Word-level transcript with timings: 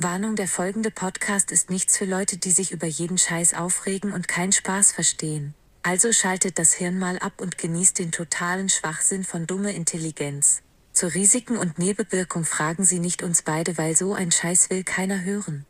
Warnung, 0.00 0.36
der 0.36 0.46
folgende 0.46 0.92
Podcast 0.92 1.50
ist 1.50 1.70
nichts 1.70 1.98
für 1.98 2.04
Leute, 2.04 2.36
die 2.36 2.52
sich 2.52 2.70
über 2.70 2.86
jeden 2.86 3.18
Scheiß 3.18 3.54
aufregen 3.54 4.12
und 4.12 4.28
keinen 4.28 4.52
Spaß 4.52 4.92
verstehen. 4.92 5.54
Also 5.82 6.12
schaltet 6.12 6.60
das 6.60 6.72
Hirn 6.72 7.00
mal 7.00 7.18
ab 7.18 7.40
und 7.40 7.58
genießt 7.58 7.98
den 7.98 8.12
totalen 8.12 8.68
Schwachsinn 8.68 9.24
von 9.24 9.48
dumme 9.48 9.72
Intelligenz. 9.72 10.62
Zu 10.92 11.12
Risiken 11.12 11.56
und 11.56 11.80
Nebenwirkung 11.80 12.44
fragen 12.44 12.84
Sie 12.84 13.00
nicht 13.00 13.24
uns 13.24 13.42
beide, 13.42 13.76
weil 13.76 13.96
so 13.96 14.14
ein 14.14 14.30
Scheiß 14.30 14.70
will 14.70 14.84
keiner 14.84 15.24
hören. 15.24 15.66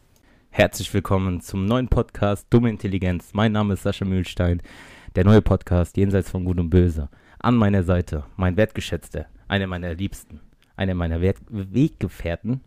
Herzlich 0.51 0.93
willkommen 0.93 1.41
zum 1.41 1.65
neuen 1.65 1.89
Podcast 1.89 2.49
Dumme 2.51 2.69
Intelligenz. 2.69 3.31
Mein 3.33 3.53
Name 3.53 3.73
ist 3.73 3.83
Sascha 3.83 4.05
Mühlstein, 4.05 4.61
der 5.17 5.25
neue 5.25 5.41
Podcast 5.41 5.97
Jenseits 5.97 6.29
von 6.29 6.45
Gut 6.45 6.61
und 6.61 6.69
Böse. 6.69 7.09
An 7.39 7.57
meiner 7.57 7.83
Seite 7.83 8.27
mein 8.37 8.59
Wertgeschätzter, 8.59 9.25
einer 9.49 9.67
meiner 9.67 9.95
Liebsten, 9.95 10.41
einer 10.77 10.95
meiner 10.95 11.23
Wert 11.23 11.39
Weggefährten. 11.49 12.61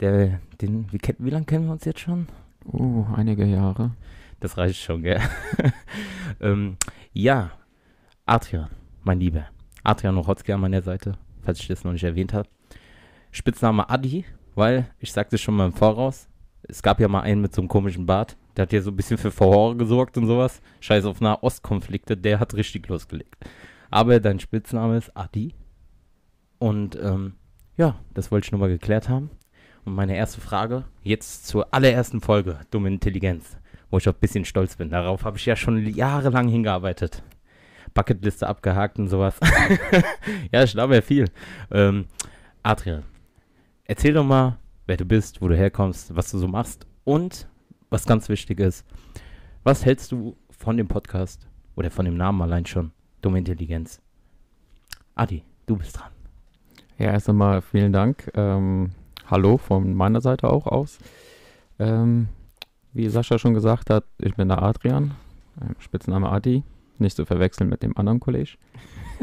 Der, 0.00 0.40
den, 0.60 0.92
wie, 0.92 1.00
wie 1.18 1.30
lange 1.30 1.46
kennen 1.46 1.66
wir 1.66 1.72
uns 1.72 1.84
jetzt 1.84 2.00
schon? 2.00 2.26
Oh, 2.64 3.06
einige 3.14 3.44
Jahre. 3.44 3.92
Das 4.40 4.58
reicht 4.58 4.80
schon, 4.82 5.02
gell? 5.02 5.20
ähm, 6.40 6.76
ja, 7.12 7.52
Adrian, 8.26 8.70
mein 9.02 9.20
Lieber. 9.20 9.46
Adrian 9.82 10.14
Nochotzki 10.14 10.52
an 10.52 10.60
meiner 10.60 10.82
Seite, 10.82 11.16
falls 11.42 11.60
ich 11.60 11.68
das 11.68 11.84
noch 11.84 11.92
nicht 11.92 12.04
erwähnt 12.04 12.34
habe. 12.34 12.48
Spitzname 13.30 13.88
Adi, 13.88 14.24
weil, 14.54 14.90
ich 14.98 15.12
sagte 15.12 15.38
schon 15.38 15.56
mal 15.56 15.66
im 15.66 15.72
Voraus, 15.72 16.28
es 16.62 16.82
gab 16.82 17.00
ja 17.00 17.08
mal 17.08 17.20
einen 17.20 17.40
mit 17.40 17.54
so 17.54 17.62
einem 17.62 17.68
komischen 17.68 18.06
Bart, 18.06 18.36
der 18.56 18.62
hat 18.62 18.72
ja 18.72 18.80
so 18.80 18.90
ein 18.90 18.96
bisschen 18.96 19.18
für 19.18 19.30
Verhore 19.30 19.76
gesorgt 19.76 20.16
und 20.16 20.26
sowas. 20.26 20.60
Scheiß 20.80 21.04
auf 21.04 21.20
Nahostkonflikte, 21.20 22.16
der 22.16 22.40
hat 22.40 22.54
richtig 22.54 22.88
losgelegt. 22.88 23.36
Aber 23.90 24.18
dein 24.18 24.40
Spitzname 24.40 24.96
ist 24.96 25.16
Adi. 25.16 25.54
Und 26.58 26.96
ähm, 26.96 27.34
ja, 27.76 27.96
das 28.14 28.30
wollte 28.30 28.46
ich 28.46 28.52
nur 28.52 28.60
mal 28.60 28.68
geklärt 28.68 29.08
haben. 29.08 29.30
Und 29.86 29.94
meine 29.94 30.16
erste 30.16 30.40
Frage, 30.40 30.84
jetzt 31.04 31.46
zur 31.46 31.72
allerersten 31.72 32.20
Folge, 32.20 32.58
Dumme 32.72 32.88
Intelligenz, 32.88 33.56
wo 33.88 33.98
ich 33.98 34.08
auch 34.08 34.14
ein 34.14 34.20
bisschen 34.20 34.44
stolz 34.44 34.74
bin. 34.74 34.90
Darauf 34.90 35.24
habe 35.24 35.38
ich 35.38 35.46
ja 35.46 35.54
schon 35.54 35.86
jahrelang 35.86 36.48
hingearbeitet. 36.48 37.22
Bucketliste 37.94 38.48
abgehakt 38.48 38.98
und 38.98 39.06
sowas. 39.06 39.38
ja, 40.52 40.64
ich 40.64 40.72
glaube 40.72 40.96
ja 40.96 41.02
viel. 41.02 41.26
Ähm, 41.70 42.06
Adrian, 42.64 43.04
erzähl 43.84 44.12
doch 44.12 44.24
mal, 44.24 44.58
wer 44.88 44.96
du 44.96 45.04
bist, 45.04 45.40
wo 45.40 45.46
du 45.46 45.56
herkommst, 45.56 46.16
was 46.16 46.32
du 46.32 46.38
so 46.38 46.48
machst 46.48 46.84
und 47.04 47.48
was 47.88 48.06
ganz 48.06 48.28
wichtig 48.28 48.58
ist, 48.58 48.84
was 49.62 49.84
hältst 49.84 50.10
du 50.10 50.36
von 50.50 50.76
dem 50.76 50.88
Podcast 50.88 51.46
oder 51.76 51.92
von 51.92 52.06
dem 52.06 52.16
Namen 52.16 52.42
allein 52.42 52.66
schon, 52.66 52.90
Dumme 53.22 53.38
Intelligenz? 53.38 54.02
Adi, 55.14 55.44
du 55.66 55.76
bist 55.76 55.96
dran. 55.96 56.10
Ja, 56.98 57.12
erst 57.12 57.28
einmal 57.28 57.62
vielen 57.62 57.92
Dank. 57.92 58.32
Ähm, 58.34 58.90
hallo 59.26 59.56
von 59.58 59.94
meiner 59.94 60.20
Seite 60.20 60.48
auch 60.50 60.66
aus. 60.66 60.98
Ähm, 61.78 62.28
wie 62.92 63.08
Sascha 63.08 63.38
schon 63.38 63.54
gesagt 63.54 63.90
hat, 63.90 64.04
ich 64.18 64.34
bin 64.34 64.48
der 64.48 64.62
Adrian, 64.62 65.12
Spitzname 65.78 66.30
Adi, 66.30 66.62
nicht 66.98 67.16
zu 67.16 67.24
verwechseln 67.26 67.68
mit 67.68 67.82
dem 67.82 67.96
anderen 67.96 68.20
Kollege. 68.20 68.52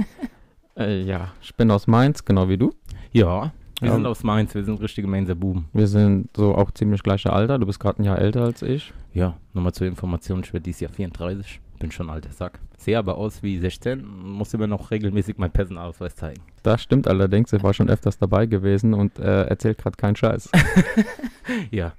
äh, 0.78 1.02
ja, 1.02 1.30
ich 1.42 1.56
bin 1.56 1.72
aus 1.72 1.88
Mainz, 1.88 2.24
genau 2.26 2.50
wie 2.50 2.58
du. 2.58 2.72
Ja, 3.12 3.52
wir 3.80 3.88
Ja. 3.90 3.96
sind 3.96 4.06
aus 4.06 4.24
Mainz, 4.24 4.54
wir 4.56 4.64
sind 4.64 4.80
richtige 4.82 5.08
Mainzer 5.08 5.36
Buben. 5.36 5.66
Wir 5.74 5.88
sind 5.88 6.30
so 6.38 6.56
auch 6.56 6.72
ziemlich 6.72 7.02
gleiche 7.04 7.34
Alter. 7.34 7.58
Du 7.60 7.66
bist 7.66 7.80
gerade 7.80 8.02
ein 8.02 8.06
Jahr 8.06 8.20
älter 8.20 8.42
als 8.44 8.62
ich. 8.62 8.94
Ja, 9.14 9.36
nochmal 9.54 9.74
zur 9.74 9.88
Information, 9.88 10.42
ich 10.44 10.54
werde 10.54 10.64
dieses 10.64 10.82
Jahr 10.82 10.92
34, 10.92 11.60
bin 11.84 11.92
schon 11.92 12.10
alter 12.10 12.32
Sack. 12.32 12.60
Sehe 12.78 12.98
aber 12.98 13.18
aus 13.18 13.44
wie 13.44 13.60
16, 13.60 14.06
muss 14.08 14.54
immer 14.54 14.68
noch 14.68 14.90
regelmäßig 14.90 15.38
meinen 15.38 15.52
Personalausweis 15.52 16.16
zeigen. 16.16 16.42
Das 16.64 16.82
stimmt 16.82 17.10
allerdings. 17.10 17.52
Ich 17.52 17.62
war 17.62 17.74
schon 17.74 17.90
öfters 17.90 18.18
dabei 18.18 18.46
gewesen 18.46 18.94
und 18.94 19.20
äh, 19.20 19.44
erzählt 19.44 19.78
gerade 19.78 19.98
keinen 19.98 20.16
Scheiß. 20.16 20.50
Ja. 21.72 21.92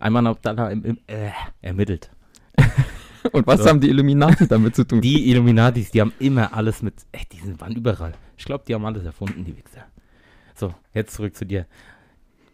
Einmal 0.00 0.26
Abdallah 0.26 0.70
im, 0.70 0.84
im, 0.84 0.98
äh, 1.06 1.30
ermittelt. 1.62 2.10
Und 3.32 3.46
was 3.46 3.62
So. 3.62 3.68
haben 3.68 3.80
die 3.80 3.88
Illuminati 3.88 4.48
damit 4.48 4.74
zu 4.74 4.84
tun? 4.84 5.00
Die 5.00 5.30
Illuminatis, 5.30 5.92
die 5.92 6.00
haben 6.00 6.12
immer 6.18 6.52
alles 6.52 6.82
mit. 6.82 6.94
Ey, 7.12 7.22
die 7.30 7.38
sind, 7.38 7.60
waren 7.60 7.76
überall. 7.76 8.12
Ich 8.36 8.44
glaube, 8.44 8.64
die 8.66 8.74
haben 8.74 8.84
alles 8.84 9.04
erfunden, 9.04 9.44
die 9.44 9.56
Wichser. 9.56 9.84
So, 10.56 10.74
jetzt 10.92 11.14
zurück 11.14 11.36
zu 11.36 11.46
dir. 11.46 11.66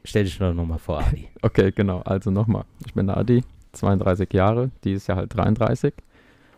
Stell 0.04 0.24
dich 0.24 0.36
doch 0.38 0.52
nochmal 0.52 0.78
vor, 0.78 1.00
Adi. 1.00 1.28
Okay, 1.40 1.72
genau. 1.74 2.02
Also 2.02 2.30
nochmal. 2.30 2.64
Ich 2.86 2.92
bin 2.92 3.06
der 3.06 3.16
Adi, 3.16 3.42
32 3.72 4.30
Jahre, 4.34 4.70
dieses 4.84 5.06
Jahr 5.06 5.16
halt 5.16 5.34
33. 5.34 5.94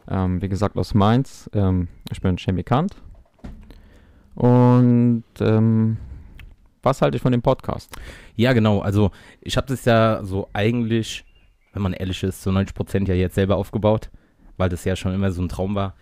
Ähm, 0.08 0.42
wie 0.42 0.48
gesagt, 0.48 0.76
aus 0.76 0.94
Mainz. 0.94 1.48
Ähm, 1.52 1.88
ich 2.10 2.20
bin 2.20 2.36
Chemikant. 2.36 2.94
Und 4.34 5.24
ähm, 5.40 5.96
was 6.82 7.00
halte 7.02 7.16
ich 7.16 7.22
von 7.22 7.32
dem 7.32 7.42
Podcast? 7.42 7.94
Ja, 8.34 8.52
genau. 8.52 8.80
Also, 8.80 9.10
ich 9.40 9.56
habe 9.56 9.66
das 9.66 9.84
ja 9.84 10.20
so 10.24 10.48
eigentlich, 10.52 11.24
wenn 11.72 11.82
man 11.82 11.92
ehrlich 11.92 12.22
ist, 12.22 12.42
so 12.42 12.50
90 12.50 12.74
Prozent 12.74 13.08
ja 13.08 13.14
jetzt 13.14 13.34
selber 13.34 13.56
aufgebaut, 13.56 14.10
weil 14.56 14.68
das 14.68 14.84
ja 14.84 14.96
schon 14.96 15.14
immer 15.14 15.30
so 15.30 15.42
ein 15.42 15.48
Traum 15.48 15.74
war. 15.74 15.94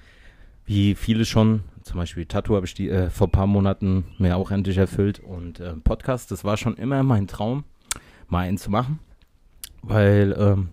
Wie 0.64 0.94
viele 0.94 1.24
schon, 1.24 1.64
zum 1.82 1.96
Beispiel 1.96 2.26
Tattoo 2.26 2.54
habe 2.54 2.66
ich 2.66 2.74
die 2.74 2.88
äh, 2.88 3.10
vor 3.10 3.26
ein 3.26 3.32
paar 3.32 3.46
Monaten 3.46 4.04
mir 4.18 4.36
auch 4.36 4.50
endlich 4.50 4.78
erfüllt 4.78 5.18
und 5.18 5.60
äh, 5.60 5.74
Podcast, 5.74 6.30
das 6.30 6.44
war 6.44 6.56
schon 6.56 6.76
immer 6.76 7.02
mein 7.02 7.26
Traum, 7.26 7.64
mal 8.28 8.40
einen 8.40 8.58
zu 8.58 8.70
machen, 8.70 9.00
weil 9.82 10.34
ähm, 10.38 10.68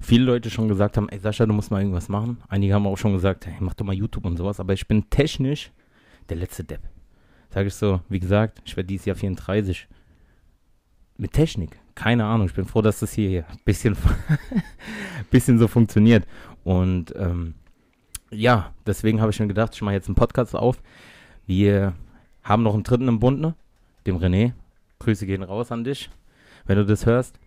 viele 0.00 0.24
Leute 0.24 0.50
schon 0.50 0.68
gesagt 0.68 0.96
haben, 0.96 1.08
ey 1.08 1.18
Sascha, 1.18 1.46
du 1.46 1.52
musst 1.52 1.70
mal 1.70 1.80
irgendwas 1.80 2.08
machen. 2.08 2.38
Einige 2.48 2.74
haben 2.74 2.86
auch 2.86 2.98
schon 2.98 3.12
gesagt, 3.12 3.46
hey, 3.46 3.54
mach 3.60 3.74
doch 3.74 3.84
mal 3.84 3.94
YouTube 3.94 4.24
und 4.24 4.36
sowas, 4.36 4.60
aber 4.60 4.72
ich 4.72 4.86
bin 4.86 5.08
technisch 5.10 5.70
der 6.28 6.36
letzte 6.36 6.64
Depp. 6.64 6.80
Sag 7.50 7.66
ich 7.66 7.74
so, 7.74 8.00
wie 8.08 8.20
gesagt, 8.20 8.60
ich 8.64 8.76
werde 8.76 8.88
dieses 8.88 9.06
Jahr 9.06 9.16
34 9.16 9.88
mit 11.16 11.32
Technik. 11.32 11.78
Keine 11.94 12.24
Ahnung. 12.24 12.46
Ich 12.46 12.54
bin 12.54 12.64
froh, 12.64 12.82
dass 12.82 13.00
das 13.00 13.12
hier 13.12 13.44
ein 13.48 13.58
bisschen, 13.64 13.96
bisschen 15.30 15.58
so 15.58 15.66
funktioniert. 15.66 16.26
Und 16.62 17.14
ähm, 17.16 17.54
ja, 18.30 18.72
deswegen 18.86 19.20
habe 19.20 19.30
ich 19.30 19.40
mir 19.40 19.48
gedacht, 19.48 19.74
ich 19.74 19.82
mache 19.82 19.94
jetzt 19.94 20.06
einen 20.06 20.14
Podcast 20.14 20.54
auf. 20.54 20.80
Wir 21.46 21.94
haben 22.42 22.62
noch 22.62 22.74
einen 22.74 22.84
dritten 22.84 23.08
im 23.08 23.18
Bund, 23.18 23.54
dem 24.06 24.16
René. 24.18 24.52
Grüße 25.00 25.26
gehen 25.26 25.42
raus 25.42 25.72
an 25.72 25.84
dich, 25.84 26.10
wenn 26.66 26.76
du 26.76 26.84
das 26.84 27.06
hörst. 27.06 27.38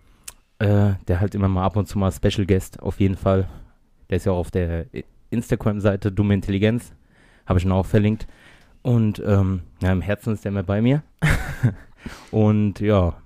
Äh, 0.62 0.94
der 1.08 1.20
halt 1.20 1.34
immer 1.34 1.48
mal 1.48 1.66
ab 1.66 1.76
und 1.76 1.88
zu 1.88 1.98
mal 1.98 2.12
Special 2.12 2.46
Guest, 2.46 2.80
auf 2.84 3.00
jeden 3.00 3.16
Fall. 3.16 3.48
Der 4.12 4.18
ist 4.18 4.28
ja 4.28 4.32
auch 4.32 4.38
auf 4.38 4.52
der 4.52 4.86
Instagram-Seite 5.32 6.12
Dumme 6.12 6.36
Intelligenz. 6.36 6.94
Habe 7.48 7.58
ich 7.58 7.66
ihn 7.66 7.72
auch 7.72 7.88
verlinkt. 7.88 8.28
Und 8.84 9.20
ähm, 9.26 9.64
ja, 9.82 9.92
im 9.92 10.02
Herzen 10.02 10.34
ist 10.34 10.46
der 10.46 10.52
immer 10.52 10.62
bei 10.62 10.80
mir. 10.84 11.02
und 12.32 12.80
ja, 12.80 13.20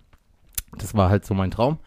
das 0.77 0.93
war 0.93 1.09
halt 1.09 1.25
so 1.25 1.33
mein 1.33 1.51
Traum. 1.51 1.79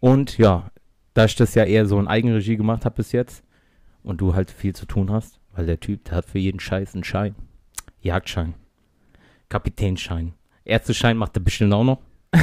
Und 0.00 0.38
ja, 0.38 0.70
da 1.12 1.26
ich 1.26 1.36
das 1.36 1.54
ja 1.54 1.64
eher 1.64 1.84
so 1.84 2.00
in 2.00 2.08
Eigenregie 2.08 2.56
gemacht 2.56 2.86
habe 2.86 2.96
bis 2.96 3.12
jetzt 3.12 3.44
und 4.02 4.22
du 4.22 4.34
halt 4.34 4.50
viel 4.50 4.74
zu 4.74 4.86
tun 4.86 5.12
hast, 5.12 5.40
weil 5.52 5.66
der 5.66 5.78
Typ, 5.78 6.04
der 6.06 6.16
hat 6.16 6.24
für 6.24 6.38
jeden 6.38 6.58
Scheiß 6.58 6.94
einen 6.94 7.04
Schein. 7.04 7.34
Jagdschein, 8.00 8.54
Kapitänschein, 9.50 10.32
Ärzteschein 10.64 11.18
macht 11.18 11.36
er 11.36 11.42
bestimmt 11.42 11.74
auch 11.74 11.84
noch. 11.84 11.98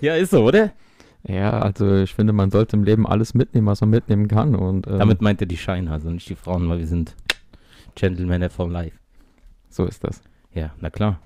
ja, 0.00 0.14
ist 0.14 0.30
so, 0.30 0.44
oder? 0.44 0.70
Ja, 1.24 1.60
also 1.60 1.96
ich 1.98 2.14
finde, 2.14 2.32
man 2.32 2.50
sollte 2.50 2.76
im 2.76 2.82
Leben 2.84 3.06
alles 3.06 3.32
mitnehmen, 3.34 3.66
was 3.68 3.80
man 3.80 3.90
mitnehmen 3.90 4.26
kann. 4.28 4.54
Und 4.56 4.86
ähm, 4.88 4.98
Damit 4.98 5.22
meint 5.22 5.40
er 5.40 5.46
die 5.46 5.56
Scheine, 5.56 5.90
also 5.92 6.10
nicht 6.10 6.28
die 6.28 6.34
Frauen, 6.34 6.68
weil 6.68 6.78
wir 6.80 6.86
sind 6.86 7.14
Gentlemen 7.94 8.48
for 8.50 8.68
life. 8.68 8.96
so 9.68 9.84
ist 9.86 10.02
das. 10.04 10.22
Ja, 10.54 10.72
na 10.80 10.90
klar. 10.90 11.20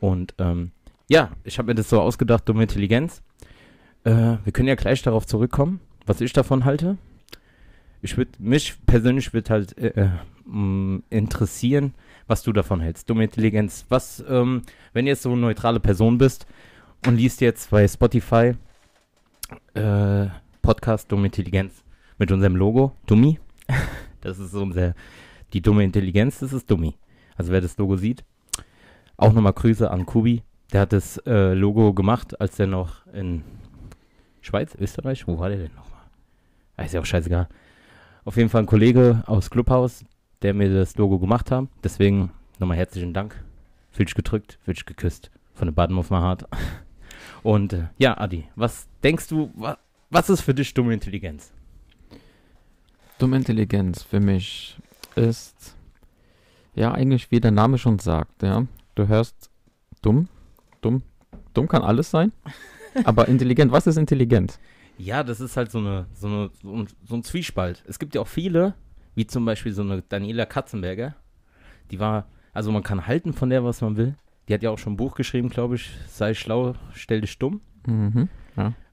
Und 0.00 0.34
ähm, 0.38 0.72
ja, 1.08 1.30
ich 1.44 1.58
habe 1.58 1.68
mir 1.68 1.74
das 1.74 1.88
so 1.90 2.00
ausgedacht, 2.00 2.48
dumme 2.48 2.62
Intelligenz. 2.62 3.22
Äh, 4.04 4.36
wir 4.44 4.52
können 4.52 4.68
ja 4.68 4.74
gleich 4.74 5.02
darauf 5.02 5.26
zurückkommen, 5.26 5.80
was 6.06 6.20
ich 6.20 6.32
davon 6.32 6.64
halte. 6.64 6.96
Ich 8.02 8.16
würde 8.16 8.30
mich 8.38 8.74
persönlich 8.86 9.32
würde 9.32 9.50
halt 9.50 9.76
äh, 9.78 9.88
äh, 9.88 10.08
mh, 10.46 11.00
interessieren, 11.10 11.94
was 12.26 12.42
du 12.42 12.52
davon 12.52 12.80
hältst. 12.80 13.08
Dumme 13.10 13.24
Intelligenz. 13.24 13.84
Was, 13.90 14.24
ähm, 14.28 14.62
wenn 14.92 15.04
du 15.04 15.10
jetzt 15.10 15.22
so 15.22 15.30
eine 15.32 15.40
neutrale 15.40 15.80
Person 15.80 16.16
bist 16.18 16.46
und 17.06 17.16
liest 17.16 17.40
jetzt 17.42 17.70
bei 17.70 17.86
Spotify 17.86 18.54
äh, 19.74 20.26
Podcast 20.62 21.10
Dumme 21.10 21.26
Intelligenz 21.26 21.84
mit 22.18 22.30
unserem 22.32 22.56
Logo, 22.56 22.92
Dummi. 23.06 23.38
Das 24.22 24.38
ist 24.38 24.50
so 24.50 24.60
unser, 24.60 24.94
die 25.54 25.62
dumme 25.62 25.82
Intelligenz, 25.82 26.40
das 26.40 26.52
ist 26.52 26.70
Dummi. 26.70 26.94
Also 27.36 27.52
wer 27.52 27.62
das 27.62 27.78
Logo 27.78 27.96
sieht, 27.96 28.22
auch 29.16 29.32
nochmal 29.32 29.54
Grüße 29.54 29.90
an 29.90 30.04
Kubi. 30.04 30.42
Der 30.74 30.82
hat 30.82 30.92
das 30.92 31.16
äh, 31.24 31.54
Logo 31.54 31.94
gemacht, 31.94 32.38
als 32.38 32.58
er 32.58 32.66
noch 32.66 33.06
in 33.14 33.42
Schweiz, 34.42 34.74
Österreich, 34.74 35.26
wo 35.26 35.38
war 35.38 35.48
der 35.48 35.56
denn 35.56 35.74
nochmal? 35.74 36.02
Ah, 36.76 36.82
Ist 36.82 36.92
ja 36.92 37.00
auch 37.00 37.06
scheißegal. 37.06 37.48
Auf 38.26 38.36
jeden 38.36 38.50
Fall 38.50 38.62
ein 38.62 38.66
Kollege 38.66 39.22
aus 39.26 39.48
Clubhaus, 39.50 40.04
der 40.42 40.52
mir 40.52 40.72
das 40.72 40.96
Logo 40.96 41.18
gemacht 41.18 41.50
hat. 41.50 41.68
Deswegen 41.82 42.30
nochmal 42.58 42.76
herzlichen 42.76 43.14
Dank. 43.14 43.42
Fühl 43.90 44.04
dich 44.04 44.14
gedrückt, 44.14 44.58
fühl 44.62 44.74
dich 44.74 44.84
geküsst. 44.84 45.30
Von 45.54 45.68
der 45.68 45.72
Bottom 45.72 45.98
of 45.98 46.10
my 46.10 46.18
heart. 46.18 46.46
Und 47.42 47.72
äh, 47.72 47.88
ja, 47.98 48.18
Adi, 48.18 48.44
was 48.56 48.88
denkst 49.02 49.28
du, 49.28 49.50
wa 49.54 49.78
was 50.10 50.28
ist 50.28 50.40
für 50.40 50.54
dich 50.54 50.74
dumme 50.74 50.92
Intelligenz? 50.92 51.52
Dumme 53.18 53.36
Intelligenz 53.36 54.02
für 54.02 54.18
mich 54.18 54.76
ist, 55.14 55.76
ja, 56.74 56.92
eigentlich 56.92 57.30
wie 57.30 57.40
der 57.40 57.52
Name 57.52 57.78
schon 57.78 57.98
sagt, 58.00 58.42
ja. 58.42 58.66
Du 58.96 59.06
hörst 59.06 59.50
dumm, 60.02 60.28
dumm, 60.80 61.02
dumm 61.54 61.68
kann 61.68 61.82
alles 61.82 62.10
sein. 62.10 62.32
Aber 63.04 63.28
intelligent, 63.28 63.70
was 63.70 63.86
ist 63.86 63.96
intelligent? 63.96 64.58
Ja, 64.98 65.22
das 65.22 65.40
ist 65.40 65.56
halt 65.56 65.70
so, 65.70 65.78
eine, 65.78 66.06
so, 66.12 66.26
eine, 66.26 66.50
so, 66.60 66.74
ein, 66.74 66.88
so 67.04 67.14
ein 67.14 67.22
Zwiespalt. 67.22 67.84
Es 67.86 67.98
gibt 67.98 68.14
ja 68.14 68.20
auch 68.20 68.28
viele, 68.28 68.74
wie 69.14 69.26
zum 69.26 69.44
Beispiel 69.44 69.72
so 69.72 69.82
eine 69.82 70.02
Daniela 70.02 70.44
Katzenberger, 70.44 71.14
die 71.90 72.00
war, 72.00 72.26
also 72.52 72.72
man 72.72 72.82
kann 72.82 73.06
halten 73.06 73.32
von 73.32 73.48
der, 73.48 73.64
was 73.64 73.80
man 73.80 73.96
will. 73.96 74.14
Die 74.50 74.54
hat 74.54 74.64
ja 74.64 74.70
auch 74.70 74.78
schon 74.78 74.94
ein 74.94 74.96
Buch 74.96 75.14
geschrieben, 75.14 75.48
glaube 75.48 75.76
ich, 75.76 75.92
sei 76.08 76.34
schlau, 76.34 76.74
stell 76.92 77.20
dich 77.20 77.30
stumm. 77.30 77.60
Mhm. 77.86 78.28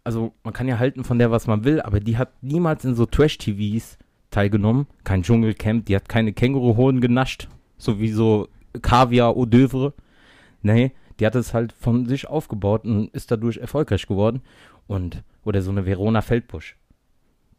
Also 0.03 0.31
man 0.43 0.53
kann 0.53 0.67
ja 0.67 0.77
halten 0.77 1.03
von 1.03 1.17
der, 1.17 1.31
was 1.31 1.47
man 1.47 1.63
will, 1.63 1.81
aber 1.81 1.99
die 1.99 2.15
hat 2.19 2.43
niemals 2.43 2.85
in 2.85 2.93
so 2.93 3.07
Trash-TVs 3.07 3.97
teilgenommen. 4.29 4.85
Kein 5.03 5.23
Dschungelcamp, 5.23 5.87
die 5.87 5.95
hat 5.95 6.07
keine 6.07 6.31
Känguruhoden 6.31 7.01
genascht, 7.01 7.47
so 7.79 7.99
wie 7.99 8.11
so 8.11 8.49
Kaviar 8.83 9.33
d'oeuvre. 9.33 9.93
Nee, 10.61 10.91
die 11.19 11.25
hat 11.25 11.33
es 11.33 11.55
halt 11.55 11.73
von 11.73 12.05
sich 12.05 12.27
aufgebaut 12.27 12.85
und 12.85 13.09
ist 13.15 13.31
dadurch 13.31 13.57
erfolgreich 13.57 14.05
geworden. 14.05 14.43
Und, 14.85 15.23
oder 15.43 15.63
so 15.63 15.71
eine 15.71 15.87
Verona 15.87 16.21
Feldbusch. 16.21 16.77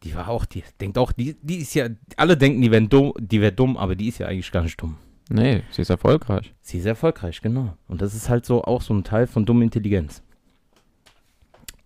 Die 0.03 0.15
war 0.15 0.29
auch, 0.29 0.45
die 0.45 0.63
denkt 0.79 0.97
auch, 0.97 1.11
die, 1.11 1.35
die 1.41 1.57
ist 1.57 1.73
ja, 1.73 1.89
alle 2.15 2.37
denken, 2.37 2.61
die 2.61 2.71
wäre 2.71 2.87
dumm, 2.87 3.11
die 3.19 3.41
wäre 3.41 3.51
dumm, 3.51 3.75
aber 3.75 3.95
die 3.95 4.07
ist 4.07 4.19
ja 4.19 4.27
eigentlich 4.27 4.53
gar 4.53 4.63
nicht 4.63 4.81
dumm. 4.81 4.95
Nee, 5.29 5.63
sie 5.69 5.83
ist 5.83 5.91
erfolgreich. 5.91 6.55
Sie 6.61 6.79
ist 6.79 6.85
erfolgreich, 6.85 7.41
genau. 7.41 7.77
Und 7.87 8.01
das 8.01 8.15
ist 8.15 8.29
halt 8.29 8.45
so 8.45 8.63
auch 8.63 8.81
so 8.81 8.95
ein 8.95 9.03
Teil 9.03 9.27
von 9.27 9.45
dumme 9.45 9.63
Intelligenz. 9.63 10.23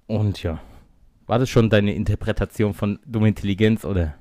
Und 0.07 0.41
ja, 0.43 0.61
war 1.27 1.39
das 1.39 1.49
schon 1.49 1.69
deine 1.69 1.93
Interpretation 1.93 2.73
von 2.73 2.99
dumme 3.05 3.27
Intelligenz 3.27 3.83
oder? 3.83 4.15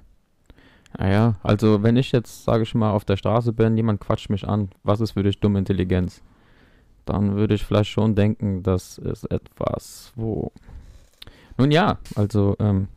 Naja, 0.98 1.36
also 1.42 1.82
wenn 1.82 1.96
ich 1.96 2.12
jetzt, 2.12 2.44
sage 2.44 2.64
ich 2.64 2.74
mal, 2.74 2.90
auf 2.90 3.04
der 3.04 3.16
Straße 3.16 3.52
bin, 3.52 3.76
jemand 3.76 4.00
quatscht 4.00 4.28
mich 4.28 4.46
an, 4.46 4.70
was 4.82 5.00
ist 5.00 5.12
für 5.12 5.22
dich 5.22 5.38
dumme 5.38 5.60
Intelligenz? 5.60 6.22
Dann 7.04 7.36
würde 7.36 7.54
ich 7.54 7.64
vielleicht 7.64 7.90
schon 7.90 8.14
denken, 8.14 8.62
das 8.62 8.98
ist 8.98 9.24
etwas, 9.30 10.12
wo... 10.16 10.52
Nun 11.58 11.70
ja, 11.70 11.98
also, 12.16 12.56
ähm, 12.58 12.88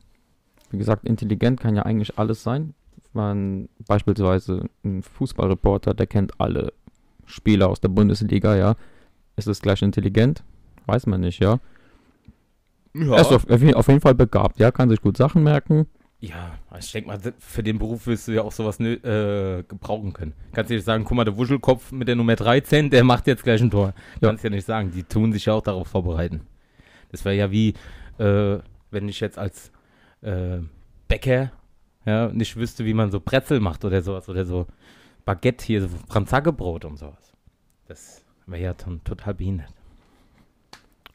wie 0.72 0.78
gesagt, 0.78 1.06
intelligent 1.06 1.60
kann 1.60 1.76
ja 1.76 1.84
eigentlich 1.84 2.18
alles 2.18 2.44
sein. 2.44 2.74
Man, 3.16 3.70
beispielsweise 3.88 4.66
ein 4.84 5.02
Fußballreporter, 5.02 5.94
der 5.94 6.06
kennt 6.06 6.40
alle 6.40 6.74
Spieler 7.26 7.70
aus 7.70 7.80
der 7.80 7.88
Bundesliga, 7.88 8.56
ja. 8.56 8.76
Ist 9.38 9.48
es 9.48 9.62
gleich 9.62 9.82
intelligent? 9.82 10.44
Weiß 10.86 11.08
man 11.08 11.22
nicht, 11.22 11.40
ja. 11.40 11.60
Er 12.94 13.20
ist 13.20 13.32
auf, 13.32 13.50
auf 13.50 13.88
jeden 13.88 14.02
Fall 14.02 14.16
begabt, 14.16 14.60
ja, 14.60 14.72
kann 14.72 14.90
sich 14.90 15.02
gut 15.02 15.18
Sachen 15.18 15.44
merken. 15.44 15.88
Ja, 16.20 16.58
ich 16.80 16.92
denke 16.92 17.08
mal, 17.10 17.20
für 17.40 17.62
den 17.62 17.78
Beruf 17.78 18.08
wirst 18.08 18.28
du 18.28 18.32
ja 18.32 18.42
auch 18.42 18.52
sowas 18.52 18.80
äh, 18.80 19.64
gebrauchen 19.64 20.14
können. 20.14 20.34
Kannst 20.54 20.72
du 20.72 20.76
nicht 20.76 20.86
sagen, 20.86 21.04
guck 21.04 21.16
mal, 21.16 21.26
der 21.26 21.38
Wuschelkopf 21.38 21.92
mit 21.92 22.08
der 22.08 22.16
Nummer 22.16 22.36
13, 22.36 22.90
der 22.90 23.04
macht 23.04 23.28
jetzt 23.28 23.44
gleich 23.44 23.62
ein 23.62 23.70
Tor. 23.70 23.94
Ja. 24.22 24.30
Kannst 24.30 24.44
ja 24.44 24.50
nicht 24.50 24.66
sagen, 24.66 24.92
die 24.92 25.04
tun 25.04 25.34
sich 25.34 25.46
ja 25.46 25.54
auch 25.54 25.62
darauf 25.62 25.88
vorbereiten. 25.88 26.42
Das 27.12 27.26
wäre 27.26 27.36
ja 27.36 27.52
wie, 27.52 27.76
äh, 28.18 28.58
wenn 28.92 29.08
ich 29.08 29.20
jetzt 29.20 29.38
als 29.38 29.72
äh, 30.22 30.60
Bäcker 31.08 31.52
ja, 32.06 32.28
nicht 32.30 32.56
wüsste, 32.56 32.86
wie 32.86 32.94
man 32.94 33.12
so 33.12 33.20
Brezel 33.20 33.60
macht 33.60 33.84
oder 33.86 34.02
sowas 34.02 34.30
oder 34.30 34.46
so 34.46 34.68
Baguette 35.26 35.66
hier, 35.66 35.82
so 35.82 35.90
Franzaggebrot 36.08 36.86
und 36.86 36.98
sowas. 36.98 37.34
Das 37.88 38.24
wäre 38.46 38.62
ja 38.62 38.74
dann 38.74 39.04
total 39.04 39.34
behindert. 39.34 39.74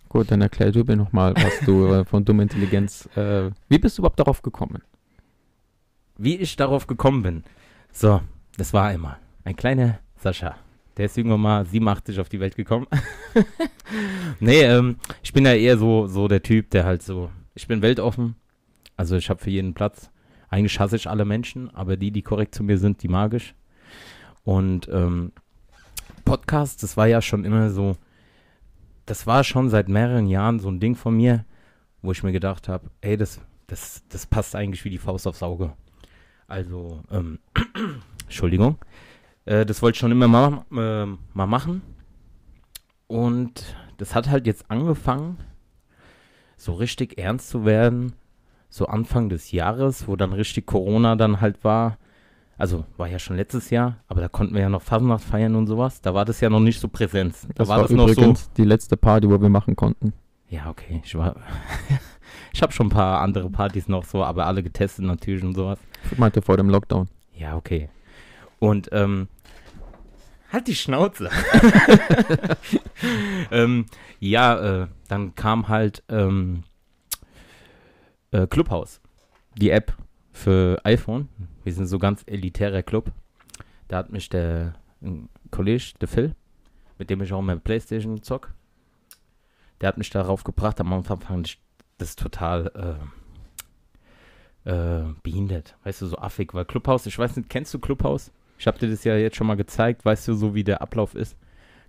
Gut, 0.09 0.31
dann 0.31 0.41
erklär 0.41 0.73
du 0.73 0.83
mir 0.83 0.97
nochmal, 0.97 1.35
was 1.37 1.61
du 1.65 1.87
äh, 1.87 2.05
von 2.05 2.25
dummer 2.25 2.43
Intelligenz, 2.43 3.09
äh, 3.17 3.51
wie 3.69 3.79
bist 3.79 3.97
du 3.97 4.03
überhaupt 4.03 4.19
darauf 4.19 4.43
gekommen? 4.43 4.83
Wie 6.19 6.37
ich 6.37 6.57
darauf 6.57 6.89
gekommen 6.89 7.23
bin. 7.23 7.45
So, 7.93 8.21
das 8.57 8.73
war 8.73 8.89
einmal 8.89 9.19
ein 9.45 9.57
kleiner 9.57 10.01
Sascha. 10.17 10.57
Der 10.97 11.07
ist 11.07 11.17
irgendwann 11.17 11.41
mal 11.41 11.65
87 11.65 12.19
auf 12.19 12.29
die 12.29 12.41
Welt 12.41 12.57
gekommen. 12.57 12.87
nee, 14.41 14.63
ähm, 14.63 14.97
ich 15.23 15.33
bin 15.33 15.47
ja 15.47 15.55
eher 15.55 15.79
so, 15.79 16.07
so 16.09 16.29
der 16.29 16.43
Typ, 16.43 16.71
der 16.71 16.85
halt 16.85 17.03
so, 17.03 17.31
ich 17.55 17.69
bin 17.69 17.81
weltoffen. 17.81 18.35
Also 18.97 19.17
ich 19.17 19.31
habe 19.31 19.41
für 19.41 19.51
jeden 19.51 19.75
Platz. 19.75 20.11
Eigentlich 20.51 20.79
hasse 20.81 20.97
ich 20.97 21.09
alle 21.09 21.25
Menschen, 21.25 21.73
aber 21.75 21.97
die, 21.97 22.11
die 22.11 22.23
korrekt 22.23 22.55
zu 22.55 22.65
mir 22.65 22.77
sind, 22.77 23.03
die 23.03 23.09
mag 23.09 23.33
ich. 23.35 23.55
Und 24.45 24.89
ähm, 24.89 25.33
Podcast, 26.25 26.83
das 26.83 26.97
war 26.97 27.07
ja 27.07 27.23
schon 27.23 27.45
immer 27.45 27.71
so, 27.71 27.97
das 29.07 29.27
war 29.27 29.45
schon 29.45 29.71
seit 29.71 29.89
mehreren 29.89 30.27
Jahren 30.27 30.59
so 30.59 30.69
ein 30.69 30.81
Ding 30.81 30.97
von 30.97 31.17
mir, 31.17 31.45
wo 32.03 32.13
ich 32.13 32.23
mir 32.23 32.33
gedacht 32.33 32.69
habe, 32.69 32.91
ey, 33.01 33.17
das, 33.17 33.41
das, 33.69 34.03
das 34.09 34.27
passt 34.27 34.57
eigentlich 34.57 34.85
wie 34.85 34.91
die 34.91 34.99
Faust 34.99 35.27
aufs 35.27 35.43
Auge. 35.43 35.73
Also, 36.49 37.03
ähm, 37.13 37.39
Entschuldigung. 38.25 38.77
Äh, 39.45 39.65
das 39.65 39.83
wollte 39.83 39.97
ich 39.97 40.01
schon 40.01 40.13
immer 40.13 40.29
mal, 40.29 40.65
äh, 40.73 41.07
mal 41.33 41.47
machen. 41.47 41.83
Und 43.07 43.77
das 43.99 44.15
hat 44.15 44.29
halt 44.29 44.47
jetzt 44.47 44.71
angefangen, 44.71 45.39
so 46.57 46.75
richtig 46.75 47.19
ernst 47.19 47.49
zu 47.51 47.65
werden, 47.65 48.15
so 48.71 48.87
Anfang 48.87 49.29
des 49.29 49.51
Jahres, 49.51 50.09
wo 50.09 50.17
dann 50.17 50.33
richtig 50.33 50.65
Corona 50.67 51.17
dann 51.17 51.41
halt 51.41 51.63
war. 51.65 51.99
Also 52.57 52.85
war 52.97 53.09
ja 53.09 53.19
schon 53.19 53.37
letztes 53.37 53.71
Jahr, 53.71 53.97
aber 54.07 54.21
da 54.21 54.29
konnten 54.29 54.55
wir 54.55 54.61
ja 54.61 54.69
noch 54.69 54.83
Fasnacht 54.83 55.25
feiern 55.25 55.57
und 55.57 55.67
sowas. 55.67 56.01
Da 56.01 56.15
war 56.15 56.25
das 56.25 56.41
ja 56.41 56.51
noch 56.51 56.61
nicht 56.61 56.79
so 56.79 56.89
präsent. 56.89 57.35
Da 57.43 57.49
Das 57.57 57.69
war, 57.69 57.77
war, 57.79 57.83
das 57.85 57.93
noch 57.93 58.07
so. 58.09 58.13
übrigens 58.13 58.53
die 58.53 58.65
letzte 58.65 58.97
Party, 58.97 59.29
wo 59.29 59.41
wir 59.41 59.49
machen 59.49 59.77
konnten. 59.77 60.13
Ja, 60.49 60.69
okay. 60.69 61.01
Ich 61.05 61.15
war. 61.17 61.37
ich 62.53 62.63
habe 62.63 62.73
schon 62.73 62.87
ein 62.87 62.91
paar 62.91 63.21
andere 63.21 63.51
Partys 63.51 63.89
noch 63.89 64.05
so, 64.05 64.23
aber 64.23 64.47
alle 64.47 64.63
getestet 64.63 65.05
natürlich 65.05 65.43
und 65.43 65.55
sowas. 65.55 65.79
Ich 66.11 66.19
meinte 66.19 66.43
vor 66.43 66.57
dem 66.57 66.69
Lockdown. 66.69 67.09
Ja, 67.35 67.57
okay. 67.57 67.89
Und 68.59 68.91
ähm, 68.93 69.29
halt 70.53 70.67
die 70.69 70.75
Schnauze. 70.75 71.31
ähm, 73.51 73.87
ja, 74.19 74.83
äh, 74.83 74.87
dann 75.09 75.35
kam 75.35 75.69
halt 75.69 76.03
ähm, 76.11 76.65
äh, 78.33 78.47
Clubhouse, 78.47 79.01
die 79.57 79.71
App 79.71 79.97
für 80.33 80.81
iPhone. 80.85 81.29
Wir 81.65 81.73
sind 81.73 81.87
so 81.87 81.99
ganz 81.99 82.23
elitärer 82.27 82.83
Club. 82.83 83.13
Da 83.89 83.99
hat 83.99 84.13
mich 84.13 84.29
der 84.29 84.75
Kollege, 85.51 85.93
der 86.01 86.09
Phil, 86.09 86.35
mit 86.99 87.11
dem 87.11 87.21
ich 87.23 87.33
auch 87.33 87.43
meine 87.43 87.61
Playstation 87.61 88.23
zock, 88.23 88.53
der 89.81 89.89
hat 89.89 89.99
mich 89.99 90.11
darauf 90.11 90.45
gebracht. 90.45 90.81
Am 90.81 90.93
Anfang 90.93 91.21
fand 91.21 91.49
ich 91.49 91.61
das 91.99 92.17
total 92.17 92.99
äh, 94.65 94.71
äh, 94.71 95.15
behindert, 95.23 95.77
weißt 95.85 96.03
du, 96.03 96.07
so 96.07 96.19
affig, 96.19 96.55
weil 96.55 96.65
Clubhouse, 96.65 97.07
ich 97.07 97.19
weiß 97.19 97.37
nicht, 97.37 97.49
kennst 97.49 97.75
du 97.75 97.79
Clubhouse? 97.79 98.31
Ich 98.59 98.67
habe 98.67 98.79
dir 98.79 98.91
das 98.91 99.05
ja 99.05 99.17
jetzt 99.17 99.37
schon 99.37 99.47
mal 99.47 99.57
gezeigt, 99.57 100.05
weißt 100.05 100.29
du, 100.29 100.35
so 100.35 100.55
wie 100.55 100.65
der 100.65 100.83
Ablauf 100.83 101.15
ist. 101.15 101.37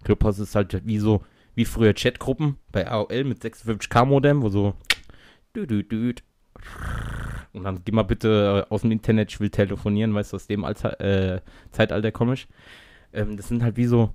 Clubhouse 0.03 0.39
ist 0.39 0.55
halt 0.55 0.85
wie 0.85 0.99
so, 0.99 1.21
wie 1.53 1.65
früher 1.65 1.93
Chatgruppen 1.93 2.57
bei 2.71 2.89
AOL 2.89 3.25
mit 3.25 3.43
56k 3.43 4.05
Modem, 4.05 4.41
wo 4.41 4.49
so 4.49 4.73
du, 5.53 5.67
du, 5.67 5.83
du, 5.83 6.13
und 7.53 7.63
dann 7.63 7.81
geh 7.83 7.91
mal 7.91 8.03
bitte 8.03 8.65
äh, 8.69 8.73
aus 8.73 8.81
dem 8.81 8.91
Internet, 8.91 9.31
ich 9.31 9.39
will 9.39 9.49
telefonieren, 9.49 10.13
weißt 10.13 10.31
du, 10.31 10.35
aus 10.35 10.47
dem 10.47 10.63
Alter, 10.63 10.99
äh, 11.01 11.41
Zeitalter 11.71 12.11
komme 12.11 12.33
ich. 12.33 12.47
Ähm, 13.13 13.37
das 13.37 13.47
sind 13.47 13.63
halt 13.63 13.77
wie 13.77 13.85
so 13.85 14.13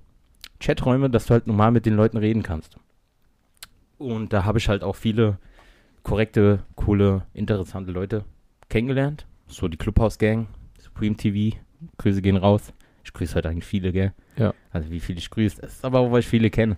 Chaträume, 0.59 1.09
dass 1.09 1.27
du 1.27 1.33
halt 1.33 1.47
normal 1.47 1.71
mit 1.71 1.85
den 1.85 1.95
Leuten 1.95 2.17
reden 2.17 2.43
kannst. 2.43 2.77
Und 3.97 4.33
da 4.33 4.43
habe 4.43 4.57
ich 4.57 4.69
halt 4.69 4.83
auch 4.83 4.95
viele 4.95 5.37
korrekte, 6.03 6.63
coole, 6.75 7.23
interessante 7.33 7.91
Leute 7.91 8.23
kennengelernt. 8.69 9.27
So 9.47 9.67
die 9.67 9.77
Clubhouse-Gang, 9.77 10.47
Supreme 10.79 11.15
TV, 11.15 11.57
Grüße 11.97 12.21
gehen 12.21 12.37
raus. 12.37 12.73
Ich 13.03 13.13
grüße 13.13 13.35
heute 13.35 13.49
eigentlich 13.49 13.65
viele, 13.65 13.91
gell? 13.91 14.13
Ja. 14.35 14.53
Also 14.71 14.89
wie 14.89 14.99
viele 14.99 15.19
ich 15.19 15.29
grüße, 15.29 15.61
das 15.61 15.73
ist 15.73 15.85
aber 15.85 15.99
auch, 15.99 16.11
weil 16.11 16.19
ich 16.19 16.27
viele 16.27 16.49
kenne. 16.49 16.77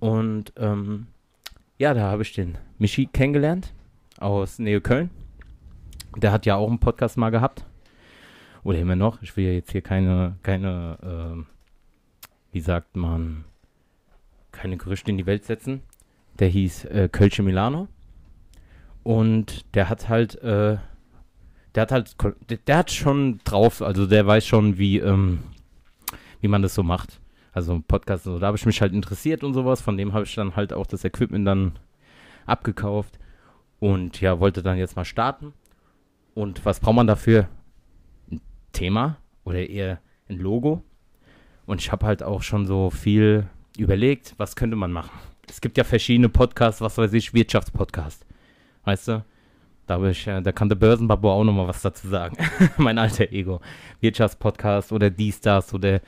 Und 0.00 0.52
ähm, 0.56 1.06
ja, 1.78 1.94
da 1.94 2.02
habe 2.10 2.22
ich 2.22 2.32
den 2.32 2.58
Michi 2.78 3.06
kennengelernt 3.06 3.72
aus 4.24 4.58
Nähe 4.58 4.80
Köln. 4.80 5.10
Der 6.16 6.32
hat 6.32 6.46
ja 6.46 6.56
auch 6.56 6.68
einen 6.68 6.78
Podcast 6.78 7.18
mal 7.18 7.30
gehabt. 7.30 7.64
Oder 8.62 8.78
immer 8.78 8.96
noch. 8.96 9.20
Ich 9.20 9.36
will 9.36 9.44
ja 9.44 9.52
jetzt 9.52 9.72
hier 9.72 9.82
keine, 9.82 10.36
keine, 10.42 10.98
ähm, 11.02 11.46
wie 12.50 12.60
sagt 12.60 12.96
man, 12.96 13.44
keine 14.50 14.78
Gerüchte 14.78 15.10
in 15.10 15.18
die 15.18 15.26
Welt 15.26 15.44
setzen. 15.44 15.82
Der 16.38 16.48
hieß 16.48 16.86
äh, 16.86 17.08
Kölsche 17.12 17.42
Milano. 17.42 17.88
Und 19.02 19.66
der 19.74 19.90
hat 19.90 20.08
halt, 20.08 20.36
äh, 20.36 20.78
der 21.74 21.82
hat 21.82 21.92
halt, 21.92 22.16
der, 22.66 22.78
hat 22.78 22.90
schon 22.90 23.40
drauf, 23.44 23.82
also 23.82 24.06
der 24.06 24.26
weiß 24.26 24.46
schon, 24.46 24.78
wie, 24.78 24.98
ähm, 25.00 25.40
wie 26.40 26.48
man 26.48 26.62
das 26.62 26.74
so 26.74 26.82
macht. 26.82 27.20
Also 27.52 27.82
Podcast, 27.86 28.24
so, 28.24 28.38
da 28.38 28.46
habe 28.46 28.56
ich 28.56 28.64
mich 28.64 28.80
halt 28.80 28.94
interessiert 28.94 29.44
und 29.44 29.52
sowas. 29.52 29.82
Von 29.82 29.98
dem 29.98 30.14
habe 30.14 30.24
ich 30.24 30.34
dann 30.34 30.56
halt 30.56 30.72
auch 30.72 30.86
das 30.86 31.04
Equipment 31.04 31.46
dann 31.46 31.78
abgekauft. 32.46 33.18
Und 33.84 34.22
ja, 34.22 34.40
wollte 34.40 34.62
dann 34.62 34.78
jetzt 34.78 34.96
mal 34.96 35.04
starten. 35.04 35.52
Und 36.32 36.64
was 36.64 36.80
braucht 36.80 36.96
man 36.96 37.06
dafür? 37.06 37.48
Ein 38.30 38.40
Thema 38.72 39.18
oder 39.44 39.68
eher 39.68 40.00
ein 40.26 40.38
Logo. 40.38 40.82
Und 41.66 41.82
ich 41.82 41.92
habe 41.92 42.06
halt 42.06 42.22
auch 42.22 42.40
schon 42.40 42.64
so 42.64 42.88
viel 42.88 43.46
überlegt, 43.76 44.32
was 44.38 44.56
könnte 44.56 44.74
man 44.74 44.90
machen. 44.90 45.10
Es 45.50 45.60
gibt 45.60 45.76
ja 45.76 45.84
verschiedene 45.84 46.30
Podcasts, 46.30 46.80
was 46.80 46.96
weiß 46.96 47.12
ich, 47.12 47.34
Wirtschaftspodcast. 47.34 48.24
Weißt 48.86 49.08
du? 49.08 49.24
Da, 49.86 50.02
ich, 50.08 50.26
äh, 50.26 50.40
da 50.40 50.50
kann 50.52 50.70
der 50.70 50.76
Börsenbabo 50.76 51.30
auch 51.30 51.44
nochmal 51.44 51.68
was 51.68 51.82
dazu 51.82 52.08
sagen. 52.08 52.38
mein 52.78 52.96
alter 52.96 53.32
Ego. 53.32 53.60
Wirtschaftspodcast 54.00 54.92
oder 54.92 55.10
dies, 55.10 55.42
das 55.42 55.74
oder 55.74 56.00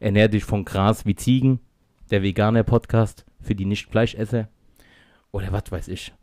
Ernähr 0.00 0.28
dich 0.28 0.44
von 0.44 0.64
Gras 0.64 1.04
wie 1.04 1.14
Ziegen. 1.14 1.60
Der 2.10 2.22
Veganer 2.22 2.62
Podcast 2.62 3.26
für 3.38 3.54
die 3.54 3.66
Nicht-Fleischesser. 3.66 4.48
Oder 5.30 5.52
was 5.52 5.70
weiß 5.70 5.88
ich. 5.88 6.14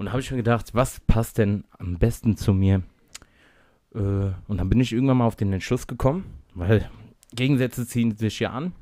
Und 0.00 0.06
da 0.06 0.12
habe 0.12 0.22
ich 0.22 0.30
mir 0.30 0.38
gedacht, 0.38 0.74
was 0.74 0.98
passt 1.00 1.36
denn 1.36 1.64
am 1.78 1.98
besten 1.98 2.34
zu 2.34 2.54
mir? 2.54 2.82
Äh, 3.94 3.98
und 3.98 4.56
dann 4.56 4.70
bin 4.70 4.80
ich 4.80 4.94
irgendwann 4.94 5.18
mal 5.18 5.26
auf 5.26 5.36
den 5.36 5.52
Entschluss 5.52 5.86
gekommen, 5.86 6.24
weil 6.54 6.90
Gegensätze 7.34 7.86
ziehen 7.86 8.16
sich 8.16 8.40
ja 8.40 8.48
an. 8.48 8.72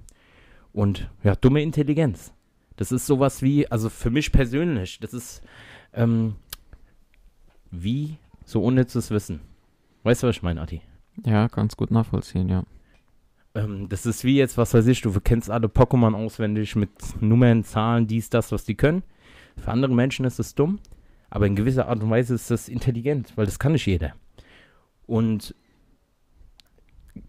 Und 0.73 1.11
ja, 1.25 1.35
dumme 1.35 1.61
Intelligenz. 1.61 2.33
Das 2.77 2.93
ist 2.93 3.05
sowas 3.05 3.43
wie, 3.43 3.69
also 3.69 3.89
für 3.91 4.11
mich 4.11 4.31
persönlich, 4.31 5.01
das 5.01 5.13
ist 5.13 5.43
ähm, 5.93 6.37
wie 7.73 8.19
so 8.45 8.63
unnützes 8.63 9.11
Wissen. 9.11 9.41
Weißt 10.05 10.23
du, 10.23 10.29
was 10.29 10.37
ich 10.37 10.43
meine, 10.45 10.61
Adi? 10.61 10.83
Ja, 11.27 11.49
ganz 11.49 11.77
gut 11.77 11.91
nachvollziehen, 11.91 12.49
ja. 12.49 12.63
Ähm, 13.57 13.89
das 13.89 14.07
ist 14.07 14.23
wie 14.23 14.37
jetzt, 14.37 14.57
was 14.57 14.73
weiß 14.73 14.87
ich, 14.87 15.01
du 15.01 15.13
kennst 15.19 15.51
alle 15.51 15.67
Pokémon 15.67 16.15
auswendig 16.15 16.77
mit 16.77 16.91
Nummern, 17.21 17.65
Zahlen, 17.65 18.07
dies, 18.07 18.31
das, 18.31 18.53
was 18.53 18.65
die 18.65 18.77
können. 18.77 19.03
Für 19.57 19.73
andere 19.73 19.93
Menschen 19.93 20.25
ist 20.25 20.39
es 20.39 20.55
dumm, 20.55 20.79
aber 21.31 21.47
in 21.47 21.57
gewisser 21.57 21.89
Art 21.89 22.03
und 22.03 22.11
Weise 22.11 22.35
ist 22.35 22.51
das 22.51 22.69
intelligent, 22.69 23.33
weil 23.37 23.47
das 23.47 23.59
kann 23.59 23.73
nicht 23.73 23.87
jeder. 23.87 24.15
Und 25.07 25.55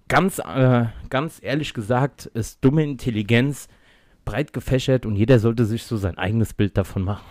ganz, 0.07 0.39
äh, 0.39 0.85
ganz 1.09 1.39
ehrlich 1.41 1.73
gesagt 1.73 2.25
ist 2.27 2.63
dumme 2.63 2.83
Intelligenz 2.83 3.67
breit 4.25 4.53
gefächert 4.53 5.05
und 5.05 5.15
jeder 5.15 5.39
sollte 5.39 5.65
sich 5.65 5.83
so 5.83 5.97
sein 5.97 6.17
eigenes 6.17 6.53
Bild 6.53 6.77
davon 6.77 7.03
machen, 7.03 7.25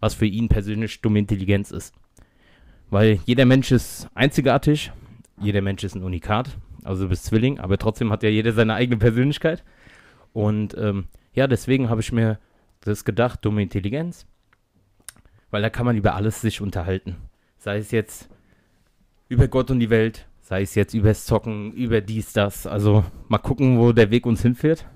was 0.00 0.14
für 0.14 0.26
ihn 0.26 0.48
persönlich 0.48 1.00
dumme 1.00 1.18
Intelligenz 1.18 1.70
ist. 1.70 1.94
Weil 2.88 3.20
jeder 3.24 3.46
Mensch 3.46 3.70
ist 3.72 4.08
einzigartig, 4.14 4.92
jeder 5.40 5.62
Mensch 5.62 5.84
ist 5.84 5.94
ein 5.94 6.02
Unikat, 6.02 6.56
also 6.84 7.04
du 7.04 7.10
bist 7.10 7.24
Zwilling, 7.24 7.58
aber 7.58 7.78
trotzdem 7.78 8.10
hat 8.10 8.22
ja 8.22 8.28
jeder 8.28 8.52
seine 8.52 8.74
eigene 8.74 8.98
Persönlichkeit. 8.98 9.64
Und 10.32 10.76
ähm, 10.76 11.06
ja, 11.32 11.46
deswegen 11.46 11.88
habe 11.88 12.00
ich 12.00 12.12
mir 12.12 12.38
das 12.80 13.04
gedacht, 13.04 13.44
dumme 13.44 13.62
Intelligenz, 13.62 14.26
weil 15.50 15.62
da 15.62 15.70
kann 15.70 15.86
man 15.86 15.96
über 15.96 16.14
alles 16.14 16.40
sich 16.40 16.60
unterhalten. 16.60 17.16
Sei 17.58 17.78
es 17.78 17.90
jetzt 17.90 18.28
über 19.28 19.48
Gott 19.48 19.70
und 19.70 19.80
die 19.80 19.90
Welt, 19.90 20.26
sei 20.40 20.62
es 20.62 20.74
jetzt 20.74 20.94
übers 20.94 21.26
Zocken, 21.26 21.72
über 21.72 22.00
dies, 22.00 22.32
das. 22.32 22.66
Also 22.66 23.04
mal 23.28 23.38
gucken, 23.38 23.78
wo 23.78 23.92
der 23.92 24.10
Weg 24.10 24.26
uns 24.26 24.42
hinführt. 24.42 24.86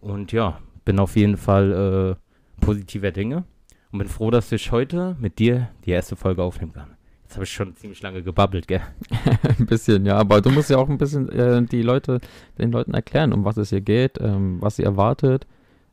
Und 0.00 0.32
ja, 0.32 0.60
bin 0.84 0.98
auf 0.98 1.16
jeden 1.16 1.36
Fall 1.36 2.16
äh, 2.16 2.64
positiver 2.64 3.10
Dinge 3.10 3.44
und 3.92 3.98
bin 3.98 4.08
froh, 4.08 4.30
dass 4.30 4.52
ich 4.52 4.72
heute 4.72 5.16
mit 5.20 5.38
dir 5.38 5.68
die 5.84 5.90
erste 5.90 6.16
Folge 6.16 6.42
aufnehmen 6.42 6.72
kann. 6.72 6.96
Jetzt 7.24 7.34
habe 7.34 7.44
ich 7.44 7.52
schon 7.52 7.74
ziemlich 7.74 8.00
lange 8.02 8.22
gebabbelt, 8.22 8.68
gell? 8.68 8.82
ein 9.58 9.66
bisschen, 9.66 10.06
ja, 10.06 10.16
aber 10.16 10.40
du 10.40 10.50
musst 10.50 10.70
ja 10.70 10.78
auch 10.78 10.88
ein 10.88 10.96
bisschen 10.96 11.28
äh, 11.28 11.60
die 11.62 11.82
Leute, 11.82 12.20
den 12.56 12.70
Leuten 12.70 12.94
erklären, 12.94 13.32
um 13.32 13.44
was 13.44 13.56
es 13.56 13.70
hier 13.70 13.80
geht, 13.80 14.18
ähm, 14.20 14.58
was 14.60 14.76
sie 14.76 14.84
erwartet, 14.84 15.46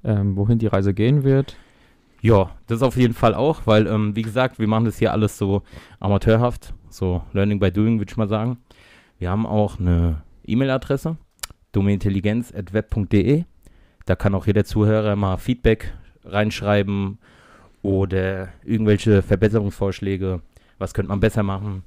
ähm, 0.03 0.37
wohin 0.37 0.59
die 0.59 0.67
Reise 0.67 0.93
gehen 0.93 1.23
wird. 1.23 1.57
Ja, 2.23 2.49
das 2.67 2.81
auf 2.81 2.95
jeden 2.95 3.13
Fall 3.13 3.35
auch, 3.35 3.63
weil, 3.65 3.85
ähm, 3.85 4.15
wie 4.15 4.21
gesagt, 4.21 4.57
wir 4.57 4.69
machen 4.69 4.85
das 4.85 4.97
hier 4.97 5.11
alles 5.11 5.37
so 5.37 5.61
amateurhaft, 5.99 6.73
so 6.89 7.21
Learning 7.33 7.59
by 7.59 7.69
Doing, 7.69 7.99
würde 7.99 8.09
ich 8.09 8.15
mal 8.15 8.29
sagen. 8.29 8.59
Wir 9.19 9.29
haben 9.29 9.45
auch 9.45 9.77
eine 9.77 10.21
E-Mail-Adresse, 10.45 11.17
domeintelligenz.web.de. 11.73 13.43
Da 14.05 14.15
kann 14.15 14.35
auch 14.35 14.47
jeder 14.47 14.63
Zuhörer 14.63 15.17
mal 15.17 15.35
Feedback 15.35 15.93
reinschreiben 16.23 17.17
oder 17.81 18.47
irgendwelche 18.63 19.21
Verbesserungsvorschläge. 19.21 20.39
Was 20.77 20.93
könnte 20.93 21.09
man 21.09 21.19
besser 21.19 21.43
machen? 21.43 21.83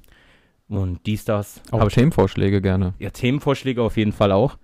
Und 0.69 1.03
dies, 1.07 1.25
das. 1.25 1.63
Auch 1.71 1.87
Themenvorschläge 1.87 2.61
gerne. 2.61 2.93
Ja, 2.99 3.09
Themenvorschläge 3.09 3.81
auf 3.81 3.97
jeden 3.97 4.11
Fall 4.11 4.31
auch. 4.31 4.59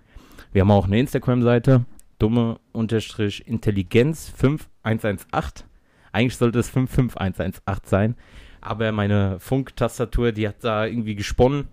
Wir 0.52 0.62
haben 0.62 0.70
auch 0.70 0.86
eine 0.86 1.00
Instagram-Seite, 1.00 1.86
dumme-intelligenz5 2.20 4.68
118. 4.84 5.66
Eigentlich 6.12 6.38
sollte 6.38 6.60
es 6.60 6.70
55118 6.70 7.90
sein. 7.90 8.16
Aber 8.62 8.92
meine 8.92 9.40
Funktastatur, 9.40 10.32
die 10.32 10.48
hat 10.48 10.64
da 10.64 10.86
irgendwie 10.86 11.16
gesponnen. 11.16 11.68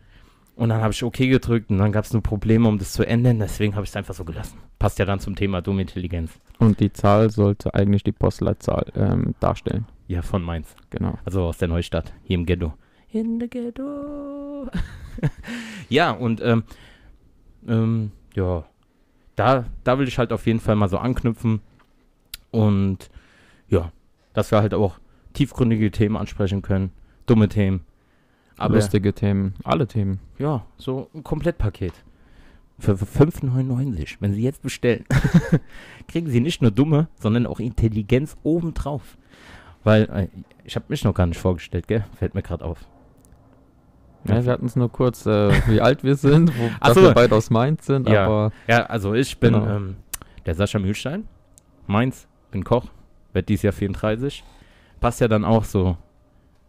Und 0.56 0.70
dann 0.70 0.82
habe 0.82 0.92
ich 0.92 1.02
OK 1.02 1.16
gedrückt 1.16 1.70
und 1.70 1.78
dann 1.78 1.92
gab 1.92 2.04
es 2.04 2.12
nur 2.12 2.22
Probleme, 2.22 2.68
um 2.68 2.78
das 2.78 2.92
zu 2.92 3.06
ändern. 3.06 3.38
Deswegen 3.38 3.74
habe 3.76 3.84
ich 3.84 3.90
es 3.90 3.96
einfach 3.96 4.14
so 4.14 4.24
gelassen. 4.24 4.58
Passt 4.78 4.98
ja 4.98 5.04
dann 5.04 5.20
zum 5.20 5.36
Thema 5.36 5.62
dumme 5.62 5.82
Intelligenz. 5.82 6.38
Und 6.58 6.80
die 6.80 6.92
Zahl 6.92 7.30
sollte 7.30 7.74
eigentlich 7.74 8.04
die 8.04 8.12
Postleitzahl 8.12 8.86
ähm, 8.94 9.34
darstellen. 9.40 9.86
Ja, 10.08 10.22
von 10.22 10.42
Mainz. 10.42 10.74
Genau. 10.90 11.18
Also 11.24 11.44
aus 11.44 11.58
der 11.58 11.68
Neustadt, 11.68 12.12
hier 12.24 12.36
im 12.36 12.44
Ghetto. 12.44 12.74
In 13.10 13.40
the 13.40 13.48
Ghetto. 13.48 14.68
ja, 15.88 16.10
und 16.10 16.42
ähm, 16.42 16.64
ähm, 17.66 18.12
ja, 18.34 18.64
da, 19.36 19.64
da 19.84 19.98
will 19.98 20.08
ich 20.08 20.18
halt 20.18 20.32
auf 20.32 20.46
jeden 20.46 20.60
Fall 20.60 20.76
mal 20.76 20.88
so 20.88 20.98
anknüpfen. 20.98 21.60
Und 22.50 23.10
ja, 23.68 23.92
dass 24.32 24.50
wir 24.50 24.60
halt 24.60 24.74
auch 24.74 24.98
tiefgründige 25.32 25.90
Themen 25.90 26.16
ansprechen 26.16 26.62
können, 26.62 26.90
dumme 27.26 27.48
Themen 27.48 27.84
aber 28.60 28.74
Lustige 28.74 29.14
Themen, 29.14 29.54
alle 29.64 29.86
Themen. 29.86 30.20
Ja, 30.38 30.66
so 30.76 31.08
ein 31.14 31.24
Komplettpaket. 31.24 31.94
Für 32.78 32.92
5,99. 32.92 34.16
Wenn 34.20 34.34
Sie 34.34 34.42
jetzt 34.42 34.62
bestellen, 34.62 35.06
kriegen 36.08 36.28
Sie 36.28 36.40
nicht 36.40 36.60
nur 36.60 36.70
dumme, 36.70 37.08
sondern 37.18 37.46
auch 37.46 37.58
Intelligenz 37.58 38.36
obendrauf. 38.42 39.16
Weil, 39.82 40.02
äh, 40.10 40.28
ich 40.64 40.76
habe 40.76 40.86
mich 40.88 41.04
noch 41.04 41.14
gar 41.14 41.26
nicht 41.26 41.40
vorgestellt, 41.40 41.88
gell? 41.88 42.04
Fällt 42.18 42.34
mir 42.34 42.42
gerade 42.42 42.64
auf. 42.64 42.84
Ja, 44.24 44.44
wir 44.44 44.52
hatten 44.52 44.66
es 44.66 44.76
nur 44.76 44.92
kurz, 44.92 45.24
äh, 45.24 45.50
wie 45.66 45.80
alt 45.80 46.04
wir 46.04 46.16
sind, 46.16 46.52
wo 46.58 46.70
dass 46.82 46.94
so. 46.94 47.02
wir 47.02 47.12
beide 47.12 47.34
aus 47.34 47.48
Mainz 47.48 47.86
sind, 47.86 48.10
ja. 48.10 48.26
aber. 48.26 48.52
Ja, 48.66 48.84
also 48.84 49.14
ich 49.14 49.38
bin 49.38 49.54
genau. 49.54 49.76
ähm, 49.76 49.96
der 50.44 50.54
Sascha 50.54 50.78
Mühlstein, 50.78 51.26
Mainz, 51.86 52.28
bin 52.50 52.64
Koch, 52.64 52.86
werde 53.32 53.46
dieses 53.46 53.62
Jahr 53.62 53.72
34. 53.72 54.44
Passt 55.00 55.20
ja 55.20 55.28
dann 55.28 55.44
auch 55.44 55.64
so, 55.64 55.96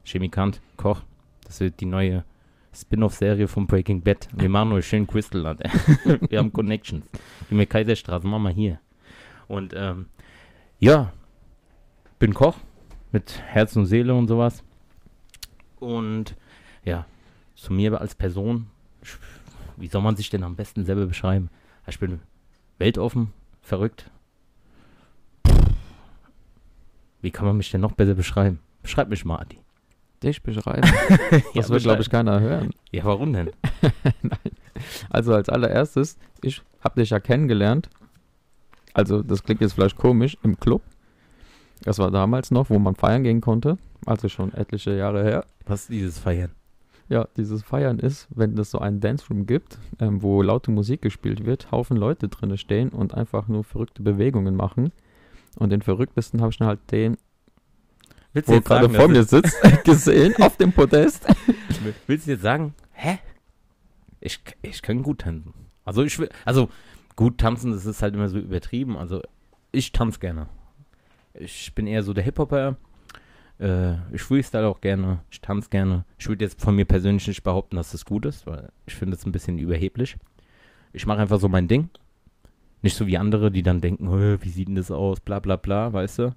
Chemikant, 0.05 0.61
Koch, 0.77 1.01
das 1.45 1.59
wird 1.59 1.79
die 1.79 1.85
neue 1.85 2.23
Spin-off-Serie 2.73 3.47
von 3.47 3.67
Breaking 3.67 4.01
Bad. 4.01 4.29
Wir 4.33 4.50
machen 4.50 4.69
nur 4.69 4.81
schön 4.81 5.05
Crystalland. 5.05 5.59
wir 6.29 6.39
haben 6.39 6.53
Connections. 6.53 7.05
Wie 7.50 7.55
mir 7.55 7.65
Kaiserstraße, 7.65 8.25
machen 8.25 8.43
wir 8.43 8.51
hier. 8.51 8.79
Und 9.47 9.73
ähm, 9.75 10.05
ja, 10.79 11.11
bin 12.19 12.33
Koch 12.33 12.55
mit 13.11 13.41
Herz 13.45 13.75
und 13.75 13.85
Seele 13.85 14.15
und 14.15 14.27
sowas. 14.27 14.63
Und 15.79 16.35
ja, 16.85 17.05
zu 17.55 17.73
mir 17.73 18.00
als 18.00 18.15
Person, 18.15 18.67
wie 19.75 19.88
soll 19.88 20.01
man 20.01 20.15
sich 20.15 20.29
denn 20.29 20.43
am 20.43 20.55
besten 20.55 20.85
selber 20.85 21.05
beschreiben? 21.05 21.50
Ich 21.88 22.00
bin 22.00 22.21
weltoffen, 22.77 23.33
verrückt. 23.61 24.09
Wie 27.21 27.31
kann 27.31 27.45
man 27.45 27.57
mich 27.57 27.71
denn 27.71 27.81
noch 27.81 27.93
besser 27.93 28.15
beschreiben? 28.15 28.59
Beschreib 28.81 29.09
mich 29.09 29.25
mal, 29.25 29.39
Adi. 29.39 29.59
Dich 30.23 30.41
beschreiben? 30.41 30.87
Das 31.55 31.67
ja, 31.67 31.69
wird, 31.69 31.83
glaube 31.83 32.01
ich, 32.01 32.09
keiner 32.09 32.39
hören. 32.39 32.71
Ja, 32.91 33.03
warum 33.05 33.33
denn? 33.33 33.51
Nein. 34.21 34.39
Also 35.09 35.33
als 35.33 35.49
allererstes, 35.49 36.17
ich 36.41 36.61
habe 36.83 36.99
dich 36.99 37.11
ja 37.11 37.19
kennengelernt. 37.19 37.89
Also 38.93 39.21
das 39.21 39.43
klingt 39.43 39.61
jetzt 39.61 39.73
vielleicht 39.73 39.97
komisch, 39.97 40.37
im 40.43 40.59
Club. 40.59 40.81
Das 41.83 41.99
war 41.99 42.11
damals 42.11 42.51
noch, 42.51 42.69
wo 42.69 42.79
man 42.79 42.95
feiern 42.95 43.23
gehen 43.23 43.41
konnte. 43.41 43.77
Also 44.05 44.29
schon 44.29 44.53
etliche 44.53 44.95
Jahre 44.95 45.23
her. 45.23 45.45
Was 45.65 45.81
ist 45.81 45.89
dieses 45.89 46.19
Feiern? 46.19 46.51
Ja, 47.09 47.27
dieses 47.35 47.63
Feiern 47.63 47.99
ist, 47.99 48.27
wenn 48.29 48.57
es 48.57 48.71
so 48.71 48.79
einen 48.79 49.01
Dance 49.01 49.25
Room 49.29 49.45
gibt, 49.45 49.77
ähm, 49.99 50.21
wo 50.21 50.41
laute 50.41 50.71
Musik 50.71 51.01
gespielt 51.01 51.45
wird, 51.45 51.71
Haufen 51.71 51.97
Leute 51.97 52.29
drinne 52.29 52.57
stehen 52.57 52.89
und 52.89 53.13
einfach 53.13 53.47
nur 53.47 53.63
verrückte 53.63 54.01
Bewegungen 54.01 54.55
machen. 54.55 54.91
Und 55.58 55.70
den 55.70 55.81
verrücktesten 55.81 56.41
habe 56.41 56.51
ich 56.51 56.58
dann 56.58 56.67
halt 56.67 56.79
den 56.91 57.17
Willst 58.34 58.50
wo 58.50 58.62
gerade 58.62 58.89
vor 58.89 59.10
mir 59.10 59.24
sitzt, 59.24 59.58
gesehen 59.84 60.36
auf 60.41 60.55
dem 60.55 60.72
Podest. 60.72 61.27
Willst 62.08 62.27
du 62.27 62.31
jetzt 62.31 62.41
sagen, 62.41 62.74
hä? 62.93 63.20
Ich, 64.22 64.39
ich 64.62 64.81
kann 64.81 65.03
gut 65.03 65.20
tanzen. 65.20 65.53
Also 65.84 66.03
ich 66.03 66.17
will, 66.17 66.29
also 66.46 66.70
gut 67.17 67.39
tanzen, 67.39 67.72
das 67.72 67.86
ist 67.86 68.01
halt 68.01 68.15
immer 68.15 68.29
so 68.29 68.38
übertrieben. 68.38 68.96
Also 68.96 69.22
ich 69.72 69.91
tanze 69.91 70.20
gerne. 70.20 70.48
Ich 71.34 71.74
bin 71.75 71.88
eher 71.88 72.03
so 72.03 72.13
der 72.13 72.24
Hip-Hopper. 72.24 72.77
Äh, 73.60 73.96
ich 74.13 74.22
freestyle 74.22 74.67
auch 74.67 74.79
gerne. 74.79 75.20
Ich 75.29 75.41
tanze 75.41 75.70
gerne. 75.70 76.05
Ich 76.17 76.29
würde 76.29 76.46
jetzt 76.46 76.62
von 76.62 76.75
mir 76.75 76.86
persönlich 76.86 77.27
nicht 77.27 77.43
behaupten, 77.43 77.75
dass 77.75 77.91
das 77.91 78.05
gut 78.05 78.25
ist, 78.25 78.48
weil 78.48 78.70
ich 78.86 78.96
finde 78.96 79.17
es 79.17 79.25
ein 79.25 79.34
bisschen 79.34 79.58
überheblich. 79.58 80.15
Ich 80.93 81.05
mache 81.05 81.20
einfach 81.20 81.39
so 81.39 81.50
mein 81.50 81.67
Ding. 81.67 81.89
Nicht 82.81 82.95
so 82.95 83.07
wie 83.07 83.17
andere, 83.17 83.51
die 83.51 83.63
dann 83.63 83.81
denken, 83.81 84.09
wie 84.41 84.50
sieht 84.50 84.67
denn 84.67 84.75
das 84.75 84.91
aus, 84.91 85.19
bla 85.19 85.39
bla 85.39 85.55
bla, 85.55 85.93
weißt 85.93 86.19
du 86.19 86.35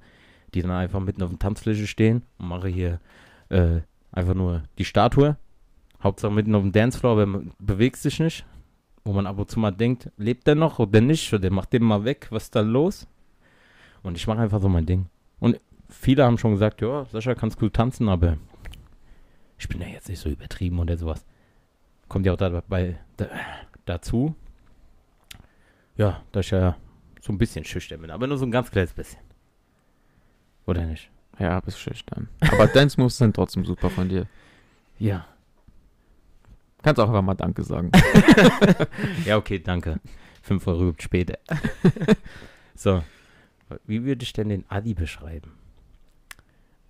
die 0.55 0.63
dann 0.63 0.71
einfach 0.71 1.01
mitten 1.01 1.23
auf 1.23 1.31
der 1.31 1.39
Tanzfläche 1.39 1.87
stehen 1.87 2.23
und 2.39 2.49
mache 2.49 2.69
hier 2.69 3.01
äh, 3.49 3.81
einfach 4.13 4.35
nur 4.35 4.63
die 4.79 4.85
Statue. 4.85 5.37
Hauptsache 6.03 6.33
mitten 6.33 6.55
auf 6.55 6.63
dem 6.63 6.73
Dancefloor, 6.73 7.21
aber 7.21 7.43
bewegt 7.59 7.97
sich 7.97 8.21
nicht. 8.21 8.47
Wo 9.05 9.13
man 9.13 9.27
ab 9.27 9.39
und 9.39 9.51
zu 9.51 9.59
mal 9.59 9.71
denkt, 9.71 10.11
lebt 10.17 10.47
der 10.47 10.55
noch 10.55 10.79
oder 10.79 11.01
nicht? 11.01 11.33
Oder 11.35 11.51
macht 11.51 11.73
den 11.73 11.83
mal 11.83 12.05
weg, 12.05 12.29
was 12.31 12.45
ist 12.45 12.57
da 12.57 12.61
los? 12.61 13.07
Und 14.03 14.17
ich 14.17 14.27
mache 14.27 14.39
einfach 14.39 14.63
so 14.63 14.69
mein 14.69 14.87
Ding. 14.87 15.07
Und 15.41 15.61
viele 15.89 16.25
haben 16.25 16.39
schon 16.39 16.53
gesagt, 16.53 16.81
ja, 16.81 17.05
Sascha, 17.07 17.35
kannst 17.35 17.59
gut 17.59 17.75
tanzen, 17.75 18.09
aber 18.09 18.39
ich 19.59 19.69
bin 19.69 19.81
ja 19.81 19.89
jetzt 19.89 20.09
nicht 20.09 20.21
so 20.21 20.31
übertrieben 20.31 20.79
oder 20.79 20.97
sowas. 20.97 21.25
Kommt 22.09 22.27
ja 22.27 22.33
auch 22.33 22.39
dabei 22.39 22.99
da, 23.17 23.29
dazu. 23.85 24.35
Ja, 25.97 26.23
dass 26.33 26.47
ich 26.47 26.53
ja 26.53 26.77
so 27.21 27.33
ein 27.33 27.39
bisschen 27.39 27.65
schüchtern 27.65 28.01
bin, 28.01 28.11
aber 28.11 28.27
nur 28.27 28.39
so 28.39 28.45
ein 28.45 28.51
ganz 28.51 28.71
kleines 28.71 28.93
bisschen. 28.93 29.21
Oder 30.67 30.85
nicht? 30.87 31.11
Ja, 31.39 31.61
bist 31.61 31.79
schüchtern. 31.79 32.29
Aber 32.41 32.67
Dance 32.67 33.01
Moves 33.01 33.19
sind 33.19 33.35
trotzdem 33.35 33.65
super 33.65 33.91
von 33.91 34.09
dir. 34.09 34.27
Ja. 34.99 35.27
Kannst 36.83 37.01
auch 37.01 37.09
einfach 37.09 37.23
mal 37.23 37.35
Danke 37.35 37.63
sagen. 37.63 37.91
Ja, 39.25 39.37
okay, 39.37 39.59
danke. 39.59 40.01
Fünf 40.43 40.67
Euro 40.67 40.95
später. 40.99 41.39
so. 42.75 43.03
Wie 43.87 44.05
würde 44.05 44.23
ich 44.23 44.33
denn 44.33 44.51
den 44.51 44.65
Adi 44.69 44.95
beschreiben? 44.95 45.53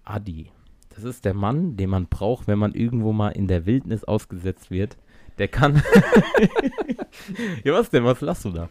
Adi. 0.05 0.51
Das 0.91 1.05
ist 1.05 1.25
der 1.25 1.35
Mann, 1.35 1.77
den 1.77 1.91
man 1.91 2.07
braucht, 2.07 2.47
wenn 2.47 2.59
man 2.59 2.75
irgendwo 2.75 3.13
mal 3.13 3.31
in 3.31 3.49
der 3.49 3.67
Wildnis 3.67 4.05
ausgesetzt 4.05 4.71
wird. 4.71 4.97
Der 5.39 5.49
kann. 5.49 5.83
ja, 7.65 7.73
was 7.73 7.91
denn? 7.91 8.05
Was 8.05 8.21
lachst 8.21 8.45
du 8.45 8.51
da? 8.51 8.69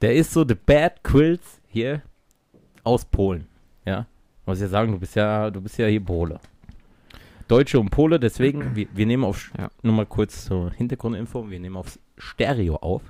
Der 0.00 0.14
ist 0.14 0.32
so 0.32 0.44
the 0.46 0.54
bad 0.54 1.02
Quills 1.02 1.60
hier 1.68 2.02
aus 2.84 3.04
Polen. 3.04 3.46
Ja. 3.84 4.06
Muss 4.46 4.58
ich 4.58 4.62
ja 4.62 4.68
sagen, 4.68 4.92
du 4.92 4.98
bist 4.98 5.16
ja, 5.16 5.50
du 5.50 5.60
bist 5.60 5.76
ja 5.78 5.86
hier 5.86 6.04
Pole. 6.04 6.40
Deutsche 7.48 7.80
und 7.80 7.90
Pole, 7.90 8.20
deswegen, 8.20 8.76
wir, 8.76 8.86
wir 8.92 9.06
nehmen 9.06 9.24
auf, 9.24 9.50
Ja. 9.58 9.70
nur 9.82 9.94
mal 9.94 10.06
kurz 10.06 10.44
zur 10.44 10.70
Hintergrundinfo, 10.72 11.50
wir 11.50 11.58
nehmen 11.58 11.76
auf 11.76 11.98
Stereo 12.18 12.76
auf. 12.76 13.02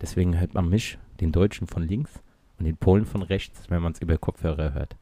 Deswegen 0.00 0.38
hört 0.38 0.54
man 0.54 0.68
mich, 0.68 0.98
den 1.20 1.30
Deutschen 1.30 1.68
von 1.68 1.82
links 1.84 2.10
und 2.58 2.64
den 2.64 2.76
Polen 2.76 3.06
von 3.06 3.22
rechts, 3.22 3.70
wenn 3.70 3.80
man 3.82 3.92
es 3.92 4.00
über 4.00 4.18
Kopfhörer 4.18 4.74
hört. 4.74 4.96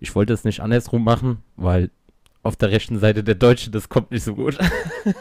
Ich 0.00 0.14
wollte 0.14 0.32
es 0.32 0.44
nicht 0.44 0.60
andersrum 0.60 1.04
machen, 1.04 1.42
weil 1.56 1.90
auf 2.42 2.56
der 2.56 2.70
rechten 2.70 2.98
Seite 2.98 3.22
der 3.22 3.34
Deutsche, 3.34 3.70
das 3.70 3.88
kommt 3.88 4.10
nicht 4.10 4.24
so 4.24 4.34
gut. 4.34 4.58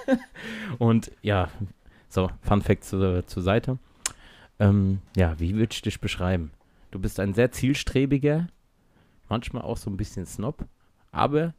und 0.77 1.11
ja, 1.21 1.49
so, 2.07 2.29
Fun 2.41 2.61
Fact 2.61 2.83
zur, 2.83 3.25
zur 3.27 3.43
Seite. 3.43 3.77
Ähm, 4.59 4.99
ja, 5.15 5.39
wie 5.39 5.55
würde 5.55 5.73
ich 5.73 5.81
dich 5.81 5.99
beschreiben? 5.99 6.51
Du 6.91 6.99
bist 6.99 7.19
ein 7.19 7.33
sehr 7.33 7.51
zielstrebiger, 7.51 8.47
manchmal 9.27 9.63
auch 9.63 9.77
so 9.77 9.89
ein 9.89 9.97
bisschen 9.97 10.25
Snob, 10.25 10.65
aber 11.11 11.53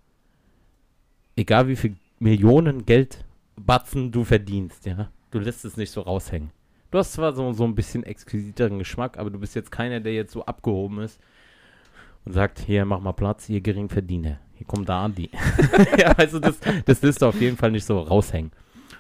egal 1.37 1.69
wie 1.69 1.77
viel 1.77 1.97
Millionen 2.19 2.85
Geldbatzen 2.85 4.11
du 4.11 4.25
verdienst, 4.25 4.87
ja, 4.87 5.11
du 5.31 5.39
lässt 5.39 5.65
es 5.65 5.77
nicht 5.77 5.91
so 5.91 6.01
raushängen. 6.01 6.51
Du 6.91 6.99
hast 6.99 7.13
zwar 7.13 7.33
so, 7.33 7.53
so 7.53 7.65
ein 7.65 7.77
bisschen 7.77 8.03
exquisiteren 8.03 8.79
Geschmack, 8.79 9.17
aber 9.17 9.31
du 9.31 9.39
bist 9.39 9.55
jetzt 9.55 9.71
keiner, 9.71 10.01
der 10.01 10.13
jetzt 10.13 10.33
so 10.33 10.45
abgehoben 10.45 11.01
ist 11.01 11.21
und 12.25 12.33
sagt, 12.33 12.59
hier, 12.59 12.85
mach 12.85 13.01
mal 13.01 13.13
Platz, 13.13 13.49
ihr 13.49 13.61
Geringverdiener. 13.61 14.41
Hier 14.61 14.67
kommt 14.67 14.91
da 14.91 15.07
Andi. 15.07 15.31
ja, 15.99 16.13
also 16.19 16.39
das, 16.39 16.59
das 16.85 17.01
lässt 17.01 17.23
du 17.23 17.27
auf 17.27 17.41
jeden 17.41 17.57
Fall 17.57 17.71
nicht 17.71 17.87
so 17.87 17.99
raushängen. 17.99 18.53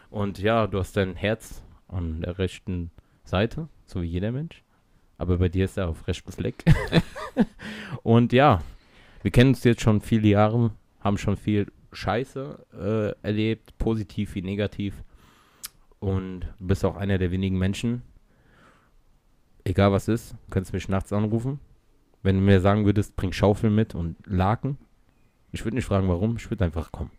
Und 0.08 0.38
ja, 0.38 0.66
du 0.66 0.78
hast 0.78 0.96
dein 0.96 1.16
Herz 1.16 1.62
an 1.86 2.22
der 2.22 2.38
rechten 2.38 2.90
Seite, 3.24 3.68
so 3.84 4.00
wie 4.00 4.06
jeder 4.06 4.32
Mensch. 4.32 4.64
Aber 5.18 5.36
bei 5.36 5.50
dir 5.50 5.66
ist 5.66 5.76
er 5.76 5.90
auf 5.90 6.08
rechtem 6.08 6.32
Fleck. 6.32 6.64
und 8.02 8.32
ja, 8.32 8.62
wir 9.20 9.30
kennen 9.30 9.50
uns 9.50 9.62
jetzt 9.64 9.82
schon 9.82 10.00
viele 10.00 10.28
Jahre, 10.28 10.70
haben 11.00 11.18
schon 11.18 11.36
viel 11.36 11.70
Scheiße 11.92 13.14
äh, 13.22 13.26
erlebt, 13.26 13.76
positiv 13.76 14.34
wie 14.36 14.42
negativ. 14.42 14.94
Und 15.98 16.46
du 16.58 16.68
bist 16.68 16.86
auch 16.86 16.96
einer 16.96 17.18
der 17.18 17.32
wenigen 17.32 17.58
Menschen, 17.58 18.00
egal 19.64 19.92
was 19.92 20.08
ist, 20.08 20.34
könntest 20.48 20.72
mich 20.72 20.88
nachts 20.88 21.12
anrufen. 21.12 21.60
Wenn 22.22 22.36
du 22.36 22.40
mir 22.40 22.62
sagen 22.62 22.86
würdest, 22.86 23.14
bring 23.14 23.34
Schaufel 23.34 23.68
mit 23.68 23.94
und 23.94 24.16
Laken, 24.26 24.78
ich 25.52 25.64
würde 25.64 25.76
nicht 25.76 25.86
fragen, 25.86 26.08
warum, 26.08 26.36
ich 26.36 26.48
würde 26.50 26.64
einfach 26.64 26.92
kommen. 26.92 27.10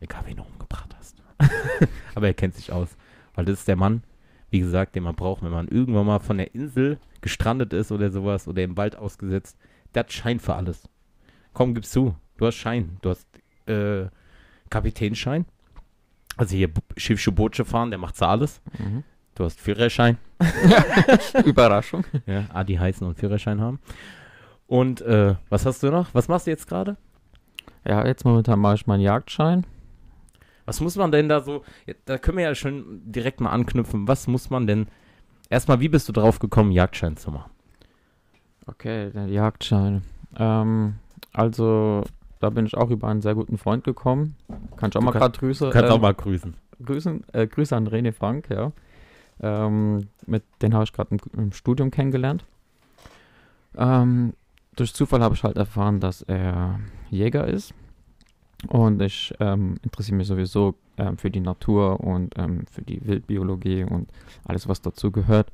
Egal, 0.00 0.22
wen 0.26 0.36
du 0.36 0.42
umgebracht 0.42 0.94
hast. 0.98 1.16
Aber 2.14 2.26
er 2.26 2.34
kennt 2.34 2.54
sich 2.54 2.72
aus. 2.72 2.96
Weil 3.34 3.46
das 3.46 3.60
ist 3.60 3.68
der 3.68 3.76
Mann, 3.76 4.02
wie 4.50 4.60
gesagt, 4.60 4.94
den 4.94 5.02
man 5.02 5.14
braucht, 5.14 5.42
wenn 5.42 5.50
man 5.50 5.68
irgendwann 5.68 6.06
mal 6.06 6.20
von 6.20 6.38
der 6.38 6.54
Insel 6.54 6.98
gestrandet 7.20 7.72
ist 7.72 7.90
oder 7.90 8.10
sowas 8.10 8.46
oder 8.46 8.62
im 8.62 8.76
Wald 8.76 8.96
ausgesetzt. 8.96 9.56
Der 9.94 10.00
hat 10.00 10.12
Schein 10.12 10.40
für 10.40 10.54
alles. 10.54 10.88
Komm, 11.52 11.74
gib's 11.74 11.90
zu. 11.90 12.14
Du 12.36 12.46
hast 12.46 12.56
Schein. 12.56 12.98
Du 13.00 13.10
hast 13.10 13.26
äh, 13.66 14.06
Kapitänschein. 14.70 15.46
Also 16.36 16.56
hier 16.56 16.70
Schiffsche 16.96 17.32
Bootsche 17.32 17.64
fahren, 17.64 17.90
der 17.90 17.98
macht 17.98 18.20
alles. 18.22 18.60
Mhm. 18.78 19.04
Du 19.34 19.44
hast 19.44 19.60
Führerschein. 19.60 20.18
Überraschung. 21.44 22.04
Ja, 22.26 22.46
Adi 22.52 22.74
heißen 22.74 23.06
und 23.06 23.18
Führerschein 23.18 23.60
haben. 23.60 23.80
Und 24.66 25.00
äh, 25.02 25.34
was 25.48 25.66
hast 25.66 25.82
du 25.82 25.90
noch? 25.90 26.14
Was 26.14 26.28
machst 26.28 26.46
du 26.46 26.50
jetzt 26.50 26.68
gerade? 26.68 26.96
Ja, 27.86 28.06
jetzt 28.06 28.24
momentan 28.24 28.58
mache 28.60 28.76
ich 28.76 28.86
meinen 28.86 29.02
Jagdschein. 29.02 29.66
Was 30.66 30.80
muss 30.80 30.96
man 30.96 31.12
denn 31.12 31.28
da 31.28 31.40
so, 31.40 31.62
da 32.06 32.16
können 32.18 32.38
wir 32.38 32.44
ja 32.44 32.54
schon 32.54 33.02
direkt 33.04 33.40
mal 33.40 33.50
anknüpfen. 33.50 34.08
Was 34.08 34.26
muss 34.26 34.48
man 34.48 34.66
denn, 34.66 34.86
erstmal, 35.50 35.80
wie 35.80 35.88
bist 35.88 36.08
du 36.08 36.12
drauf 36.12 36.38
gekommen, 36.38 36.72
Jagdschein 36.72 37.16
zu 37.16 37.30
machen? 37.30 37.50
Okay, 38.66 39.10
der 39.10 39.26
Jagdschein. 39.26 40.02
Ähm, 40.36 40.94
also, 41.34 42.04
da 42.40 42.48
bin 42.48 42.64
ich 42.64 42.74
auch 42.76 42.88
über 42.88 43.08
einen 43.08 43.20
sehr 43.20 43.34
guten 43.34 43.58
Freund 43.58 43.84
gekommen. 43.84 44.36
Kann 44.76 44.88
ich 44.88 44.96
auch 44.96 45.00
Du 45.00 45.06
mal 45.06 45.12
gerade 45.12 45.38
Grüße. 45.38 45.66
Du 45.66 45.70
kannst 45.70 45.90
ähm, 45.90 45.96
auch 45.96 46.00
mal 46.00 46.14
grüßen. 46.14 46.54
Grüßen, 46.82 47.24
äh, 47.32 47.46
Grüße 47.46 47.76
an 47.76 47.86
René 47.86 48.12
Frank, 48.12 48.48
ja. 48.48 48.72
Ähm, 49.40 50.08
mit 50.26 50.44
den 50.62 50.72
habe 50.72 50.84
ich 50.84 50.92
gerade 50.92 51.14
im, 51.14 51.20
im 51.38 51.52
Studium 51.52 51.90
kennengelernt. 51.90 52.44
Ähm, 53.76 54.32
durch 54.76 54.94
Zufall 54.94 55.22
habe 55.22 55.34
ich 55.34 55.44
halt 55.44 55.56
erfahren, 55.56 56.00
dass 56.00 56.22
er 56.22 56.80
Jäger 57.10 57.46
ist. 57.46 57.74
Und 58.68 59.02
ich 59.02 59.32
ähm, 59.40 59.76
interessiere 59.82 60.16
mich 60.16 60.26
sowieso 60.26 60.74
ähm, 60.96 61.18
für 61.18 61.30
die 61.30 61.40
Natur 61.40 62.00
und 62.00 62.34
ähm, 62.38 62.64
für 62.70 62.82
die 62.82 63.04
Wildbiologie 63.04 63.84
und 63.84 64.08
alles, 64.44 64.68
was 64.68 64.80
dazu 64.80 65.10
gehört. 65.10 65.48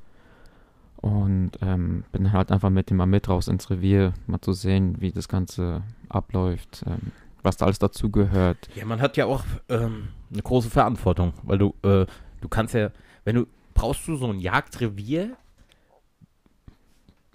Und 0.97 1.53
ähm, 1.63 2.05
bin 2.13 2.33
halt 2.33 2.53
einfach 2.53 2.71
mit 2.71 2.91
ihm 2.91 2.99
mal 2.99 3.07
mit 3.07 3.29
raus 3.29 3.49
ins 3.49 3.71
Revier, 3.71 4.13
mal 4.27 4.41
zu 4.41 4.53
sehen, 4.53 5.01
wie 5.01 5.11
das 5.11 5.29
Ganze 5.29 5.83
abläuft, 6.09 6.85
ähm, 6.87 7.13
was 7.43 7.57
da 7.57 7.65
alles 7.65 7.79
dazu 7.79 8.11
gehört. 8.11 8.69
Ja, 8.75 8.85
man 8.85 9.01
hat 9.01 9.17
ja 9.17 9.25
auch 9.25 9.45
ähm, 9.71 10.09
eine 10.31 10.43
große 10.43 10.69
Verantwortung, 10.69 11.33
weil 11.43 11.59
du, 11.59 11.75
äh, 11.83 12.05
du 12.41 12.49
kannst 12.49 12.75
ja, 12.75 12.91
wenn 13.25 13.37
du, 13.37 13.47
brauchst 13.73 14.07
du 14.07 14.17
so 14.17 14.27
ein 14.27 14.41
Jagdrevier 14.41 15.37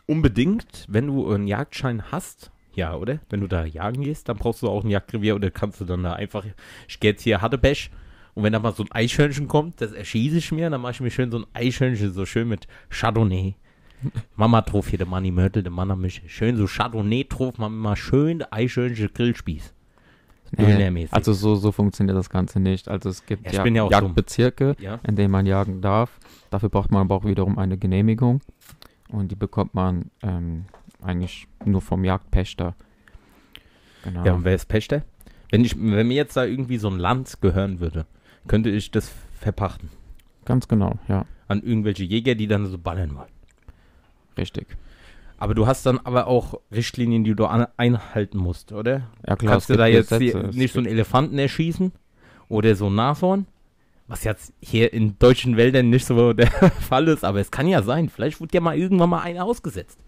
unbedingt, 0.08 0.86
wenn 0.88 1.08
du 1.08 1.30
einen 1.32 1.48
Jagdschein 1.48 2.12
hast, 2.12 2.52
ja, 2.74 2.94
oder? 2.96 3.20
Wenn 3.30 3.40
du 3.40 3.48
da 3.48 3.64
jagen 3.66 4.04
gehst, 4.04 4.28
dann 4.28 4.38
brauchst 4.38 4.62
du 4.62 4.68
auch 4.70 4.84
ein 4.84 4.90
Jagdrevier 4.90 5.36
oder 5.36 5.50
kannst 5.50 5.80
du 5.80 5.86
dann 5.86 6.04
da 6.04 6.14
einfach, 6.14 6.46
ich 6.88 7.00
gehe 7.00 7.12
jetzt 7.12 7.24
hier 7.24 7.42
Hadebesch 7.42 7.90
und 8.34 8.44
wenn 8.44 8.52
da 8.52 8.60
mal 8.60 8.74
so 8.74 8.84
ein 8.84 8.92
Eichhörnchen 8.92 9.48
kommt, 9.48 9.80
das 9.80 9.94
erschieße 9.94 10.38
ich 10.38 10.52
mir, 10.52 10.70
dann 10.70 10.82
mache 10.82 10.92
ich 10.92 11.00
mir 11.00 11.10
schön 11.12 11.32
so 11.32 11.38
ein 11.40 11.46
Eichhörnchen, 11.54 12.12
so 12.12 12.26
schön 12.26 12.50
mit 12.50 12.68
Chardonnay. 12.90 13.56
Mama 14.36 14.62
drauf 14.62 14.90
hier, 14.90 14.98
der 14.98 15.08
Manni 15.08 15.32
Mörtel, 15.32 15.64
der 15.64 15.72
Mann 15.72 15.98
mich. 16.00 16.22
Schön 16.28 16.58
so 16.58 16.66
Chardonnay 16.68 17.24
drauf, 17.30 17.58
machen 17.58 17.76
wir 17.76 17.82
mal 17.90 17.96
schön 17.96 18.44
Eichhörnchen 18.52 19.10
Grillspieß. 19.14 19.74
Dönermäßig. 20.52 21.14
Also 21.14 21.34
so, 21.34 21.56
so 21.56 21.72
funktioniert 21.72 22.18
das 22.18 22.30
Ganze 22.30 22.60
nicht. 22.60 22.88
Also 22.88 23.10
es 23.10 23.26
gibt 23.26 23.52
Ja, 23.52 23.66
ja. 23.66 23.90
Jagdbezirke, 23.90 24.76
Ja. 24.80 25.00
in 25.08 25.16
denen 25.16 25.32
man 25.32 25.46
jagen 25.46 25.82
darf. 25.82 26.20
Dafür 26.50 26.70
braucht 26.70 26.92
man 26.92 27.02
aber 27.02 27.16
auch 27.16 27.26
wiederum 27.26 27.58
eine 27.58 27.78
Genehmigung. 27.78 28.42
Und 29.16 29.32
die 29.32 29.36
bekommt 29.36 29.74
man 29.74 30.12
ähm, 30.22 30.66
eigentlich 31.02 31.48
nur 31.64 31.82
vom 31.82 32.04
Jagdpächter. 32.04 32.76
Genau. 34.04 34.26
Ja, 34.26 34.34
und 34.34 34.44
wer 34.44 34.56
ist 34.56 34.66
Pächter? 34.66 35.04
Wenn, 35.52 35.64
ich, 35.64 35.76
wenn 35.80 36.08
mir 36.08 36.16
jetzt 36.16 36.36
da 36.36 36.44
irgendwie 36.44 36.78
so 36.78 36.90
ein 36.90 37.00
Land 37.00 37.42
gehören 37.42 37.80
würde, 37.80 38.06
könnte 38.48 38.70
ich 38.70 38.92
das 38.92 39.12
verpachten. 39.40 39.90
Ganz 40.44 40.68
genau, 40.68 41.00
ja, 41.08 41.26
An 41.48 41.64
irgendwelche 41.64 42.04
Jäger, 42.04 42.36
die 42.36 42.48
dann 42.48 42.66
so 42.66 42.78
ballern 42.78 43.16
wollen. 43.16 43.32
richtig. 44.38 44.68
Aber 45.38 45.54
du 45.54 45.66
hast 45.66 45.86
dann 45.86 46.00
aber 46.00 46.28
auch 46.28 46.60
Richtlinien, 46.72 47.24
die 47.24 47.36
du 47.36 47.46
an, 47.46 47.68
einhalten 47.78 48.38
musst, 48.38 48.72
oder? 48.72 49.10
Ja 49.28 49.36
klar, 49.36 49.54
Kannst 49.54 49.70
du 49.70 49.76
da 49.76 49.86
jetzt 49.86 50.12
es 50.12 50.56
nicht 50.56 50.74
so 50.74 50.80
einen 50.80 50.88
Elefanten 50.88 51.38
erschießen? 51.38 51.92
Oder 52.48 52.76
so 52.76 52.88
ein 52.88 52.96
Nashorn? 52.96 53.48
Was 54.08 54.24
jetzt 54.24 54.54
hier 54.62 54.94
in 54.94 55.18
deutschen 55.18 55.58
Wäldern 55.58 55.90
nicht 55.90 56.06
so 56.06 56.34
der 56.34 56.48
Fall 56.90 57.08
ist, 57.08 57.24
aber 57.24 57.40
es 57.40 57.52
kann 57.52 57.68
ja 57.68 57.82
sein. 57.82 58.10
Vielleicht 58.10 58.40
wird 58.40 58.54
ja 58.54 58.62
mal 58.62 58.78
irgendwann 58.78 59.10
mal 59.10 59.22
einer 59.22 59.46
ausgesetzt. 59.46 60.00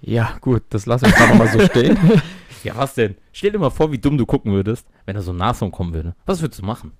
Ja, 0.00 0.38
gut, 0.40 0.62
das 0.70 0.86
lassen 0.86 1.06
wir 1.06 1.16
einfach 1.16 1.34
mal 1.34 1.48
so 1.48 1.60
stehen. 1.60 1.98
Ja, 2.62 2.76
was 2.76 2.94
denn? 2.94 3.14
Stell 3.32 3.52
dir 3.52 3.58
mal 3.58 3.70
vor, 3.70 3.90
wie 3.90 3.96
dumm 3.96 4.18
du 4.18 4.26
gucken 4.26 4.52
würdest, 4.52 4.86
wenn 5.06 5.14
da 5.14 5.22
so 5.22 5.32
ein 5.32 5.38
Nashorn 5.38 5.72
kommen 5.72 5.94
würde. 5.94 6.14
Was 6.26 6.42
würdest 6.42 6.60
du 6.60 6.66
machen? 6.66 6.92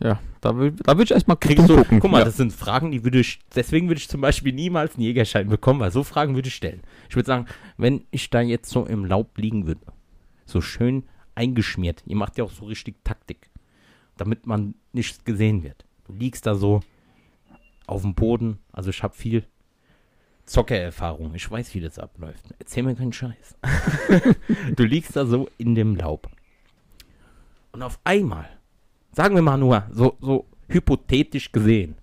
Ja, 0.00 0.18
da 0.40 0.56
will, 0.58 0.72
da 0.72 0.96
will 0.98 1.04
ich 1.04 1.12
erstmal 1.12 1.36
Kriegst 1.36 1.68
du, 1.68 1.84
guck 1.84 2.10
mal, 2.10 2.18
ja. 2.18 2.24
das 2.24 2.36
sind 2.36 2.52
Fragen, 2.52 2.90
die 2.90 3.04
würde 3.04 3.20
ich, 3.20 3.38
deswegen 3.54 3.88
würde 3.88 4.00
ich 4.00 4.08
zum 4.08 4.20
Beispiel 4.20 4.52
niemals 4.52 4.94
einen 4.94 5.04
Jägerschein 5.04 5.48
bekommen, 5.48 5.78
weil 5.78 5.92
so 5.92 6.02
Fragen 6.02 6.34
würde 6.34 6.48
ich 6.48 6.54
stellen. 6.54 6.82
Ich 7.08 7.14
würde 7.14 7.26
sagen, 7.26 7.46
wenn 7.76 8.04
ich 8.10 8.30
da 8.30 8.40
jetzt 8.40 8.70
so 8.70 8.84
im 8.84 9.04
Laub 9.04 9.38
liegen 9.38 9.66
würde, 9.66 9.80
so 10.44 10.60
schön 10.60 11.04
eingeschmiert, 11.36 12.02
ihr 12.06 12.16
macht 12.16 12.36
ja 12.36 12.44
auch 12.44 12.50
so 12.50 12.64
richtig 12.64 13.04
Taktik, 13.04 13.50
damit 14.16 14.46
man 14.46 14.74
nicht 14.92 15.24
gesehen 15.24 15.62
wird. 15.62 15.84
Du 16.06 16.12
liegst 16.12 16.46
da 16.46 16.54
so 16.54 16.80
auf 17.86 18.02
dem 18.02 18.14
Boden, 18.14 18.58
also 18.72 18.90
ich 18.90 19.02
habe 19.02 19.14
viel 19.14 19.44
Zockererfahrung, 20.46 21.34
ich 21.34 21.50
weiß, 21.50 21.74
wie 21.74 21.80
das 21.80 21.98
abläuft. 21.98 22.54
Erzähl 22.58 22.82
mir 22.82 22.94
keinen 22.94 23.12
Scheiß. 23.12 23.56
du 24.76 24.84
liegst 24.84 25.16
da 25.16 25.24
so 25.26 25.48
in 25.58 25.74
dem 25.74 25.96
Laub. 25.96 26.28
Und 27.72 27.82
auf 27.82 27.98
einmal 28.04 28.48
sagen 29.14 29.34
wir 29.34 29.42
mal 29.42 29.56
nur, 29.56 29.84
so, 29.90 30.16
so 30.20 30.46
hypothetisch 30.68 31.52
gesehen. 31.52 31.96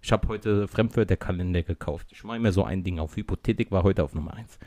Ich 0.00 0.12
habe 0.12 0.28
heute 0.28 0.68
Fremdwörterkalender 0.68 1.62
gekauft. 1.62 2.08
Ich 2.12 2.22
mache 2.24 2.36
immer 2.36 2.52
so 2.52 2.64
ein 2.64 2.84
Ding 2.84 2.98
auf. 2.98 3.16
Hypothetik 3.16 3.70
war 3.70 3.82
heute 3.82 4.04
auf 4.04 4.14
Nummer 4.14 4.34
1. 4.34 4.58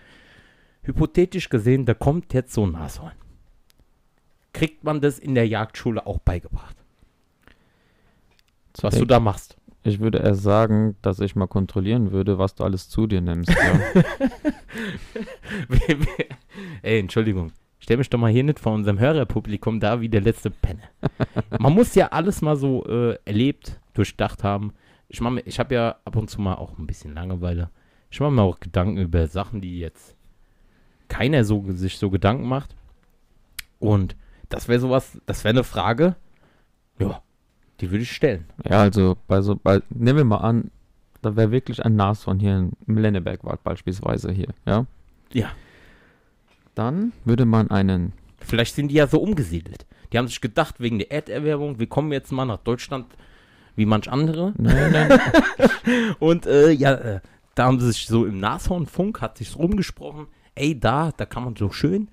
hypothetisch 0.84 1.50
gesehen, 1.50 1.86
da 1.86 1.94
kommt 1.94 2.34
jetzt 2.34 2.54
so 2.54 2.66
ein 2.66 2.72
Nashorn. 2.72 3.14
Kriegt 4.54 4.84
man 4.84 5.02
das 5.02 5.20
in 5.20 5.36
der 5.36 5.48
Jagdschule 5.48 6.06
auch 6.06 6.20
beigebracht? 6.20 6.76
Was 8.82 8.98
du 8.98 9.06
da 9.06 9.20
machst. 9.20 9.58
Ich 9.84 10.00
würde 10.00 10.20
erst 10.20 10.44
sagen, 10.44 10.96
dass 11.02 11.20
ich 11.20 11.36
mal 11.36 11.48
kontrollieren 11.48 12.12
würde, 12.12 12.38
was 12.38 12.54
du 12.56 12.64
alles 12.64 12.88
zu 12.88 13.08
dir 13.08 13.22
nimmst. 13.22 13.50
Ja. 13.50 14.04
Ey, 16.84 17.00
Entschuldigung. 17.00 17.52
Stell 17.80 17.98
mich 17.98 18.10
doch 18.10 18.20
mal 18.20 18.32
hier 18.32 18.44
nicht 18.44 18.60
vor 18.60 18.74
unserem 18.74 19.00
Hörerpublikum 19.00 19.80
da 19.80 20.00
wie 20.00 20.10
der 20.10 20.22
letzte 20.22 20.52
Penne. 20.52 20.84
Man 21.58 21.74
muss 21.74 21.96
ja 21.96 22.10
alles 22.10 22.44
mal 22.44 22.56
so 22.56 22.86
äh, 22.86 23.18
erlebt, 23.26 23.80
durchdacht 23.96 24.44
haben. 24.44 24.74
Ich, 25.10 25.20
mach 25.20 25.36
ich 25.46 25.60
habe 25.60 25.74
ja 25.74 25.96
ab 26.06 26.16
und 26.16 26.30
zu 26.30 26.40
mal 26.42 26.56
auch 26.56 26.78
ein 26.78 26.86
bisschen 26.86 27.16
Langeweile. 27.16 27.72
Ich 28.12 28.20
mache 28.20 28.32
mir 28.32 28.44
auch 28.44 28.60
Gedanken 28.60 28.98
über 28.98 29.26
Sachen, 29.26 29.62
die 29.62 29.80
jetzt 29.80 30.16
keiner 31.08 31.44
so, 31.44 31.66
sich 31.70 31.98
so 31.98 32.12
Gedanken 32.12 32.48
macht. 32.48 32.76
Und 33.80 34.16
das 34.52 34.68
wäre 34.68 34.80
sowas, 34.80 35.20
das 35.26 35.44
wäre 35.44 35.54
eine 35.54 35.64
Frage, 35.64 36.16
ja, 37.00 37.22
die 37.80 37.90
würde 37.90 38.04
ich 38.04 38.12
stellen. 38.12 38.46
ja, 38.64 38.82
also 38.82 39.18
bei 39.28 39.42
so, 39.42 39.56
bei, 39.56 39.82
nehmen 39.90 40.18
wir 40.18 40.26
mal 40.26 40.38
an, 40.38 40.72
da 41.22 41.36
wäre 41.36 41.52
wirklich 41.52 41.84
ein 41.84 41.96
Nashorn 41.96 42.40
hier 42.40 42.70
im 42.88 42.98
Lennebergwald 42.98 43.64
beispielsweise 43.64 44.32
hier, 44.32 44.50
ja. 44.66 44.86
Ja. 45.34 45.52
Dann 46.76 47.12
würde 47.26 47.46
man 47.46 47.70
einen, 47.72 48.14
Vielleicht 48.40 48.76
sind 48.76 48.90
die 48.90 48.96
ja 48.96 49.08
so 49.08 49.20
umgesiedelt. 49.20 49.86
Die 50.12 50.18
haben 50.18 50.28
sich 50.28 50.42
gedacht, 50.42 50.76
wegen 50.80 51.00
der 51.00 51.12
Erderwärmung, 51.12 51.80
wir 51.80 51.88
kommen 51.88 52.12
jetzt 52.12 52.32
mal 52.32 52.46
nach 52.46 52.58
Deutschland 52.58 53.06
wie 53.76 53.86
manch 53.86 54.10
andere. 54.12 54.54
nein, 54.58 54.92
nein, 54.92 55.20
Und 56.20 56.46
äh, 56.46 56.72
ja, 56.72 56.94
äh, 56.94 57.20
da 57.56 57.66
haben 57.66 57.80
sie 57.80 57.92
sich 57.92 58.08
so 58.08 58.26
im 58.26 58.40
Nashornfunk, 58.40 59.22
hat 59.22 59.38
sich 59.38 59.56
rumgesprochen, 59.56 60.28
ey, 60.56 60.78
da, 60.78 61.12
da 61.16 61.26
kann 61.26 61.44
man 61.44 61.56
so 61.56 61.72
schön 61.72 62.10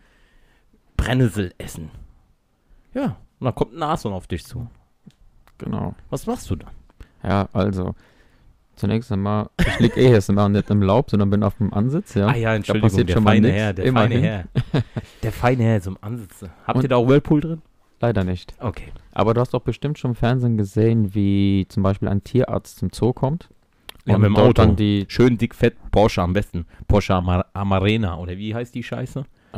Brennnessel 0.97 1.53
essen. 1.59 1.91
Ja, 2.99 3.17
und 3.39 3.45
dann 3.45 3.55
kommt 3.55 3.73
ein 3.75 3.79
Nashorn 3.79 4.15
auf 4.15 4.27
dich 4.27 4.45
zu. 4.45 4.67
genau. 5.59 5.95
Was 6.11 6.27
machst 6.27 6.51
du 6.51 6.57
dann? 6.57 6.71
Ja, 7.23 7.49
also, 7.53 7.95
zunächst 8.77 9.11
einmal, 9.13 9.51
ich 9.61 9.79
lieg 9.81 9.97
eh 9.97 10.11
jetzt 10.11 10.31
mal 10.33 10.49
nicht 10.49 10.71
im 10.71 10.83
Laub, 10.83 11.11
sondern 11.11 11.31
bin 11.31 11.43
auf 11.43 11.57
dem 11.59 11.73
Ansitz, 11.73 12.15
ja. 12.15 12.27
Ah 12.29 12.35
ja, 12.37 12.55
Entschuldigung, 12.55 12.89
passiert 12.91 13.09
der 13.09 13.15
schon 13.15 13.25
feine 13.25 13.51
Herr, 13.53 13.73
der 13.73 13.85
immerhin. 13.85 14.13
feine 14.23 14.27
Herr. 14.73 14.83
Der 15.23 15.33
feine 15.33 15.63
Herr 15.65 15.81
zum 15.81 15.99
Ansitzen. 16.01 16.51
Habt 16.67 16.77
Und- 16.77 16.83
ihr 16.85 16.89
da 16.89 16.97
auch 16.97 17.09
Whirlpool 17.09 17.41
drin? 17.41 17.63
Leider 18.01 18.23
nicht. 18.23 18.55
Okay. 18.61 18.93
Aber 19.13 19.35
du 19.35 19.41
hast 19.41 19.53
doch 19.55 19.63
bestimmt 19.63 19.99
schon 19.99 20.13
im 20.13 20.15
Fernsehen 20.15 20.57
gesehen, 20.57 21.15
wie 21.17 21.67
zum 21.69 21.83
Beispiel 21.83 22.07
ein 22.07 22.23
Tierarzt 22.23 22.79
zum 22.79 22.91
Zoo 22.93 23.13
kommt. 23.13 23.49
Ja, 24.07 24.15
und 24.15 24.21
mit 24.21 24.29
dem 24.31 24.37
Auto. 24.37 24.53
dann 24.53 24.77
die 24.77 25.05
Schön 25.09 25.37
dick 25.37 25.53
fett 25.55 25.77
Porsche 25.91 26.23
am 26.23 26.33
besten. 26.33 26.65
Porsche 26.87 27.15
Amar 27.15 27.47
Amarena 27.55 28.17
oder 28.19 28.37
wie 28.37 28.55
heißt 28.55 28.73
die 28.75 28.85
Scheiße? 28.85 29.25
äh, 29.53 29.57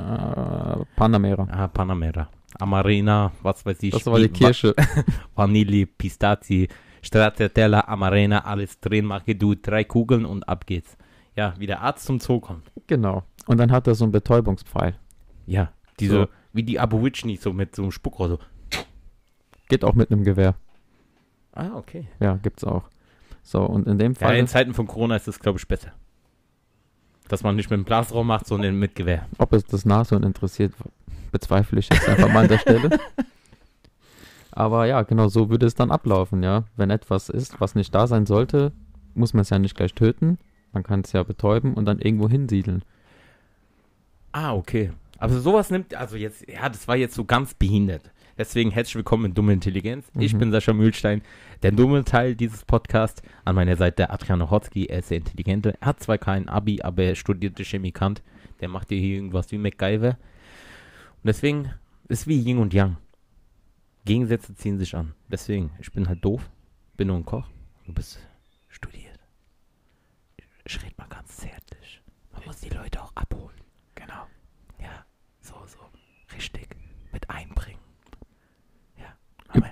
Panamera. 0.96 1.46
Ah, 1.50 1.68
Panamera. 1.68 2.29
Amarena, 2.58 3.32
was 3.42 3.64
weiß 3.64 3.82
ich. 3.82 3.90
Das 3.92 4.06
war 4.06 4.18
die 4.18 4.28
Kirsche. 4.28 4.74
Vanille, 5.34 5.86
Pistazie, 5.86 6.68
Stracciatella, 7.02 7.80
Amarena, 7.86 8.44
alles 8.44 8.80
drin, 8.80 9.06
mache 9.06 9.34
du 9.34 9.54
drei 9.54 9.84
Kugeln 9.84 10.24
und 10.24 10.48
ab 10.48 10.66
geht's. 10.66 10.96
Ja, 11.36 11.54
wie 11.58 11.66
der 11.66 11.80
Arzt 11.80 12.04
zum 12.06 12.18
Zoo 12.20 12.40
kommt. 12.40 12.70
genau. 12.86 13.22
Und 13.46 13.58
dann 13.58 13.72
hat 13.72 13.86
er 13.86 13.94
so 13.94 14.04
einen 14.04 14.12
Betäubungspfeil. 14.12 14.96
Ja, 15.46 15.72
diese, 15.98 16.14
So. 16.22 16.28
wie 16.52 16.62
die 16.62 16.78
Aborigine, 16.78 17.36
so 17.38 17.52
mit 17.52 17.74
so 17.74 17.82
einem 17.82 17.92
Spuckrohr, 17.92 18.28
so. 18.28 18.38
Geht 19.68 19.84
auch 19.84 19.94
mit 19.94 20.10
einem 20.10 20.24
Gewehr. 20.24 20.54
Ah, 21.52 21.70
okay. 21.76 22.06
Ja, 22.20 22.34
gibt's 22.42 22.64
auch. 22.64 22.84
So, 23.42 23.62
und 23.64 23.86
in 23.86 23.98
dem 23.98 24.12
Ja, 24.12 24.18
Fall, 24.18 24.36
in 24.36 24.46
Zeiten 24.46 24.74
von 24.74 24.86
Corona 24.86 25.16
ist 25.16 25.26
das, 25.28 25.38
glaube 25.40 25.58
ich, 25.58 25.66
besser. 25.66 25.92
Dass 27.28 27.42
man 27.42 27.56
nicht 27.56 27.70
mit 27.70 27.78
dem 27.78 27.84
Blasrohr 27.84 28.24
macht, 28.24 28.46
sondern 28.46 28.78
mit 28.78 28.94
Gewehr. 28.94 29.26
ob 29.38 29.52
es 29.52 29.64
das 29.64 29.84
Nashorn 29.84 30.22
interessiert, 30.24 30.74
bezweifle 31.30 31.78
ich 31.80 31.88
jetzt 31.90 32.08
einfach 32.08 32.32
mal 32.32 32.42
an 32.42 32.48
der 32.48 32.58
Stelle. 32.58 32.98
Aber 34.52 34.86
ja, 34.86 35.02
genau 35.02 35.28
so 35.28 35.48
würde 35.50 35.66
es 35.66 35.74
dann 35.74 35.90
ablaufen, 35.90 36.42
ja. 36.42 36.64
Wenn 36.76 36.90
etwas 36.90 37.28
ist, 37.28 37.60
was 37.60 37.74
nicht 37.74 37.94
da 37.94 38.06
sein 38.06 38.26
sollte, 38.26 38.72
muss 39.14 39.32
man 39.32 39.42
es 39.42 39.50
ja 39.50 39.58
nicht 39.58 39.76
gleich 39.76 39.94
töten. 39.94 40.38
Man 40.72 40.82
kann 40.82 41.00
es 41.00 41.12
ja 41.12 41.22
betäuben 41.22 41.74
und 41.74 41.84
dann 41.84 41.98
irgendwo 41.98 42.28
hinsiedeln. 42.28 42.82
Ah, 44.32 44.54
okay. 44.54 44.90
Aber 45.18 45.34
sowas 45.38 45.70
nimmt, 45.70 45.94
also 45.94 46.16
jetzt, 46.16 46.48
ja, 46.48 46.68
das 46.68 46.88
war 46.88 46.96
jetzt 46.96 47.14
so 47.14 47.24
ganz 47.24 47.54
behindert. 47.54 48.10
Deswegen 48.38 48.70
herzlich 48.70 48.94
willkommen 48.96 49.26
in 49.26 49.34
Dumme 49.34 49.52
Intelligenz. 49.52 50.06
Ich 50.18 50.32
Mhm. 50.32 50.38
bin 50.38 50.50
Sascha 50.52 50.72
Mühlstein, 50.72 51.20
der 51.62 51.72
dumme 51.72 52.04
Teil 52.04 52.34
dieses 52.34 52.64
Podcasts. 52.64 53.20
An 53.44 53.54
meiner 53.54 53.76
Seite 53.76 54.08
Adrian 54.10 54.40
Ochotski, 54.40 54.86
er 54.86 55.00
ist 55.00 55.10
der 55.10 55.18
Intelligente. 55.18 55.74
Er 55.80 55.88
hat 55.88 56.00
zwar 56.00 56.16
kein 56.16 56.48
Abi, 56.48 56.80
aber 56.80 57.02
er 57.02 57.14
studierte 57.16 57.64
Chemikant. 57.64 58.22
Der 58.60 58.68
macht 58.68 58.88
hier 58.88 58.98
irgendwas 58.98 59.50
wie 59.52 59.58
MacGyver. 59.58 60.16
Und 61.22 61.26
deswegen 61.26 61.74
ist 62.09 62.26
wie 62.26 62.40
Yin 62.40 62.59
und 62.59 62.72
Yang. 62.72 62.96
Gegensätze 64.06 64.54
ziehen 64.54 64.78
sich 64.78 64.96
an. 64.96 65.14
Deswegen, 65.28 65.70
ich 65.78 65.92
bin 65.92 66.09
halt 66.09 66.24
doof, 66.24 66.50
bin 66.96 67.09
nur 67.09 67.16
ein 67.16 67.26
Koch. 67.26 67.46
Du 67.85 67.92
bist 67.92 68.18
studiert. 68.68 69.18
Ich, 70.64 70.83
rede 70.83 70.94
mal 70.96 71.09
ganz 71.09 71.37
zärtlich. 71.37 72.00
Man 72.33 72.42
muss 72.46 72.61
die 72.61 72.70
Leute 72.70 73.02
auch 73.02 73.14
abholen. 73.14 73.56
Genau. 73.94 74.26
Ja, 74.80 75.04
so, 75.40 75.54
so. 75.66 75.78
Richtig. 76.35 76.74
Mit 77.12 77.28
einbringen. 77.28 77.80
Ja. 78.96 79.14
Aber 79.48 79.70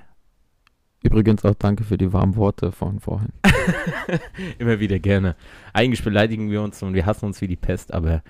Übrigens 1.03 1.45
auch 1.47 1.55
danke 1.55 1.85
für 1.85 1.97
die 1.97 2.13
warmen 2.13 2.37
Worte 2.37 2.73
von 2.73 3.01
vorhin. 3.01 3.33
immer 4.59 4.81
wieder 4.81 4.99
gerne. 4.99 5.37
Eigentlich 5.73 6.05
beleidigen 6.05 6.51
wir 6.51 6.61
uns 6.61 6.83
und 6.83 6.93
wir 6.93 7.07
hassen 7.07 7.25
uns 7.25 7.41
wie 7.41 7.49
die 7.49 7.57
Pest, 7.57 7.95
aber 7.95 8.23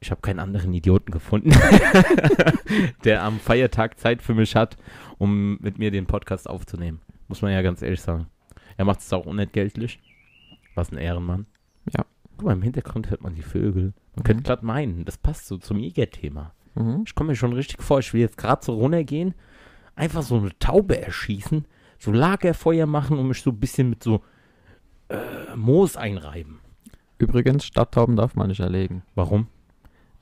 ich 0.00 0.10
habe 0.10 0.20
keinen 0.20 0.38
anderen 0.40 0.72
Idioten 0.72 1.10
gefunden, 1.10 1.50
der 3.04 3.22
am 3.22 3.38
Feiertag 3.40 3.98
Zeit 3.98 4.22
für 4.22 4.34
mich 4.34 4.54
hat, 4.56 4.76
um 5.18 5.58
mit 5.60 5.78
mir 5.78 5.90
den 5.90 6.06
Podcast 6.06 6.48
aufzunehmen. 6.48 7.00
Muss 7.28 7.42
man 7.42 7.52
ja 7.52 7.62
ganz 7.62 7.82
ehrlich 7.82 8.00
sagen. 8.00 8.26
Er 8.76 8.84
macht 8.84 9.00
es 9.00 9.12
auch 9.12 9.26
unentgeltlich. 9.26 10.00
Was 10.74 10.92
ein 10.92 10.98
Ehrenmann. 10.98 11.46
Ja. 11.96 12.04
Guck 12.36 12.46
mal, 12.46 12.52
im 12.52 12.62
Hintergrund 12.62 13.10
hört 13.10 13.22
man 13.22 13.34
die 13.34 13.42
Vögel. 13.42 13.94
Man 14.14 14.20
Mhm. 14.20 14.22
könnte 14.24 14.42
glatt 14.42 14.62
meinen, 14.62 15.04
das 15.04 15.16
passt 15.18 15.46
so 15.46 15.56
zum 15.56 15.78
Jägerthema. 15.78 16.52
Mhm. 16.74 17.04
Ich 17.06 17.14
komme 17.14 17.30
mir 17.30 17.36
schon 17.36 17.52
richtig 17.54 17.82
vor, 17.82 17.98
ich 18.00 18.12
will 18.12 18.20
jetzt 18.20 18.36
gerade 18.36 18.64
so 18.64 18.74
runtergehen, 18.74 19.34
einfach 19.94 20.22
so 20.22 20.36
eine 20.36 20.56
Taube 20.58 21.00
erschießen, 21.00 21.66
so 21.98 22.12
Lagerfeuer 22.12 22.84
machen 22.86 23.18
und 23.18 23.28
mich 23.28 23.40
so 23.40 23.50
ein 23.50 23.58
bisschen 23.60 23.88
mit 23.88 24.02
so 24.02 24.22
äh, 25.08 25.16
Moos 25.56 25.96
einreiben. 25.96 26.58
Übrigens, 27.18 27.64
Stadttauben 27.64 28.16
darf 28.16 28.34
man 28.36 28.48
nicht 28.48 28.60
erlegen, 28.60 29.02
Warum? 29.14 29.46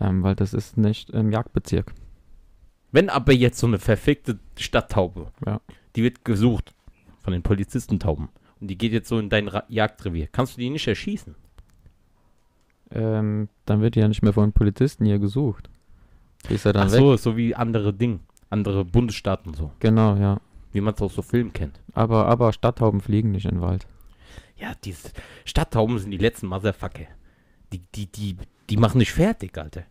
Ähm, 0.04 0.22
weil 0.22 0.34
das 0.34 0.54
ist 0.54 0.76
nicht 0.76 1.10
im 1.10 1.30
Jagdbezirk. 1.32 1.92
Wenn 2.92 3.08
aber 3.10 3.32
jetzt 3.32 3.58
so 3.58 3.66
eine 3.66 3.78
verfickte 3.78 4.38
Stadttaube, 4.58 5.32
Ja. 5.46 5.60
die 5.96 6.02
wird 6.02 6.24
gesucht 6.24 6.74
von 7.20 7.32
den 7.32 7.42
Polizistentauben 7.42 8.28
und 8.60 8.68
die 8.68 8.78
geht 8.78 8.92
jetzt 8.92 9.08
so 9.08 9.18
in 9.18 9.28
dein 9.30 9.48
Ra 9.48 9.64
Jagdrevier, 9.68 10.28
kannst 10.30 10.56
du 10.56 10.60
die 10.60 10.70
nicht 10.70 10.86
erschießen? 10.86 11.34
Ähm, 12.90 13.48
dann 13.66 13.80
wird 13.80 13.94
die 13.96 14.00
ja 14.00 14.08
nicht 14.08 14.22
mehr 14.22 14.32
von 14.32 14.52
Polizisten 14.52 15.04
hier 15.04 15.18
gesucht. 15.18 15.68
Die 16.48 16.54
ist 16.54 16.64
ja 16.64 16.72
dann 16.72 16.88
Ach 16.88 16.92
weg. 16.92 16.98
so, 17.00 17.16
so 17.16 17.36
wie 17.36 17.54
andere 17.54 17.92
Dinge, 17.92 18.20
andere 18.50 18.84
Bundesstaaten 18.84 19.54
so, 19.54 19.72
Genau, 19.80 20.16
ja. 20.16 20.38
wie 20.72 20.80
man 20.80 20.94
es 20.94 21.02
aus 21.02 21.14
so 21.14 21.22
Filmen 21.22 21.52
kennt. 21.52 21.80
Aber, 21.94 22.26
aber 22.26 22.52
Stadttauben 22.52 23.00
fliegen 23.00 23.32
nicht 23.32 23.46
in 23.46 23.56
den 23.56 23.60
Wald. 23.62 23.86
Ja, 24.56 24.72
diese 24.84 25.10
Stadttauben 25.44 25.98
sind 25.98 26.10
die 26.12 26.18
letzten 26.18 26.46
Motherfucker. 26.46 27.06
Die, 27.72 27.80
die, 27.94 28.06
die, 28.06 28.36
die 28.70 28.76
machen 28.76 29.00
dich 29.00 29.10
fertig, 29.12 29.56
Alter. 29.58 29.82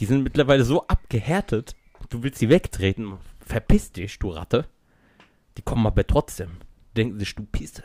Die 0.00 0.06
sind 0.06 0.22
mittlerweile 0.22 0.64
so 0.64 0.86
abgehärtet, 0.86 1.74
du 2.08 2.22
willst 2.22 2.38
sie 2.38 2.48
wegtreten, 2.48 3.18
verpiss 3.40 3.92
dich, 3.92 4.18
du 4.18 4.30
Ratte. 4.30 4.66
Die 5.56 5.62
kommen 5.62 5.86
aber 5.86 6.06
trotzdem. 6.06 6.50
Denken 6.96 7.18
sich, 7.18 7.34
du 7.34 7.44
Pisse. 7.44 7.82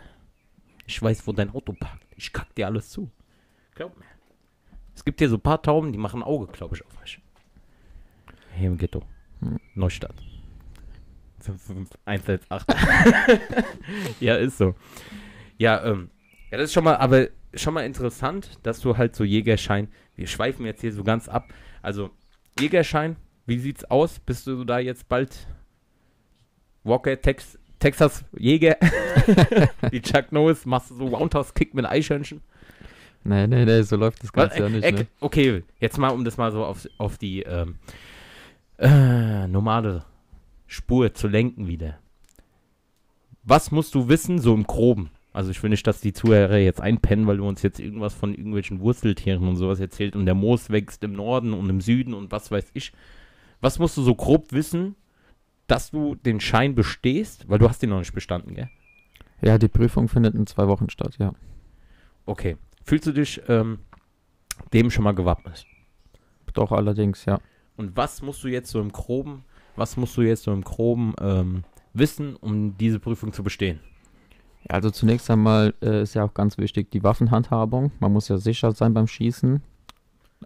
Ich 0.85 1.01
weiß, 1.01 1.25
wo 1.25 1.31
dein 1.31 1.49
Auto 1.49 1.73
parkt. 1.73 2.05
Ich 2.15 2.31
kack 2.31 2.53
dir 2.55 2.67
alles 2.67 2.89
zu. 2.89 3.09
Glaub 3.73 3.97
mir. 3.97 4.05
Es 4.95 5.03
gibt 5.03 5.19
hier 5.19 5.29
so 5.29 5.37
ein 5.37 5.41
paar 5.41 5.61
Tauben, 5.61 5.91
die 5.91 5.97
machen 5.97 6.21
Auge, 6.21 6.51
glaube 6.51 6.75
ich, 6.75 6.85
auf 6.85 6.99
mich. 7.01 7.19
Hier 8.55 8.67
im 8.67 8.77
Ghetto. 8.77 9.01
Hm. 9.39 9.59
Neustadt. 9.73 10.15
118. 12.05 12.39
ja, 14.19 14.35
ist 14.35 14.57
so. 14.57 14.75
Ja, 15.57 15.83
ähm, 15.83 16.09
ja, 16.51 16.57
das 16.57 16.65
ist 16.65 16.73
schon 16.73 16.83
mal, 16.83 16.95
aber 16.97 17.29
schon 17.53 17.73
mal 17.73 17.85
interessant, 17.85 18.59
dass 18.63 18.79
du 18.79 18.97
halt 18.97 19.15
so 19.15 19.23
Jägerschein, 19.23 19.89
wir 20.15 20.27
schweifen 20.27 20.65
jetzt 20.65 20.81
hier 20.81 20.93
so 20.93 21.03
ganz 21.03 21.27
ab. 21.27 21.53
Also, 21.83 22.09
Jägerschein, 22.59 23.17
wie 23.45 23.59
sieht's 23.59 23.83
aus? 23.85 24.17
Bist 24.19 24.47
du 24.47 24.63
da 24.63 24.79
jetzt 24.79 25.09
bald 25.09 25.47
Walker, 26.83 27.21
Tex, 27.21 27.59
Texas 27.77 28.23
Jäger? 28.37 28.77
wie 29.91 30.01
Chuck 30.01 30.31
Norris, 30.31 30.65
machst 30.65 30.91
du 30.91 30.95
so 30.95 31.07
Roundhouse-Kick 31.07 31.73
mit 31.73 31.85
Eichhörnchen? 31.85 32.41
Nee, 33.25 33.47
nee, 33.47 33.65
nee, 33.65 33.81
so 33.81 33.97
läuft 33.97 34.23
das 34.23 34.31
Ganze 34.31 34.59
ja 34.59 34.69
nicht. 34.69 34.83
äh, 34.85 34.91
Ne? 34.93 35.07
Okay, 35.19 35.63
jetzt 35.79 35.97
mal, 35.97 36.09
um 36.09 36.23
das 36.23 36.37
mal 36.37 36.51
so 36.53 36.63
auf, 36.65 36.87
auf 36.97 37.17
die 37.17 37.43
ähm, 37.43 37.79
äh, 38.77 39.45
normale 39.47 40.05
Spur 40.67 41.13
zu 41.13 41.27
lenken 41.27 41.67
wieder. 41.67 41.99
Was 43.43 43.71
musst 43.71 43.93
du 43.93 44.07
wissen, 44.07 44.39
so 44.39 44.53
im 44.53 44.63
Groben? 44.63 45.09
Also 45.33 45.49
ich 45.49 45.61
will 45.63 45.71
nicht, 45.71 45.85
dass 45.87 45.99
die 45.99 46.13
Zuhörer 46.13 46.57
jetzt 46.57 46.79
einpennen, 46.79 47.25
weil 47.25 47.37
du 47.37 47.47
uns 47.47 47.63
jetzt 47.63 47.79
irgendwas 47.79 48.13
von 48.13 48.35
irgendwelchen 48.35 48.79
Wurzeltieren 48.79 49.47
und 49.47 49.55
sowas 49.55 49.79
erzählt 49.79 50.15
und 50.15 50.27
der 50.27 50.35
Moos 50.35 50.69
wächst 50.69 51.03
im 51.03 51.13
Norden 51.13 51.53
und 51.53 51.69
im 51.69 51.81
Süden 51.81 52.13
und 52.13 52.31
was 52.31 52.51
weiß 52.51 52.69
ich. 52.75 52.93
Was 53.59 53.79
musst 53.79 53.97
du 53.97 54.03
so 54.03 54.13
grob 54.13 54.51
wissen, 54.51 54.95
dass 55.65 55.89
du 55.89 56.13
den 56.13 56.39
Schein 56.39 56.75
bestehst? 56.75 57.49
Weil 57.49 57.57
du 57.57 57.67
hast 57.67 57.81
den 57.81 57.89
noch 57.89 57.99
nicht 57.99 58.13
bestanden, 58.13 58.53
gell? 58.53 58.69
Ja, 59.41 59.57
die 59.57 59.67
Prüfung 59.67 60.07
findet 60.07 60.35
in 60.35 60.45
zwei 60.45 60.67
Wochen 60.67 60.89
statt, 60.89 61.15
ja. 61.17 61.33
Okay. 62.25 62.57
Fühlst 62.83 63.07
du 63.07 63.11
dich 63.11 63.41
ähm, 63.47 63.79
dem 64.71 64.91
schon 64.91 65.03
mal 65.03 65.13
gewappnet? 65.13 65.65
Doch, 66.53 66.71
allerdings, 66.71 67.25
ja. 67.25 67.39
Und 67.75 67.97
was 67.97 68.21
musst 68.21 68.43
du 68.43 68.47
jetzt 68.47 68.69
so 68.69 68.79
im 68.79 68.91
Groben, 68.91 69.43
was 69.75 69.97
musst 69.97 70.15
du 70.15 70.21
jetzt 70.21 70.43
so 70.43 70.53
im 70.53 70.61
Groben 70.61 71.15
ähm, 71.19 71.63
wissen, 71.93 72.35
um 72.35 72.77
diese 72.77 72.99
Prüfung 72.99 73.33
zu 73.33 73.43
bestehen? 73.43 73.79
Ja, 74.69 74.75
Also 74.75 74.89
zunächst 74.91 75.29
einmal 75.29 75.73
äh, 75.81 76.03
ist 76.03 76.13
ja 76.13 76.23
auch 76.23 76.33
ganz 76.33 76.57
wichtig 76.57 76.91
die 76.91 77.03
Waffenhandhabung. 77.03 77.91
Man 77.99 78.13
muss 78.13 78.27
ja 78.27 78.37
sicher 78.37 78.71
sein 78.71 78.93
beim 78.93 79.07
Schießen. 79.07 79.61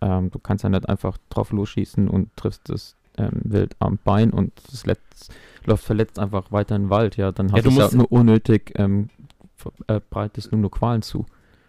Ähm, 0.02 0.30
du 0.32 0.40
kannst 0.40 0.64
ja 0.64 0.70
nicht 0.70 0.88
einfach 0.90 1.18
drauf 1.30 1.52
losschießen 1.52 2.08
und 2.08 2.36
triffst 2.36 2.70
das 2.70 2.96
ähm, 3.18 3.32
Wild 3.44 3.76
am 3.80 3.98
Bein 4.04 4.32
und 4.32 4.52
das 4.72 4.86
letzt, 4.86 5.34
läuft 5.66 5.84
verletzt 5.84 6.20
einfach 6.20 6.52
weiter 6.52 6.76
in 6.76 6.84
den 6.84 6.90
Wald. 6.90 7.18
Ja, 7.18 7.32
dann 7.32 7.52
hast 7.52 7.66
du 7.66 7.70
du 7.72 7.80
ja 7.80 7.90
nur 7.94 8.12
unnötig, 8.12 8.74
ähm, 8.76 9.10
äh, 9.88 10.00
breitest 10.10 10.52
du 10.52 10.58
nur 10.58 10.70
Qualen 10.72 11.02
zu. 11.02 11.26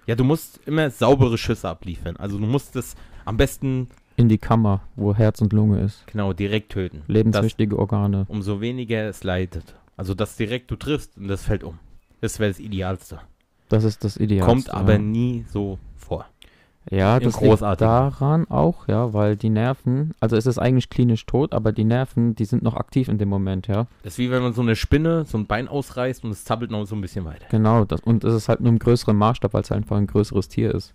Ja, 0.06 0.14
du 0.14 0.24
musst 0.24 0.60
immer 0.66 0.90
saubere 0.90 1.36
Schüsse 1.38 1.68
abliefern. 1.68 2.16
Also 2.16 2.38
du 2.38 2.46
musst 2.46 2.76
es 2.76 2.96
am 3.24 3.36
besten 3.36 3.88
In 4.16 4.28
die 4.28 4.38
Kammer, 4.38 4.82
wo 4.96 5.14
Herz 5.14 5.40
und 5.40 5.52
Lunge 5.52 5.80
ist. 5.80 6.06
genau 6.06 6.32
direkt 6.32 6.72
töten. 6.72 7.02
Lebenswichtige 7.06 7.78
Organe. 7.78 8.24
umso 8.28 8.60
weniger 8.60 9.08
es 9.08 9.22
leidet. 9.24 9.74
Also 9.96 10.14
dass 10.14 10.36
direkt 10.36 10.70
du 10.70 10.76
triffst 10.76 11.16
und 11.16 11.28
das 11.28 11.42
fällt 11.42 11.64
um. 11.64 11.78
Das 12.20 12.38
wäre 12.38 12.50
das 12.50 12.58
Idealste. 12.60 13.20
Das 13.68 13.84
ist 13.84 14.04
das 14.04 14.16
Ideal. 14.16 14.46
Kommt 14.46 14.70
aber 14.70 14.98
nie 14.98 15.44
so 15.50 15.78
vor. 15.96 16.26
Ja, 16.90 17.18
Im 17.18 17.24
das 17.24 17.34
liegt 17.34 17.50
Großartigen. 17.50 17.86
daran 17.86 18.50
auch, 18.50 18.88
ja, 18.88 19.12
weil 19.12 19.36
die 19.36 19.50
Nerven, 19.50 20.14
also 20.20 20.36
es 20.36 20.46
ist 20.46 20.58
eigentlich 20.58 20.88
klinisch 20.88 21.26
tot, 21.26 21.52
aber 21.52 21.72
die 21.72 21.84
Nerven, 21.84 22.34
die 22.34 22.46
sind 22.46 22.62
noch 22.62 22.76
aktiv 22.76 23.08
in 23.08 23.18
dem 23.18 23.28
Moment, 23.28 23.66
ja. 23.66 23.86
Das 24.02 24.14
ist 24.14 24.18
wie 24.18 24.30
wenn 24.30 24.42
man 24.42 24.54
so 24.54 24.62
eine 24.62 24.74
Spinne 24.74 25.26
so 25.26 25.36
ein 25.36 25.46
Bein 25.46 25.68
ausreißt 25.68 26.24
und 26.24 26.30
es 26.30 26.44
zappelt 26.44 26.70
noch 26.70 26.86
so 26.86 26.94
ein 26.96 27.02
bisschen 27.02 27.26
weiter. 27.26 27.46
Genau, 27.50 27.84
das, 27.84 28.00
und 28.00 28.24
es 28.24 28.32
ist 28.32 28.48
halt 28.48 28.60
nur 28.60 28.70
im 28.70 28.78
größeren 28.78 29.16
Maßstab, 29.16 29.52
weil 29.52 29.62
es 29.62 29.72
einfach 29.72 29.98
ein 29.98 30.06
größeres 30.06 30.48
Tier 30.48 30.74
ist. 30.74 30.94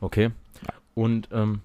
Okay. 0.00 0.30
Und 0.94 1.28
ähm, 1.32 1.60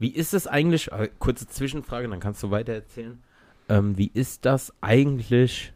wie 0.00 0.10
ist 0.10 0.34
es 0.34 0.46
eigentlich, 0.46 0.90
äh, 0.90 1.10
kurze 1.18 1.46
Zwischenfrage, 1.46 2.08
dann 2.08 2.20
kannst 2.20 2.42
du 2.42 2.50
weiter 2.50 2.72
erzählen. 2.72 3.22
Ähm, 3.68 3.96
wie 3.96 4.10
ist 4.12 4.44
das 4.44 4.72
eigentlich 4.80 5.72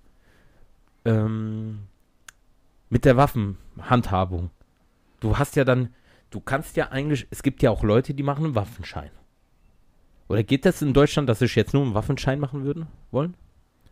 ähm, 1.04 1.80
mit 2.90 3.04
der 3.04 3.16
Waffenhandhabung? 3.16 4.50
Du 5.20 5.38
hast 5.38 5.56
ja 5.56 5.64
dann, 5.64 5.90
du 6.30 6.40
kannst 6.40 6.76
ja 6.76 6.88
eigentlich, 6.90 7.26
es 7.30 7.42
gibt 7.42 7.62
ja 7.62 7.70
auch 7.70 7.82
Leute, 7.82 8.14
die 8.14 8.22
machen 8.22 8.44
einen 8.44 8.54
Waffenschein. 8.54 9.10
Oder 10.28 10.42
geht 10.42 10.64
das 10.64 10.82
in 10.82 10.94
Deutschland, 10.94 11.28
dass 11.28 11.40
sie 11.40 11.46
jetzt 11.46 11.74
nur 11.74 11.82
einen 11.82 11.94
Waffenschein 11.94 12.40
machen 12.40 12.64
würden, 12.64 12.86
wollen? 13.10 13.34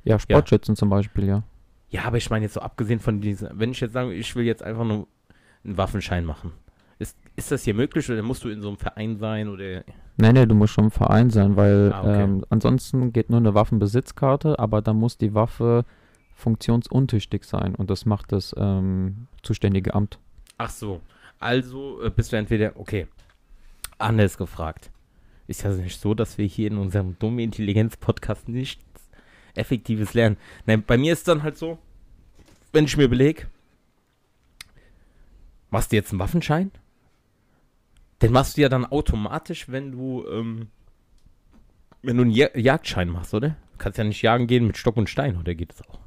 Ja, 0.04 0.18
Sportschützen 0.18 0.76
zum 0.76 0.88
Beispiel, 0.88 1.26
ja. 1.26 1.42
Ja, 1.90 2.04
aber 2.04 2.16
ich 2.16 2.30
meine 2.30 2.44
jetzt 2.44 2.54
so 2.54 2.60
abgesehen 2.60 3.00
von 3.00 3.20
diesen, 3.20 3.48
wenn 3.52 3.72
ich 3.72 3.80
jetzt 3.80 3.92
sage, 3.92 4.14
ich 4.14 4.34
will 4.36 4.44
jetzt 4.44 4.62
einfach 4.62 4.84
nur 4.84 5.06
einen 5.64 5.76
Waffenschein 5.76 6.24
machen. 6.24 6.52
Ist, 6.98 7.16
ist 7.36 7.50
das 7.50 7.64
hier 7.64 7.74
möglich 7.74 8.08
oder 8.10 8.22
musst 8.22 8.44
du 8.44 8.48
in 8.48 8.60
so 8.62 8.68
einem 8.68 8.76
Verein 8.76 9.16
sein 9.18 9.48
oder 9.48 9.82
Nee, 10.16 10.32
nee, 10.32 10.46
du 10.46 10.54
musst 10.54 10.74
schon 10.74 10.84
im 10.84 10.90
Verein 10.90 11.30
sein, 11.30 11.56
weil 11.56 11.92
Ah, 11.92 12.00
okay. 12.00 12.22
ähm, 12.22 12.44
ansonsten 12.50 13.12
geht 13.12 13.30
nur 13.30 13.40
eine 13.40 13.54
Waffenbesitzkarte, 13.54 14.58
aber 14.58 14.82
da 14.82 14.92
muss 14.92 15.16
die 15.16 15.34
Waffe 15.34 15.84
funktionsuntüchtig 16.40 17.44
sein 17.44 17.74
und 17.74 17.90
das 17.90 18.06
macht 18.06 18.32
das 18.32 18.54
ähm, 18.56 19.28
zuständige 19.42 19.94
Amt. 19.94 20.18
Ach 20.58 20.70
so. 20.70 21.00
Also 21.38 22.02
äh, 22.02 22.10
bist 22.10 22.32
du 22.32 22.36
entweder, 22.36 22.72
okay, 22.76 23.06
anders 23.98 24.36
gefragt. 24.36 24.90
Ist 25.46 25.62
ja 25.62 25.70
nicht 25.70 26.00
so, 26.00 26.14
dass 26.14 26.38
wir 26.38 26.46
hier 26.46 26.68
in 26.68 26.78
unserem 26.78 27.18
dumme 27.18 27.42
Intelligenz-Podcast 27.42 28.48
nichts 28.48 28.84
Effektives 29.54 30.14
lernen. 30.14 30.36
Nein, 30.66 30.84
bei 30.86 30.96
mir 30.96 31.12
ist 31.12 31.26
dann 31.26 31.42
halt 31.42 31.56
so, 31.56 31.78
wenn 32.72 32.84
ich 32.84 32.96
mir 32.96 33.04
überlege, 33.04 33.46
machst 35.70 35.92
du 35.92 35.96
jetzt 35.96 36.12
einen 36.12 36.20
Waffenschein? 36.20 36.70
Den 38.22 38.32
machst 38.32 38.56
du 38.56 38.60
ja 38.60 38.68
dann 38.68 38.84
automatisch, 38.84 39.68
wenn 39.68 39.92
du, 39.92 40.24
ähm, 40.30 40.68
wenn 42.02 42.16
du 42.16 42.22
einen 42.22 42.32
ja 42.32 42.48
Jagdschein 42.54 43.08
machst, 43.08 43.32
oder? 43.34 43.50
Du 43.50 43.78
kannst 43.78 43.98
ja 43.98 44.04
nicht 44.04 44.22
jagen 44.22 44.46
gehen 44.46 44.66
mit 44.66 44.76
Stock 44.76 44.96
und 44.96 45.08
Stein, 45.08 45.38
oder 45.38 45.54
geht 45.54 45.72
das 45.72 45.88
auch? 45.88 46.00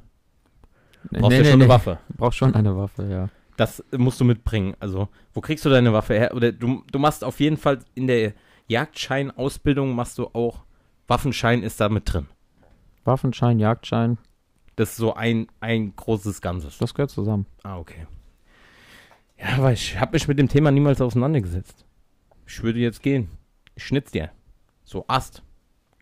Brauchst 1.10 1.28
nee, 1.30 1.36
ja 1.36 1.42
nee, 1.42 1.50
schon 1.50 1.58
nee. 1.58 1.64
eine 1.64 1.68
Waffe. 1.68 1.98
Du 2.08 2.14
brauchst 2.16 2.38
schon 2.38 2.54
eine 2.54 2.76
Waffe, 2.76 3.06
ja. 3.08 3.28
Das 3.56 3.84
musst 3.96 4.20
du 4.20 4.24
mitbringen. 4.24 4.74
Also, 4.80 5.08
wo 5.32 5.40
kriegst 5.40 5.64
du 5.64 5.70
deine 5.70 5.92
Waffe 5.92 6.14
her? 6.14 6.34
Oder 6.34 6.50
du, 6.52 6.82
du 6.90 6.98
machst 6.98 7.22
auf 7.22 7.38
jeden 7.40 7.56
Fall 7.56 7.78
in 7.94 8.06
der 8.06 8.32
Jagdschein-Ausbildung 8.68 9.94
machst 9.94 10.18
du 10.18 10.28
auch 10.32 10.64
Waffenschein 11.06 11.62
ist 11.62 11.80
da 11.80 11.88
mit 11.88 12.12
drin. 12.12 12.26
Waffenschein, 13.04 13.58
Jagdschein, 13.58 14.18
Das 14.76 14.90
ist 14.90 14.96
so 14.96 15.14
ein, 15.14 15.48
ein 15.60 15.94
großes 15.94 16.40
Ganzes. 16.40 16.78
das 16.78 16.94
gehört 16.94 17.10
zusammen. 17.10 17.46
Ah, 17.62 17.78
okay. 17.78 18.06
Ja, 19.38 19.58
aber 19.58 19.72
ich 19.72 19.98
habe 20.00 20.12
mich 20.12 20.26
mit 20.26 20.38
dem 20.38 20.48
Thema 20.48 20.70
niemals 20.70 21.00
auseinandergesetzt. 21.00 21.84
Ich 22.46 22.62
würde 22.62 22.78
jetzt 22.78 23.02
gehen. 23.02 23.28
Ich 23.74 23.84
schnitz 23.84 24.10
dir. 24.10 24.30
So 24.84 25.04
Ast. 25.08 25.42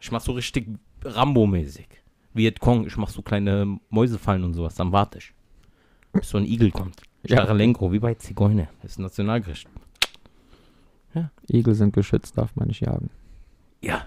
Ich 0.00 0.12
mach 0.12 0.20
so 0.20 0.32
richtig 0.32 0.68
Rambo-mäßig. 1.04 2.01
Viet 2.34 2.60
Cong. 2.60 2.86
Ich 2.86 2.96
mach 2.96 3.08
so 3.08 3.22
kleine 3.22 3.78
Mäusefallen 3.90 4.44
und 4.44 4.54
sowas. 4.54 4.74
Dann 4.74 4.92
warte 4.92 5.18
ich. 5.18 5.32
Bis 6.12 6.28
so 6.28 6.38
ein 6.38 6.44
Igel 6.44 6.70
kommt. 6.70 7.02
Ja. 7.22 7.36
Staralenko, 7.36 7.92
wie 7.92 7.98
bei 7.98 8.14
Zigeuner. 8.14 8.68
Das 8.82 8.92
ist 8.92 8.98
ein 8.98 9.02
Nationalgericht. 9.02 9.68
Igel 11.48 11.74
sind 11.74 11.92
geschützt, 11.92 12.38
darf 12.38 12.56
man 12.56 12.68
nicht 12.68 12.80
jagen. 12.80 13.10
Ja, 13.80 14.06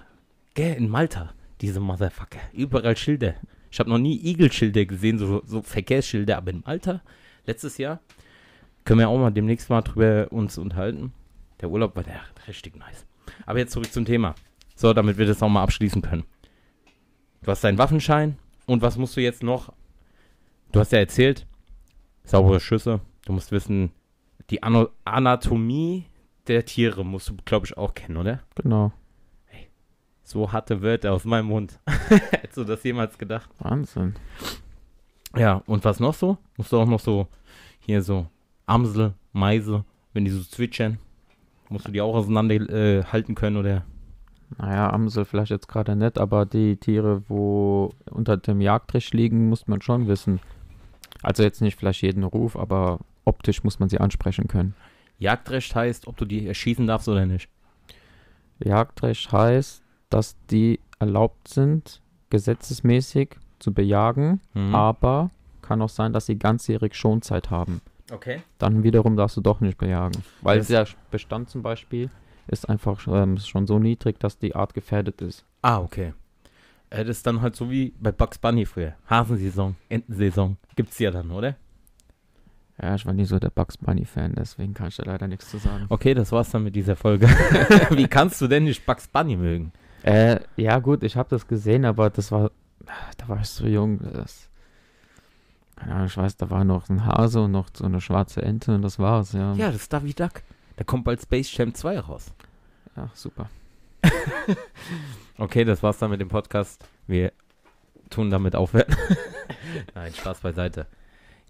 gell, 0.54 0.74
in 0.74 0.88
Malta, 0.88 1.32
diese 1.60 1.80
Motherfucker. 1.80 2.40
Überall 2.52 2.96
Schilder. 2.96 3.34
Ich 3.70 3.78
habe 3.78 3.90
noch 3.90 3.98
nie 3.98 4.18
Igelschilder 4.18 4.84
gesehen, 4.86 5.18
so, 5.18 5.42
so 5.44 5.62
Verkehrsschilder, 5.62 6.36
aber 6.36 6.50
in 6.50 6.62
Malta, 6.64 7.02
letztes 7.44 7.78
Jahr, 7.78 8.00
können 8.84 9.00
wir 9.00 9.08
auch 9.08 9.18
mal 9.18 9.30
demnächst 9.30 9.68
mal 9.68 9.82
drüber 9.82 10.28
uns 10.30 10.58
unterhalten. 10.58 11.12
Der 11.60 11.70
Urlaub 11.70 11.96
war 11.96 12.02
der 12.02 12.20
richtig 12.48 12.76
nice. 12.76 13.04
Aber 13.44 13.58
jetzt 13.58 13.72
zurück 13.72 13.92
zum 13.92 14.04
Thema. 14.04 14.34
So, 14.74 14.92
damit 14.92 15.18
wir 15.18 15.26
das 15.26 15.42
auch 15.42 15.48
mal 15.48 15.62
abschließen 15.62 16.02
können. 16.02 16.24
Du 17.46 17.52
hast 17.52 17.62
deinen 17.62 17.78
Waffenschein 17.78 18.36
und 18.66 18.82
was 18.82 18.98
musst 18.98 19.16
du 19.16 19.20
jetzt 19.20 19.44
noch? 19.44 19.72
Du 20.72 20.80
hast 20.80 20.90
ja 20.90 20.98
erzählt, 20.98 21.46
saubere 22.24 22.58
Schüsse. 22.58 23.00
Du 23.24 23.32
musst 23.32 23.52
wissen, 23.52 23.92
die 24.50 24.64
Ano 24.64 24.88
Anatomie 25.04 26.06
der 26.48 26.64
Tiere 26.64 27.04
musst 27.04 27.28
du, 27.28 27.36
glaube 27.44 27.66
ich, 27.66 27.76
auch 27.76 27.94
kennen, 27.94 28.16
oder? 28.16 28.40
Genau. 28.56 28.92
So 30.24 30.50
harte 30.50 30.82
Wörter 30.82 31.12
aus 31.12 31.24
meinem 31.24 31.46
Mund. 31.46 31.78
Hättest 32.08 32.56
du 32.56 32.64
das 32.64 32.82
jemals 32.82 33.16
gedacht? 33.16 33.48
Wahnsinn. 33.60 34.16
Ja, 35.36 35.62
und 35.66 35.84
was 35.84 36.00
noch 36.00 36.14
so? 36.14 36.38
Musst 36.56 36.72
du 36.72 36.80
auch 36.80 36.88
noch 36.88 36.98
so, 36.98 37.28
hier 37.78 38.02
so 38.02 38.26
Amsel, 38.66 39.14
Meise, 39.32 39.84
wenn 40.14 40.24
die 40.24 40.32
so 40.32 40.42
zwitschern, 40.42 40.98
musst 41.68 41.86
du 41.86 41.92
die 41.92 42.00
auch 42.00 42.16
auseinander 42.16 42.56
äh, 42.56 43.04
halten 43.04 43.36
können 43.36 43.56
oder? 43.56 43.84
Naja, 44.58 44.90
Amsel 44.90 45.24
vielleicht 45.24 45.50
jetzt 45.50 45.68
gerade 45.68 45.96
nicht, 45.96 46.18
aber 46.18 46.46
die 46.46 46.76
Tiere, 46.76 47.22
wo 47.28 47.92
unter 48.10 48.36
dem 48.36 48.60
Jagdrecht 48.60 49.12
liegen, 49.12 49.48
muss 49.48 49.66
man 49.66 49.82
schon 49.82 50.06
wissen. 50.08 50.40
Also 51.22 51.42
jetzt 51.42 51.60
nicht 51.60 51.76
vielleicht 51.78 52.02
jeden 52.02 52.22
Ruf, 52.24 52.56
aber 52.56 53.00
optisch 53.24 53.64
muss 53.64 53.80
man 53.80 53.88
sie 53.88 53.98
ansprechen 53.98 54.46
können. 54.48 54.74
Jagdrecht 55.18 55.74
heißt, 55.74 56.06
ob 56.06 56.16
du 56.16 56.24
die 56.24 56.46
erschießen 56.46 56.86
darfst 56.86 57.08
oder 57.08 57.26
nicht. 57.26 57.48
Jagdrecht 58.58 59.32
heißt, 59.32 59.82
dass 60.10 60.36
die 60.50 60.80
erlaubt 60.98 61.48
sind, 61.48 62.00
gesetzesmäßig 62.30 63.36
zu 63.58 63.72
bejagen, 63.72 64.40
Mhm. 64.54 64.74
aber 64.74 65.30
kann 65.62 65.82
auch 65.82 65.88
sein, 65.88 66.12
dass 66.12 66.26
sie 66.26 66.38
ganzjährig 66.38 66.94
Schonzeit 66.94 67.50
haben. 67.50 67.80
Okay. 68.12 68.42
Dann 68.58 68.82
wiederum 68.84 69.16
darfst 69.16 69.36
du 69.36 69.40
doch 69.40 69.60
nicht 69.60 69.78
bejagen. 69.78 70.22
Weil 70.42 70.58
Das- 70.58 70.68
der 70.68 70.86
Bestand 71.10 71.50
zum 71.50 71.62
Beispiel 71.62 72.08
ist 72.46 72.68
einfach 72.68 73.06
ähm, 73.08 73.38
schon 73.38 73.66
so 73.66 73.78
niedrig, 73.78 74.18
dass 74.20 74.38
die 74.38 74.54
Art 74.54 74.74
gefährdet 74.74 75.20
ist. 75.22 75.44
Ah, 75.62 75.78
okay. 75.78 76.12
Äh, 76.90 77.04
das 77.04 77.18
ist 77.18 77.26
dann 77.26 77.40
halt 77.40 77.56
so 77.56 77.70
wie 77.70 77.92
bei 78.00 78.12
Bugs 78.12 78.38
Bunny 78.38 78.66
früher. 78.66 78.94
Hasensaison, 79.08 79.76
Entensaison. 79.88 80.56
Gibt's 80.76 80.98
ja 80.98 81.10
dann, 81.10 81.30
oder? 81.30 81.56
Ja, 82.80 82.94
ich 82.94 83.06
war 83.06 83.14
nie 83.14 83.24
so 83.24 83.38
der 83.38 83.48
Bugs 83.48 83.78
Bunny-Fan, 83.78 84.34
deswegen 84.36 84.74
kann 84.74 84.88
ich 84.88 84.96
da 84.96 85.04
leider 85.04 85.26
nichts 85.26 85.50
zu 85.50 85.56
sagen. 85.56 85.86
Okay, 85.88 86.12
das 86.12 86.30
war's 86.30 86.50
dann 86.50 86.62
mit 86.62 86.76
dieser 86.76 86.94
Folge. 86.94 87.26
wie 87.90 88.06
kannst 88.06 88.40
du 88.42 88.48
denn 88.48 88.64
nicht 88.64 88.84
Bugs 88.84 89.08
Bunny 89.08 89.36
mögen? 89.36 89.72
Äh, 90.02 90.40
ja 90.56 90.78
gut, 90.78 91.02
ich 91.02 91.16
habe 91.16 91.28
das 91.30 91.48
gesehen, 91.48 91.86
aber 91.86 92.10
das 92.10 92.30
war, 92.30 92.50
da 93.16 93.28
war 93.28 93.40
ich 93.40 93.48
so 93.48 93.66
jung. 93.66 94.00
Das, 94.12 94.50
keine 95.76 95.94
Ahnung, 95.94 96.06
ich 96.06 96.16
weiß, 96.18 96.36
da 96.36 96.50
war 96.50 96.64
noch 96.64 96.90
ein 96.90 97.06
Hase 97.06 97.40
und 97.40 97.52
noch 97.52 97.68
so 97.74 97.84
eine 97.84 98.02
schwarze 98.02 98.42
Ente 98.42 98.74
und 98.74 98.82
das 98.82 98.98
war's, 98.98 99.32
ja. 99.32 99.54
Ja, 99.54 99.68
das 99.68 99.76
ist 99.76 99.92
Daffy 99.92 100.12
Duck. 100.12 100.42
Da 100.76 100.84
kommt 100.84 101.04
bald 101.04 101.20
Space 101.20 101.56
Jam 101.56 101.74
2 101.74 102.00
raus. 102.00 102.32
Ja, 102.96 103.10
super. 103.14 103.48
Okay, 105.38 105.64
das 105.64 105.82
war's 105.82 105.98
dann 105.98 106.10
mit 106.10 106.20
dem 106.20 106.28
Podcast. 106.28 106.88
Wir 107.06 107.30
tun 108.08 108.30
damit 108.30 108.56
aufhören. 108.56 108.94
Nein, 109.94 110.14
Spaß 110.14 110.40
beiseite. 110.40 110.86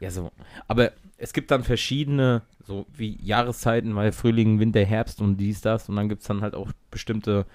Ja, 0.01 0.11
so. 0.11 0.33
Aber 0.67 0.91
es 1.19 1.33
gibt 1.33 1.53
dann 1.53 1.63
verschiedene, 1.63 2.43
so 2.65 2.87
wie 2.93 3.17
Jahreszeiten, 3.23 3.95
weil 3.95 4.11
Frühling, 4.11 4.59
Winter, 4.59 4.85
Herbst 4.85 5.21
und 5.21 5.37
dies, 5.37 5.61
das. 5.61 5.89
Und 5.89 5.95
dann 5.95 6.09
gibt 6.09 6.23
es 6.23 6.29
dann 6.29 6.43
halt 6.43 6.57
auch 6.57 6.73
bestimmte 6.91 7.47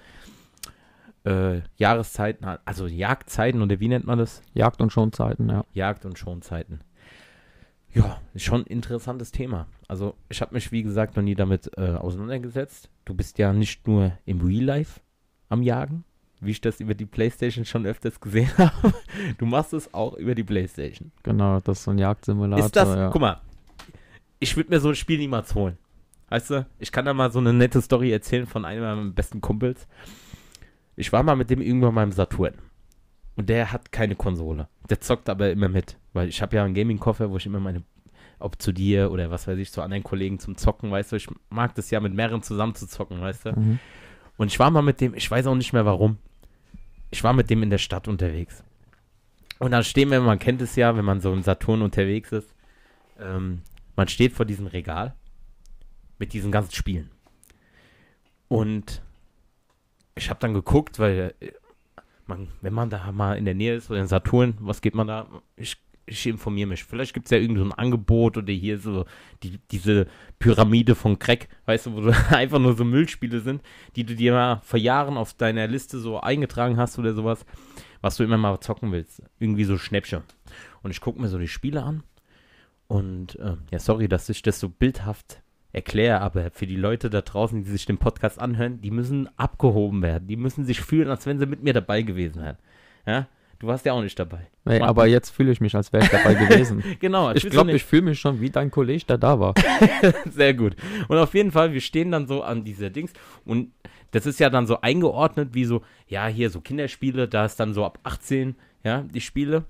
äh, 1.24 1.60
Jahreszeiten, 1.76 2.46
also 2.64 2.86
Jagdzeiten 2.86 3.60
oder 3.60 3.78
wie 3.78 3.88
nennt 3.88 4.06
man 4.06 4.18
das? 4.18 4.40
Jagd- 4.54 4.80
und 4.80 4.90
Schonzeiten, 4.90 5.50
ja. 5.50 5.64
Jagd- 5.74 6.06
und 6.06 6.18
Schonzeiten. 6.18 6.80
Ja, 7.94 8.20
schon 8.36 8.62
ein 8.62 8.66
interessantes 8.66 9.32
Thema. 9.32 9.66
Also 9.86 10.14
ich 10.28 10.40
habe 10.40 10.54
mich, 10.54 10.72
wie 10.72 10.82
gesagt, 10.82 11.16
noch 11.16 11.22
nie 11.22 11.34
damit 11.34 11.70
äh, 11.76 11.90
auseinandergesetzt. 11.90 12.88
Du 13.04 13.14
bist 13.14 13.38
ja 13.38 13.52
nicht 13.52 13.86
nur 13.86 14.12
im 14.24 14.40
Real 14.40 14.64
Life 14.64 15.00
am 15.50 15.62
Jagen, 15.62 16.04
wie 16.40 16.52
ich 16.52 16.60
das 16.60 16.80
über 16.80 16.94
die 16.94 17.04
Playstation 17.04 17.64
schon 17.64 17.84
öfters 17.84 18.20
gesehen 18.20 18.50
habe. 18.58 18.94
Du 19.36 19.44
machst 19.44 19.74
es 19.74 19.92
auch 19.92 20.14
über 20.14 20.34
die 20.34 20.44
Playstation. 20.44 21.12
Genau, 21.22 21.60
das 21.60 21.78
ist 21.78 21.84
so 21.84 21.90
ein 21.90 21.98
Jagdsimulator. 21.98 22.64
Ist 22.64 22.76
das, 22.76 22.88
ja. 22.88 23.10
guck 23.10 23.20
mal, 23.20 23.40
ich 24.38 24.56
würde 24.56 24.70
mir 24.70 24.80
so 24.80 24.88
ein 24.88 24.96
Spiel 24.96 25.18
niemals 25.18 25.54
holen. 25.54 25.76
Weißt 26.30 26.48
du, 26.50 26.66
ich 26.78 26.90
kann 26.90 27.04
da 27.04 27.12
mal 27.12 27.30
so 27.30 27.40
eine 27.40 27.52
nette 27.52 27.82
Story 27.82 28.10
erzählen 28.10 28.46
von 28.46 28.64
einem 28.64 28.82
meiner 28.82 29.10
besten 29.10 29.42
Kumpels. 29.42 29.86
Ich 30.96 31.12
war 31.12 31.22
mal 31.22 31.36
mit 31.36 31.50
dem 31.50 31.60
irgendwann 31.60 31.92
mal 31.92 32.04
im 32.04 32.12
Saturn. 32.12 32.54
Und 33.36 33.48
der 33.48 33.72
hat 33.72 33.92
keine 33.92 34.14
Konsole. 34.14 34.68
Der 34.90 35.00
zockt 35.00 35.28
aber 35.28 35.50
immer 35.50 35.68
mit. 35.68 35.96
Weil 36.12 36.28
ich 36.28 36.42
habe 36.42 36.56
ja 36.56 36.64
einen 36.64 36.74
Gaming-Koffer, 36.74 37.30
wo 37.30 37.36
ich 37.36 37.46
immer 37.46 37.60
meine, 37.60 37.82
ob 38.38 38.60
zu 38.60 38.72
dir 38.72 39.10
oder 39.10 39.30
was 39.30 39.46
weiß 39.46 39.58
ich, 39.58 39.72
zu 39.72 39.80
anderen 39.82 40.02
Kollegen 40.02 40.38
zum 40.38 40.56
Zocken, 40.56 40.90
weißt 40.90 41.12
du, 41.12 41.16
ich 41.16 41.28
mag 41.48 41.74
das 41.74 41.90
ja 41.90 42.00
mit 42.00 42.12
mehreren 42.12 42.42
zusammen 42.42 42.74
zu 42.74 42.86
zocken, 42.86 43.20
weißt 43.20 43.46
du. 43.46 43.52
Mhm. 43.52 43.78
Und 44.36 44.48
ich 44.48 44.58
war 44.58 44.70
mal 44.70 44.82
mit 44.82 45.00
dem, 45.00 45.14
ich 45.14 45.30
weiß 45.30 45.46
auch 45.46 45.54
nicht 45.54 45.72
mehr 45.72 45.86
warum. 45.86 46.18
Ich 47.10 47.22
war 47.24 47.32
mit 47.32 47.50
dem 47.50 47.62
in 47.62 47.70
der 47.70 47.78
Stadt 47.78 48.08
unterwegs. 48.08 48.64
Und 49.58 49.70
dann 49.70 49.84
stehen 49.84 50.10
wir, 50.10 50.20
man 50.20 50.38
kennt 50.38 50.60
es 50.60 50.76
ja, 50.76 50.96
wenn 50.96 51.04
man 51.04 51.20
so 51.20 51.32
im 51.32 51.42
Saturn 51.42 51.82
unterwegs 51.82 52.32
ist, 52.32 52.54
ähm, 53.20 53.62
man 53.96 54.08
steht 54.08 54.32
vor 54.32 54.46
diesem 54.46 54.66
Regal 54.66 55.14
mit 56.18 56.32
diesen 56.32 56.50
ganzen 56.50 56.74
Spielen. 56.74 57.10
Und 58.48 59.02
ich 60.14 60.30
habe 60.30 60.40
dann 60.40 60.54
geguckt, 60.54 60.98
weil 60.98 61.34
äh, 61.40 61.52
man, 62.26 62.48
wenn 62.60 62.72
man 62.72 62.90
da 62.90 63.10
mal 63.12 63.36
in 63.36 63.44
der 63.44 63.54
Nähe 63.54 63.76
ist 63.76 63.90
oder 63.90 64.00
in 64.00 64.06
Saturn, 64.06 64.54
was 64.60 64.80
geht 64.80 64.94
man 64.94 65.06
da? 65.06 65.28
Ich, 65.56 65.76
ich 66.06 66.26
informiere 66.26 66.68
mich. 66.68 66.84
Vielleicht 66.84 67.14
gibt 67.14 67.26
es 67.26 67.30
ja 67.30 67.38
irgend 67.38 67.58
so 67.58 67.64
ein 67.64 67.72
Angebot 67.72 68.36
oder 68.36 68.52
hier 68.52 68.78
so 68.78 69.04
die, 69.42 69.58
diese 69.70 70.06
Pyramide 70.38 70.94
von 70.94 71.18
Crack, 71.18 71.48
weißt 71.66 71.86
du, 71.86 71.94
wo 71.94 72.00
du 72.00 72.12
einfach 72.30 72.58
nur 72.58 72.76
so 72.76 72.84
Müllspiele 72.84 73.40
sind, 73.40 73.62
die 73.96 74.04
du 74.04 74.14
dir 74.14 74.32
mal 74.32 74.60
vor 74.62 74.78
Jahren 74.78 75.16
auf 75.16 75.34
deiner 75.34 75.66
Liste 75.66 75.98
so 75.98 76.20
eingetragen 76.20 76.76
hast 76.76 76.98
oder 76.98 77.12
sowas, 77.12 77.44
was 78.00 78.16
du 78.16 78.24
immer 78.24 78.38
mal 78.38 78.60
zocken 78.60 78.92
willst. 78.92 79.22
Irgendwie 79.38 79.64
so 79.64 79.78
Schnäppchen. 79.78 80.22
Und 80.82 80.90
ich 80.90 81.00
gucke 81.00 81.20
mir 81.20 81.28
so 81.28 81.38
die 81.38 81.48
Spiele 81.48 81.82
an 81.82 82.02
und 82.92 83.36
äh, 83.38 83.56
ja, 83.70 83.78
sorry, 83.78 84.06
dass 84.06 84.28
ich 84.28 84.42
das 84.42 84.60
so 84.60 84.68
bildhaft 84.68 85.41
erkläre, 85.72 86.20
aber 86.20 86.50
für 86.50 86.66
die 86.66 86.76
Leute 86.76 87.08
da 87.10 87.22
draußen, 87.22 87.64
die 87.64 87.70
sich 87.70 87.86
den 87.86 87.98
Podcast 87.98 88.38
anhören, 88.40 88.80
die 88.80 88.90
müssen 88.90 89.28
abgehoben 89.38 90.02
werden. 90.02 90.26
Die 90.28 90.36
müssen 90.36 90.64
sich 90.64 90.80
fühlen, 90.80 91.08
als 91.08 91.26
wenn 91.26 91.38
sie 91.38 91.46
mit 91.46 91.62
mir 91.62 91.72
dabei 91.72 92.02
gewesen 92.02 92.42
wären. 92.42 92.56
Ja, 93.06 93.26
du 93.58 93.66
warst 93.66 93.86
ja 93.86 93.92
auch 93.94 94.02
nicht 94.02 94.18
dabei. 94.18 94.46
Nee, 94.64 94.78
Mach- 94.80 94.88
aber 94.88 95.06
jetzt 95.06 95.30
fühle 95.30 95.50
ich 95.50 95.60
mich, 95.60 95.74
als 95.74 95.92
wäre 95.92 96.04
ich 96.04 96.10
dabei 96.10 96.34
gewesen. 96.34 96.82
Genau, 97.00 97.32
Ich 97.32 97.48
glaube, 97.48 97.72
ich 97.72 97.84
fühle 97.84 98.02
mich 98.02 98.20
schon 98.20 98.40
wie 98.40 98.50
dein 98.50 98.70
Kollege, 98.70 99.04
der 99.06 99.18
da 99.18 99.40
war. 99.40 99.54
Sehr 100.30 100.52
gut. 100.54 100.76
Und 101.08 101.16
auf 101.18 101.34
jeden 101.34 101.50
Fall, 101.50 101.72
wir 101.72 101.80
stehen 101.80 102.10
dann 102.12 102.26
so 102.26 102.42
an 102.42 102.64
dieser 102.64 102.90
Dings 102.90 103.12
und 103.44 103.70
das 104.10 104.26
ist 104.26 104.38
ja 104.40 104.50
dann 104.50 104.66
so 104.66 104.80
eingeordnet 104.82 105.54
wie 105.54 105.64
so, 105.64 105.80
ja, 106.06 106.26
hier 106.26 106.50
so 106.50 106.60
Kinderspiele, 106.60 107.28
da 107.28 107.46
ist 107.46 107.58
dann 107.58 107.72
so 107.72 107.84
ab 107.86 107.98
18, 108.02 108.54
ja, 108.84 109.00
die 109.10 109.22
Spiele. 109.22 109.64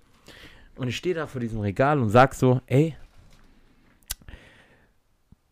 Und 0.74 0.88
ich 0.88 0.96
stehe 0.96 1.14
da 1.14 1.28
vor 1.28 1.40
diesem 1.40 1.60
Regal 1.60 2.00
und 2.00 2.08
sag 2.10 2.34
so, 2.34 2.60
ey, 2.66 2.96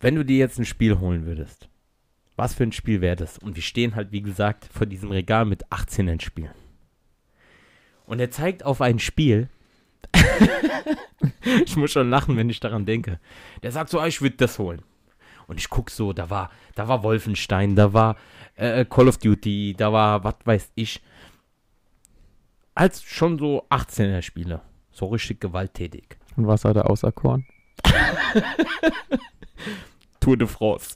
wenn 0.01 0.15
du 0.15 0.25
dir 0.25 0.39
jetzt 0.39 0.59
ein 0.59 0.65
Spiel 0.65 0.99
holen 0.99 1.27
würdest, 1.27 1.69
was 2.37 2.55
für 2.55 2.63
ein 2.65 2.73
Spiel 2.73 3.03
wäre 3.03 3.17
das? 3.17 3.39
Und 3.39 3.55
wir 3.55 3.63
stehen 3.63 3.95
halt, 3.95 4.13
wie 4.13 4.23
gesagt, 4.23 4.69
vor 4.73 4.87
diesem 4.87 5.11
Regal 5.11 5.45
mit 5.45 5.71
18 5.71 6.21
Spielen. 6.21 6.55
Und 8.07 8.19
er 8.19 8.31
zeigt 8.31 8.65
auf 8.65 8.81
ein 8.81 8.99
Spiel. 8.99 9.51
ich 11.65 11.77
muss 11.77 11.93
schon 11.93 12.09
lachen, 12.09 12.37
wenn 12.39 12.49
ich 12.49 12.59
daran 12.59 12.87
denke. 12.87 13.21
Der 13.63 13.73
sagt 13.73 13.91
so, 13.91 14.01
ah, 14.01 14.07
ich 14.07 14.23
würde 14.23 14.37
das 14.37 14.59
holen. 14.59 14.83
Und 15.47 15.59
ich 15.59 15.69
guck 15.69 15.91
so, 15.91 16.15
da 16.15 16.31
war, 16.31 16.51
da 16.75 16.89
war 16.89 17.03
Wolfenstein, 17.03 17.77
da 17.77 17.93
war 17.93 18.17
äh, 18.57 18.87
Call 18.87 19.09
of 19.09 19.19
Duty, 19.19 19.75
da 19.77 19.93
war, 19.93 20.25
was 20.25 20.37
weiß 20.45 20.73
ich. 20.77 21.03
Als 22.75 23.03
schon 23.03 23.39
so 23.39 23.67
18er 23.69 24.23
Spiele. 24.23 24.63
So 24.91 25.07
richtig 25.09 25.41
gewalttätig. 25.41 26.17
Und 26.37 26.47
was 26.47 26.65
hat 26.65 26.77
er 26.77 26.89
auserkoren? 26.89 27.47
Tour 30.21 30.37
de 30.37 30.47
France. 30.47 30.95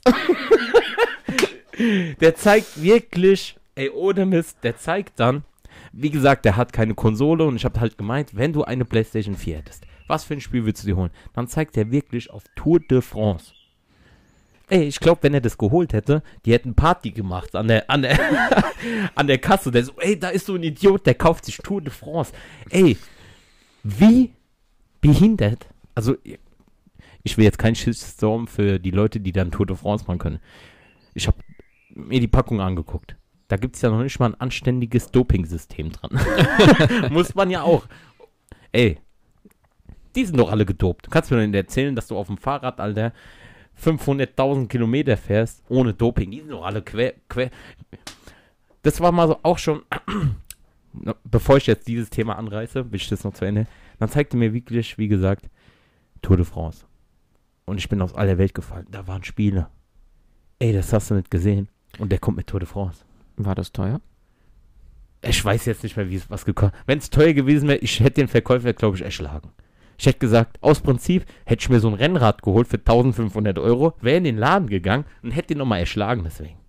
der 2.21 2.35
zeigt 2.35 2.81
wirklich, 2.81 3.57
ey, 3.75 3.89
ohne 3.89 4.25
Mist, 4.25 4.57
der 4.63 4.77
zeigt 4.77 5.19
dann, 5.19 5.43
wie 5.91 6.09
gesagt, 6.09 6.45
der 6.45 6.57
hat 6.57 6.73
keine 6.73 6.93
Konsole 6.93 7.43
und 7.45 7.55
ich 7.55 7.65
habe 7.65 7.79
halt 7.79 7.97
gemeint, 7.97 8.35
wenn 8.35 8.53
du 8.53 8.63
eine 8.63 8.85
PlayStation 8.85 9.35
4 9.35 9.57
hättest, 9.57 9.85
was 10.07 10.23
für 10.23 10.33
ein 10.33 10.41
Spiel 10.41 10.65
würdest 10.65 10.83
du 10.83 10.87
dir 10.87 10.97
holen? 10.97 11.11
Dann 11.33 11.47
zeigt 11.47 11.77
er 11.77 11.91
wirklich 11.91 12.29
auf 12.29 12.43
Tour 12.55 12.79
de 12.79 13.01
France. 13.01 13.53
Ey, 14.67 14.83
ich 14.83 14.99
glaube, 14.99 15.21
wenn 15.23 15.33
er 15.33 15.41
das 15.41 15.57
geholt 15.57 15.93
hätte, 15.93 16.23
die 16.45 16.51
hätten 16.51 16.73
Party 16.73 17.11
gemacht 17.11 17.55
an 17.55 17.67
der, 17.67 17.89
an 17.89 18.01
der, 18.01 18.17
an 19.15 19.27
der 19.27 19.37
Kasse. 19.37 19.71
Der 19.71 19.83
so, 19.83 19.93
ey, 19.97 20.19
da 20.19 20.29
ist 20.29 20.47
so 20.47 20.55
ein 20.55 20.63
Idiot, 20.63 21.05
der 21.05 21.13
kauft 21.13 21.45
sich 21.45 21.57
Tour 21.57 21.81
de 21.81 21.91
France. 21.91 22.33
Ey, 22.69 22.97
wie 23.83 24.33
behindert, 25.01 25.67
also 25.93 26.15
ich 27.25 27.37
will 27.37 27.43
jetzt 27.43 27.57
keinen 27.57 27.75
Shitstorm 27.75 28.47
für 28.47 28.77
die 28.79 28.91
Leute, 28.91 29.19
die 29.19 29.31
dann 29.31 29.51
Tour 29.51 29.65
de 29.65 29.75
France 29.75 30.05
machen 30.07 30.19
können. 30.19 30.39
Ich 31.15 31.25
habe 31.25 31.37
mir 31.89 32.19
die 32.19 32.27
Packung 32.27 32.61
angeguckt. 32.61 33.15
Da 33.47 33.57
gibt 33.57 33.75
es 33.75 33.81
ja 33.81 33.89
noch 33.89 34.01
nicht 34.03 34.19
mal 34.19 34.27
ein 34.27 34.39
anständiges 34.39 35.09
Doping-System 35.09 35.91
dran. 35.91 36.19
Muss 37.11 37.33
man 37.33 37.49
ja 37.49 37.63
auch. 37.63 37.87
Ey, 38.71 38.99
die 40.15 40.23
sind 40.23 40.37
doch 40.37 40.51
alle 40.51 40.67
gedopt. 40.67 41.07
Du 41.07 41.09
kannst 41.09 41.31
mir 41.31 41.37
doch 41.37 41.45
nicht 41.45 41.55
erzählen, 41.55 41.95
dass 41.95 42.07
du 42.07 42.15
auf 42.15 42.27
dem 42.27 42.37
Fahrrad, 42.37 42.79
Alter, 42.79 43.11
500.000 43.81 44.67
Kilometer 44.67 45.17
fährst 45.17 45.63
ohne 45.67 45.95
Doping. 45.95 46.29
Die 46.29 46.41
sind 46.41 46.51
doch 46.51 46.63
alle 46.63 46.83
quer. 46.83 47.13
quer. 47.27 47.49
Das 48.83 49.01
war 49.01 49.11
mal 49.11 49.27
so 49.27 49.39
auch 49.41 49.57
schon, 49.57 49.81
bevor 51.23 51.57
ich 51.57 51.65
jetzt 51.65 51.87
dieses 51.87 52.11
Thema 52.11 52.37
anreiße, 52.37 52.91
will 52.91 52.97
ich 52.97 53.09
das 53.09 53.23
noch 53.23 53.33
zu 53.33 53.45
Ende. 53.45 53.65
Dann 53.97 54.09
zeigte 54.09 54.37
mir 54.37 54.53
wirklich, 54.53 54.99
wie 54.99 55.07
gesagt, 55.07 55.49
Tour 56.21 56.37
de 56.37 56.45
France. 56.45 56.85
Und 57.65 57.77
ich 57.77 57.89
bin 57.89 58.01
aus 58.01 58.13
aller 58.13 58.37
Welt 58.37 58.53
gefallen. 58.53 58.87
Da 58.91 59.07
waren 59.07 59.23
Spiele. 59.23 59.67
Ey, 60.59 60.71
das 60.73 60.93
hast 60.93 61.09
du 61.09 61.15
nicht 61.15 61.31
gesehen. 61.31 61.67
Und 61.97 62.11
der 62.11 62.19
kommt 62.19 62.37
mit 62.37 62.47
Tour 62.47 62.59
de 62.59 62.69
France. 62.69 63.03
War 63.37 63.55
das 63.55 63.71
teuer? 63.71 64.01
Ich 65.21 65.43
weiß 65.43 65.65
jetzt 65.65 65.83
nicht 65.83 65.97
mehr, 65.97 66.09
wie 66.09 66.15
es 66.15 66.29
was 66.29 66.45
gekostet 66.45 66.79
Wenn 66.85 66.99
es 66.99 67.09
teuer 67.09 67.33
gewesen 67.33 67.67
wäre, 67.67 67.79
ich 67.79 67.99
hätte 67.99 68.21
den 68.21 68.27
Verkäufer, 68.27 68.73
glaube 68.73 68.95
ich, 68.95 69.03
erschlagen. 69.03 69.49
Ich 69.97 70.05
hätte 70.05 70.19
gesagt, 70.19 70.61
aus 70.61 70.81
Prinzip 70.81 71.25
hätte 71.45 71.61
ich 71.61 71.69
mir 71.69 71.79
so 71.79 71.87
ein 71.87 71.93
Rennrad 71.95 72.41
geholt 72.41 72.67
für 72.67 72.77
1500 72.77 73.57
Euro, 73.59 73.93
wäre 74.01 74.17
in 74.17 74.25
den 74.25 74.37
Laden 74.37 74.67
gegangen 74.67 75.05
und 75.23 75.31
hätte 75.31 75.53
ihn 75.53 75.57
nochmal 75.57 75.79
erschlagen 75.79 76.23
deswegen. 76.23 76.59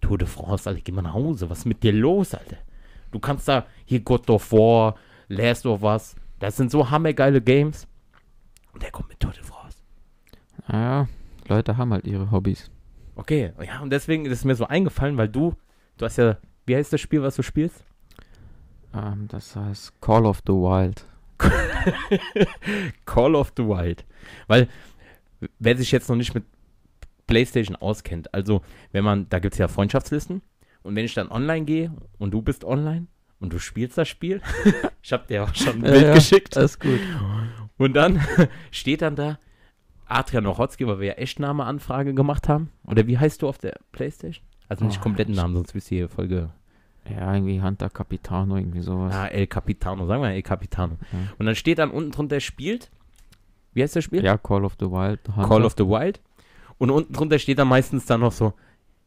Tour 0.00 0.18
de 0.18 0.26
France, 0.26 0.68
Alter, 0.68 0.80
geh 0.82 0.92
mal 0.92 1.02
nach 1.02 1.14
Hause. 1.14 1.50
Was 1.50 1.60
ist 1.60 1.64
mit 1.66 1.82
dir 1.82 1.92
los, 1.92 2.34
Alter? 2.34 2.56
Du 3.10 3.18
kannst 3.18 3.48
da 3.48 3.66
hier 3.84 4.00
God 4.00 4.30
of 4.30 4.52
War, 4.52 4.94
Last 5.28 5.66
of 5.66 5.82
Us, 5.82 6.14
das 6.38 6.56
sind 6.56 6.70
so 6.70 6.90
hammergeile 6.90 7.40
Games. 7.40 7.86
Und 8.72 8.82
der 8.82 8.90
kommt 8.90 9.08
mit 9.08 9.20
Tour 9.20 9.32
de 9.32 9.42
France. 9.42 9.53
Naja, 10.68 11.08
Leute 11.48 11.76
haben 11.76 11.92
halt 11.92 12.06
ihre 12.06 12.30
Hobbys. 12.30 12.70
Okay, 13.16 13.52
ja, 13.64 13.80
und 13.80 13.90
deswegen 13.90 14.26
ist 14.26 14.32
es 14.32 14.44
mir 14.44 14.54
so 14.54 14.66
eingefallen, 14.66 15.16
weil 15.16 15.28
du, 15.28 15.54
du 15.98 16.04
hast 16.04 16.16
ja, 16.16 16.36
wie 16.66 16.74
heißt 16.76 16.92
das 16.92 17.00
Spiel, 17.00 17.22
was 17.22 17.36
du 17.36 17.42
spielst? 17.42 17.84
Ähm, 18.94 19.28
das 19.28 19.54
heißt 19.54 20.00
Call 20.00 20.26
of 20.26 20.40
the 20.46 20.52
Wild. 20.52 21.04
Call 23.06 23.34
of 23.34 23.52
the 23.56 23.64
Wild. 23.64 24.04
Weil, 24.46 24.68
wer 25.58 25.76
sich 25.76 25.92
jetzt 25.92 26.08
noch 26.08 26.16
nicht 26.16 26.34
mit 26.34 26.44
PlayStation 27.26 27.76
auskennt, 27.76 28.32
also, 28.34 28.62
wenn 28.92 29.04
man, 29.04 29.28
da 29.28 29.38
gibt 29.38 29.54
es 29.54 29.58
ja 29.58 29.68
Freundschaftslisten, 29.68 30.42
und 30.82 30.96
wenn 30.96 31.04
ich 31.04 31.14
dann 31.14 31.30
online 31.30 31.64
gehe 31.64 31.92
und 32.18 32.32
du 32.32 32.42
bist 32.42 32.64
online 32.64 33.06
und 33.40 33.52
du 33.52 33.58
spielst 33.58 33.96
das 33.96 34.08
Spiel, 34.08 34.40
ich 35.02 35.12
habe 35.12 35.26
dir 35.26 35.44
auch 35.44 35.54
schon 35.54 35.76
ein 35.76 35.82
Bild 35.82 36.14
geschickt, 36.14 36.56
Das 36.56 36.72
ist 36.72 36.80
gut. 36.80 37.00
und 37.78 37.94
dann 37.94 38.20
steht 38.70 39.02
dann 39.02 39.16
da 39.16 39.38
Adrian 40.06 40.44
Nochotzki, 40.44 40.86
weil 40.86 41.00
wir 41.00 41.06
ja 41.08 41.12
Echtname-Anfrage 41.14 42.14
gemacht 42.14 42.48
haben. 42.48 42.70
Oder 42.86 43.06
wie 43.06 43.18
heißt 43.18 43.42
du 43.42 43.48
auf 43.48 43.58
der 43.58 43.78
PlayStation? 43.92 44.44
Also 44.68 44.84
nicht 44.84 44.98
Oh, 45.00 45.02
kompletten 45.02 45.34
Namen, 45.34 45.54
sonst 45.54 45.74
wisst 45.74 45.90
ihr 45.90 46.08
Folge 46.08 46.50
Ja, 47.08 47.34
irgendwie 47.34 47.60
Hunter 47.60 47.90
Capitano, 47.90 48.56
irgendwie 48.56 48.80
sowas. 48.80 49.14
Ah, 49.14 49.26
El 49.26 49.46
Capitano, 49.46 50.06
sagen 50.06 50.22
wir 50.22 50.30
El 50.30 50.42
Capitano. 50.42 50.96
Ja. 51.12 51.18
Und 51.38 51.46
dann 51.46 51.54
steht 51.54 51.78
dann 51.78 51.90
unten 51.90 52.12
drunter 52.12 52.40
spielt. 52.40 52.90
Wie 53.72 53.82
heißt 53.82 53.96
das 53.96 54.04
Spiel? 54.04 54.24
Ja, 54.24 54.38
Call 54.38 54.64
of 54.64 54.76
the 54.78 54.86
Wild. 54.86 55.20
Hunter. 55.28 55.48
Call 55.48 55.64
of 55.64 55.74
the 55.76 55.84
Wild. 55.84 56.20
Und 56.78 56.90
unten 56.90 57.12
drunter 57.12 57.38
steht 57.38 57.58
dann 57.58 57.68
meistens 57.68 58.06
dann 58.06 58.20
noch 58.20 58.32
so, 58.32 58.54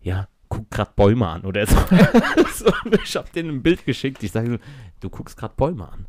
ja, 0.01 0.27
guck 0.49 0.69
grad 0.69 0.95
Bäume 0.95 1.27
an 1.27 1.43
oder 1.43 1.65
so. 1.65 1.75
so 2.53 2.71
ich 3.03 3.15
hab 3.15 3.31
denen 3.33 3.49
ein 3.49 3.63
Bild 3.63 3.85
geschickt. 3.85 4.23
Ich 4.23 4.31
sage 4.31 4.51
so, 4.51 4.57
du 4.99 5.09
guckst 5.09 5.37
grad 5.37 5.57
Bäume 5.57 5.87
an. 5.89 6.05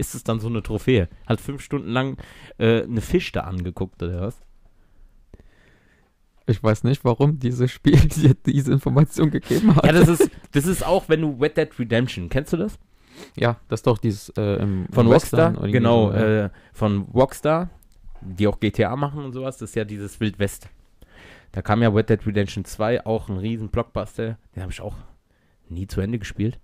Ist 0.00 0.14
es 0.14 0.24
dann 0.24 0.40
so 0.40 0.48
eine 0.48 0.62
Trophäe. 0.62 1.08
Hat 1.26 1.40
fünf 1.40 1.62
Stunden 1.62 1.90
lang 1.90 2.16
äh, 2.58 2.82
eine 2.82 3.00
Fisch 3.00 3.30
da 3.32 3.42
angeguckt 3.42 4.02
oder 4.02 4.22
was? 4.22 4.40
Ich 6.46 6.62
weiß 6.62 6.82
nicht, 6.84 7.04
warum 7.04 7.38
dieses 7.38 7.70
Spiel 7.70 7.96
dir 8.08 8.34
diese 8.34 8.72
Information 8.72 9.30
gegeben 9.30 9.76
hat. 9.76 9.86
Ja, 9.86 9.92
das 9.92 10.08
ist, 10.08 10.30
das 10.52 10.66
ist 10.66 10.84
auch, 10.84 11.08
wenn 11.08 11.20
du 11.20 11.36
Red 11.40 11.56
Dead 11.56 11.68
Redemption, 11.78 12.28
kennst 12.28 12.52
du 12.52 12.56
das? 12.56 12.78
Ja, 13.36 13.60
das 13.68 13.80
ist 13.80 13.86
doch 13.86 13.98
dieses 13.98 14.30
äh, 14.30 14.62
im, 14.62 14.86
Von 14.90 15.06
im 15.06 15.12
Rockstar? 15.12 15.52
Western 15.52 15.72
Genau, 15.72 16.10
äh, 16.10 16.50
von 16.72 17.02
Rockstar, 17.14 17.70
die 18.20 18.48
auch 18.48 18.58
GTA 18.58 18.96
machen 18.96 19.24
und 19.24 19.32
sowas, 19.32 19.58
das 19.58 19.70
ist 19.70 19.76
ja 19.76 19.84
dieses 19.84 20.18
Wild 20.18 20.38
West. 20.38 20.68
Da 21.52 21.62
kam 21.62 21.82
ja 21.82 21.88
Red 21.90 22.08
Dead 22.10 22.26
Redemption 22.26 22.64
2, 22.64 23.04
auch 23.04 23.28
ein 23.28 23.36
riesen 23.36 23.68
Blockbuster, 23.68 24.38
den 24.54 24.62
habe 24.62 24.72
ich 24.72 24.80
auch 24.80 24.96
nie 25.68 25.86
zu 25.86 26.00
Ende 26.00 26.18
gespielt. 26.18 26.58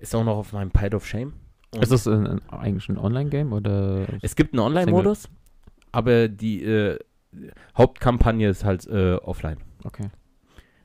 Ist 0.00 0.14
auch 0.14 0.24
noch 0.24 0.36
auf 0.36 0.52
meinem 0.52 0.70
Pile 0.70 0.96
of 0.96 1.06
Shame. 1.06 1.34
Ist 1.80 1.92
das 1.92 2.06
ein, 2.06 2.40
eigentlich 2.48 2.88
ein 2.88 2.98
Online-Game 2.98 3.52
oder? 3.52 4.06
es 4.22 4.36
gibt 4.36 4.54
einen 4.54 4.60
Online-Modus, 4.60 5.28
aber 5.92 6.28
die 6.28 6.62
äh, 6.62 6.98
Hauptkampagne 7.76 8.48
ist 8.48 8.64
halt 8.64 8.86
äh, 8.86 9.14
offline. 9.14 9.58
Okay. 9.84 10.10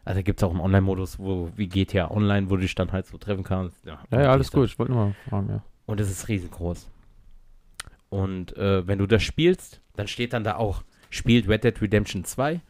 Also 0.03 0.23
gibt 0.23 0.39
es 0.39 0.43
auch 0.43 0.51
einen 0.51 0.61
Online-Modus, 0.61 1.19
wo 1.19 1.49
wie 1.55 1.67
GTA 1.67 2.09
Online, 2.09 2.49
wo 2.49 2.55
du 2.55 2.63
dich 2.63 2.75
dann 2.75 2.91
halt 2.91 3.05
so 3.05 3.17
treffen 3.17 3.43
kannst. 3.43 3.85
Ja, 3.85 3.99
ja, 4.11 4.31
alles 4.31 4.51
gut. 4.51 4.65
Ich 4.65 4.79
wollte 4.79 4.93
nur 4.93 5.05
mal 5.05 5.15
fragen, 5.29 5.49
ja. 5.49 5.63
Und 5.85 5.99
es 5.99 6.09
ist 6.09 6.27
riesengroß. 6.27 6.89
Und 8.09 8.57
äh, 8.57 8.85
wenn 8.87 8.99
du 8.99 9.07
das 9.07 9.23
spielst, 9.23 9.81
dann 9.95 10.07
steht 10.07 10.33
dann 10.33 10.43
da 10.43 10.55
auch, 10.55 10.83
spielt 11.09 11.47
Red 11.47 11.63
Dead 11.63 11.81
Redemption 11.81 12.23
2, 12.23 12.61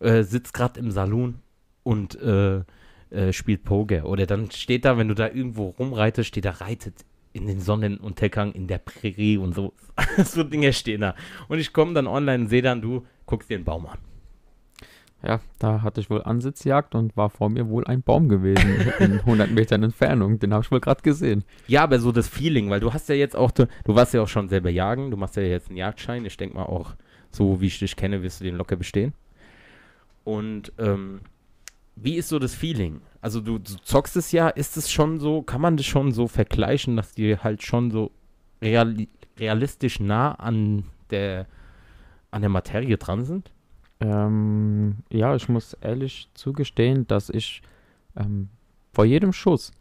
äh, 0.00 0.22
sitzt 0.22 0.54
gerade 0.54 0.80
im 0.80 0.90
Saloon 0.90 1.40
und 1.82 2.20
äh, 2.20 2.62
äh, 3.10 3.32
spielt 3.32 3.64
Poker. 3.64 4.06
Oder 4.06 4.26
dann 4.26 4.50
steht 4.50 4.84
da, 4.84 4.98
wenn 4.98 5.08
du 5.08 5.14
da 5.14 5.28
irgendwo 5.28 5.68
rumreitest, 5.70 6.28
steht 6.28 6.44
da, 6.44 6.50
reitet 6.50 7.04
in 7.34 7.46
den 7.46 7.60
Sonnenuntergang 7.60 8.52
in 8.52 8.66
der 8.66 8.78
Prärie 8.78 9.36
und 9.36 9.54
so. 9.54 9.74
so 10.24 10.42
Dinge 10.42 10.72
stehen 10.72 11.02
da. 11.02 11.14
Und 11.48 11.58
ich 11.58 11.72
komme 11.72 11.92
dann 11.92 12.06
online 12.06 12.44
und 12.44 12.48
sehe 12.48 12.62
dann, 12.62 12.80
du 12.80 13.04
guckst 13.26 13.50
dir 13.50 13.58
den 13.58 13.64
Baum 13.64 13.86
an. 13.86 13.98
Ja, 15.26 15.40
da 15.58 15.82
hatte 15.82 16.00
ich 16.00 16.10
wohl 16.10 16.22
Ansitzjagd 16.22 16.94
und 16.94 17.16
war 17.16 17.30
vor 17.30 17.48
mir 17.48 17.68
wohl 17.68 17.86
ein 17.86 18.02
Baum 18.02 18.28
gewesen 18.28 18.76
in 18.98 19.20
100 19.20 19.50
Metern 19.50 19.82
Entfernung. 19.82 20.38
Den 20.38 20.52
habe 20.52 20.64
ich 20.64 20.70
wohl 20.70 20.80
gerade 20.80 21.02
gesehen. 21.02 21.44
Ja, 21.66 21.82
aber 21.82 21.98
so 21.98 22.12
das 22.12 22.28
Feeling, 22.28 22.70
weil 22.70 22.80
du 22.80 22.92
hast 22.92 23.08
ja 23.08 23.14
jetzt 23.14 23.34
auch, 23.34 23.50
du, 23.50 23.66
du 23.84 23.94
warst 23.94 24.14
ja 24.14 24.22
auch 24.22 24.28
schon 24.28 24.48
selber 24.48 24.70
jagen, 24.70 25.10
du 25.10 25.16
machst 25.16 25.36
ja 25.36 25.42
jetzt 25.42 25.68
einen 25.68 25.78
Jagdschein. 25.78 26.24
Ich 26.24 26.36
denke 26.36 26.56
mal 26.56 26.64
auch, 26.64 26.94
so 27.30 27.60
wie 27.60 27.66
ich 27.66 27.78
dich 27.78 27.96
kenne, 27.96 28.22
wirst 28.22 28.40
du 28.40 28.44
den 28.44 28.56
locker 28.56 28.76
bestehen. 28.76 29.14
Und 30.24 30.72
ähm, 30.78 31.20
wie 31.96 32.16
ist 32.16 32.28
so 32.28 32.38
das 32.38 32.54
Feeling? 32.54 33.00
Also 33.20 33.40
du, 33.40 33.58
du 33.58 33.76
zockst 33.82 34.16
es 34.16 34.32
ja, 34.32 34.48
ist 34.48 34.76
es 34.76 34.90
schon 34.90 35.18
so, 35.18 35.42
kann 35.42 35.60
man 35.60 35.76
das 35.76 35.86
schon 35.86 36.12
so 36.12 36.28
vergleichen, 36.28 36.96
dass 36.96 37.12
die 37.12 37.38
halt 37.38 37.62
schon 37.62 37.90
so 37.90 38.10
reali 38.60 39.08
realistisch 39.38 39.98
nah 39.98 40.32
an 40.32 40.84
der, 41.10 41.46
an 42.30 42.42
der 42.42 42.50
Materie 42.50 42.96
dran 42.98 43.24
sind? 43.24 43.50
Ähm, 44.00 44.98
ja, 45.10 45.34
ich 45.34 45.48
muss 45.48 45.74
ehrlich 45.74 46.28
zugestehen, 46.34 47.06
dass 47.06 47.30
ich 47.30 47.62
ähm, 48.16 48.48
vor 48.92 49.04
jedem 49.04 49.32
Schuss 49.32 49.72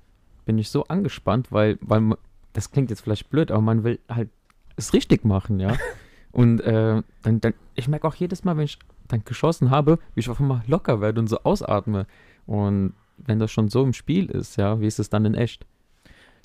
bin 0.46 0.58
ich 0.58 0.70
so 0.70 0.86
angespannt, 0.86 1.52
weil, 1.52 1.78
weil 1.82 2.16
das 2.54 2.72
klingt 2.72 2.90
jetzt 2.90 3.02
vielleicht 3.02 3.30
blöd, 3.30 3.52
aber 3.52 3.62
man 3.62 3.84
will 3.84 4.00
halt 4.10 4.30
es 4.76 4.94
richtig 4.94 5.24
machen, 5.24 5.60
ja. 5.60 5.78
und 6.32 6.62
äh, 6.62 7.04
dann, 7.22 7.42
dann, 7.42 7.54
ich 7.76 7.88
merke 7.88 8.08
auch 8.08 8.16
jedes 8.16 8.44
Mal, 8.44 8.58
wenn 8.58 8.66
ich 8.66 8.80
dann 9.14 9.24
geschossen 9.24 9.70
habe, 9.70 10.00
wie 10.16 10.20
ich 10.20 10.30
auf 10.30 10.40
einmal 10.40 10.64
locker 10.68 11.00
werde 11.00 11.20
und 11.20 11.28
so 11.28 11.40
ausatme. 11.44 12.06
Und 12.46 12.94
wenn 13.18 13.40
das 13.40 13.52
schon 13.52 13.70
so 13.70 13.84
im 13.84 13.94
Spiel 13.94 14.26
ist, 14.26 14.58
ja, 14.58 14.82
wie 14.82 14.88
ist 14.88 15.00
es 15.00 15.10
dann 15.10 15.26
in 15.26 15.36
echt? 15.36 15.66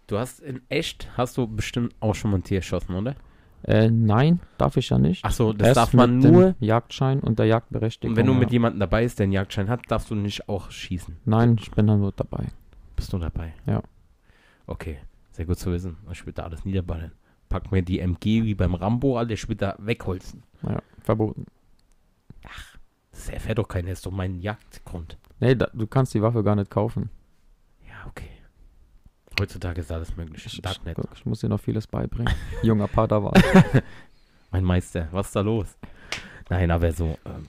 Du 0.06 0.18
hast 0.18 0.40
in 0.40 0.60
echt, 0.68 1.08
hast 1.16 1.36
du 1.36 1.46
bestimmt 1.46 1.94
auch 2.00 2.14
schon 2.14 2.30
mal 2.30 2.38
ein 2.38 2.44
Tier 2.44 2.58
erschossen, 2.58 2.94
oder? 2.94 3.14
Äh, 3.64 3.90
nein, 3.90 4.40
darf 4.56 4.76
ich 4.76 4.88
ja 4.90 4.98
nicht. 4.98 5.24
Achso, 5.24 5.52
das 5.52 5.68
Erst 5.68 5.76
darf 5.76 5.92
man 5.92 6.18
nur. 6.18 6.54
Jagdschein 6.60 7.20
und 7.20 7.38
der 7.38 7.46
Jagdberechtigung. 7.46 8.12
Und 8.12 8.16
wenn 8.16 8.26
du 8.26 8.34
mit 8.34 8.50
ja. 8.50 8.52
jemandem 8.52 8.80
dabei 8.80 9.04
ist, 9.04 9.18
der 9.18 9.24
einen 9.24 9.32
Jagdschein 9.32 9.68
hat, 9.68 9.82
darfst 9.88 10.10
du 10.10 10.14
nicht 10.14 10.48
auch 10.48 10.70
schießen. 10.70 11.16
Nein, 11.24 11.56
ich 11.60 11.70
bin 11.72 11.86
dann 11.86 12.00
nur 12.00 12.12
dabei. 12.12 12.46
Bist 12.94 13.12
du 13.12 13.18
dabei? 13.18 13.54
Ja. 13.66 13.82
Okay, 14.66 14.98
sehr 15.32 15.44
gut 15.44 15.58
zu 15.58 15.72
wissen. 15.72 15.96
Ich 16.12 16.24
will 16.24 16.32
da 16.32 16.44
alles 16.44 16.64
niederballern. 16.64 17.12
Pack 17.48 17.72
mir 17.72 17.82
die 17.82 17.98
MG 17.98 18.44
wie 18.44 18.54
beim 18.54 18.74
Rambo, 18.74 19.16
will 19.16 19.56
da 19.56 19.74
wegholzen. 19.78 20.42
Ja, 20.62 20.80
verboten. 21.02 21.46
Das 23.10 23.28
erfährt 23.28 23.58
doch 23.58 23.68
keiner, 23.68 23.90
ist 23.90 24.06
doch 24.06 24.12
mein 24.12 24.40
Jagdgrund. 24.40 25.18
Nee, 25.40 25.54
da, 25.54 25.68
du 25.72 25.86
kannst 25.86 26.14
die 26.14 26.22
Waffe 26.22 26.42
gar 26.42 26.56
nicht 26.56 26.70
kaufen. 26.70 27.10
Ja, 27.86 28.06
okay. 28.06 28.30
Heutzutage 29.40 29.80
ist 29.80 29.92
alles 29.92 30.16
möglich. 30.16 30.46
Ich, 30.46 30.60
Darknet. 30.62 30.98
ich, 30.98 31.18
ich 31.18 31.26
muss 31.26 31.40
dir 31.40 31.48
noch 31.48 31.60
vieles 31.60 31.86
beibringen. 31.86 32.32
Junger 32.62 32.88
Padawan. 32.88 33.40
Mein 34.50 34.64
Meister, 34.64 35.08
was 35.10 35.26
ist 35.26 35.36
da 35.36 35.40
los? 35.40 35.76
Nein, 36.48 36.70
aber 36.70 36.92
so, 36.92 37.18
ähm, 37.26 37.46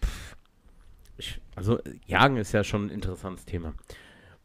ich, 1.18 1.40
also 1.56 1.80
Jagen 2.06 2.38
ist 2.38 2.52
ja 2.52 2.64
schon 2.64 2.88
ein 2.88 2.90
interessantes 2.90 3.46
Thema. 3.46 3.74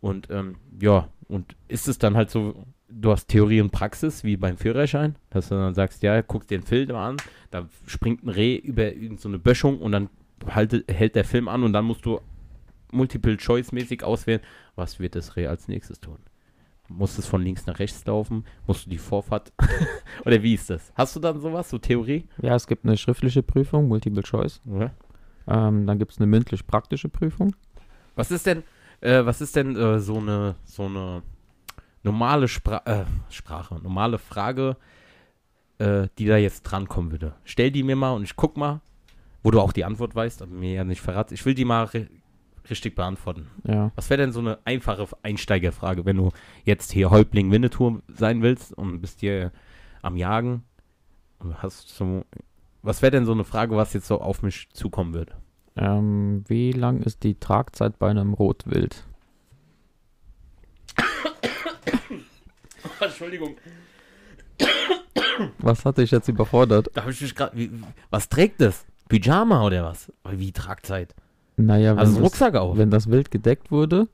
Und 0.00 0.30
ähm, 0.30 0.56
ja, 0.80 1.08
und 1.28 1.56
ist 1.68 1.88
es 1.88 1.98
dann 1.98 2.16
halt 2.16 2.30
so, 2.30 2.66
du 2.88 3.10
hast 3.10 3.26
Theorie 3.28 3.60
und 3.60 3.70
Praxis, 3.70 4.24
wie 4.24 4.36
beim 4.36 4.56
Führerschein, 4.56 5.16
dass 5.30 5.48
du 5.48 5.54
dann 5.54 5.74
sagst, 5.74 6.02
ja, 6.02 6.20
guckst 6.20 6.50
dir 6.50 6.58
den 6.58 6.66
Film 6.66 6.94
an, 6.94 7.16
da 7.50 7.68
springt 7.86 8.22
ein 8.22 8.28
Reh 8.28 8.56
über 8.56 8.84
irgendeine 8.84 9.18
so 9.18 9.28
eine 9.28 9.38
Böschung 9.38 9.80
und 9.80 9.92
dann 9.92 10.10
haltet, 10.46 10.90
hält 10.90 11.14
der 11.14 11.24
Film 11.24 11.48
an 11.48 11.62
und 11.62 11.72
dann 11.72 11.84
musst 11.84 12.04
du 12.06 12.20
Multiple-Choice-mäßig 12.92 14.04
auswählen, 14.04 14.40
was 14.76 15.00
wird 15.00 15.16
das 15.16 15.36
Reh 15.36 15.46
als 15.46 15.68
nächstes 15.68 16.00
tun. 16.00 16.18
Muss 16.88 17.18
es 17.18 17.26
von 17.26 17.42
links 17.42 17.66
nach 17.66 17.78
rechts 17.78 18.04
laufen? 18.04 18.44
Musst 18.66 18.86
du 18.86 18.90
die 18.90 18.98
Vorfahrt? 18.98 19.52
Oder 20.26 20.42
wie 20.42 20.54
ist 20.54 20.68
das? 20.68 20.92
Hast 20.94 21.16
du 21.16 21.20
dann 21.20 21.40
sowas, 21.40 21.70
so 21.70 21.78
Theorie? 21.78 22.26
ja, 22.42 22.54
es 22.54 22.66
gibt 22.66 22.84
eine 22.84 22.96
schriftliche 22.96 23.42
Prüfung, 23.42 23.88
Multiple 23.88 24.22
Choice. 24.22 24.60
Ja. 24.66 24.90
Ähm, 25.46 25.86
dann 25.86 25.98
gibt 25.98 26.12
es 26.12 26.18
eine 26.18 26.26
mündlich-praktische 26.26 27.08
Prüfung. 27.08 27.54
Was 28.16 28.30
ist 28.30 28.46
denn, 28.46 28.62
äh, 29.00 29.24
was 29.24 29.40
ist 29.40 29.56
denn 29.56 29.76
äh, 29.76 29.98
so 29.98 30.18
eine 30.18 30.56
so 30.64 30.84
eine 30.84 31.22
normale 32.02 32.48
Spra 32.48 32.82
äh, 32.84 33.04
Sprache, 33.30 33.76
normale 33.82 34.18
Frage, 34.18 34.76
äh, 35.78 36.08
die 36.18 36.26
da 36.26 36.36
jetzt 36.36 36.62
drankommen 36.62 37.10
würde? 37.12 37.34
Stell 37.44 37.70
die 37.70 37.82
mir 37.82 37.96
mal 37.96 38.12
und 38.12 38.24
ich 38.24 38.36
guck 38.36 38.56
mal, 38.56 38.80
wo 39.44 39.52
du 39.52 39.60
auch 39.60 39.72
die 39.72 39.84
Antwort 39.84 40.16
weißt, 40.16 40.42
aber 40.42 40.52
mir 40.52 40.72
ja 40.72 40.84
nicht 40.84 41.02
verrat. 41.02 41.30
Ich 41.30 41.46
will 41.46 41.54
die 41.54 41.64
mal 41.64 41.84
ri 41.84 42.08
richtig 42.70 42.94
beantworten. 42.94 43.50
Ja. 43.68 43.92
Was 43.94 44.08
wäre 44.08 44.22
denn 44.22 44.32
so 44.32 44.40
eine 44.40 44.58
einfache 44.64 45.06
Einsteigerfrage, 45.22 46.06
wenn 46.06 46.16
du 46.16 46.30
jetzt 46.64 46.92
hier 46.92 47.10
Häuptling 47.10 47.50
Winnetou 47.52 48.00
sein 48.08 48.40
willst 48.40 48.72
und 48.72 49.02
bist 49.02 49.20
hier 49.20 49.52
am 50.00 50.16
Jagen 50.16 50.64
und 51.40 51.62
hast 51.62 51.94
so, 51.94 52.24
was 52.80 53.02
wäre 53.02 53.10
denn 53.10 53.26
so 53.26 53.32
eine 53.32 53.44
Frage, 53.44 53.76
was 53.76 53.92
jetzt 53.92 54.06
so 54.06 54.18
auf 54.18 54.42
mich 54.42 54.70
zukommen 54.72 55.12
würde? 55.12 55.34
Ähm, 55.76 56.42
wie 56.48 56.72
lang 56.72 57.02
ist 57.02 57.22
die 57.22 57.38
Tragzeit 57.38 57.98
bei 57.98 58.08
einem 58.08 58.32
Rotwild? 58.32 59.04
Entschuldigung. 62.98 63.56
Was 65.58 65.84
hatte 65.84 66.02
ich 66.02 66.12
jetzt 66.12 66.28
überfordert? 66.28 66.90
Da 66.94 67.02
habe 67.02 67.12
ich 67.12 67.20
mich 67.20 67.34
gerade. 67.34 67.68
Was 68.08 68.30
trägt 68.30 68.62
das? 68.62 68.86
Pyjama 69.08 69.64
oder 69.64 69.84
was? 69.84 70.12
Wie 70.30 70.52
Tragzeit? 70.52 71.14
Naja, 71.56 71.94
Also 71.94 72.20
Rucksack 72.20 72.54
auf. 72.56 72.76
wenn 72.76 72.90
das 72.90 73.08
Wild 73.10 73.30
gedeckt 73.30 73.70
wurde, 73.70 74.08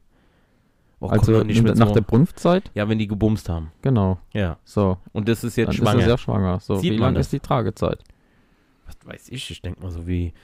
Oh, 1.03 1.07
also 1.09 1.43
nicht 1.43 1.63
mit 1.63 1.77
nach 1.77 1.89
so- 1.89 1.95
der 1.95 2.03
Brunftzeit, 2.03 2.71
Ja, 2.75 2.87
wenn 2.89 2.99
die 2.99 3.07
gebumst 3.07 3.49
haben. 3.49 3.73
genau. 3.81 4.19
Ja. 4.35 4.59
So, 4.65 4.99
Und 5.15 5.29
das 5.29 5.43
ist 5.45 5.57
dann 5.57 5.65
jetzt 5.67 5.75
ist 5.77 5.81
schwanger. 5.81 6.01
es 6.01 6.07
ja 6.07 6.19
schwanger. 6.19 6.61
So, 6.61 6.75
Sieht 6.77 6.93
wie 6.93 6.97
man 6.99 7.01
lang 7.07 7.15
das? 7.15 7.27
ist 7.29 7.33
die 7.33 7.41
Tragezeit? 7.41 8.05
Was 8.87 8.97
weiß 9.07 9.29
ich? 9.31 9.51
Ich 9.51 9.63
denke 9.63 9.81
mal 9.83 9.91
so 9.91 10.07
wie. 10.07 10.35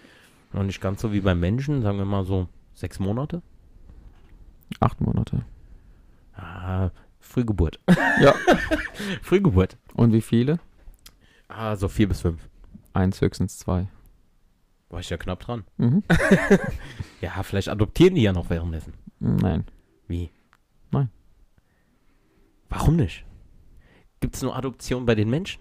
Noch 0.54 0.62
nicht 0.62 0.80
ganz 0.80 1.02
so 1.02 1.12
wie 1.12 1.20
beim 1.20 1.40
Menschen, 1.40 1.82
sagen 1.82 1.98
wir 1.98 2.06
mal 2.06 2.24
so 2.24 2.48
sechs 2.72 2.98
Monate. 2.98 3.42
Acht 4.80 5.00
Monate. 5.02 5.42
Ah, 6.34 6.88
Frühgeburt. 7.20 7.78
Ja. 8.20 8.34
Frühgeburt. 9.22 9.76
Und 9.94 10.12
wie 10.14 10.22
viele? 10.22 10.58
Ah, 11.48 11.76
so 11.76 11.88
vier 11.88 12.08
bis 12.08 12.20
fünf. 12.22 12.48
Eins, 12.94 13.20
höchstens 13.20 13.58
zwei. 13.58 13.88
War 14.88 15.00
ich 15.00 15.10
ja 15.10 15.16
knapp 15.16 15.40
dran. 15.40 15.64
Mhm. 15.78 16.02
Ja, 17.22 17.42
vielleicht 17.42 17.68
adoptieren 17.68 18.14
die 18.14 18.22
ja 18.22 18.32
noch 18.32 18.50
währenddessen. 18.50 18.92
Nein. 19.20 19.64
Wie? 20.06 20.30
Nein. 20.90 21.08
Warum 22.68 22.96
nicht? 22.96 23.24
Gibt 24.20 24.34
es 24.36 24.42
nur 24.42 24.54
Adoption 24.56 25.06
bei 25.06 25.14
den 25.14 25.30
Menschen? 25.30 25.60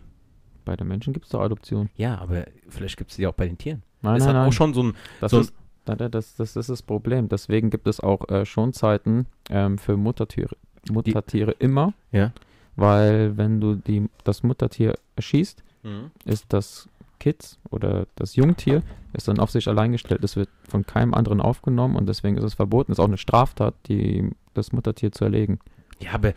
Bei 0.66 0.76
den 0.76 0.88
Menschen 0.88 1.14
gibt 1.14 1.26
es 1.26 1.32
doch 1.32 1.42
Adoption. 1.42 1.90
Ja, 1.96 2.18
aber 2.18 2.46
vielleicht 2.68 2.98
gibt 2.98 3.12
es 3.12 3.18
die 3.18 3.26
auch 3.28 3.34
bei 3.34 3.48
den 3.48 3.58
Tieren. 3.58 3.84
Nein, 4.02 4.18
es 4.18 4.20
nein, 4.26 4.30
hat 4.30 4.36
nein. 4.42 4.50
auch 4.50 4.54
schon 4.54 4.74
so 4.74 4.84
ein. 4.84 4.94
Das, 5.22 5.32
so 5.32 5.38
ein- 5.38 5.44
ist, 5.44 5.54
da- 5.86 5.96
da- 5.96 6.10
das, 6.10 6.36
das 6.36 6.56
ist 6.56 6.70
das 6.70 6.82
Problem. 6.82 7.30
Deswegen 7.30 7.70
gibt 7.70 7.88
es 7.88 8.00
auch 8.00 8.28
äh, 8.30 8.46
Schonzeiten 8.46 9.28
ähm, 9.50 9.78
für 9.78 9.96
Muttertiere, 9.98 10.56
Muttertiere 10.92 11.52
immer. 11.52 11.94
Ja. 12.12 12.32
Weil 12.76 13.38
wenn 13.38 13.62
du 13.62 13.76
die, 13.76 14.10
das 14.24 14.44
Muttertier 14.44 14.96
erschießt, 15.16 15.64
Mhm. 15.84 16.10
ist 16.26 16.46
das 16.50 16.90
Kitz 17.20 17.58
oder 17.70 18.08
das 18.16 18.36
Jungtier 18.36 18.84
ist 19.14 19.28
dann 19.28 19.40
auf 19.40 19.52
sich 19.52 19.68
allein 19.68 19.92
gestellt. 19.92 20.24
Es 20.24 20.36
wird 20.36 20.50
von 20.68 20.86
keinem 20.86 21.14
anderen 21.14 21.42
aufgenommen 21.42 21.96
und 21.96 22.08
deswegen 22.08 22.38
ist 22.38 22.44
es 22.44 22.54
verboten. 22.54 22.92
Es 22.92 22.98
ist 22.98 23.04
auch 23.04 23.08
eine 23.08 23.18
Straftat, 23.18 23.76
die, 23.88 24.30
das 24.54 24.72
Muttertier 24.72 25.12
zu 25.12 25.24
erlegen. 25.24 25.60
Ja, 26.00 26.14
aber 26.14 26.34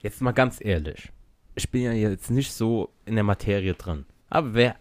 jetzt 0.00 0.22
mal 0.22 0.32
ganz 0.32 0.58
ehrlich. 0.60 1.10
ich 1.54 1.70
bin 1.70 1.82
ja 1.82 1.92
jetzt 1.92 2.30
nicht 2.30 2.52
so 2.52 2.90
in 3.04 3.14
der 3.14 3.24
Materie 3.24 3.74
drin. 3.74 4.06
Aber 4.28 4.54
wer, 4.54 4.76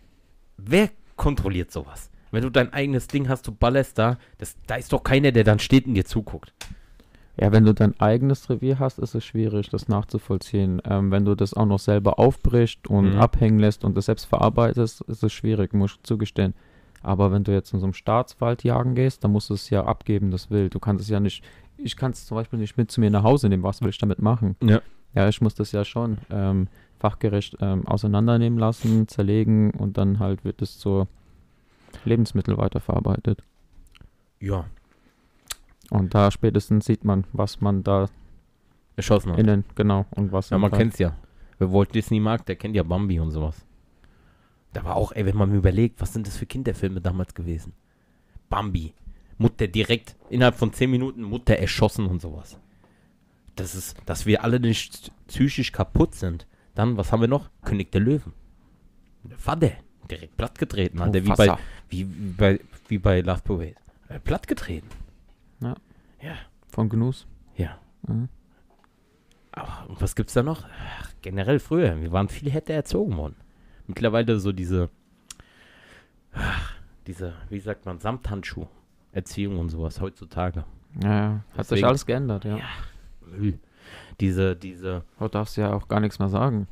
wer 0.58 0.90
kontrolliert 1.16 1.72
sowas? 1.72 2.10
Wenn 2.32 2.44
du 2.44 2.50
dein 2.52 2.72
eigenes 2.74 3.08
Ding 3.08 3.28
hast, 3.28 3.48
du 3.48 3.52
ballerst 3.52 3.98
da, 3.98 4.18
das, 4.38 4.56
da 4.68 4.76
ist 4.76 4.94
doch 4.94 5.04
keiner, 5.04 5.32
der 5.32 5.44
dann 5.44 5.60
steht 5.60 5.88
und 5.88 5.96
dir 5.96 6.06
zuguckt. 6.06 6.54
Ja, 7.42 7.52
wenn 7.54 7.64
du 7.64 7.74
dein 7.74 7.98
eigenes 8.02 8.50
Revier 8.50 8.80
hast, 8.80 9.00
ist 9.00 9.16
es 9.16 9.24
schwierig, 9.24 9.70
das 9.70 9.88
nachzuvollziehen. 9.88 10.82
Ähm, 10.84 11.10
wenn 11.10 11.24
du 11.24 11.36
das 11.36 11.54
auch 11.54 11.66
noch 11.66 11.80
selber 11.80 12.20
aufbrichst 12.20 12.88
und 12.88 13.14
Mhm. 13.14 13.20
abhängen 13.20 13.60
lässt 13.60 13.86
und 13.86 13.96
das 13.96 14.08
selbst 14.08 14.26
verarbeitest, 14.26 15.02
ist 15.02 15.24
es 15.24 15.32
schwierig, 15.32 15.74
muss 15.74 15.94
ich 15.96 16.04
zugestehen. 16.04 16.54
Aber 17.02 17.32
wenn 17.32 17.46
du 17.46 17.54
jetzt 17.54 17.74
in 17.74 17.80
so 17.80 17.86
einem 17.86 17.94
Staatswald 17.94 18.66
jagen 18.66 18.94
gehst, 18.94 19.24
dann 19.24 19.32
musst 19.32 19.50
du 19.50 19.54
es 19.54 19.70
ja 19.70 19.86
abgeben, 19.86 20.32
das 20.32 20.50
Wild. 20.52 20.76
Du 20.76 20.80
kannst 20.80 21.02
es 21.04 21.10
ja 21.10 21.22
nicht, 21.22 21.42
ich 21.78 21.96
kann 21.96 22.12
es 22.12 22.26
zum 22.26 22.36
Beispiel 22.36 22.60
nicht 22.60 22.78
mit 22.78 22.92
zu 22.92 23.00
mir 23.00 23.10
nach 23.10 23.24
Hause 23.24 23.48
nehmen. 23.48 23.64
Was 23.64 23.82
will 23.82 23.90
ich 23.90 23.98
damit 23.98 24.22
machen? 24.22 24.58
Ja. 24.62 24.82
Ja, 25.16 25.30
ich 25.30 25.40
muss 25.40 25.56
das 25.56 25.72
ja 25.72 25.86
schon 25.86 26.18
ähm, 26.30 26.68
fachgerecht 27.00 27.56
ähm, 27.62 27.88
auseinandernehmen 27.88 28.60
lassen, 28.60 29.08
zerlegen 29.08 29.72
und 29.72 29.98
dann 29.98 30.20
halt 30.20 30.44
wird 30.44 30.62
es 30.62 30.78
zur 30.78 31.08
Lebensmittel 32.04 32.58
weiterverarbeitet. 32.58 33.42
Ja, 34.42 34.66
Und 35.92 36.14
da 36.14 36.32
spätestens 36.32 36.86
sieht 36.86 37.04
man, 37.04 37.26
was 37.34 37.62
man 37.62 37.84
da 37.84 38.08
erschossen 38.96 39.32
hat. 39.32 39.40
innen, 39.40 39.64
genau, 39.76 40.06
und 40.12 40.32
was 40.32 40.50
Ja, 40.50 40.58
man 40.58 40.72
da- 40.72 40.78
kennt's 40.78 41.00
ja. 41.00 41.16
Wer 41.58 41.72
Walt 41.74 41.94
Disney 41.94 42.20
mag, 42.20 42.46
der 42.46 42.56
kennt 42.56 42.76
ja 42.76 42.84
Bambi 42.84 43.20
und 43.20 43.32
sowas. 43.32 43.66
Da 44.74 44.84
war 44.84 44.96
auch, 44.96 45.12
ey, 45.14 45.26
wenn 45.26 45.36
man 45.36 45.50
mir 45.50 45.58
überlegt, 45.58 46.00
was 46.00 46.14
sind 46.14 46.28
das 46.28 46.38
für 46.38 46.46
Kinderfilme 46.46 47.02
damals 47.02 47.34
gewesen? 47.34 47.74
Bambi. 48.50 48.94
Mutter 49.38 49.68
direkt, 49.68 50.16
innerhalb 50.30 50.56
von 50.56 50.74
10 50.74 50.92
Minuten 50.92 51.24
Mutter 51.24 51.56
erschossen 51.56 52.06
und 52.08 52.22
sowas. 52.22 52.60
Das 53.56 53.74
ist, 53.74 53.96
dass 54.06 54.26
wir 54.26 54.44
alle 54.44 54.60
nicht 54.60 55.12
psychisch 55.28 55.72
kaputt 55.72 56.14
sind. 56.16 56.46
Dann, 56.76 56.98
was 56.98 57.12
haben 57.12 57.22
wir 57.22 57.28
noch? 57.28 57.50
König 57.64 57.92
der 57.92 58.02
Löwen. 58.02 58.34
Der 59.24 59.38
Vater. 59.38 59.72
Direkt 60.10 60.38
plattgetreten, 60.38 61.00
Alter, 61.02 61.24
wie 61.26 61.30
bei, 61.30 61.58
wie, 61.90 62.08
wie 62.10 62.32
bei, 62.32 62.60
wie 62.88 62.98
bei 62.98 63.22
Love 63.22 63.42
Parade. 63.44 63.76
Äh, 64.08 64.20
plattgetreten. 64.20 64.88
Ja. 65.62 65.76
Ja, 66.22 66.34
Von 66.70 66.90
Genuss. 66.90 67.28
ja. 67.56 67.78
Mhm. 68.08 68.30
Aber 69.52 69.90
und 69.90 70.02
was 70.02 70.16
gibt's 70.16 70.34
da 70.34 70.44
noch? 70.44 70.64
Ach, 71.02 71.12
generell 71.22 71.60
früher, 71.60 72.00
wir 72.02 72.12
waren 72.12 72.30
viel 72.30 72.50
härter 72.52 72.74
erzogen 72.74 73.18
worden. 73.18 73.36
Mittlerweile 73.88 74.40
so 74.40 74.52
diese, 74.52 74.90
ach, 76.34 76.74
diese, 77.08 77.34
wie 77.50 77.60
sagt 77.60 77.86
man, 77.86 78.00
Samthandschuh. 78.00 78.68
Erziehung 79.12 79.58
und 79.60 79.70
sowas 79.70 80.00
heutzutage. 80.02 80.66
Ja, 81.04 81.10
ja. 81.10 81.32
Hat 81.58 81.66
sich 81.66 81.68
Deswegen- 81.70 81.88
alles 81.88 82.06
geändert, 82.06 82.46
ja. 82.46 82.58
Ja. 82.58 82.66
Diese, 84.20 84.56
diese, 84.56 85.04
Heute 85.20 85.32
darfst 85.34 85.58
du 85.58 85.62
ja 85.62 85.74
auch 85.74 85.88
gar 85.88 86.00
nichts 86.00 86.20
mehr 86.20 86.30
sagen. 86.30 86.68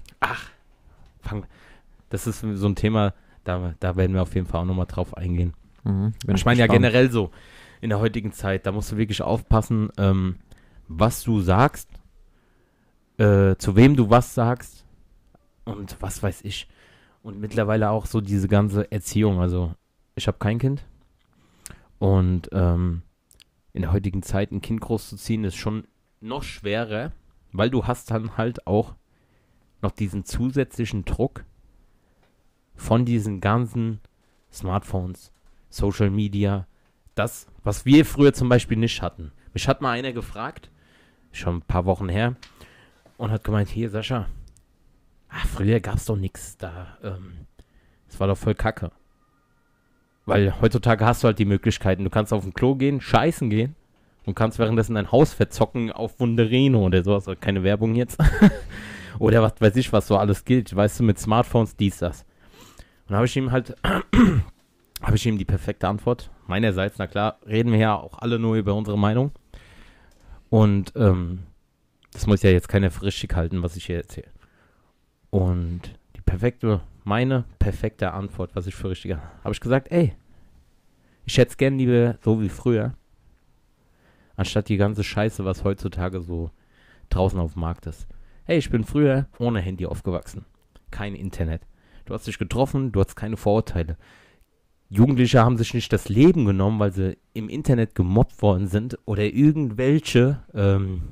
fang, 1.21 1.45
das 2.09 2.27
ist 2.27 2.41
so 2.41 2.67
ein 2.67 2.75
Thema, 2.75 3.13
da, 3.43 3.73
da 3.79 3.95
werden 3.95 4.13
wir 4.13 4.21
auf 4.21 4.35
jeden 4.35 4.45
Fall 4.47 4.61
auch 4.61 4.65
nochmal 4.65 4.85
drauf 4.85 5.17
eingehen. 5.17 5.53
Mhm. 5.83 6.13
Ich 6.27 6.45
meine 6.45 6.59
ja 6.59 6.67
generell 6.67 7.09
so, 7.11 7.31
in 7.81 7.89
der 7.89 7.99
heutigen 7.99 8.31
Zeit, 8.31 8.65
da 8.65 8.71
musst 8.71 8.91
du 8.91 8.97
wirklich 8.97 9.21
aufpassen, 9.21 9.89
ähm, 9.97 10.37
was 10.87 11.23
du 11.23 11.41
sagst, 11.41 11.89
äh, 13.17 13.55
zu 13.57 13.75
wem 13.75 13.95
du 13.95 14.09
was 14.09 14.33
sagst 14.33 14.85
und 15.65 15.97
was 15.99 16.21
weiß 16.21 16.41
ich. 16.43 16.67
Und 17.23 17.39
mittlerweile 17.39 17.89
auch 17.89 18.05
so 18.05 18.21
diese 18.21 18.47
ganze 18.47 18.91
Erziehung. 18.91 19.39
Also, 19.39 19.73
ich 20.15 20.27
habe 20.27 20.37
kein 20.37 20.59
Kind 20.59 20.85
und 21.99 22.49
ähm, 22.51 23.01
in 23.73 23.81
der 23.81 23.91
heutigen 23.91 24.23
Zeit 24.23 24.51
ein 24.51 24.61
Kind 24.61 24.81
großzuziehen 24.81 25.43
ist 25.43 25.55
schon 25.55 25.87
noch 26.21 26.43
schwerer, 26.43 27.11
weil 27.51 27.69
du 27.69 27.85
hast 27.85 28.11
dann 28.11 28.37
halt 28.37 28.65
auch 28.67 28.95
noch 29.81 29.91
diesen 29.91 30.25
zusätzlichen 30.25 31.05
Druck 31.05 31.45
von 32.75 33.05
diesen 33.05 33.39
ganzen 33.41 33.99
Smartphones, 34.51 35.31
Social 35.69 36.09
Media, 36.09 36.67
das, 37.17 37.47
was 37.63 37.85
wir 37.85 38.05
früher 38.05 38.33
zum 38.33 38.49
Beispiel 38.49 38.77
nicht 38.77 39.01
hatten. 39.01 39.31
Mich 39.53 39.67
hat 39.67 39.81
mal 39.81 39.91
einer 39.91 40.13
gefragt, 40.13 40.69
schon 41.31 41.57
ein 41.57 41.61
paar 41.61 41.85
Wochen 41.85 42.09
her, 42.09 42.35
und 43.17 43.31
hat 43.31 43.43
gemeint, 43.43 43.69
hier 43.69 43.89
Sascha, 43.89 44.27
ach, 45.29 45.47
früher 45.47 45.79
gab 45.79 45.95
es 45.95 46.05
doch 46.05 46.15
nichts 46.15 46.57
da, 46.57 46.97
ähm, 47.03 47.47
das 48.07 48.19
war 48.19 48.27
doch 48.27 48.37
voll 48.37 48.55
kacke. 48.55 48.91
Weil 50.25 50.59
heutzutage 50.61 51.05
hast 51.05 51.23
du 51.23 51.27
halt 51.27 51.39
die 51.39 51.45
Möglichkeiten, 51.45 52.03
du 52.03 52.09
kannst 52.09 52.33
auf 52.33 52.43
den 52.43 52.53
Klo 52.53 52.75
gehen, 52.75 53.01
scheißen 53.01 53.49
gehen 53.49 53.75
und 54.25 54.35
kannst 54.35 54.59
währenddessen 54.59 54.95
dein 54.95 55.11
Haus 55.11 55.33
verzocken 55.33 55.91
auf 55.91 56.19
Wunderino 56.19 56.85
oder 56.85 57.03
sowas, 57.03 57.27
also 57.27 57.39
keine 57.39 57.63
Werbung 57.63 57.95
jetzt. 57.95 58.19
oder 59.19 59.41
was 59.41 59.53
weiß 59.59 59.75
ich, 59.77 59.93
was 59.93 60.07
so 60.07 60.17
alles 60.17 60.45
gilt, 60.45 60.75
weißt 60.75 60.99
du, 60.99 61.03
mit 61.03 61.17
Smartphones, 61.17 61.75
dies, 61.75 61.99
das. 61.99 62.25
Und 63.07 63.15
habe 63.15 63.25
ich 63.25 63.37
ihm 63.37 63.51
halt 63.51 63.75
habe 65.01 65.15
ich 65.15 65.25
ihm 65.25 65.37
die 65.37 65.45
perfekte 65.45 65.87
Antwort. 65.87 66.29
Meinerseits, 66.47 66.97
na 66.97 67.07
klar, 67.07 67.39
reden 67.45 67.71
wir 67.71 67.79
ja 67.79 67.95
auch 67.95 68.19
alle 68.19 68.39
nur 68.39 68.55
über 68.55 68.73
unsere 68.73 68.97
Meinung. 68.97 69.31
Und 70.49 70.93
ähm, 70.95 71.43
das 72.13 72.25
muss 72.25 72.41
ja 72.41 72.49
jetzt 72.49 72.69
keiner 72.69 72.89
für 72.89 73.03
richtig 73.03 73.35
halten, 73.35 73.63
was 73.63 73.75
ich 73.75 73.85
hier 73.85 73.97
erzähle. 73.97 74.29
Und 75.29 75.81
die 76.15 76.21
perfekte, 76.21 76.81
meine 77.03 77.43
perfekte 77.59 78.11
Antwort, 78.13 78.55
was 78.55 78.67
ich 78.67 78.75
für 78.75 78.89
richtig 78.89 79.15
habe 79.15 79.51
ich 79.51 79.59
gesagt, 79.59 79.91
ey, 79.91 80.15
ich 81.25 81.37
hätte 81.37 81.51
es 81.51 81.57
gern 81.57 81.77
lieber 81.77 82.17
so 82.23 82.41
wie 82.41 82.49
früher, 82.49 82.93
anstatt 84.37 84.69
die 84.69 84.77
ganze 84.77 85.03
Scheiße, 85.03 85.43
was 85.43 85.65
heutzutage 85.65 86.21
so 86.21 86.51
draußen 87.09 87.39
auf 87.39 87.53
dem 87.53 87.61
Markt 87.61 87.85
ist. 87.85 88.07
Hey, 88.45 88.57
ich 88.57 88.69
bin 88.69 88.85
früher 88.85 89.27
ohne 89.39 89.59
Handy 89.59 89.85
aufgewachsen. 89.85 90.45
Kein 90.89 91.15
Internet. 91.15 91.61
Du 92.05 92.13
hast 92.13 92.25
dich 92.27 92.39
getroffen, 92.39 92.93
du 92.93 93.01
hast 93.01 93.15
keine 93.15 93.35
Vorurteile. 93.35 93.97
Jugendliche 94.89 95.43
haben 95.43 95.57
sich 95.57 95.73
nicht 95.73 95.91
das 95.91 96.07
Leben 96.07 96.45
genommen, 96.45 96.79
weil 96.79 96.93
sie 96.93 97.17
im 97.33 97.49
Internet 97.49 97.93
gemobbt 97.93 98.41
worden 98.41 98.67
sind 98.67 98.97
oder 99.05 99.23
irgendwelche, 99.23 100.43
ähm, 100.53 101.03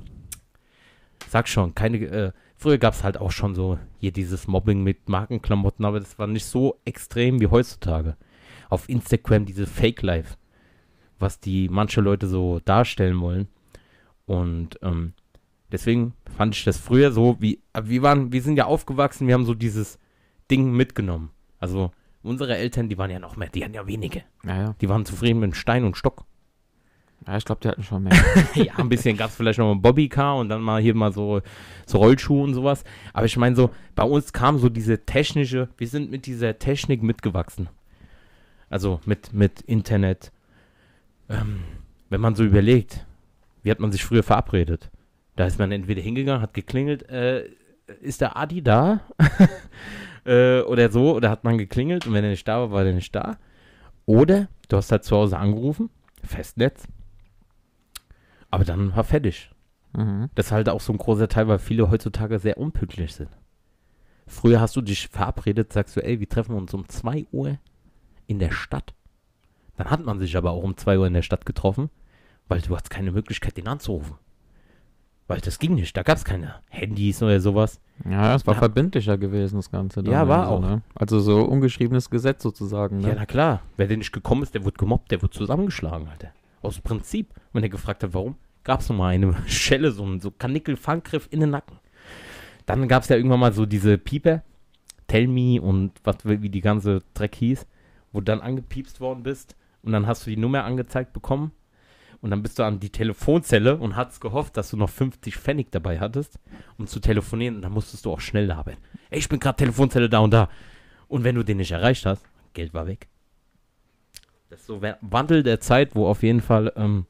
sag 1.28 1.46
schon, 1.46 1.74
keine, 1.74 1.98
äh, 1.98 2.32
früher 2.56 2.78
gab 2.78 2.94
es 2.94 3.04
halt 3.04 3.18
auch 3.18 3.30
schon 3.30 3.54
so 3.54 3.78
hier 3.98 4.12
dieses 4.12 4.46
Mobbing 4.46 4.82
mit 4.82 5.08
Markenklamotten, 5.08 5.84
aber 5.84 6.00
das 6.00 6.18
war 6.18 6.26
nicht 6.26 6.46
so 6.46 6.80
extrem 6.86 7.40
wie 7.40 7.48
heutzutage. 7.48 8.16
Auf 8.70 8.88
Instagram 8.88 9.44
diese 9.44 9.66
Fake 9.66 10.02
Life, 10.02 10.36
was 11.18 11.38
die 11.38 11.68
manche 11.68 12.00
Leute 12.00 12.26
so 12.28 12.60
darstellen 12.64 13.20
wollen. 13.20 13.48
Und 14.24 14.78
ähm, 14.82 15.12
deswegen 15.70 16.14
fand 16.34 16.54
ich 16.56 16.64
das 16.64 16.78
früher 16.78 17.12
so, 17.12 17.36
wie, 17.40 17.60
wir 17.80 18.02
waren, 18.02 18.32
wir 18.32 18.42
sind 18.42 18.56
ja 18.56 18.64
aufgewachsen, 18.64 19.26
wir 19.26 19.34
haben 19.34 19.44
so 19.44 19.54
dieses 19.54 19.98
Ding 20.50 20.72
mitgenommen. 20.72 21.30
Also 21.58 21.92
unsere 22.26 22.56
Eltern, 22.56 22.88
die 22.88 22.98
waren 22.98 23.10
ja 23.10 23.18
noch 23.18 23.36
mehr, 23.36 23.48
die 23.48 23.64
hatten 23.64 23.74
ja 23.74 23.86
wenige. 23.86 24.22
Ja, 24.44 24.56
ja. 24.56 24.74
Die 24.80 24.88
waren 24.88 25.04
zufrieden 25.04 25.40
mit 25.40 25.56
Stein 25.56 25.84
und 25.84 25.96
Stock. 25.96 26.24
Ja, 27.26 27.36
ich 27.36 27.44
glaube, 27.44 27.60
die 27.62 27.68
hatten 27.68 27.82
schon 27.82 28.04
mehr. 28.04 28.12
ja, 28.54 28.74
ein 28.76 28.88
bisschen 28.88 29.16
gab 29.16 29.30
es 29.30 29.36
vielleicht 29.36 29.58
noch 29.58 29.72
ein 29.72 29.82
Bobbycar 29.82 30.36
und 30.36 30.48
dann 30.48 30.60
mal 30.60 30.80
hier 30.80 30.94
mal 30.94 31.12
so, 31.12 31.40
so 31.86 31.98
Rollschuhe 31.98 32.42
und 32.42 32.54
sowas. 32.54 32.84
Aber 33.12 33.26
ich 33.26 33.36
meine 33.36 33.56
so, 33.56 33.70
bei 33.94 34.04
uns 34.04 34.32
kam 34.32 34.58
so 34.58 34.68
diese 34.68 35.04
technische, 35.04 35.68
wir 35.76 35.88
sind 35.88 36.10
mit 36.10 36.26
dieser 36.26 36.58
Technik 36.58 37.02
mitgewachsen. 37.02 37.68
Also 38.68 39.00
mit, 39.06 39.32
mit 39.32 39.62
Internet. 39.62 40.32
Ähm, 41.28 41.60
wenn 42.10 42.20
man 42.20 42.34
so 42.34 42.44
überlegt, 42.44 43.06
wie 43.62 43.70
hat 43.70 43.80
man 43.80 43.90
sich 43.90 44.04
früher 44.04 44.22
verabredet? 44.22 44.90
Da 45.34 45.46
ist 45.46 45.58
man 45.58 45.72
entweder 45.72 46.02
hingegangen, 46.02 46.42
hat 46.42 46.54
geklingelt, 46.54 47.08
äh, 47.08 47.48
ist 48.00 48.20
der 48.20 48.36
Adi 48.36 48.62
da? 48.62 49.00
äh, 50.26 50.60
oder 50.62 50.90
so, 50.90 51.14
oder 51.14 51.30
hat 51.30 51.44
man 51.44 51.58
geklingelt 51.58 52.06
und 52.06 52.14
wenn 52.14 52.24
er 52.24 52.30
nicht 52.30 52.46
da 52.46 52.60
war, 52.60 52.70
war 52.70 52.84
er 52.84 52.92
nicht 52.92 53.14
da. 53.14 53.38
Oder 54.04 54.48
du 54.68 54.76
hast 54.76 54.92
halt 54.92 55.04
zu 55.04 55.16
Hause 55.16 55.38
angerufen, 55.38 55.90
Festnetz, 56.22 56.86
aber 58.50 58.64
dann 58.64 58.94
war 58.94 59.04
fertig. 59.04 59.50
mhm. 59.92 60.30
Das 60.34 60.46
ist 60.46 60.52
halt 60.52 60.68
auch 60.68 60.80
so 60.80 60.92
ein 60.92 60.98
großer 60.98 61.28
Teil, 61.28 61.48
weil 61.48 61.58
viele 61.58 61.90
heutzutage 61.90 62.38
sehr 62.38 62.58
unpünktlich 62.58 63.14
sind. 63.14 63.30
Früher 64.26 64.60
hast 64.60 64.74
du 64.74 64.80
dich 64.80 65.08
verabredet, 65.08 65.72
sagst 65.72 65.96
du, 65.96 66.00
ey, 66.00 66.18
wir 66.18 66.28
treffen 66.28 66.56
uns 66.56 66.74
um 66.74 66.88
2 66.88 67.26
Uhr 67.30 67.58
in 68.26 68.38
der 68.38 68.50
Stadt. 68.50 68.94
Dann 69.76 69.90
hat 69.90 70.04
man 70.04 70.18
sich 70.18 70.36
aber 70.36 70.50
auch 70.50 70.62
um 70.62 70.76
2 70.76 70.98
Uhr 70.98 71.06
in 71.06 71.14
der 71.14 71.22
Stadt 71.22 71.46
getroffen, 71.46 71.90
weil 72.48 72.60
du 72.60 72.74
hast 72.74 72.90
keine 72.90 73.12
Möglichkeit, 73.12 73.56
den 73.56 73.68
anzurufen. 73.68 74.16
Weil 75.28 75.40
das 75.40 75.58
ging 75.58 75.74
nicht, 75.74 75.96
da 75.96 76.02
gab 76.04 76.16
es 76.18 76.24
keine 76.24 76.54
Handys 76.70 77.20
oder 77.20 77.40
sowas. 77.40 77.80
Ja, 78.08 78.36
es 78.36 78.46
war 78.46 78.54
Ja. 78.54 78.60
verbindlicher 78.60 79.18
gewesen, 79.18 79.56
das 79.56 79.70
Ganze. 79.70 80.02
Ja, 80.04 80.28
war 80.28 80.42
also, 80.44 80.52
auch. 80.54 80.60
Ne? 80.60 80.82
Also 80.94 81.18
so 81.18 81.42
ungeschriebenes 81.42 82.10
Gesetz 82.10 82.42
sozusagen. 82.42 83.00
Ne? 83.00 83.08
Ja, 83.08 83.14
na 83.16 83.26
klar, 83.26 83.62
wer 83.76 83.88
denn 83.88 83.98
nicht 83.98 84.12
gekommen 84.12 84.44
ist, 84.44 84.54
der 84.54 84.64
wird 84.64 84.78
gemobbt, 84.78 85.10
der 85.10 85.22
wird 85.22 85.34
zusammengeschlagen, 85.34 86.06
Alter. 86.08 86.28
Aus 86.62 86.78
Prinzip. 86.80 87.30
Wenn 87.52 87.64
er 87.64 87.68
gefragt 87.68 88.04
hat, 88.04 88.14
warum, 88.14 88.36
gab 88.62 88.80
es 88.80 88.88
nochmal 88.88 89.14
eine 89.14 89.34
Schelle, 89.46 89.90
so 89.90 90.04
ein 90.04 90.20
so 90.20 90.30
Kanickel-Fangriff 90.30 91.26
in 91.32 91.40
den 91.40 91.50
Nacken. 91.50 91.78
Dann 92.66 92.86
gab 92.86 93.02
es 93.02 93.08
ja 93.08 93.16
irgendwann 93.16 93.40
mal 93.40 93.52
so 93.52 93.66
diese 93.66 93.98
Pieper, 93.98 94.42
Tell 95.08 95.26
Me 95.26 95.60
und 95.60 95.92
was, 96.04 96.16
wie 96.24 96.48
die 96.50 96.60
ganze 96.60 97.02
Dreck 97.14 97.34
hieß, 97.36 97.66
wo 98.12 98.20
du 98.20 98.24
dann 98.24 98.40
angepiepst 98.40 99.00
worden 99.00 99.22
bist 99.22 99.56
und 99.82 99.92
dann 99.92 100.06
hast 100.06 100.26
du 100.26 100.30
die 100.30 100.36
Nummer 100.36 100.64
angezeigt 100.64 101.12
bekommen 101.12 101.52
und 102.26 102.30
dann 102.30 102.42
bist 102.42 102.58
du 102.58 102.64
an 102.64 102.80
die 102.80 102.90
Telefonzelle 102.90 103.76
und 103.76 103.94
hast 103.94 104.20
gehofft, 104.20 104.56
dass 104.56 104.70
du 104.70 104.76
noch 104.76 104.90
50 104.90 105.36
Pfennig 105.36 105.70
dabei 105.70 106.00
hattest, 106.00 106.40
um 106.76 106.88
zu 106.88 106.98
telefonieren. 106.98 107.54
Und 107.54 107.62
dann 107.62 107.70
musstest 107.70 108.04
du 108.04 108.10
auch 108.10 108.18
schnell 108.18 108.50
arbeiten. 108.50 108.82
Ey, 109.10 109.20
ich 109.20 109.28
bin 109.28 109.38
gerade 109.38 109.58
Telefonzelle 109.58 110.08
da 110.08 110.18
und 110.18 110.32
da. 110.32 110.48
Und 111.06 111.22
wenn 111.22 111.36
du 111.36 111.44
den 111.44 111.58
nicht 111.58 111.70
erreicht 111.70 112.04
hast, 112.04 112.24
Geld 112.52 112.74
war 112.74 112.88
weg. 112.88 113.06
Das 114.50 114.58
ist 114.58 114.66
so 114.66 114.82
Wandel 115.02 115.44
der 115.44 115.60
Zeit, 115.60 115.94
wo 115.94 116.08
auf 116.08 116.24
jeden 116.24 116.40
Fall 116.40 116.72
ähm, 116.74 117.06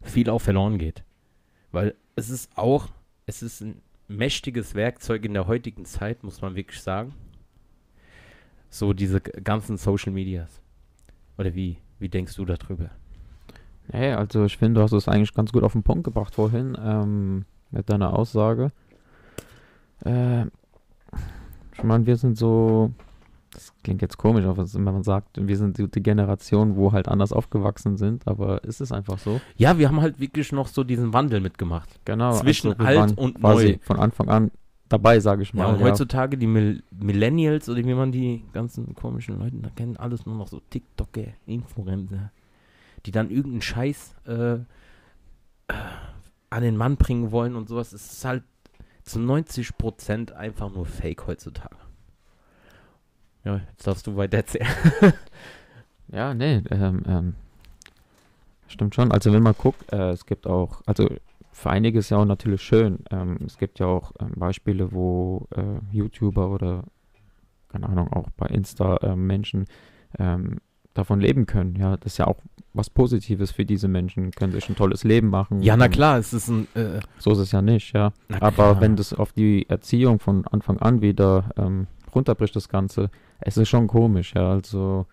viel 0.00 0.30
auch 0.30 0.40
verloren 0.40 0.78
geht. 0.78 1.04
Weil 1.70 1.96
es 2.14 2.30
ist 2.30 2.56
auch, 2.56 2.88
es 3.26 3.42
ist 3.42 3.60
ein 3.60 3.82
mächtiges 4.08 4.74
Werkzeug 4.74 5.22
in 5.26 5.34
der 5.34 5.48
heutigen 5.48 5.84
Zeit, 5.84 6.24
muss 6.24 6.40
man 6.40 6.54
wirklich 6.54 6.80
sagen. 6.80 7.12
So 8.70 8.94
diese 8.94 9.20
ganzen 9.20 9.76
Social 9.76 10.14
Medias. 10.14 10.62
Oder 11.36 11.54
wie, 11.54 11.76
wie 11.98 12.08
denkst 12.08 12.36
du 12.36 12.46
darüber? 12.46 12.90
Nee, 13.92 14.12
also 14.12 14.44
ich 14.44 14.56
finde, 14.56 14.80
du 14.80 14.84
hast 14.84 14.92
es 14.92 15.08
eigentlich 15.08 15.34
ganz 15.34 15.52
gut 15.52 15.62
auf 15.62 15.72
den 15.72 15.82
Punkt 15.82 16.04
gebracht 16.04 16.34
vorhin 16.34 16.76
ähm, 16.82 17.44
mit 17.70 17.88
deiner 17.88 18.12
Aussage. 18.18 18.72
Äh, 20.04 20.46
ich 21.74 21.82
meine, 21.82 22.06
wir 22.06 22.16
sind 22.16 22.36
so, 22.36 22.92
das 23.52 23.72
klingt 23.84 24.02
jetzt 24.02 24.18
komisch, 24.18 24.44
aber 24.44 24.72
wenn 24.72 24.82
man 24.82 25.02
sagt, 25.02 25.38
wir 25.46 25.56
sind 25.56 25.78
die, 25.78 26.02
Generation, 26.02 26.76
wo 26.76 26.92
halt 26.92 27.08
anders 27.08 27.32
aufgewachsen 27.32 27.96
sind, 27.96 28.26
aber 28.26 28.64
ist 28.64 28.80
es 28.80 28.92
einfach 28.92 29.18
so? 29.18 29.40
Ja, 29.56 29.78
wir 29.78 29.88
haben 29.88 30.00
halt 30.00 30.18
wirklich 30.18 30.52
noch 30.52 30.68
so 30.68 30.84
diesen 30.84 31.12
Wandel 31.12 31.40
mitgemacht. 31.40 32.00
Genau. 32.04 32.32
Zwischen 32.32 32.78
wir 32.78 32.86
alt 32.86 33.16
und 33.16 33.40
neu. 33.42 33.78
von 33.82 33.98
Anfang 33.98 34.28
an 34.28 34.50
dabei, 34.88 35.20
sage 35.20 35.42
ich 35.42 35.52
Ja, 35.52 35.64
mal. 35.64 35.74
und 35.74 35.82
heutzutage 35.82 36.38
die 36.38 36.46
Mill 36.46 36.82
Millennials 36.90 37.68
oder 37.68 37.84
wie 37.84 37.94
man 37.94 38.12
die 38.12 38.44
ganzen 38.52 38.94
komischen 38.94 39.38
Leute 39.38 39.56
da 39.56 39.68
kennt, 39.74 39.98
alles 40.00 40.26
nur 40.26 40.36
noch 40.36 40.48
so 40.48 40.60
TikToker, 40.70 41.32
Influencer, 41.46 42.30
die 43.06 43.12
dann 43.12 43.30
irgendeinen 43.30 43.62
Scheiß 43.62 44.14
äh, 44.26 44.54
äh, 44.54 44.58
an 46.50 46.62
den 46.62 46.76
Mann 46.76 46.96
bringen 46.96 47.30
wollen 47.30 47.56
und 47.56 47.68
sowas. 47.68 47.92
Es 47.92 48.12
ist 48.12 48.24
halt 48.24 48.42
zu 49.04 49.20
90% 49.20 50.32
einfach 50.32 50.72
nur 50.72 50.84
Fake 50.84 51.26
heutzutage. 51.26 51.76
Ja, 53.44 53.60
jetzt 53.70 53.86
darfst 53.86 54.06
du 54.06 54.16
weiter 54.16 54.38
erzählen. 54.38 54.68
Ja, 56.08 56.34
nee, 56.34 56.62
ähm, 56.70 57.02
ähm, 57.08 57.34
stimmt 58.68 58.94
schon. 58.94 59.10
Also 59.10 59.32
wenn 59.32 59.42
man 59.42 59.54
guckt, 59.58 59.92
äh, 59.92 60.10
es 60.10 60.24
gibt 60.24 60.46
auch, 60.46 60.80
also 60.86 61.08
für 61.50 61.70
einige 61.70 61.98
ist 61.98 62.10
ja 62.10 62.18
auch 62.18 62.24
natürlich 62.24 62.62
schön. 62.62 63.00
Ähm, 63.10 63.38
es 63.44 63.58
gibt 63.58 63.80
ja 63.80 63.86
auch 63.86 64.12
ähm, 64.20 64.34
Beispiele, 64.36 64.92
wo 64.92 65.48
äh, 65.56 65.80
YouTuber 65.90 66.48
oder 66.50 66.84
keine 67.68 67.88
Ahnung, 67.88 68.12
auch 68.12 68.30
bei 68.36 68.46
Insta 68.46 68.98
äh, 68.98 69.16
Menschen 69.16 69.64
ähm, 70.18 70.58
davon 70.96 71.20
leben 71.20 71.46
können. 71.46 71.76
Ja, 71.76 71.96
das 71.96 72.12
ist 72.14 72.18
ja 72.18 72.26
auch 72.26 72.36
was 72.74 72.90
Positives 72.90 73.50
für 73.52 73.64
diese 73.64 73.88
Menschen, 73.88 74.30
können 74.32 74.52
sich 74.52 74.68
ein 74.68 74.76
tolles 74.76 75.02
Leben 75.04 75.28
machen. 75.28 75.62
Ja, 75.62 75.76
na 75.76 75.88
klar, 75.88 76.18
es 76.18 76.32
ist 76.32 76.48
ein. 76.48 76.66
Äh, 76.74 77.00
So 77.18 77.32
ist 77.32 77.38
es 77.38 77.52
ja 77.52 77.62
nicht, 77.62 77.94
ja. 77.94 78.12
Aber 78.40 78.50
klar. 78.52 78.80
wenn 78.80 78.96
das 78.96 79.12
auf 79.14 79.32
die 79.32 79.68
Erziehung 79.68 80.18
von 80.20 80.46
Anfang 80.46 80.78
an 80.78 81.00
wieder 81.00 81.50
ähm, 81.56 81.86
runterbricht, 82.14 82.54
das 82.54 82.68
Ganze, 82.68 83.10
es 83.40 83.56
ist 83.56 83.68
schon 83.68 83.86
komisch, 83.86 84.34
ja. 84.34 84.50
Also, 84.50 85.06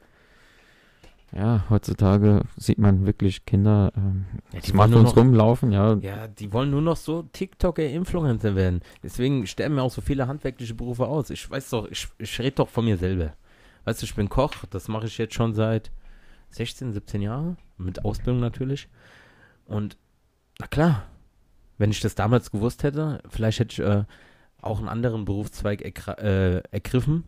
ja, 1.35 1.63
heutzutage 1.69 2.41
sieht 2.57 2.77
man 2.77 3.07
wirklich 3.07 3.43
Kinder 3.45 3.91
ähm, 3.97 4.25
Ja, 4.53 4.59
die 4.59 4.69
Smartphones 4.69 5.15
noch- 5.15 5.17
rumlaufen, 5.17 5.71
ja. 5.71 5.95
Ja, 5.95 6.27
die 6.27 6.53
wollen 6.53 6.69
nur 6.69 6.81
noch 6.81 6.95
so 6.97 7.23
TikToker-Influencer 7.33 8.55
werden. 8.55 8.81
Deswegen 9.01 9.47
sterben 9.47 9.75
mir 9.75 9.81
auch 9.81 9.89
so 9.91 10.01
viele 10.01 10.27
handwerkliche 10.27 10.75
Berufe 10.75 11.07
aus. 11.07 11.31
Ich 11.31 11.49
weiß 11.49 11.71
doch, 11.71 11.87
ich, 11.89 12.07
ich 12.19 12.37
rede 12.39 12.51
doch 12.57 12.69
von 12.69 12.85
mir 12.85 12.97
selber. 12.97 13.33
Weißt 13.85 14.01
du, 14.01 14.05
ich 14.05 14.15
bin 14.15 14.29
Koch, 14.29 14.53
das 14.69 14.87
mache 14.87 15.07
ich 15.07 15.17
jetzt 15.17 15.33
schon 15.33 15.53
seit 15.53 15.91
16, 16.51 16.93
17 16.93 17.21
Jahren, 17.21 17.57
mit 17.77 18.05
Ausbildung 18.05 18.39
natürlich. 18.39 18.87
Und 19.65 19.97
na 20.59 20.67
klar, 20.67 21.03
wenn 21.77 21.91
ich 21.91 21.99
das 21.99 22.15
damals 22.15 22.51
gewusst 22.51 22.83
hätte, 22.83 23.21
vielleicht 23.29 23.59
hätte 23.59 23.73
ich 23.73 23.79
äh, 23.87 24.05
auch 24.61 24.79
einen 24.79 24.89
anderen 24.89 25.25
Berufszweig 25.25 25.81
äh, 26.07 26.59
ergriffen. 26.71 27.25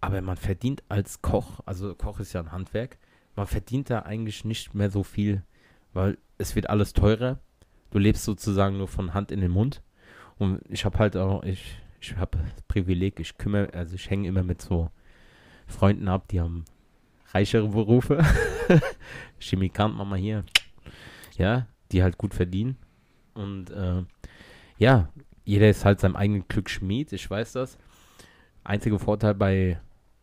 Aber 0.00 0.20
man 0.20 0.36
verdient 0.36 0.84
als 0.88 1.22
Koch, 1.22 1.60
also 1.66 1.94
Koch 1.94 2.20
ist 2.20 2.32
ja 2.32 2.40
ein 2.40 2.52
Handwerk, 2.52 2.98
man 3.34 3.46
verdient 3.46 3.90
da 3.90 4.00
eigentlich 4.00 4.44
nicht 4.44 4.74
mehr 4.74 4.90
so 4.90 5.02
viel, 5.02 5.42
weil 5.92 6.18
es 6.38 6.54
wird 6.54 6.70
alles 6.70 6.92
teurer. 6.92 7.38
Du 7.90 7.98
lebst 7.98 8.24
sozusagen 8.24 8.78
nur 8.78 8.88
von 8.88 9.14
Hand 9.14 9.30
in 9.30 9.40
den 9.40 9.50
Mund. 9.50 9.82
Und 10.38 10.60
ich 10.68 10.84
habe 10.84 10.98
halt 10.98 11.16
auch, 11.16 11.42
ich, 11.42 11.78
ich 12.00 12.16
habe 12.16 12.38
das 12.38 12.62
Privileg, 12.68 13.20
ich 13.20 13.38
kümmere, 13.38 13.72
also 13.72 13.94
ich 13.94 14.10
hänge 14.10 14.28
immer 14.28 14.42
mit 14.42 14.60
so 14.60 14.90
Freunden 15.66 16.08
ab, 16.08 16.28
die 16.28 16.40
haben 16.40 16.64
reichere 17.32 17.68
Berufe. 17.68 18.24
Chemikant, 19.38 19.96
Mama 19.96 20.16
hier. 20.16 20.44
Ja, 21.36 21.66
die 21.92 22.02
halt 22.02 22.18
gut 22.18 22.34
verdienen. 22.34 22.76
Und 23.34 23.70
äh, 23.70 24.04
ja, 24.78 25.08
jeder 25.44 25.68
ist 25.68 25.84
halt 25.84 26.00
seinem 26.00 26.16
eigenen 26.16 26.48
Glück 26.48 26.70
Schmied, 26.70 27.12
ich 27.12 27.28
weiß 27.28 27.52
das. 27.52 27.78
Einziger 28.64 28.98
Vorteil 28.98 29.34
bei 29.34 29.80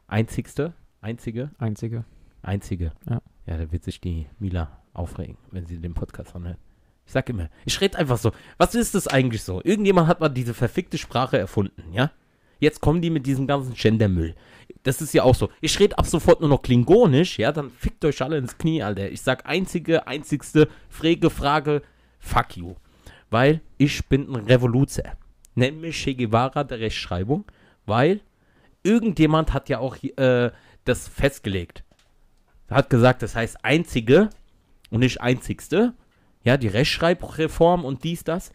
einzigste, 0.07 0.73
einzige, 1.01 1.51
Einzige. 1.57 2.05
einzige. 2.41 2.91
Ja. 3.09 3.21
Ja, 3.45 3.57
da 3.57 3.71
wird 3.71 3.83
sich 3.83 3.99
die 3.99 4.27
Mila 4.39 4.79
aufregen, 4.93 5.37
wenn 5.51 5.65
sie 5.65 5.79
den 5.79 5.93
Podcast 5.93 6.35
anhört. 6.35 6.59
Ich 7.05 7.11
sag 7.11 7.27
immer, 7.29 7.49
ich 7.65 7.79
rede 7.81 7.97
einfach 7.97 8.17
so. 8.17 8.31
Was 8.57 8.75
ist 8.75 8.95
das 8.95 9.07
eigentlich 9.07 9.43
so? 9.43 9.61
Irgendjemand 9.63 10.07
hat 10.07 10.21
mal 10.21 10.29
diese 10.29 10.53
verfickte 10.53 10.97
Sprache 10.97 11.37
erfunden, 11.37 11.91
ja? 11.91 12.11
Jetzt 12.59 12.79
kommen 12.79 13.01
die 13.01 13.09
mit 13.09 13.25
diesem 13.25 13.45
ganzen 13.45 13.73
Gendermüll. 13.73 14.35
Das 14.83 15.01
ist 15.01 15.13
ja 15.13 15.23
auch 15.23 15.35
so. 15.35 15.49
Ich 15.61 15.79
rede 15.79 15.97
ab 15.97 16.05
sofort 16.05 16.41
nur 16.41 16.49
noch 16.49 16.61
klingonisch, 16.61 17.39
ja? 17.39 17.51
Dann 17.51 17.71
fickt 17.71 18.03
euch 18.05 18.21
alle 18.21 18.37
ins 18.37 18.57
Knie, 18.57 18.83
Alter. 18.83 19.09
Ich 19.09 19.21
sag 19.21 19.45
einzige, 19.45 20.07
einzigste, 20.07 20.67
frage, 20.89 21.29
Frage, 21.29 21.81
fuck 22.19 22.57
you. 22.57 22.75
Weil 23.29 23.61
ich 23.77 24.05
bin 24.07 24.27
ein 24.29 24.45
Revoluzer. 24.45 25.17
Nenn 25.55 25.79
mich 25.79 26.03
Che 26.03 26.15
Guevara 26.15 26.63
der 26.63 26.79
Rechtschreibung, 26.79 27.45
weil 27.85 28.21
irgendjemand 28.83 29.53
hat 29.53 29.69
ja 29.69 29.79
auch 29.79 29.95
äh, 30.03 30.51
das 30.83 31.07
festgelegt. 31.07 31.83
Hat 32.69 32.89
gesagt, 32.89 33.21
das 33.21 33.35
heißt 33.35 33.63
einzige 33.63 34.29
und 34.89 34.99
nicht 34.99 35.21
einzigste. 35.21 35.93
Ja, 36.43 36.57
die 36.57 36.67
Rechtschreibreform 36.67 37.85
und 37.85 38.03
dies, 38.03 38.23
das. 38.23 38.51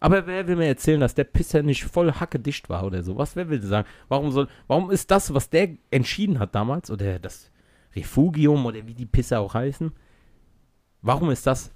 Aber 0.00 0.26
wer 0.26 0.46
will 0.46 0.56
mir 0.56 0.66
erzählen, 0.66 1.00
dass 1.00 1.14
der 1.14 1.24
Pisser 1.24 1.62
nicht 1.62 1.84
voll 1.84 2.12
hackedicht 2.12 2.68
war 2.68 2.84
oder 2.84 3.02
sowas? 3.02 3.36
Wer 3.36 3.48
will 3.48 3.62
sagen? 3.62 3.88
Warum 4.08 4.30
soll, 4.30 4.48
warum 4.66 4.90
ist 4.90 5.10
das, 5.10 5.32
was 5.32 5.48
der 5.48 5.70
entschieden 5.90 6.38
hat 6.38 6.54
damals, 6.54 6.90
oder 6.90 7.18
das 7.18 7.50
Refugium 7.94 8.66
oder 8.66 8.86
wie 8.86 8.94
die 8.94 9.06
Pisser 9.06 9.40
auch 9.40 9.54
heißen, 9.54 9.92
warum 11.02 11.30
ist 11.30 11.46
das, 11.46 11.72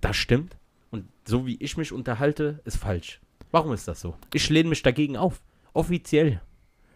das 0.00 0.16
stimmt? 0.16 0.56
Und 0.90 1.04
so 1.24 1.46
wie 1.46 1.56
ich 1.60 1.76
mich 1.76 1.92
unterhalte, 1.92 2.60
ist 2.64 2.78
falsch. 2.78 3.20
Warum 3.52 3.72
ist 3.72 3.86
das 3.88 4.00
so? 4.00 4.16
Ich 4.34 4.48
lehne 4.48 4.68
mich 4.68 4.82
dagegen 4.82 5.16
auf. 5.16 5.40
Offiziell. 5.72 6.40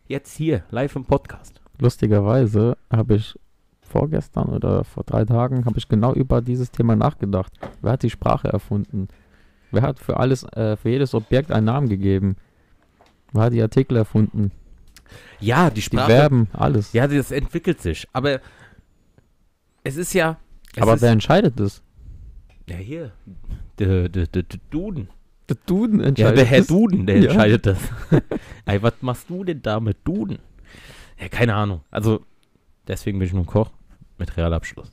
Jetzt 0.06 0.36
hier, 0.36 0.64
live 0.70 0.96
im 0.96 1.04
Podcast. 1.04 1.60
Lustigerweise 1.78 2.76
habe 2.90 3.16
ich 3.16 3.38
vorgestern 3.80 4.48
oder 4.48 4.84
vor 4.84 5.04
drei 5.04 5.24
Tagen 5.24 5.64
habe 5.64 5.78
ich 5.78 5.88
genau 5.88 6.12
über 6.12 6.42
dieses 6.42 6.70
Thema 6.70 6.96
nachgedacht. 6.96 7.52
Wer 7.80 7.92
hat 7.92 8.02
die 8.02 8.10
Sprache 8.10 8.48
erfunden? 8.48 9.08
Wer 9.74 9.82
hat 9.82 9.98
für 9.98 10.18
alles, 10.18 10.44
äh, 10.54 10.76
für 10.76 10.88
jedes 10.90 11.14
Objekt 11.14 11.50
einen 11.52 11.66
Namen 11.66 11.88
gegeben? 11.88 12.36
Wer 13.32 13.44
hat 13.44 13.52
die 13.52 13.62
Artikel 13.62 13.96
erfunden? 13.96 14.50
Ja, 15.40 15.68
die 15.70 15.74
Die 15.76 15.82
Sprache. 15.82 16.10
Verben, 16.10 16.48
alles. 16.52 16.92
Ja, 16.92 17.06
das 17.06 17.30
entwickelt 17.30 17.80
sich. 17.80 18.06
Aber 18.12 18.40
es 19.82 19.96
ist 19.96 20.14
ja. 20.14 20.38
Es 20.74 20.82
Aber 20.82 20.94
ist, 20.94 21.02
wer 21.02 21.10
entscheidet 21.10 21.58
das? 21.60 21.82
Ja, 22.68 22.76
hier. 22.76 23.12
Der, 23.78 24.08
der, 24.08 24.26
der, 24.26 24.42
der 24.44 24.60
Duden. 24.70 25.08
Der 25.48 25.56
Duden 25.66 26.00
Ja, 26.00 26.06
entscheidet 26.06 26.38
der 26.38 26.44
Herr 26.46 26.58
das. 26.58 26.66
Duden, 26.68 27.06
der 27.06 27.18
Ja. 27.18 27.24
entscheidet 27.24 27.66
das. 27.66 27.78
Ey, 28.64 28.82
was 28.82 28.94
machst 29.02 29.28
du 29.28 29.44
denn 29.44 29.60
da 29.62 29.80
mit 29.80 29.98
Duden? 30.04 30.38
Ja, 31.20 31.28
keine 31.28 31.54
Ahnung. 31.54 31.82
Also, 31.90 32.24
deswegen 32.88 33.18
bin 33.18 33.26
ich 33.28 33.34
nur 33.34 33.44
Koch 33.46 33.70
mit 34.18 34.36
Realabschluss. 34.36 34.90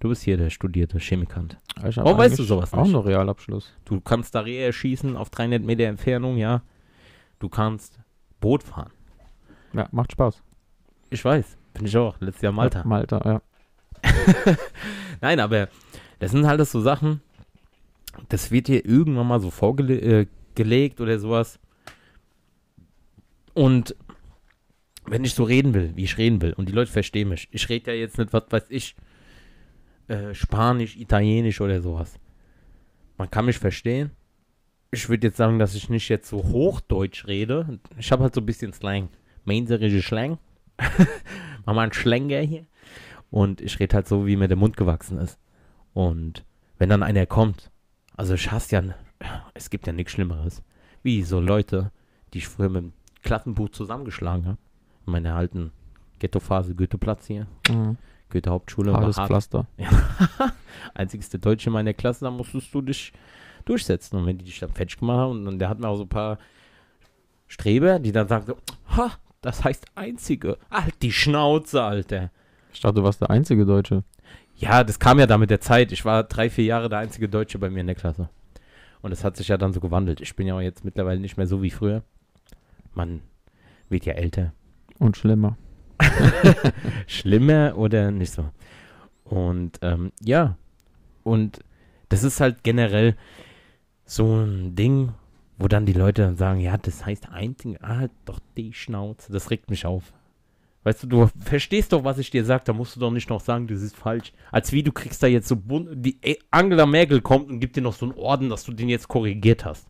Du 0.00 0.08
bist 0.08 0.22
hier 0.22 0.36
der 0.36 0.50
studierte 0.50 0.98
Chemikant. 0.98 1.58
Hab 1.76 1.96
Warum 1.96 2.18
weißt 2.18 2.38
du 2.38 2.44
sowas 2.44 2.72
Auch 2.72 2.84
nicht? 2.84 2.92
noch 2.92 3.04
Realabschluss. 3.04 3.72
Du 3.84 4.00
kannst 4.00 4.34
da 4.34 4.40
Rehe 4.40 4.72
schießen 4.72 5.16
auf 5.16 5.30
300 5.30 5.62
Meter 5.62 5.84
Entfernung, 5.84 6.36
ja. 6.36 6.62
Du 7.40 7.48
kannst 7.48 7.98
Boot 8.40 8.62
fahren. 8.62 8.92
Ja, 9.72 9.88
macht 9.90 10.12
Spaß. 10.12 10.42
Ich 11.10 11.24
weiß. 11.24 11.56
Bin 11.74 11.86
ich 11.86 11.96
auch. 11.96 12.20
Letztes 12.20 12.42
Jahr 12.42 12.52
Malta. 12.52 12.84
Malta, 12.84 13.20
ja. 13.24 13.42
Nein, 15.20 15.40
aber 15.40 15.68
das 16.20 16.30
sind 16.30 16.46
halt 16.46 16.64
so 16.66 16.80
Sachen, 16.80 17.20
das 18.28 18.50
wird 18.50 18.68
dir 18.68 18.84
irgendwann 18.84 19.26
mal 19.26 19.40
so 19.40 19.50
vorgelegt 19.50 20.28
äh, 20.56 21.02
oder 21.02 21.18
sowas. 21.18 21.58
Und 23.54 23.96
wenn 25.06 25.24
ich 25.24 25.34
so 25.34 25.44
reden 25.44 25.74
will, 25.74 25.92
wie 25.96 26.04
ich 26.04 26.18
reden 26.18 26.40
will, 26.42 26.52
und 26.52 26.68
die 26.68 26.72
Leute 26.72 26.92
verstehen 26.92 27.28
mich, 27.28 27.48
ich 27.50 27.68
rede 27.68 27.92
ja 27.92 27.98
jetzt 27.98 28.18
nicht, 28.18 28.32
was 28.32 28.44
weiß 28.50 28.66
ich, 28.68 28.94
äh, 30.08 30.34
Spanisch, 30.34 30.96
Italienisch 30.96 31.60
oder 31.60 31.80
sowas. 31.80 32.18
Man 33.16 33.30
kann 33.30 33.46
mich 33.46 33.58
verstehen. 33.58 34.10
Ich 34.90 35.08
würde 35.08 35.26
jetzt 35.26 35.36
sagen, 35.36 35.58
dass 35.58 35.74
ich 35.74 35.90
nicht 35.90 36.08
jetzt 36.08 36.28
so 36.28 36.42
Hochdeutsch 36.44 37.26
rede. 37.26 37.78
Ich 37.98 38.10
habe 38.10 38.22
halt 38.24 38.34
so 38.34 38.40
ein 38.40 38.46
bisschen 38.46 38.72
Slang. 38.72 39.08
Mainzerische 39.44 40.02
Slang. 40.02 40.38
Mach 41.66 41.74
mal 41.74 41.82
einen 41.82 41.92
Schlänger 41.92 42.40
hier. 42.40 42.64
Und 43.30 43.60
ich 43.60 43.78
rede 43.78 43.96
halt 43.96 44.08
so, 44.08 44.26
wie 44.26 44.36
mir 44.36 44.48
der 44.48 44.56
Mund 44.56 44.76
gewachsen 44.76 45.18
ist. 45.18 45.38
Und 45.92 46.44
wenn 46.78 46.88
dann 46.88 47.02
einer 47.02 47.26
kommt, 47.26 47.70
also 48.16 48.34
ich 48.34 48.50
hasse 48.50 48.76
ja, 48.76 48.82
es 49.54 49.68
gibt 49.68 49.86
ja 49.86 49.92
nichts 49.92 50.12
Schlimmeres, 50.12 50.62
wie 51.02 51.22
so 51.22 51.40
Leute, 51.40 51.90
die 52.32 52.38
ich 52.38 52.48
früher 52.48 52.68
mit 52.70 52.82
dem 52.82 52.92
Klassenbuch 53.22 53.68
zusammengeschlagen 53.70 54.46
habe. 54.46 54.58
In 55.06 55.12
meiner 55.12 55.34
alten 55.34 55.72
Ghetto-Phase, 56.20 56.74
Goetheplatz 56.74 57.26
hier, 57.26 57.46
Mhm. 57.68 57.98
Goethe-Hauptschule. 58.30 58.92
Hartes 58.92 59.16
hart. 59.16 59.28
Pflaster. 59.28 59.66
Einzigste 60.94 61.38
Deutsche 61.38 61.70
in 61.70 61.74
meiner 61.74 61.94
Klasse, 61.94 62.24
da 62.24 62.30
musstest 62.30 62.72
du 62.74 62.82
dich 62.82 63.12
durchsetzen. 63.64 64.16
Und 64.16 64.26
wenn 64.26 64.38
die 64.38 64.44
dich 64.44 64.60
dann 64.60 64.72
fetch 64.72 64.98
gemacht 64.98 65.18
haben, 65.18 65.32
und 65.32 65.44
dann 65.44 65.58
der 65.58 65.68
hat 65.68 65.78
mir 65.78 65.88
auch 65.88 65.96
so 65.96 66.04
ein 66.04 66.08
paar 66.08 66.38
Streber, 67.46 67.98
die 67.98 68.12
dann 68.12 68.28
sagen 68.28 68.46
so, 68.46 68.56
ha, 68.96 69.12
das 69.40 69.64
heißt 69.64 69.86
Einzige. 69.94 70.58
Halt 70.70 71.02
die 71.02 71.12
Schnauze, 71.12 71.82
Alter. 71.82 72.30
Ich 72.72 72.80
dachte, 72.80 72.96
du 72.96 73.02
warst 73.02 73.20
der 73.20 73.30
einzige 73.30 73.64
Deutsche. 73.64 74.04
Ja, 74.56 74.82
das 74.84 74.98
kam 74.98 75.18
ja 75.18 75.26
da 75.26 75.38
mit 75.38 75.50
der 75.50 75.60
Zeit. 75.60 75.92
Ich 75.92 76.04
war 76.04 76.24
drei, 76.24 76.50
vier 76.50 76.64
Jahre 76.64 76.88
der 76.88 76.98
einzige 76.98 77.28
Deutsche 77.28 77.58
bei 77.58 77.70
mir 77.70 77.80
in 77.80 77.86
der 77.86 77.94
Klasse. 77.94 78.28
Und 79.00 79.12
es 79.12 79.22
hat 79.22 79.36
sich 79.36 79.48
ja 79.48 79.56
dann 79.56 79.72
so 79.72 79.80
gewandelt. 79.80 80.20
Ich 80.20 80.34
bin 80.34 80.46
ja 80.46 80.54
auch 80.54 80.60
jetzt 80.60 80.84
mittlerweile 80.84 81.20
nicht 81.20 81.36
mehr 81.36 81.46
so 81.46 81.62
wie 81.62 81.70
früher. 81.70 82.02
Man 82.94 83.22
wird 83.88 84.04
ja 84.04 84.14
älter. 84.14 84.52
Und 84.98 85.16
schlimmer. 85.16 85.56
Schlimmer 87.06 87.76
oder 87.76 88.10
nicht 88.10 88.32
so. 88.32 88.50
Und 89.24 89.78
ähm, 89.82 90.12
ja, 90.22 90.56
und 91.22 91.60
das 92.08 92.24
ist 92.24 92.40
halt 92.40 92.62
generell 92.62 93.16
so 94.04 94.36
ein 94.36 94.74
Ding, 94.74 95.12
wo 95.58 95.68
dann 95.68 95.86
die 95.86 95.92
Leute 95.92 96.22
dann 96.22 96.36
sagen, 96.36 96.60
ja, 96.60 96.76
das 96.78 97.04
heißt 97.04 97.28
einzig, 97.30 97.78
ah, 97.82 97.98
halt 97.98 98.12
doch 98.24 98.40
die 98.56 98.72
Schnauze. 98.72 99.32
Das 99.32 99.50
regt 99.50 99.70
mich 99.70 99.84
auf. 99.84 100.12
Weißt 100.84 101.02
du, 101.02 101.06
du 101.08 101.26
verstehst 101.38 101.92
doch, 101.92 102.04
was 102.04 102.18
ich 102.18 102.30
dir 102.30 102.44
sage, 102.44 102.62
da 102.64 102.72
musst 102.72 102.96
du 102.96 103.00
doch 103.00 103.10
nicht 103.10 103.28
noch 103.28 103.40
sagen, 103.40 103.66
das 103.66 103.82
ist 103.82 103.96
falsch. 103.96 104.32
Als 104.52 104.72
wie 104.72 104.82
du 104.82 104.92
kriegst 104.92 105.22
da 105.22 105.26
jetzt 105.26 105.48
so 105.48 105.56
bunt, 105.56 105.90
die 105.94 106.18
äh, 106.22 106.36
Angela 106.50 106.86
Merkel 106.86 107.20
kommt 107.20 107.50
und 107.50 107.60
gibt 107.60 107.76
dir 107.76 107.82
noch 107.82 107.92
so 107.92 108.06
einen 108.06 108.14
Orden, 108.14 108.48
dass 108.48 108.64
du 108.64 108.72
den 108.72 108.88
jetzt 108.88 109.08
korrigiert 109.08 109.64
hast. 109.64 109.88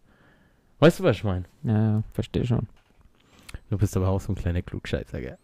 Weißt 0.81 0.99
du, 0.99 1.05
was 1.05 1.17
ich 1.17 1.25
meine? 1.25 1.45
Ja, 1.63 1.83
ja, 1.83 2.03
verstehe 2.13 2.47
schon. 2.47 2.67
Du 3.71 3.79
bist 3.79 3.97
aber 3.97 4.09
auch 4.09 4.21
so 4.21 4.33
ein 4.33 4.37
kleiner 4.37 4.63
Klugscheißer, 4.63 5.21
gell? 5.21 5.39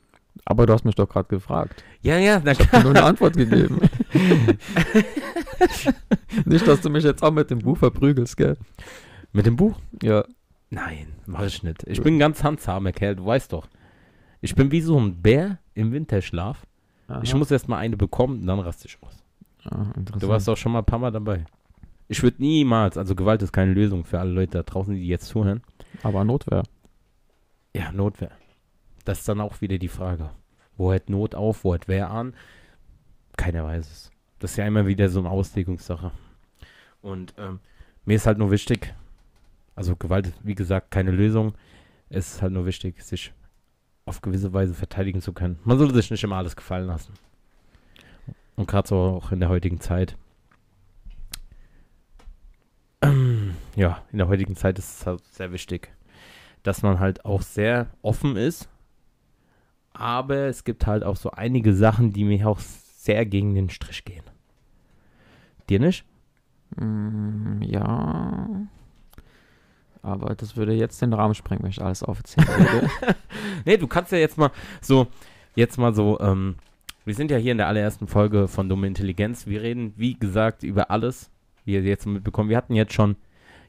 Aber 0.44 0.66
du 0.66 0.72
hast 0.72 0.84
mich 0.84 0.94
doch 0.94 1.08
gerade 1.08 1.28
gefragt. 1.28 1.84
Ja, 2.02 2.18
ja, 2.18 2.40
na 2.44 2.52
Ich 2.52 2.72
habe 2.72 2.82
nur 2.82 2.90
eine 2.90 3.04
Antwort 3.04 3.36
gegeben. 3.36 3.80
Nicht, 6.44 6.66
dass 6.66 6.80
du 6.80 6.90
mich 6.90 7.04
jetzt 7.04 7.22
auch 7.22 7.30
mit 7.30 7.50
dem 7.50 7.60
Buch 7.60 7.78
verprügelst, 7.78 8.36
gell? 8.36 8.56
Mit 9.32 9.46
dem 9.46 9.56
Buch? 9.56 9.78
Ja. 10.02 10.24
Nein, 10.70 11.06
mach 11.26 11.44
ich 11.44 11.62
nicht. 11.62 11.84
Ich 11.86 12.02
bin 12.02 12.16
ein 12.16 12.18
ganz 12.18 12.42
handsamer 12.42 12.92
Kerl, 12.92 13.16
du 13.16 13.26
weißt 13.26 13.52
doch. 13.52 13.68
Ich 14.40 14.54
bin 14.54 14.72
wie 14.72 14.80
so 14.80 14.98
ein 14.98 15.22
Bär 15.22 15.58
im 15.74 15.92
Winterschlaf. 15.92 16.66
Ich 17.22 17.34
muss 17.34 17.50
erst 17.50 17.68
mal 17.68 17.78
eine 17.78 17.96
bekommen, 17.96 18.46
dann 18.46 18.58
raste 18.58 18.88
ich 18.88 18.98
aus. 19.02 19.22
Ah. 19.64 19.86
Du 20.18 20.28
warst 20.28 20.48
auch 20.48 20.56
schon 20.56 20.72
mal 20.72 20.80
ein 20.80 20.84
paar 20.84 20.98
Mal 20.98 21.12
dabei. 21.12 21.44
Ich 22.08 22.22
würde 22.22 22.42
niemals, 22.42 22.98
also 22.98 23.14
Gewalt 23.14 23.42
ist 23.42 23.52
keine 23.52 23.72
Lösung 23.72 24.04
für 24.04 24.18
alle 24.20 24.30
Leute 24.30 24.58
da 24.58 24.62
draußen, 24.62 24.94
die 24.94 25.06
jetzt 25.06 25.26
zuhören. 25.26 25.62
Aber 26.02 26.24
Notwehr. 26.24 26.64
Ja, 27.74 27.92
Notwehr. 27.92 28.30
Das 29.04 29.20
ist 29.20 29.28
dann 29.28 29.40
auch 29.40 29.60
wieder 29.60 29.78
die 29.78 29.88
Frage. 29.88 30.30
Wo 30.76 30.90
hört 30.90 31.08
Not 31.08 31.34
auf, 31.34 31.64
wo 31.64 31.72
hört 31.72 31.88
wer 31.88 32.10
an? 32.10 32.34
Keiner 33.36 33.64
weiß 33.64 33.90
es. 33.90 34.10
Das 34.38 34.52
ist 34.52 34.56
ja 34.56 34.66
immer 34.66 34.86
wieder 34.86 35.08
so 35.08 35.20
eine 35.20 35.30
Auslegungssache. 35.30 36.10
Und 37.00 37.34
ähm, 37.38 37.60
mir 38.04 38.16
ist 38.16 38.26
halt 38.26 38.38
nur 38.38 38.50
wichtig, 38.50 38.94
also 39.74 39.96
Gewalt 39.96 40.32
wie 40.42 40.54
gesagt 40.54 40.90
keine 40.90 41.10
Lösung. 41.10 41.54
Es 42.08 42.34
ist 42.34 42.42
halt 42.42 42.52
nur 42.52 42.66
wichtig, 42.66 43.02
sich 43.02 43.32
auf 44.06 44.20
gewisse 44.20 44.52
Weise 44.52 44.74
verteidigen 44.74 45.20
zu 45.20 45.32
können. 45.32 45.58
Man 45.64 45.78
sollte 45.78 45.94
sich 45.94 46.10
nicht 46.10 46.24
immer 46.24 46.36
alles 46.36 46.56
gefallen 46.56 46.86
lassen. 46.86 47.14
Und 48.56 48.68
gerade 48.68 48.88
so 48.88 48.96
auch 48.96 49.32
in 49.32 49.40
der 49.40 49.48
heutigen 49.48 49.80
Zeit. 49.80 50.16
Ähm, 53.02 53.54
ja, 53.76 54.02
in 54.12 54.18
der 54.18 54.28
heutigen 54.28 54.56
Zeit 54.56 54.78
ist 54.78 55.00
es 55.00 55.06
halt 55.06 55.24
sehr 55.26 55.52
wichtig, 55.52 55.92
dass 56.62 56.82
man 56.82 57.00
halt 57.00 57.24
auch 57.24 57.42
sehr 57.42 57.88
offen 58.02 58.36
ist. 58.36 58.68
Aber 59.94 60.48
es 60.48 60.64
gibt 60.64 60.86
halt 60.86 61.04
auch 61.04 61.16
so 61.16 61.30
einige 61.30 61.72
Sachen, 61.72 62.12
die 62.12 62.24
mir 62.24 62.48
auch 62.48 62.58
sehr 62.58 63.24
gegen 63.24 63.54
den 63.54 63.70
Strich 63.70 64.04
gehen. 64.04 64.24
Dir 65.70 65.78
nicht? 65.78 66.04
Mm, 66.76 67.62
ja. 67.62 68.48
Aber 70.02 70.34
das 70.34 70.56
würde 70.56 70.74
jetzt 70.74 71.00
den 71.00 71.14
Rahmen 71.14 71.34
sprengen, 71.34 71.62
wenn 71.62 71.70
ich 71.70 71.80
alles 71.80 72.02
aufzählen 72.02 72.46
würde. 72.48 72.90
Nee, 73.64 73.76
du 73.76 73.86
kannst 73.86 74.12
ja 74.12 74.18
jetzt 74.18 74.36
mal 74.36 74.50
so, 74.80 75.06
jetzt 75.54 75.78
mal 75.78 75.94
so, 75.94 76.18
ähm, 76.20 76.56
wir 77.04 77.14
sind 77.14 77.30
ja 77.30 77.36
hier 77.36 77.52
in 77.52 77.58
der 77.58 77.68
allerersten 77.68 78.06
Folge 78.06 78.48
von 78.48 78.68
Dumme 78.68 78.86
Intelligenz. 78.86 79.46
Wir 79.46 79.62
reden, 79.62 79.94
wie 79.96 80.14
gesagt, 80.14 80.62
über 80.62 80.90
alles, 80.90 81.30
wie 81.64 81.74
ihr 81.74 81.82
jetzt 81.82 82.06
mitbekommen. 82.06 82.48
Wir 82.50 82.56
hatten 82.56 82.74
jetzt 82.74 82.92
schon 82.92 83.16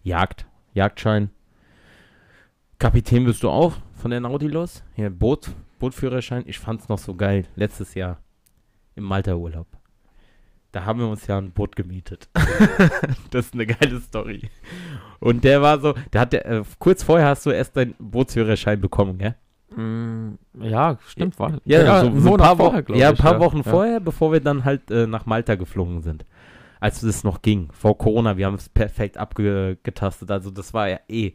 Jagd, 0.04 0.46
Jagdschein. 0.74 1.30
Kapitän 2.80 3.26
bist 3.26 3.44
du 3.44 3.50
auch 3.50 3.74
von 3.94 4.12
der 4.12 4.22
Nautilus. 4.22 4.84
Hier, 4.96 5.10
Boot, 5.10 5.52
Bootführerschein. 5.80 6.44
Ich 6.46 6.60
fand's 6.60 6.90
noch 6.90 6.98
so 6.98 7.16
geil. 7.16 7.46
Letztes 7.56 7.94
Jahr 7.94 8.20
im 8.96 9.04
Malta-Urlaub. 9.04 9.68
Da 10.72 10.84
haben 10.84 11.00
wir 11.00 11.08
uns 11.08 11.26
ja 11.28 11.38
ein 11.38 11.52
Boot 11.52 11.76
gemietet. 11.76 12.28
das 13.32 13.46
ist 13.46 13.54
eine 13.54 13.66
geile 13.66 14.02
Story. 14.02 14.50
Und 15.22 15.46
der 15.46 15.62
war 15.62 15.80
so, 15.80 15.94
der 16.12 16.22
hat, 16.22 16.34
der, 16.34 16.46
äh, 16.46 16.64
kurz 16.80 17.02
vorher 17.02 17.28
hast 17.28 17.46
du 17.46 17.52
erst 17.52 17.78
deinen 17.78 17.96
Bootsführerschein 17.98 18.82
bekommen, 18.82 19.18
gell? 19.18 19.36
Mm, 19.74 20.38
ja, 20.62 20.98
stimmt, 21.08 21.40
war. 21.40 21.60
Ja, 21.64 22.02
so, 22.02 22.08
einen 22.08 22.22
so 22.22 22.34
ein 22.34 22.38
paar, 22.38 22.60
Wo 22.60 22.70
glaub 22.72 22.90
ja, 22.98 23.08
ein 23.08 23.14
ich, 23.14 23.20
paar 23.22 23.40
Wochen 23.40 23.58
ja. 23.58 23.64
vorher, 23.64 24.00
bevor 24.00 24.34
wir 24.34 24.42
dann 24.42 24.66
halt 24.66 24.92
äh, 24.92 25.08
nach 25.08 25.26
Malta 25.26 25.56
geflogen 25.56 26.02
sind. 26.02 26.26
Als 26.82 27.02
es 27.04 27.24
noch 27.24 27.42
ging, 27.42 27.70
vor 27.72 27.98
Corona, 27.98 28.36
wir 28.36 28.46
haben 28.46 28.56
es 28.56 28.68
perfekt 28.68 29.18
abgetastet. 29.18 30.30
Also 30.30 30.52
das 30.52 30.74
war 30.74 30.90
ja 30.90 31.00
eh. 31.08 31.34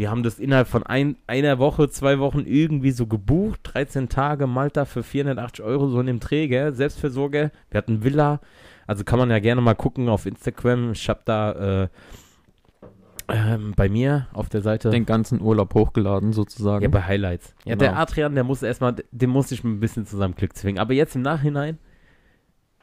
Wir 0.00 0.10
haben 0.10 0.22
das 0.22 0.38
innerhalb 0.38 0.66
von 0.66 0.82
ein, 0.82 1.16
einer 1.26 1.58
Woche, 1.58 1.90
zwei 1.90 2.18
Wochen 2.20 2.44
irgendwie 2.46 2.90
so 2.90 3.06
gebucht. 3.06 3.60
13 3.64 4.08
Tage 4.08 4.46
Malta 4.46 4.86
für 4.86 5.02
480 5.02 5.62
Euro, 5.62 5.88
so 5.88 6.00
in 6.00 6.06
dem 6.06 6.20
Träger, 6.20 6.72
Selbstversorger. 6.72 7.50
Wir 7.70 7.76
hatten 7.76 8.02
Villa. 8.02 8.40
Also 8.86 9.04
kann 9.04 9.18
man 9.18 9.28
ja 9.28 9.40
gerne 9.40 9.60
mal 9.60 9.74
gucken 9.74 10.08
auf 10.08 10.24
Instagram. 10.24 10.92
Ich 10.92 11.06
habe 11.10 11.20
da 11.26 11.82
äh, 11.82 11.88
ähm, 13.28 13.74
bei 13.76 13.90
mir 13.90 14.26
auf 14.32 14.48
der 14.48 14.62
Seite. 14.62 14.88
Den 14.88 15.04
ganzen 15.04 15.42
Urlaub 15.42 15.74
hochgeladen, 15.74 16.32
sozusagen. 16.32 16.82
Ja, 16.82 16.88
bei 16.88 17.02
Highlights. 17.02 17.54
Ja, 17.66 17.74
Genau. 17.74 17.90
der 17.90 17.98
Adrian, 17.98 18.34
der 18.34 18.44
muss 18.44 18.62
erstmal, 18.62 18.96
den 19.10 19.28
muss 19.28 19.52
ich 19.52 19.62
ein 19.64 19.80
bisschen 19.80 20.06
zu 20.06 20.16
seinem 20.16 20.34
Glück 20.34 20.56
zwingen. 20.56 20.78
Aber 20.80 20.94
jetzt 20.94 21.14
im 21.14 21.20
Nachhinein 21.20 21.76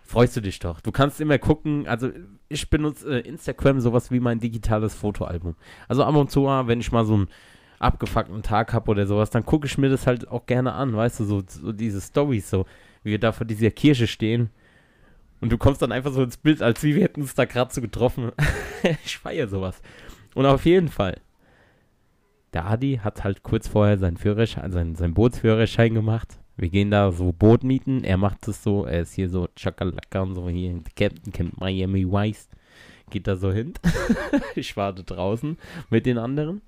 freust 0.08 0.36
du 0.38 0.41
dich 0.41 0.60
doch. 0.60 0.80
Du 0.82 0.91
kannst 0.91 1.22
immer 1.22 1.38
gucken, 1.38 1.88
also 1.88 2.10
ich 2.49 2.70
benutze 2.70 3.20
äh, 3.20 3.28
Instagram 3.28 3.82
sowas 3.82 4.10
wie 4.10 4.20
mein 4.20 4.39
digitales 4.39 4.95
Fotoalbum. 4.95 5.55
Also 5.88 6.03
ab 6.03 6.16
und 6.16 6.32
zu, 6.32 6.41
mal, 6.41 6.68
wenn 6.68 6.80
ich 6.80 6.91
mal 6.91 7.05
so 7.05 7.14
einen 7.14 7.28
abgefuckten 7.80 8.41
Tag 8.41 8.74
habe 8.74 8.89
oder 8.89 9.05
sowas, 9.05 9.30
dann 9.30 9.45
gucke 9.45 9.68
ich 9.68 9.78
mir 9.78 9.89
das 9.89 10.08
halt 10.08 10.28
auch 10.30 10.45
gerne 10.45 10.74
an, 10.74 10.95
weißt 10.95 11.20
du, 11.20 11.24
so, 11.26 11.43
so 11.45 11.72
diese 11.74 12.01
Stories, 12.01 12.49
so 12.49 12.66
wie 13.03 13.12
wir 13.12 13.20
da 13.20 13.32
vor 13.32 13.45
dieser 13.45 13.70
Kirche 13.70 14.08
stehen. 14.08 14.49
Und 15.41 15.51
du 15.51 15.58
kommst 15.58 15.82
dann 15.82 15.91
einfach 15.91 16.12
so 16.12 16.24
ins 16.24 16.38
Bild, 16.38 16.62
als 16.62 16.82
wie 16.84 16.95
wir 16.95 17.03
hätten 17.03 17.22
es 17.22 17.36
da 17.36 17.45
gerade 17.45 17.74
so 17.74 17.82
getroffen. 17.82 18.32
ich 19.05 19.18
feiere 19.18 19.47
sowas. 19.47 19.82
Und 20.34 20.45
auf 20.45 20.66
jeden 20.66 20.88
Fall, 20.88 21.20
der 22.53 22.66
Adi 22.66 23.01
hat 23.03 23.24
halt 23.24 23.43
kurz 23.43 23.68
vorher 23.68 23.97
seinen 23.97 24.18
Führerschein, 24.18 24.72
seinen, 24.72 24.95
seinen 24.95 25.14
Bootsführerschein 25.14 25.93
gemacht. 25.93 26.39
Wir 26.58 26.70
gehen 26.70 26.89
da 26.89 27.12
so 27.12 27.32
Boot 27.32 27.64
mieten. 27.64 28.03
Er 28.03 28.18
macht 28.18 28.47
es 28.47 28.64
so, 28.64 28.86
er 28.86 29.01
ist 29.01 29.14
hier 29.14 29.30
so 29.30 29.47
Chakalaka 29.55 30.22
und 30.22 30.36
so 30.36 30.49
hier. 30.49 30.82
Captain 30.95 31.32
kennt 31.32 31.60
Miami 31.60 32.05
Vice. 32.05 32.49
Geht 33.10 33.28
da 33.28 33.36
so 33.36 33.51
hin. 33.51 33.74
ich 34.55 34.76
warte 34.76 35.03
draußen 35.03 35.58
mit 35.89 36.05
den 36.05 36.18
anderen. 36.18 36.62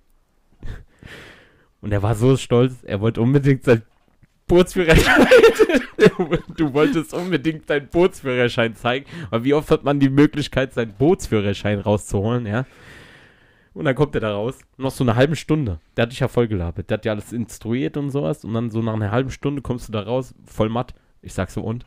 Und 1.82 1.92
er 1.92 2.04
war 2.04 2.16
so 2.16 2.38
stolz, 2.38 2.84
er 2.84 3.02
wollte 3.02 3.22
unbedingt 3.22 3.64
sein 3.64 3.82
Bootsführerschein. 4.48 5.28
du 6.58 6.74
wolltest 6.74 7.14
unbedingt 7.14 7.70
deinen 7.70 7.88
Bootsführerschein 7.88 8.76
zeigen. 8.76 9.06
Aber 9.32 9.44
wie 9.44 9.54
oft 9.54 9.72
hat 9.72 9.84
man 9.84 10.00
die 10.00 10.10
Möglichkeit, 10.10 10.74
seinen 10.74 10.94
Bootsführerschein 10.94 11.80
rauszuholen, 11.80 12.46
ja? 12.46 12.66
Und 13.74 13.86
dann 13.86 13.96
kommt 13.96 14.16
er 14.16 14.22
da 14.22 14.34
raus. 14.34 14.60
Noch 14.78 14.92
so 14.92 15.04
eine 15.04 15.16
halbe 15.16 15.36
Stunde. 15.36 15.80
Der 15.96 16.04
hat 16.04 16.12
dich 16.12 16.20
ja 16.20 16.28
voll 16.28 16.48
gelabert. 16.48 16.90
Der 16.90 16.98
hat 16.98 17.06
ja 17.06 17.12
alles 17.14 17.32
instruiert 17.32 17.98
und 17.98 18.10
sowas. 18.10 18.44
Und 18.44 18.54
dann 18.54 18.72
so 18.72 18.82
nach 18.82 18.94
einer 18.94 19.12
halben 19.12 19.32
Stunde 19.32 19.62
kommst 19.62 19.88
du 19.88 19.92
da 19.92 20.02
raus, 20.02 20.34
voll 20.46 20.70
matt. 20.70 20.94
Ich 21.22 21.34
sag 21.34 21.52
so, 21.52 21.62
und? 21.62 21.86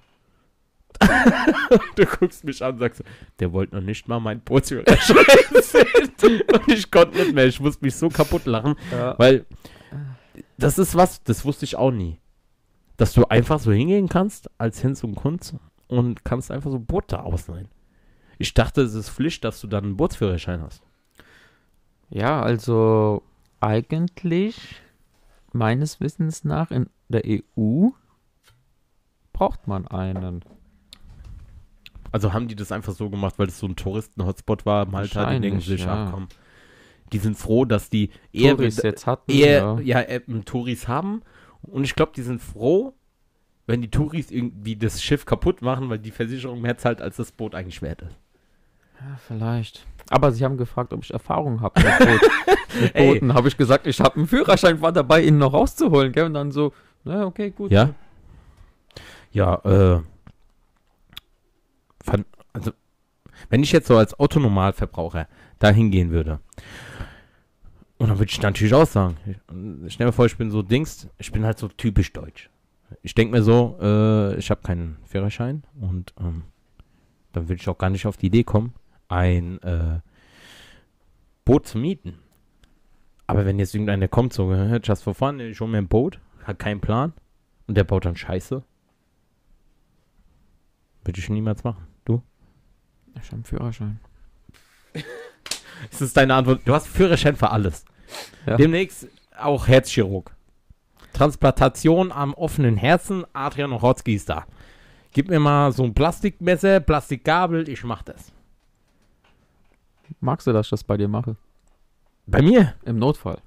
du 1.96 2.06
guckst 2.06 2.44
mich 2.44 2.62
an 2.62 2.74
und 2.74 2.78
sagst 2.78 2.98
so, 2.98 3.04
der 3.40 3.52
wollte 3.52 3.74
noch 3.74 3.82
nicht 3.82 4.06
mal 4.08 4.20
mein 4.20 4.40
Bootsführerschein 4.40 5.16
sehen. 5.62 6.42
Und 6.52 6.68
ich 6.68 6.90
konnte 6.90 7.18
nicht 7.18 7.34
mehr. 7.34 7.46
Ich 7.46 7.60
musste 7.60 7.84
mich 7.84 7.96
so 7.96 8.08
kaputt 8.08 8.46
lachen. 8.46 8.76
Ja. 8.92 9.18
Weil 9.18 9.46
das 10.58 10.78
ist 10.78 10.94
was, 10.94 11.22
das 11.24 11.44
wusste 11.44 11.64
ich 11.64 11.76
auch 11.76 11.90
nie. 11.90 12.18
Dass 12.96 13.12
du 13.14 13.24
einfach 13.24 13.58
so 13.58 13.72
hingehen 13.72 14.08
kannst 14.08 14.50
als 14.58 14.80
Hinz 14.80 15.02
und 15.02 15.16
Kunz 15.16 15.54
und 15.88 16.24
kannst 16.24 16.50
einfach 16.50 16.70
so 16.70 16.78
Boote 16.78 17.22
ausleihen. 17.22 17.68
Ich 18.38 18.54
dachte, 18.54 18.82
es 18.82 18.94
ist 18.94 19.10
Pflicht, 19.10 19.44
dass 19.44 19.60
du 19.60 19.66
dann 19.66 19.84
einen 19.84 19.96
Bootsführerschein 19.96 20.62
hast. 20.62 20.82
Ja, 22.12 22.42
also 22.42 23.22
eigentlich 23.60 24.82
meines 25.52 25.98
Wissens 26.00 26.44
nach 26.44 26.70
in 26.70 26.90
der 27.08 27.22
EU 27.26 27.88
braucht 29.32 29.66
man 29.66 29.88
einen. 29.88 30.44
Also 32.10 32.34
haben 32.34 32.48
die 32.48 32.54
das 32.54 32.70
einfach 32.70 32.92
so 32.92 33.08
gemacht, 33.08 33.38
weil 33.38 33.46
das 33.46 33.58
so 33.58 33.66
ein 33.66 33.76
Touristen-Hotspot 33.76 34.66
war, 34.66 34.84
Malta, 34.84 35.32
die 35.32 35.40
denken 35.40 35.60
sich, 35.60 35.84
ja. 35.84 36.04
ach 36.04 36.12
komm, 36.12 36.28
die 37.14 37.18
sind 37.18 37.38
froh, 37.38 37.64
dass 37.64 37.88
die 37.88 38.10
eher, 38.30 38.56
Touris 38.56 38.82
jetzt 38.82 39.06
hatten. 39.06 39.30
eher 39.30 39.78
ja. 39.80 39.80
ja, 39.80 40.00
äh, 40.00 40.20
Touris 40.44 40.88
haben. 40.88 41.22
Und 41.62 41.84
ich 41.84 41.94
glaube, 41.94 42.12
die 42.14 42.22
sind 42.22 42.42
froh, 42.42 42.92
wenn 43.66 43.80
die 43.80 43.90
Touris 43.90 44.30
irgendwie 44.30 44.76
das 44.76 45.02
Schiff 45.02 45.24
kaputt 45.24 45.62
machen, 45.62 45.88
weil 45.88 45.98
die 45.98 46.10
Versicherung 46.10 46.60
mehr 46.60 46.76
zahlt, 46.76 47.00
als 47.00 47.16
das 47.16 47.32
Boot 47.32 47.54
eigentlich 47.54 47.80
wert 47.80 48.02
ist. 48.02 48.21
Ja, 49.08 49.16
vielleicht. 49.26 49.84
Aber 50.10 50.32
sie 50.32 50.44
haben 50.44 50.56
gefragt, 50.56 50.92
ob 50.92 51.02
ich 51.02 51.12
Erfahrung 51.12 51.60
habe 51.60 51.80
mit, 51.80 51.98
Boot, 51.98 52.30
mit. 52.80 52.94
Booten. 52.94 53.34
Habe 53.34 53.48
ich 53.48 53.56
gesagt, 53.56 53.86
ich 53.86 54.00
habe 54.00 54.16
einen 54.16 54.26
Führerschein, 54.26 54.80
war 54.80 54.92
dabei, 54.92 55.22
ihn 55.22 55.38
noch 55.38 55.52
rauszuholen. 55.52 56.12
Gell? 56.12 56.26
Und 56.26 56.34
dann 56.34 56.52
so, 56.52 56.72
na 57.04 57.24
okay, 57.24 57.50
gut. 57.50 57.70
Ja? 57.70 57.90
Ja, 59.32 59.54
äh. 59.64 60.00
Fand, 62.04 62.26
also, 62.52 62.72
wenn 63.48 63.62
ich 63.62 63.72
jetzt 63.72 63.86
so 63.86 63.96
als 63.96 64.18
Autonormalverbraucher 64.18 65.28
da 65.58 65.70
hingehen 65.70 66.10
würde, 66.10 66.40
und 67.98 68.08
dann 68.08 68.18
würde 68.18 68.32
ich 68.32 68.42
natürlich 68.42 68.74
auch 68.74 68.86
sagen, 68.86 69.16
ich, 69.86 69.94
stell 69.94 70.06
mir 70.06 70.12
vor, 70.12 70.26
ich 70.26 70.36
bin 70.36 70.50
so 70.50 70.62
Dings, 70.62 71.08
ich 71.18 71.30
bin 71.30 71.44
halt 71.44 71.58
so 71.58 71.68
typisch 71.68 72.12
deutsch. 72.12 72.50
Ich 73.02 73.14
denke 73.14 73.36
mir 73.36 73.44
so, 73.44 73.78
äh, 73.80 74.34
ich 74.34 74.50
habe 74.50 74.60
keinen 74.62 74.98
Führerschein 75.04 75.62
und 75.80 76.12
ähm, 76.18 76.42
dann 77.32 77.48
würde 77.48 77.60
ich 77.60 77.68
auch 77.68 77.78
gar 77.78 77.90
nicht 77.90 78.06
auf 78.06 78.16
die 78.16 78.26
Idee 78.26 78.42
kommen, 78.42 78.74
ein 79.12 79.62
äh, 79.62 80.00
Boot 81.44 81.66
zu 81.66 81.78
mieten. 81.78 82.18
Aber 83.26 83.44
wenn 83.44 83.58
jetzt 83.58 83.74
irgendeiner 83.74 84.08
kommt, 84.08 84.32
so, 84.32 84.52
just 84.82 85.04
for 85.04 85.14
fun, 85.14 85.38
ich 85.40 85.60
hole 85.60 85.70
mir 85.70 85.78
ein 85.78 85.88
Boot, 85.88 86.18
hat 86.44 86.58
keinen 86.58 86.80
Plan 86.80 87.12
und 87.66 87.76
der 87.76 87.84
baut 87.84 88.04
dann 88.04 88.16
Scheiße, 88.16 88.62
würde 91.04 91.18
ich 91.18 91.28
niemals 91.28 91.62
machen. 91.64 91.86
Du? 92.04 92.22
Ich 93.14 93.26
habe 93.26 93.36
einen 93.36 93.44
Führerschein. 93.44 94.00
Das 95.90 96.00
ist 96.00 96.16
deine 96.16 96.34
Antwort. 96.34 96.60
Du 96.64 96.72
hast 96.74 96.86
Führerschein 96.86 97.34
für 97.34 97.50
alles. 97.50 97.84
Ja. 98.46 98.56
Demnächst 98.56 99.08
auch 99.36 99.66
Herzchirurg. 99.66 100.30
Transplantation 101.12 102.12
am 102.12 102.34
offenen 102.34 102.76
Herzen. 102.76 103.24
Adrian 103.32 103.72
Ochotski 103.72 104.14
ist 104.14 104.28
da. 104.28 104.46
Gib 105.10 105.28
mir 105.28 105.40
mal 105.40 105.72
so 105.72 105.82
ein 105.82 105.92
Plastikmesser, 105.92 106.78
Plastikgabel, 106.78 107.68
ich 107.68 107.82
mach 107.82 108.04
das. 108.04 108.32
Magst 110.22 110.46
du, 110.46 110.52
dass 110.52 110.66
ich 110.66 110.70
das 110.70 110.84
bei 110.84 110.96
dir 110.96 111.08
mache? 111.08 111.36
Bei 112.26 112.40
mir? 112.40 112.74
Im 112.84 113.00
Notfall. 113.00 113.38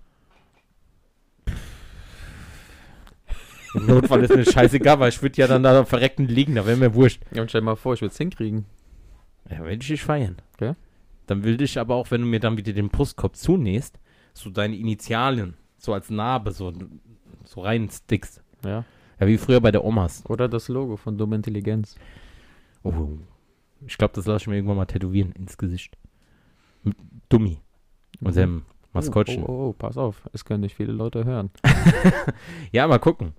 Im 3.73 3.85
Notfall 3.85 4.25
ist 4.25 4.35
mir 4.35 4.43
scheißegal, 4.43 4.99
weil 4.99 5.07
ich 5.07 5.21
würde 5.21 5.37
ja 5.39 5.47
dann 5.47 5.63
da 5.63 5.85
verrecken 5.85 6.27
liegen, 6.27 6.55
da 6.55 6.65
wäre 6.65 6.75
mir 6.75 6.93
wurscht. 6.93 7.23
Ja, 7.31 7.41
und 7.41 7.49
stell 7.49 7.61
dir 7.61 7.65
mal 7.65 7.77
vor, 7.77 7.93
ich 7.93 8.01
würde 8.01 8.11
es 8.11 8.17
hinkriegen. 8.17 8.65
Ja, 9.49 9.63
will 9.63 9.79
ich 9.81 9.87
dich 9.87 10.03
feiern. 10.03 10.35
Okay. 10.55 10.73
Dann 11.27 11.45
will 11.45 11.61
ich 11.61 11.79
aber 11.79 11.95
auch, 11.95 12.11
wenn 12.11 12.21
du 12.21 12.27
mir 12.27 12.41
dann 12.41 12.57
wieder 12.57 12.73
den 12.73 12.89
Brustkorb 12.89 13.37
zunähst, 13.37 13.97
so 14.33 14.49
deine 14.49 14.75
Initialien, 14.75 15.55
so 15.77 15.93
als 15.93 16.09
Narbe, 16.09 16.51
so, 16.51 16.73
so 17.45 17.61
rein 17.61 17.89
stickst. 17.89 18.43
Ja. 18.65 18.83
Ja, 19.17 19.27
wie 19.27 19.37
früher 19.37 19.61
bei 19.61 19.71
der 19.71 19.85
Omas. 19.85 20.25
Oder 20.27 20.49
das 20.49 20.67
Logo 20.67 20.97
von 20.97 21.17
Dumme 21.17 21.37
Intelligenz. 21.37 21.95
Oh. 22.83 23.17
Ich 23.87 23.97
glaube, 23.97 24.13
das 24.13 24.25
lasse 24.25 24.43
ich 24.43 24.47
mir 24.47 24.55
irgendwann 24.55 24.75
mal 24.75 24.85
tätowieren 24.85 25.31
ins 25.31 25.57
Gesicht. 25.57 25.97
Dummi. 27.29 27.59
Unserem 28.21 28.63
Maskottchen. 28.93 29.43
Oh, 29.43 29.47
oh, 29.47 29.69
oh, 29.69 29.73
pass 29.73 29.97
auf. 29.97 30.27
Es 30.33 30.45
können 30.45 30.61
nicht 30.61 30.75
viele 30.75 30.93
Leute 30.93 31.25
hören. 31.25 31.51
Ja, 32.71 32.87
mal 32.87 32.99
gucken. 32.99 33.33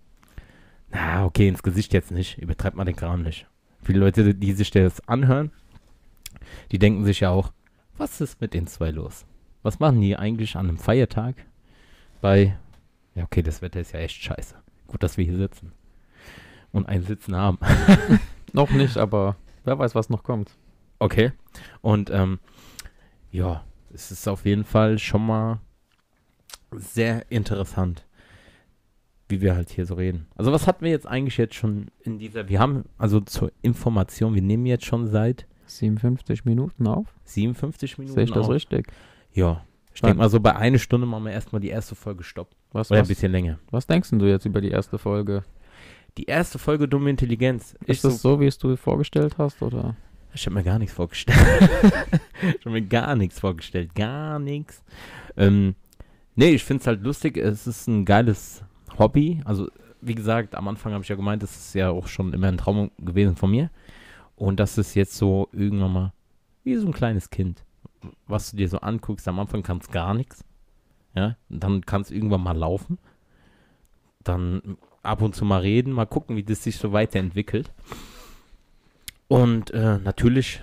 Na, 0.91 1.25
okay, 1.25 1.49
ins 1.49 1.63
Gesicht 1.63 1.93
jetzt 1.93 2.11
nicht. 2.11 2.39
Übertreibt 2.39 2.77
mal 2.77 2.85
den 2.85 2.97
Kram 2.97 3.23
nicht. 3.23 3.47
Viele 3.83 4.01
Leute, 4.01 4.35
die 4.35 4.53
sich 4.53 4.71
das 4.71 5.07
anhören, 5.09 5.53
die 6.73 6.79
denken 6.79 7.05
sich 7.05 7.21
ja 7.21 7.31
auch, 7.31 7.53
was 7.97 8.21
ist 8.21 8.41
mit 8.41 8.55
den 8.55 8.67
zwei 8.67 8.91
los? 8.91 9.27
Was 9.63 9.79
machen 9.79 10.01
die 10.01 10.17
eigentlich 10.17 10.57
an 10.57 10.69
einem 10.69 10.79
Feiertag 10.79 11.35
bei, 12.21 12.57
ja 13.15 13.25
okay, 13.25 13.43
das 13.43 13.63
Wetter 13.63 13.81
ist 13.81 13.93
ja 13.93 14.01
echt 14.01 14.23
scheiße. 14.23 14.55
Gut, 14.87 15.03
dass 15.03 15.17
wir 15.17 15.25
hier 15.25 15.37
sitzen. 15.37 15.73
Und 16.73 16.89
ein 16.89 17.03
Sitzen 17.03 17.35
haben. 17.35 17.59
noch 18.53 18.71
nicht, 18.71 18.97
aber 18.97 19.37
wer 19.65 19.79
weiß, 19.79 19.95
was 19.95 20.11
noch 20.11 20.23
kommt. 20.23 20.51
Okay. 20.99 21.33
Und 21.81 22.11
ähm, 22.11 22.39
ja, 23.37 23.65
es 23.93 24.11
ist 24.11 24.27
auf 24.29 24.47
jeden 24.47 24.65
Fall 24.65 24.99
schon 24.99 25.27
mal 25.27 25.61
sehr 26.73 27.31
interessant, 27.31 28.07
wie 29.29 29.43
wir 29.43 29.55
halt 29.55 29.69
hier 29.71 29.85
so 29.85 29.95
reden. 29.95 30.27
Also 30.37 30.53
was 30.53 30.67
hatten 30.67 30.85
wir 30.85 30.91
jetzt 30.91 31.07
eigentlich 31.07 31.37
jetzt 31.37 31.55
schon 31.55 31.89
in 32.01 32.19
dieser, 32.19 32.49
wir 32.49 32.59
haben, 32.59 32.85
also 32.97 33.21
zur 33.21 33.53
Information, 33.61 34.35
wir 34.35 34.43
nehmen 34.43 34.65
jetzt 34.65 34.87
schon 34.87 35.07
seit 35.07 35.47
57 35.67 36.47
Minuten 36.47 36.87
auf? 36.87 37.07
57 37.25 37.99
Minuten 37.99 38.15
Sehe 38.15 38.25
ich 38.25 38.33
das 38.33 38.47
auf. 38.47 38.53
richtig? 38.53 38.89
Ja. 39.33 39.65
Ich 39.95 40.01
denke 40.01 40.19
mal 40.19 40.31
so 40.31 40.41
bei 40.41 40.57
einer 40.57 40.79
Stunde 40.79 41.07
machen 41.07 41.25
wir 41.25 41.33
erstmal 41.33 41.61
die 41.61 41.69
erste 41.69 41.95
Folge 41.95 42.23
Stopp. 42.23 42.49
Was, 42.73 42.91
Oder 42.91 43.01
ein 43.01 43.03
was, 43.03 43.09
bisschen 43.09 43.33
länger. 43.33 43.59
was 43.71 43.87
denkst 43.87 44.11
du 44.13 44.27
jetzt 44.27 44.47
über 44.47 44.61
die 44.61 44.71
erste 44.71 44.99
Folge? 44.99 45.43
Die 46.17 46.25
erste 46.25 46.59
Folge 46.59 46.89
Dumme 46.89 47.11
Intelligenz. 47.11 47.77
Ist 47.85 48.05
das 48.05 48.23
so, 48.23 48.41
wie 48.41 48.47
es 48.47 48.57
du 48.59 48.77
vorgestellt 48.77 49.37
hast? 49.39 49.61
Oder? 49.63 49.97
Ich 50.37 50.45
habe 50.45 50.55
mir 50.55 50.65
gar 50.65 50.79
nichts 50.79 50.95
vorgestellt. 50.95 51.39
ich 52.43 52.61
habe 52.61 52.71
mir 52.71 52.83
gar 52.83 53.17
nichts 53.17 53.41
vorgestellt. 53.41 53.95
Gar 53.95 54.39
nichts. 54.39 54.85
Ähm, 55.35 55.75
nee, 56.35 56.51
ich 56.51 56.63
finde 56.63 56.83
es 56.83 56.87
halt 56.87 57.03
lustig. 57.03 57.39
Es 57.39 57.67
ist 57.67 57.87
ein 57.87 58.05
geiles 58.05 58.63
Hobby. 58.99 59.41
Also, 59.47 59.71
wie 60.03 60.15
gesagt, 60.15 60.55
am 60.55 60.69
Anfang 60.69 60.93
habe 60.93 61.03
ich 61.03 61.09
ja 61.09 61.17
gemeint, 61.17 61.43
das 61.43 61.57
ist 61.57 61.75
ja 61.75 61.89
auch 61.89 62.07
schon 62.07 62.35
immer 62.35 62.49
ein 62.49 62.59
Traum 62.59 62.91
gewesen 62.99 63.35
von 63.35 63.51
mir. 63.51 63.71
Und 64.37 64.61
das 64.61 64.77
ist 64.77 64.95
jetzt 64.95 65.17
so 65.17 65.49
irgendwann 65.53 65.93
mal 65.93 66.13
wie 66.65 66.77
so 66.77 66.87
ein 66.87 66.93
kleines 66.93 67.31
Kind. 67.31 67.65
Was 68.27 68.51
du 68.51 68.59
dir 68.59 68.69
so 68.69 68.79
anguckst, 68.81 69.27
am 69.29 69.41
Anfang 69.41 69.63
kannst 69.63 69.91
gar 69.91 70.13
nichts. 70.13 70.45
Ja, 71.15 71.39
und 71.49 71.65
dann 71.65 71.87
kannst 71.87 72.13
irgendwann 72.13 72.43
mal 72.43 72.57
laufen. 72.57 72.99
Dann 74.23 74.77
ab 75.03 75.23
und 75.23 75.35
zu 75.35 75.47
mal 75.47 75.63
reden, 75.63 75.93
mal 75.93 76.05
gucken, 76.05 76.37
wie 76.37 76.43
das 76.43 76.63
sich 76.63 76.77
so 76.77 76.93
weiterentwickelt. 76.93 77.73
Und 79.29 79.71
äh, 79.73 79.99
natürlich 79.99 80.63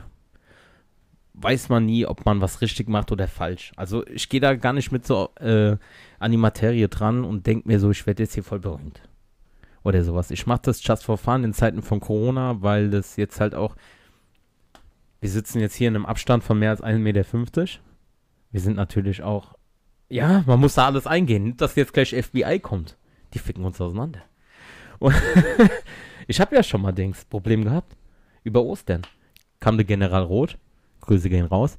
weiß 1.33 1.69
man 1.69 1.85
nie, 1.85 2.05
ob 2.05 2.25
man 2.25 2.41
was 2.41 2.61
richtig 2.61 2.87
macht 2.87 3.11
oder 3.11 3.27
falsch. 3.27 3.71
Also 3.75 4.05
ich 4.07 4.29
gehe 4.29 4.39
da 4.39 4.55
gar 4.55 4.73
nicht 4.73 4.91
mit 4.91 5.05
so 5.05 5.29
äh, 5.39 5.77
an 6.19 6.31
die 6.31 6.37
Materie 6.37 6.87
dran 6.87 7.23
und 7.23 7.47
denke 7.47 7.67
mir 7.67 7.79
so, 7.79 7.91
ich 7.91 8.05
werde 8.05 8.23
jetzt 8.23 8.33
hier 8.33 8.43
voll 8.43 8.59
berühmt. 8.59 9.01
Oder 9.83 10.03
sowas. 10.03 10.31
Ich 10.31 10.47
mache 10.47 10.61
das 10.63 10.85
just 10.85 11.03
for 11.03 11.17
fun 11.17 11.43
in 11.43 11.53
Zeiten 11.53 11.81
von 11.81 11.99
Corona, 11.99 12.61
weil 12.61 12.89
das 12.89 13.17
jetzt 13.17 13.41
halt 13.41 13.53
auch, 13.53 13.75
wir 15.19 15.29
sitzen 15.29 15.59
jetzt 15.59 15.75
hier 15.75 15.89
in 15.89 15.95
einem 15.95 16.05
Abstand 16.05 16.43
von 16.43 16.57
mehr 16.57 16.69
als 16.69 16.81
1,50 16.81 16.99
Meter. 16.99 17.25
Wir 18.51 18.61
sind 18.61 18.77
natürlich 18.77 19.23
auch, 19.23 19.55
ja, 20.07 20.43
man 20.45 20.59
muss 20.59 20.75
da 20.75 20.85
alles 20.85 21.07
eingehen. 21.07 21.43
Nicht, 21.43 21.59
dass 21.59 21.75
jetzt 21.75 21.93
gleich 21.93 22.15
FBI 22.15 22.59
kommt. 22.59 22.97
Die 23.33 23.39
ficken 23.39 23.65
uns 23.65 23.81
auseinander. 23.81 24.21
Und 24.99 25.15
ich 26.27 26.39
habe 26.39 26.55
ja 26.55 26.63
schon 26.63 26.81
mal 26.81 26.93
Dings, 26.93 27.25
Problem 27.25 27.65
gehabt 27.65 27.97
über 28.43 28.63
Ostern 28.63 29.01
kam 29.59 29.77
der 29.77 29.85
General 29.85 30.23
Roth, 30.23 30.57
Grüße 31.01 31.29
gehen 31.29 31.45
raus, 31.45 31.77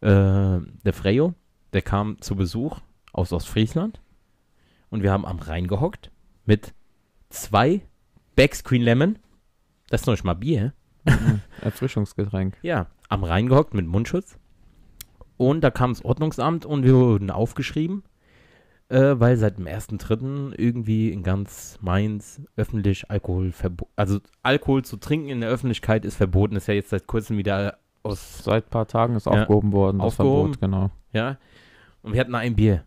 äh, 0.00 0.06
der 0.08 0.92
Freyo, 0.92 1.34
der 1.72 1.82
kam 1.82 2.20
zu 2.20 2.36
Besuch 2.36 2.80
aus 3.12 3.32
Ostfriesland 3.32 4.00
und 4.90 5.02
wir 5.02 5.12
haben 5.12 5.26
am 5.26 5.38
Rhein 5.38 5.66
gehockt 5.66 6.10
mit 6.44 6.74
zwei 7.30 7.82
Backscreen 8.36 8.82
Lemon, 8.82 9.18
das 9.88 10.02
ist 10.02 10.06
noch 10.06 10.14
nicht 10.14 10.24
mal 10.24 10.34
Bier, 10.34 10.72
Mhm. 11.04 11.40
Erfrischungsgetränk. 11.60 12.56
ja, 12.62 12.86
am 13.08 13.24
Rhein 13.24 13.48
gehockt 13.48 13.74
mit 13.74 13.86
Mundschutz 13.86 14.38
und 15.36 15.60
da 15.60 15.70
kam 15.70 15.92
das 15.92 16.04
Ordnungsamt 16.04 16.64
und 16.64 16.84
wir 16.84 16.94
wurden 16.94 17.30
aufgeschrieben, 17.30 18.02
äh, 18.88 19.18
weil 19.18 19.36
seit 19.36 19.58
dem 19.58 19.66
1.3. 19.66 20.54
irgendwie 20.58 21.10
in 21.10 21.22
ganz 21.22 21.78
Mainz 21.80 22.40
öffentlich 22.56 23.10
Alkohol 23.10 23.52
verboten, 23.52 23.90
also 23.96 24.20
Alkohol 24.42 24.84
zu 24.84 24.96
trinken 24.96 25.28
in 25.28 25.40
der 25.40 25.50
Öffentlichkeit 25.50 26.04
ist 26.04 26.16
verboten, 26.16 26.56
ist 26.56 26.68
ja 26.68 26.74
jetzt 26.74 26.90
seit 26.90 27.06
kurzem 27.06 27.36
wieder 27.38 27.78
aus, 28.02 28.44
Seit 28.44 28.66
ein 28.66 28.70
paar 28.70 28.86
Tagen 28.86 29.16
ist 29.16 29.26
Ja. 29.26 29.32
aufgehoben 29.32 29.72
worden, 29.72 29.98
das 29.98 30.06
Aufgehoben. 30.18 30.54
Verbot, 30.54 30.60
genau. 30.60 30.90
ja, 31.12 31.38
und 32.02 32.12
wir 32.12 32.20
hatten 32.20 32.34
ein 32.34 32.54
Bier. 32.56 32.84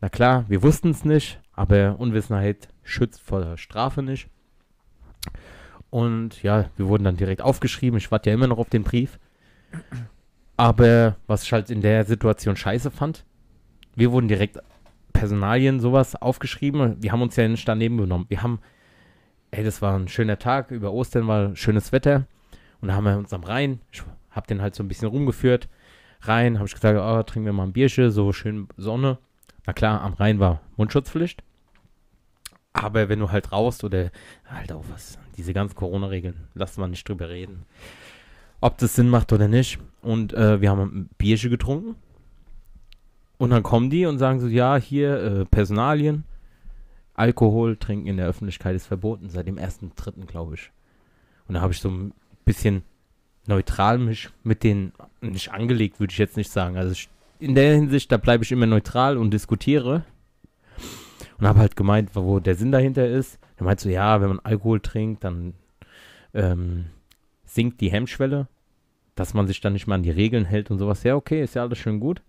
Na 0.00 0.08
klar, 0.10 0.44
wir 0.48 0.62
wussten 0.62 0.90
es 0.90 1.04
nicht, 1.04 1.40
aber 1.52 1.98
Unwissenheit 1.98 2.68
schützt 2.82 3.22
vor 3.22 3.40
der 3.40 3.56
Strafe 3.56 4.02
nicht. 4.02 4.28
Und 5.88 6.42
ja, 6.42 6.68
wir 6.76 6.88
wurden 6.88 7.04
dann 7.04 7.16
direkt 7.16 7.40
aufgeschrieben. 7.40 7.96
Ich 7.96 8.10
warte 8.10 8.28
ja 8.28 8.34
immer 8.34 8.48
noch 8.48 8.58
auf 8.58 8.68
den 8.68 8.82
Brief. 8.82 9.18
Aber 10.56 11.16
was 11.26 11.44
ich 11.44 11.52
halt 11.52 11.70
in 11.70 11.80
der 11.80 12.04
Situation 12.04 12.56
scheiße 12.56 12.90
fand, 12.90 13.24
wir 13.94 14.12
wurden 14.12 14.28
direkt 14.28 14.58
Personalien, 15.14 15.80
sowas 15.80 16.14
aufgeschrieben. 16.16 17.02
Wir 17.02 17.12
haben 17.12 17.22
uns 17.22 17.36
ja 17.36 17.48
nicht 17.48 17.66
daneben 17.66 17.96
genommen. 17.96 18.26
Wir 18.28 18.42
haben, 18.42 18.58
ey, 19.50 19.64
das 19.64 19.80
war 19.80 19.98
ein 19.98 20.08
schöner 20.08 20.38
Tag, 20.38 20.70
über 20.70 20.92
Ostern 20.92 21.26
war 21.26 21.56
schönes 21.56 21.90
Wetter. 21.92 22.26
Und 22.82 22.88
da 22.88 22.94
haben 22.94 23.04
wir 23.04 23.16
uns 23.16 23.32
am 23.32 23.44
Rhein, 23.44 23.80
ich 23.90 24.02
hab 24.30 24.46
den 24.46 24.60
halt 24.60 24.74
so 24.74 24.82
ein 24.82 24.88
bisschen 24.88 25.08
rumgeführt. 25.08 25.68
Rein, 26.20 26.58
habe 26.58 26.66
ich 26.66 26.74
gesagt, 26.74 26.98
oh, 26.98 27.22
trinken 27.22 27.46
wir 27.46 27.52
mal 27.54 27.62
ein 27.62 27.72
Bierchen, 27.72 28.10
so 28.10 28.32
schön 28.32 28.68
Sonne. 28.76 29.16
Na 29.66 29.72
klar, 29.72 30.02
am 30.02 30.12
Rhein 30.14 30.38
war 30.40 30.60
Mundschutzpflicht. 30.76 31.42
Aber 32.74 33.08
wenn 33.08 33.20
du 33.20 33.30
halt 33.30 33.52
raus 33.52 33.82
oder 33.84 34.10
halt 34.44 34.72
auch 34.72 34.84
was, 34.92 35.18
diese 35.36 35.52
ganzen 35.54 35.76
Corona-Regeln, 35.76 36.48
lass 36.54 36.76
mal 36.76 36.88
nicht 36.88 37.08
drüber 37.08 37.28
reden. 37.30 37.64
ob 38.60 38.78
das 38.78 38.94
Sinn 38.94 39.08
macht 39.10 39.32
oder 39.32 39.46
nicht. 39.46 39.78
Und 40.00 40.32
äh, 40.34 40.60
wir 40.60 40.70
haben 40.70 40.80
ein 40.80 41.10
Bierchen 41.18 41.50
getrunken. 41.50 41.96
Und 43.44 43.50
dann 43.50 43.62
kommen 43.62 43.90
die 43.90 44.06
und 44.06 44.16
sagen 44.16 44.40
so, 44.40 44.46
ja, 44.46 44.76
hier 44.76 45.22
äh, 45.22 45.44
Personalien, 45.44 46.24
Alkohol 47.12 47.76
trinken 47.76 48.06
in 48.06 48.16
der 48.16 48.26
Öffentlichkeit 48.26 48.74
ist 48.74 48.86
verboten, 48.86 49.28
seit 49.28 49.46
dem 49.46 49.56
1.3., 49.56 50.24
glaube 50.24 50.54
ich. 50.54 50.70
Und 51.46 51.54
da 51.54 51.60
habe 51.60 51.74
ich 51.74 51.78
so 51.78 51.90
ein 51.90 52.14
bisschen 52.46 52.84
neutral 53.46 53.98
mich 53.98 54.30
mit 54.44 54.64
denen 54.64 54.94
nicht 55.20 55.52
angelegt, 55.52 56.00
würde 56.00 56.12
ich 56.12 56.16
jetzt 56.16 56.38
nicht 56.38 56.50
sagen. 56.50 56.78
Also 56.78 56.92
ich, 56.92 57.10
in 57.38 57.54
der 57.54 57.74
Hinsicht, 57.74 58.10
da 58.10 58.16
bleibe 58.16 58.44
ich 58.44 58.50
immer 58.50 58.64
neutral 58.64 59.18
und 59.18 59.30
diskutiere. 59.30 60.06
Und 61.36 61.46
habe 61.46 61.58
halt 61.58 61.76
gemeint, 61.76 62.16
wo 62.16 62.40
der 62.40 62.54
Sinn 62.54 62.72
dahinter 62.72 63.06
ist. 63.06 63.38
Er 63.58 63.64
meint 63.64 63.78
so, 63.78 63.90
ja, 63.90 64.22
wenn 64.22 64.28
man 64.28 64.40
Alkohol 64.40 64.80
trinkt, 64.80 65.22
dann 65.22 65.52
ähm, 66.32 66.86
sinkt 67.44 67.82
die 67.82 67.92
Hemmschwelle, 67.92 68.48
dass 69.16 69.34
man 69.34 69.46
sich 69.46 69.60
dann 69.60 69.74
nicht 69.74 69.86
mal 69.86 69.96
an 69.96 70.02
die 70.02 70.10
Regeln 70.10 70.46
hält 70.46 70.70
und 70.70 70.78
sowas. 70.78 71.02
Ja, 71.02 71.14
okay, 71.14 71.42
ist 71.42 71.56
ja 71.56 71.60
alles 71.60 71.76
schön 71.76 72.00
gut. 72.00 72.22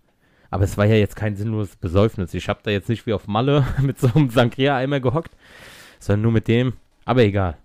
Aber 0.50 0.64
es 0.64 0.76
war 0.78 0.86
ja 0.86 0.94
jetzt 0.96 1.16
kein 1.16 1.36
sinnloses 1.36 1.76
Besäufnis. 1.76 2.34
Ich 2.34 2.48
habe 2.48 2.60
da 2.62 2.70
jetzt 2.70 2.88
nicht 2.88 3.06
wie 3.06 3.12
auf 3.12 3.26
Malle 3.26 3.66
mit 3.82 3.98
so 3.98 4.08
einem 4.14 4.30
Sangria-Eimer 4.30 5.00
gehockt, 5.00 5.36
sondern 5.98 6.22
nur 6.22 6.32
mit 6.32 6.48
dem. 6.48 6.74
Aber 7.04 7.22
egal. 7.22 7.56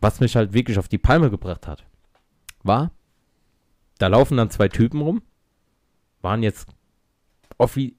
Was 0.00 0.20
mich 0.20 0.34
halt 0.34 0.52
wirklich 0.52 0.78
auf 0.78 0.88
die 0.88 0.98
Palme 0.98 1.30
gebracht 1.30 1.68
hat, 1.68 1.84
war, 2.62 2.90
da 3.98 4.08
laufen 4.08 4.36
dann 4.36 4.50
zwei 4.50 4.68
Typen 4.68 5.00
rum, 5.00 5.22
waren 6.22 6.42
jetzt 6.42 6.68
offi 7.58 7.96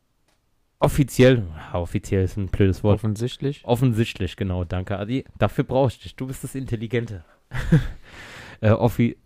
offiziell, 0.79 1.47
offiziell 1.71 2.25
ist 2.25 2.35
ein 2.35 2.47
blödes 2.47 2.83
Wort. 2.83 2.95
Offensichtlich. 2.95 3.61
Offensichtlich, 3.63 4.35
genau, 4.35 4.65
danke 4.65 4.99
Adi. 4.99 5.23
Dafür 5.37 5.63
brauchst 5.63 5.99
du 5.99 6.03
dich, 6.03 6.15
du 6.17 6.27
bist 6.27 6.43
das 6.43 6.55
Intelligente. 6.55 7.23
äh, 8.61 8.71
offi 8.71 9.17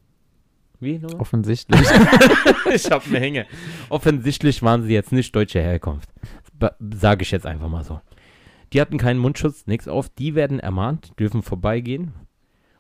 wie 0.80 1.00
nochmal? 1.00 1.22
Offensichtlich. 1.22 1.82
ich 2.74 2.92
hab 2.92 3.06
eine 3.08 3.20
Hänge. 3.20 3.46
Offensichtlich 3.90 4.62
waren 4.64 4.84
sie 4.84 4.94
jetzt 4.94 5.12
nicht 5.12 5.36
deutscher 5.36 5.62
Herkunft. 5.62 6.10
Sage 6.80 7.24
ich 7.24 7.32
jetzt 7.32 7.46
einfach 7.46 7.70
mal 7.70 7.84
so. 7.84 8.02
Die 8.74 8.82
hatten 8.82 8.98
keinen 8.98 9.20
Mundschutz, 9.20 9.66
nichts 9.68 9.88
auf. 9.88 10.10
Die 10.10 10.36
werden 10.36 10.60
ermahnt, 10.60 11.14
dürfen 11.20 11.42
vorbeigehen. 11.42 12.14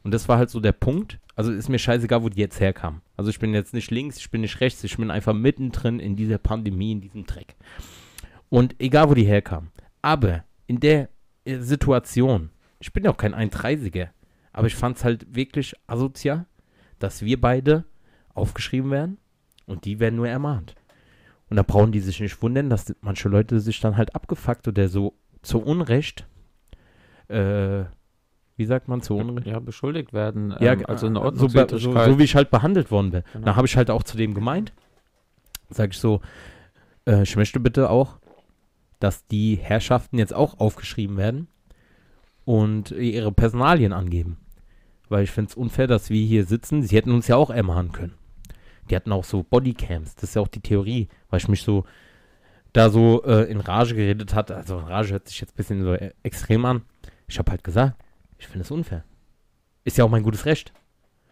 Und 0.04 0.14
das 0.14 0.28
war 0.28 0.38
halt 0.38 0.50
so 0.50 0.60
der 0.60 0.74
Punkt. 0.74 1.20
Also 1.36 1.52
ist 1.52 1.70
mir 1.70 1.80
scheißegal, 1.80 2.24
wo 2.24 2.30
die 2.30 2.40
jetzt 2.40 2.60
herkamen. 2.60 3.02
Also 3.16 3.30
ich 3.30 3.40
bin 3.40 3.54
jetzt 3.54 3.74
nicht 3.74 3.92
links, 3.92 4.18
ich 4.18 4.32
bin 4.32 4.42
nicht 4.42 4.60
rechts, 4.60 4.84
ich 4.84 4.98
bin 4.98 5.12
einfach 5.12 5.34
mittendrin 5.34 6.00
in 6.00 6.16
dieser 6.16 6.40
Pandemie, 6.40 6.94
in 6.94 7.02
diesem 7.02 7.26
Dreck. 7.26 7.56
Und 8.50 8.76
egal, 8.80 9.10
wo 9.10 9.14
die 9.14 9.26
herkamen. 9.26 9.70
Aber 10.02 10.44
in 10.66 10.80
der 10.80 11.10
äh, 11.46 11.58
Situation, 11.58 12.50
ich 12.80 12.92
bin 12.94 13.04
ja 13.04 13.12
auch 13.12 13.18
kein 13.18 13.36
31er, 13.36 14.10
aber 14.54 14.68
ich 14.68 14.76
fand 14.76 14.98
es 14.98 15.04
halt 15.04 15.36
wirklich 15.36 15.76
asozial, 15.86 16.48
dass 17.00 17.22
wir 17.22 17.40
beide 17.40 17.86
aufgeschrieben 18.34 18.92
werden 18.92 19.18
und 19.66 19.86
die 19.86 20.00
werden 20.00 20.16
nur 20.16 20.28
ermahnt. 20.28 20.76
Und 21.50 21.58
da 21.58 21.64
brauchen 21.64 21.92
die 21.92 22.00
sich 22.00 22.20
nicht 22.20 22.42
wundern, 22.42 22.70
dass 22.70 22.94
manche 23.02 23.30
Leute 23.30 23.60
sich 23.60 23.80
dann 23.80 23.98
halt 23.98 24.16
abgefuckt 24.16 24.68
oder 24.68 24.88
so 24.90 25.14
zu 25.42 25.62
Unrecht, 25.62 26.28
äh, 27.30 27.86
wie 28.58 28.66
sagt 28.66 28.88
man, 28.88 29.02
zu 29.02 29.16
Unrecht? 29.16 29.48
Ja, 29.48 29.60
beschuldigt 29.60 30.14
werden. 30.14 30.54
Ja, 30.60 30.74
ähm, 30.74 30.86
also 30.88 31.08
eine 31.08 31.20
so, 31.36 31.48
so, 31.48 31.78
so, 31.78 32.20
wie 32.20 32.24
ich 32.24 32.36
halt 32.36 32.50
behandelt 32.50 32.92
worden 32.92 33.12
bin. 33.12 33.24
Genau. 33.34 33.46
Da 33.46 33.56
habe 33.56 33.68
ich 33.68 33.78
halt 33.78 33.90
auch 33.92 34.04
zu 34.04 34.18
dem 34.18 34.34
gemeint, 34.34 34.74
sage 35.70 35.92
ich 35.92 36.00
so, 36.00 36.22
äh, 37.06 37.24
ich 37.24 37.36
möchte 37.36 37.60
bitte 37.60 37.90
auch, 37.90 38.18
dass 39.00 39.28
die 39.28 39.56
Herrschaften 39.56 40.18
jetzt 40.18 40.34
auch 40.34 40.60
aufgeschrieben 40.60 41.18
werden 41.18 41.48
und 42.46 42.92
ihre 42.92 43.32
Personalien 43.32 43.94
angeben. 43.94 44.38
Weil 45.10 45.24
ich 45.24 45.32
finde 45.32 45.50
es 45.50 45.56
unfair, 45.56 45.88
dass 45.88 46.10
wir 46.10 46.26
hier 46.26 46.46
sitzen. 46.46 46.84
Sie 46.84 46.96
hätten 46.96 47.12
uns 47.12 47.28
ja 47.28 47.36
auch 47.36 47.50
ermahnen 47.50 47.92
können. 47.92 48.16
Die 48.90 48.96
hatten 48.96 49.12
auch 49.12 49.24
so 49.24 49.44
Bodycams. 49.44 50.16
Das 50.16 50.26
ist 50.26 50.36
ja 50.36 50.42
auch 50.42 50.48
die 50.48 50.62
Theorie, 50.62 51.08
weil 51.30 51.40
ich 51.40 51.48
mich 51.48 51.64
so 51.64 51.86
da 52.74 52.90
so 52.90 53.24
äh, 53.24 53.50
in 53.50 53.60
Rage 53.60 53.96
geredet 53.96 54.34
hat. 54.34 54.52
Also 54.52 54.78
Rage 54.78 55.14
hört 55.14 55.28
sich 55.28 55.40
jetzt 55.40 55.54
ein 55.54 55.58
bisschen 55.58 55.84
so 55.84 55.94
e 55.94 56.12
extrem 56.24 56.66
an. 56.66 56.84
Ich 57.28 57.40
habe 57.40 57.52
halt 57.52 57.64
gesagt, 57.64 58.02
ich 58.38 58.48
finde 58.48 58.64
es 58.64 58.72
unfair. 58.72 59.04
Ist 59.84 59.98
ja 59.98 60.06
auch 60.06 60.10
mein 60.10 60.24
gutes 60.24 60.46
Recht. 60.46 60.74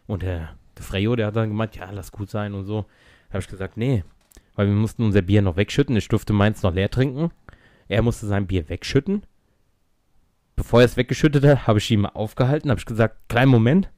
Und 0.07 0.23
der, 0.23 0.55
der 0.78 0.84
Freyo, 0.84 1.15
der 1.15 1.28
hat 1.28 1.36
dann 1.36 1.49
gemeint, 1.49 1.76
ja, 1.76 1.89
lass 1.91 2.11
gut 2.11 2.30
sein 2.30 2.53
und 2.53 2.65
so. 2.65 2.86
Da 3.28 3.34
habe 3.34 3.39
ich 3.39 3.47
gesagt, 3.47 3.78
nee. 3.78 4.03
Weil 4.55 4.67
wir 4.67 4.73
mussten 4.73 5.03
unser 5.03 5.21
Bier 5.21 5.41
noch 5.41 5.57
wegschütten. 5.57 5.95
Ich 5.97 6.07
durfte 6.07 6.34
meins 6.34 6.63
noch 6.63 6.73
leer 6.73 6.89
trinken. 6.89 7.32
Er 7.88 8.01
musste 8.01 8.26
sein 8.26 8.47
Bier 8.47 8.69
wegschütten 8.69 9.23
bevor 10.56 10.82
er 10.82 10.86
es 10.86 10.97
weggeschüttet 10.97 11.43
hat, 11.43 11.68
habe 11.68 11.80
ich 11.80 11.91
ihn 11.91 12.01
mal 12.01 12.10
aufgehalten, 12.10 12.70
habe 12.70 12.80
ich 12.80 12.86
gesagt, 12.86 13.30
kleinen 13.30 13.51
Moment, 13.51 13.89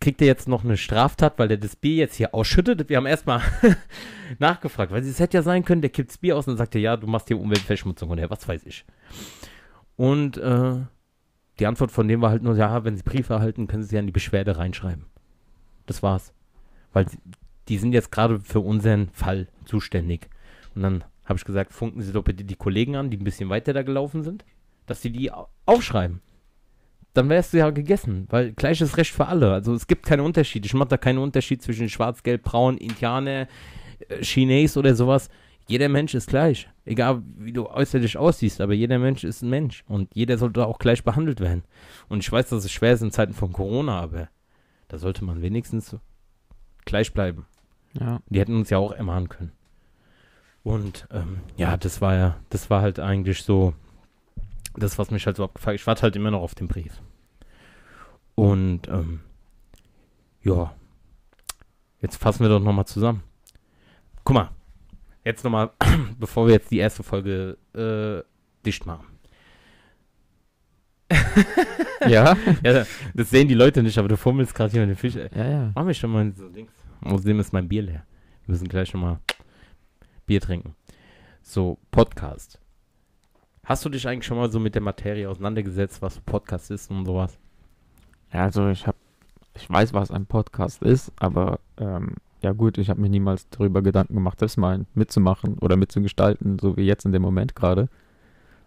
kriegt 0.00 0.20
er 0.20 0.26
jetzt 0.26 0.48
noch 0.48 0.64
eine 0.64 0.76
Straftat, 0.76 1.38
weil 1.38 1.50
er 1.50 1.56
das 1.56 1.76
Bier 1.76 1.94
jetzt 1.94 2.16
hier 2.16 2.34
ausschüttet? 2.34 2.88
Wir 2.88 2.96
haben 2.96 3.06
erstmal 3.06 3.40
nachgefragt, 4.38 4.92
weil 4.92 5.02
es 5.02 5.20
hätte 5.20 5.38
ja 5.38 5.42
sein 5.42 5.64
können, 5.64 5.80
der 5.80 5.90
kippt 5.90 6.10
das 6.10 6.18
Bier 6.18 6.36
aus 6.36 6.48
und 6.48 6.56
sagt 6.56 6.74
ja, 6.74 6.96
du 6.96 7.06
machst 7.06 7.28
hier 7.28 7.38
Umweltverschmutzung 7.38 8.10
und 8.10 8.18
ja, 8.18 8.28
was 8.28 8.46
weiß 8.46 8.66
ich. 8.66 8.84
Und 9.96 10.38
äh, 10.38 10.74
die 11.58 11.66
Antwort 11.66 11.92
von 11.92 12.08
dem 12.08 12.20
war 12.20 12.30
halt 12.30 12.42
nur, 12.42 12.56
ja, 12.56 12.84
wenn 12.84 12.96
sie 12.96 13.04
Briefe 13.04 13.34
erhalten, 13.34 13.68
können 13.68 13.84
sie 13.84 13.90
sie 13.90 13.98
an 13.98 14.06
die 14.06 14.12
Beschwerde 14.12 14.58
reinschreiben. 14.58 15.04
Das 15.86 16.02
war's. 16.02 16.32
Weil 16.92 17.06
die 17.68 17.78
sind 17.78 17.92
jetzt 17.92 18.10
gerade 18.10 18.40
für 18.40 18.60
unseren 18.60 19.08
Fall 19.10 19.46
zuständig. 19.64 20.28
Und 20.74 20.82
dann 20.82 21.04
habe 21.24 21.38
ich 21.38 21.44
gesagt, 21.44 21.72
funken 21.72 22.02
Sie 22.02 22.12
doch 22.12 22.24
bitte 22.24 22.44
die 22.44 22.56
Kollegen 22.56 22.96
an, 22.96 23.10
die 23.10 23.16
ein 23.16 23.24
bisschen 23.24 23.48
weiter 23.50 23.72
da 23.72 23.82
gelaufen 23.82 24.22
sind 24.22 24.44
dass 24.92 25.00
sie 25.00 25.10
die 25.10 25.30
aufschreiben. 25.64 26.20
Dann 27.14 27.30
wärst 27.30 27.54
du 27.54 27.58
ja 27.58 27.70
gegessen, 27.70 28.26
weil 28.28 28.52
gleiches 28.52 28.98
Recht 28.98 29.10
für 29.10 29.26
alle. 29.26 29.50
Also 29.50 29.72
es 29.74 29.86
gibt 29.86 30.04
keinen 30.04 30.20
Unterschied. 30.20 30.66
Ich 30.66 30.74
mache 30.74 30.88
da 30.88 30.98
keinen 30.98 31.18
Unterschied 31.18 31.62
zwischen 31.62 31.88
Schwarz, 31.88 32.22
Gelb, 32.22 32.42
Braun, 32.42 32.76
Indianer, 32.76 33.48
äh, 34.08 34.20
Chines 34.20 34.76
oder 34.76 34.94
sowas. 34.94 35.30
Jeder 35.66 35.88
Mensch 35.88 36.14
ist 36.14 36.28
gleich. 36.28 36.68
Egal 36.84 37.22
wie 37.38 37.54
du 37.54 37.68
äußerlich 37.68 38.18
aussiehst, 38.18 38.60
aber 38.60 38.74
jeder 38.74 38.98
Mensch 38.98 39.24
ist 39.24 39.40
ein 39.40 39.48
Mensch. 39.48 39.82
Und 39.88 40.14
jeder 40.14 40.36
sollte 40.36 40.66
auch 40.66 40.78
gleich 40.78 41.04
behandelt 41.04 41.40
werden. 41.40 41.64
Und 42.10 42.18
ich 42.18 42.30
weiß, 42.30 42.50
dass 42.50 42.66
es 42.66 42.72
schwer 42.72 42.92
ist 42.92 43.02
in 43.02 43.12
Zeiten 43.12 43.32
von 43.32 43.52
Corona, 43.52 43.98
aber 43.98 44.28
da 44.88 44.98
sollte 44.98 45.24
man 45.24 45.40
wenigstens 45.40 45.96
gleich 46.84 47.14
bleiben. 47.14 47.46
Ja. 47.98 48.20
Die 48.28 48.40
hätten 48.40 48.56
uns 48.56 48.68
ja 48.68 48.76
auch 48.76 48.92
ermahnen 48.92 49.30
können. 49.30 49.52
Und 50.64 51.08
ähm, 51.10 51.38
ja, 51.56 51.78
das 51.78 52.02
war 52.02 52.14
ja, 52.14 52.36
das 52.50 52.68
war 52.68 52.82
halt 52.82 53.00
eigentlich 53.00 53.42
so 53.42 53.72
das, 54.76 54.98
was 54.98 55.10
mich 55.10 55.26
halt 55.26 55.36
so 55.36 55.44
abgefragt 55.44 55.76
Ich 55.76 55.86
warte 55.86 56.02
halt 56.02 56.16
immer 56.16 56.30
noch 56.30 56.42
auf 56.42 56.54
den 56.54 56.68
Brief. 56.68 57.00
Und, 58.34 58.88
ähm, 58.88 59.20
ja. 60.42 60.74
Jetzt 62.00 62.16
fassen 62.16 62.40
wir 62.40 62.48
doch 62.48 62.60
nochmal 62.60 62.86
zusammen. 62.86 63.22
Guck 64.24 64.34
mal. 64.34 64.50
Jetzt 65.24 65.44
nochmal, 65.44 65.70
bevor 66.18 66.46
wir 66.46 66.54
jetzt 66.54 66.70
die 66.70 66.78
erste 66.78 67.02
Folge 67.02 67.56
äh, 67.74 68.22
dicht 68.66 68.86
machen. 68.86 69.06
ja? 72.08 72.36
ja? 72.64 72.86
Das 73.14 73.30
sehen 73.30 73.48
die 73.48 73.54
Leute 73.54 73.82
nicht, 73.82 73.98
aber 73.98 74.08
du 74.08 74.16
fummelst 74.16 74.54
gerade 74.54 74.72
hier 74.72 74.80
mit 74.80 74.90
den 74.90 74.96
Fisch. 74.96 75.14
Ja, 75.14 75.48
ja. 75.48 75.72
Mach 75.74 75.84
mich 75.84 75.98
schon 75.98 76.10
mal 76.10 76.32
so 76.34 76.48
links. 76.48 76.72
Außerdem 77.02 77.40
ist 77.40 77.52
mein 77.52 77.68
Bier 77.68 77.82
leer. 77.82 78.06
Wir 78.44 78.52
müssen 78.52 78.68
gleich 78.68 78.88
schon 78.88 79.00
mal 79.00 79.20
Bier 80.26 80.40
trinken. 80.40 80.74
So, 81.42 81.78
Podcast. 81.90 82.61
Hast 83.64 83.84
du 83.84 83.88
dich 83.88 84.08
eigentlich 84.08 84.26
schon 84.26 84.38
mal 84.38 84.50
so 84.50 84.58
mit 84.58 84.74
der 84.74 84.82
Materie 84.82 85.30
auseinandergesetzt, 85.30 86.02
was 86.02 86.18
Podcast 86.18 86.72
ist 86.72 86.90
und 86.90 87.06
sowas? 87.06 87.38
Ja, 88.32 88.42
also 88.42 88.68
ich 88.68 88.88
habe, 88.88 88.96
ich 89.54 89.70
weiß, 89.70 89.94
was 89.94 90.10
ein 90.10 90.26
Podcast 90.26 90.82
ist, 90.82 91.12
aber 91.16 91.60
ähm, 91.78 92.16
ja 92.40 92.50
gut, 92.52 92.76
ich 92.76 92.90
habe 92.90 93.00
mir 93.00 93.08
niemals 93.08 93.48
darüber 93.50 93.80
Gedanken 93.80 94.14
gemacht, 94.14 94.42
das 94.42 94.56
mal 94.56 94.84
mitzumachen 94.94 95.58
oder 95.58 95.76
mitzugestalten, 95.76 96.58
so 96.58 96.76
wie 96.76 96.82
jetzt 96.82 97.04
in 97.04 97.12
dem 97.12 97.22
Moment 97.22 97.54
gerade. 97.54 97.88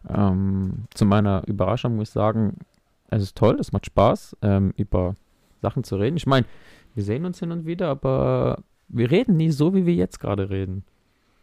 Ähm, 0.08 0.86
zu 0.94 1.06
meiner 1.06 1.46
Überraschung 1.46 1.98
muss 1.98 2.08
ich 2.08 2.14
sagen, 2.14 2.60
es 3.10 3.22
ist 3.22 3.36
toll, 3.36 3.60
es 3.60 3.74
macht 3.74 3.88
Spaß, 3.88 4.38
ähm, 4.44 4.74
über 4.78 5.16
Sachen 5.62 5.84
zu 5.84 5.98
reden. 5.98 6.16
Ich 6.16 6.26
meine, 6.26 6.46
wir 6.94 7.04
sehen 7.04 7.26
uns 7.26 7.40
hin 7.40 7.52
und 7.52 7.66
wieder, 7.66 7.90
aber 7.90 8.64
wir 8.88 9.12
reden 9.12 9.36
nie 9.36 9.52
so, 9.52 9.76
wie 9.76 9.86
wir 9.86 9.94
jetzt 9.94 10.22
gerade 10.22 10.50
reden 10.50 10.86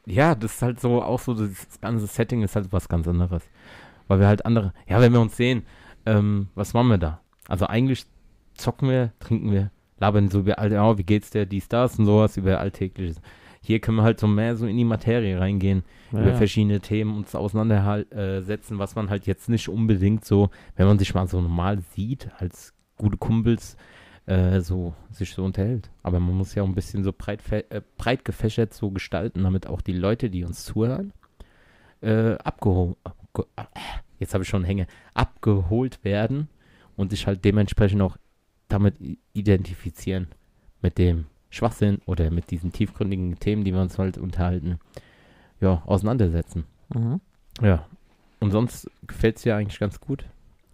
ja, 0.07 0.35
das 0.35 0.55
ist 0.55 0.63
halt 0.63 0.81
so, 0.81 1.03
auch 1.03 1.21
so, 1.21 1.35
das 1.35 1.81
ganze 1.81 2.07
Setting 2.07 2.43
ist 2.43 2.57
halt 2.57 2.73
was 2.73 2.89
ganz 2.89 3.07
anderes. 3.07 3.43
Weil 4.09 4.21
wir 4.21 4.27
halt 4.27 4.45
andere, 4.45 4.73
ja, 4.89 5.01
wenn 5.01 5.13
wir 5.13 5.21
uns 5.21 5.37
sehen, 5.37 5.63
ähm, 6.07 6.49
was 6.55 6.75
machen 6.75 6.89
wir 6.89 6.99
da? 6.99 7.21
Also 7.49 7.67
eigentlich 7.67 8.07
zocken 8.55 8.89
wir, 8.89 9.13
trinken 9.21 9.53
wir, 9.53 9.71
labern 9.99 10.29
so 10.29 10.41
über, 10.41 10.57
oh, 10.59 10.99
wie 10.99 11.05
geht's 11.05 11.31
dir, 11.31 11.47
dies, 11.47 11.69
das 11.69 11.99
und 11.99 12.07
sowas, 12.07 12.37
über 12.37 12.59
Alltägliches. 12.59 13.21
Hier 13.65 13.79
können 13.79 13.99
wir 13.99 14.03
halt 14.03 14.19
so 14.19 14.27
mehr 14.27 14.57
so 14.57 14.67
in 14.67 14.77
die 14.77 14.85
Materie 14.85 15.39
reingehen, 15.39 15.85
ja, 16.11 16.21
über 16.21 16.35
verschiedene 16.35 16.81
Themen 16.81 17.17
uns 17.17 17.35
auseinandersetzen, 17.37 18.75
äh, 18.75 18.79
was 18.79 18.97
man 18.97 19.09
halt 19.09 19.27
jetzt 19.27 19.49
nicht 19.49 19.69
unbedingt 19.69 20.25
so, 20.25 20.51
wenn 20.75 20.89
man 20.89 20.99
sich 20.99 21.15
mal 21.15 21.29
so 21.29 21.41
normal 21.41 21.79
sieht, 21.95 22.29
als 22.39 22.75
gute 22.99 23.17
Kumpels, 23.17 23.77
äh, 24.27 24.61
so 24.61 24.95
sich 25.11 25.35
so 25.35 25.45
unterhält. 25.45 25.91
Aber 26.03 26.21
man 26.21 26.37
muss 26.37 26.55
ja 26.55 26.63
auch 26.63 26.69
ein 26.69 26.75
bisschen 26.75 27.05
so 27.05 27.13
breit, 27.13 27.41
äh, 27.51 27.83
breit 27.97 28.25
gefächert 28.25 28.73
so 28.75 28.91
gestalten, 28.91 29.43
damit 29.43 29.67
auch 29.67 29.81
die 29.81 29.93
Leute, 29.93 30.31
die 30.31 30.45
uns 30.45 30.65
zuhören, 30.65 31.13
äh, 32.01 32.35
abgeholt, 32.35 32.97
äh, 33.57 33.63
jetzt 34.19 34.35
habe 34.35 34.45
ich 34.45 34.49
schon 34.49 34.65
Hänge, 34.65 34.87
abgeholt 35.15 36.05
werden 36.05 36.49
und 36.97 37.11
sich 37.11 37.27
halt 37.27 37.45
dementsprechend 37.45 38.03
auch 38.03 38.17
damit 38.69 38.95
identifizieren 39.33 40.29
mit 40.81 40.99
dem 40.99 41.27
Schwachsinn 41.51 42.01
oder 42.07 42.31
mit 42.31 42.51
diesen 42.51 42.73
tiefgründigen 42.73 43.39
Themen, 43.39 43.65
die 43.65 43.75
wir 43.75 43.81
uns 43.81 43.99
halt 43.99 44.17
unterhalten, 44.19 44.79
ja, 45.61 45.83
auseinandersetzen. 45.85 46.65
Mhm. 46.95 47.21
Ja. 47.61 47.87
Und 48.41 48.51
sonst 48.51 48.91
gefällt 49.07 49.37
es 49.37 49.43
dir 49.43 49.57
eigentlich 49.57 49.79
ganz 49.79 50.01
gut. 50.01 50.25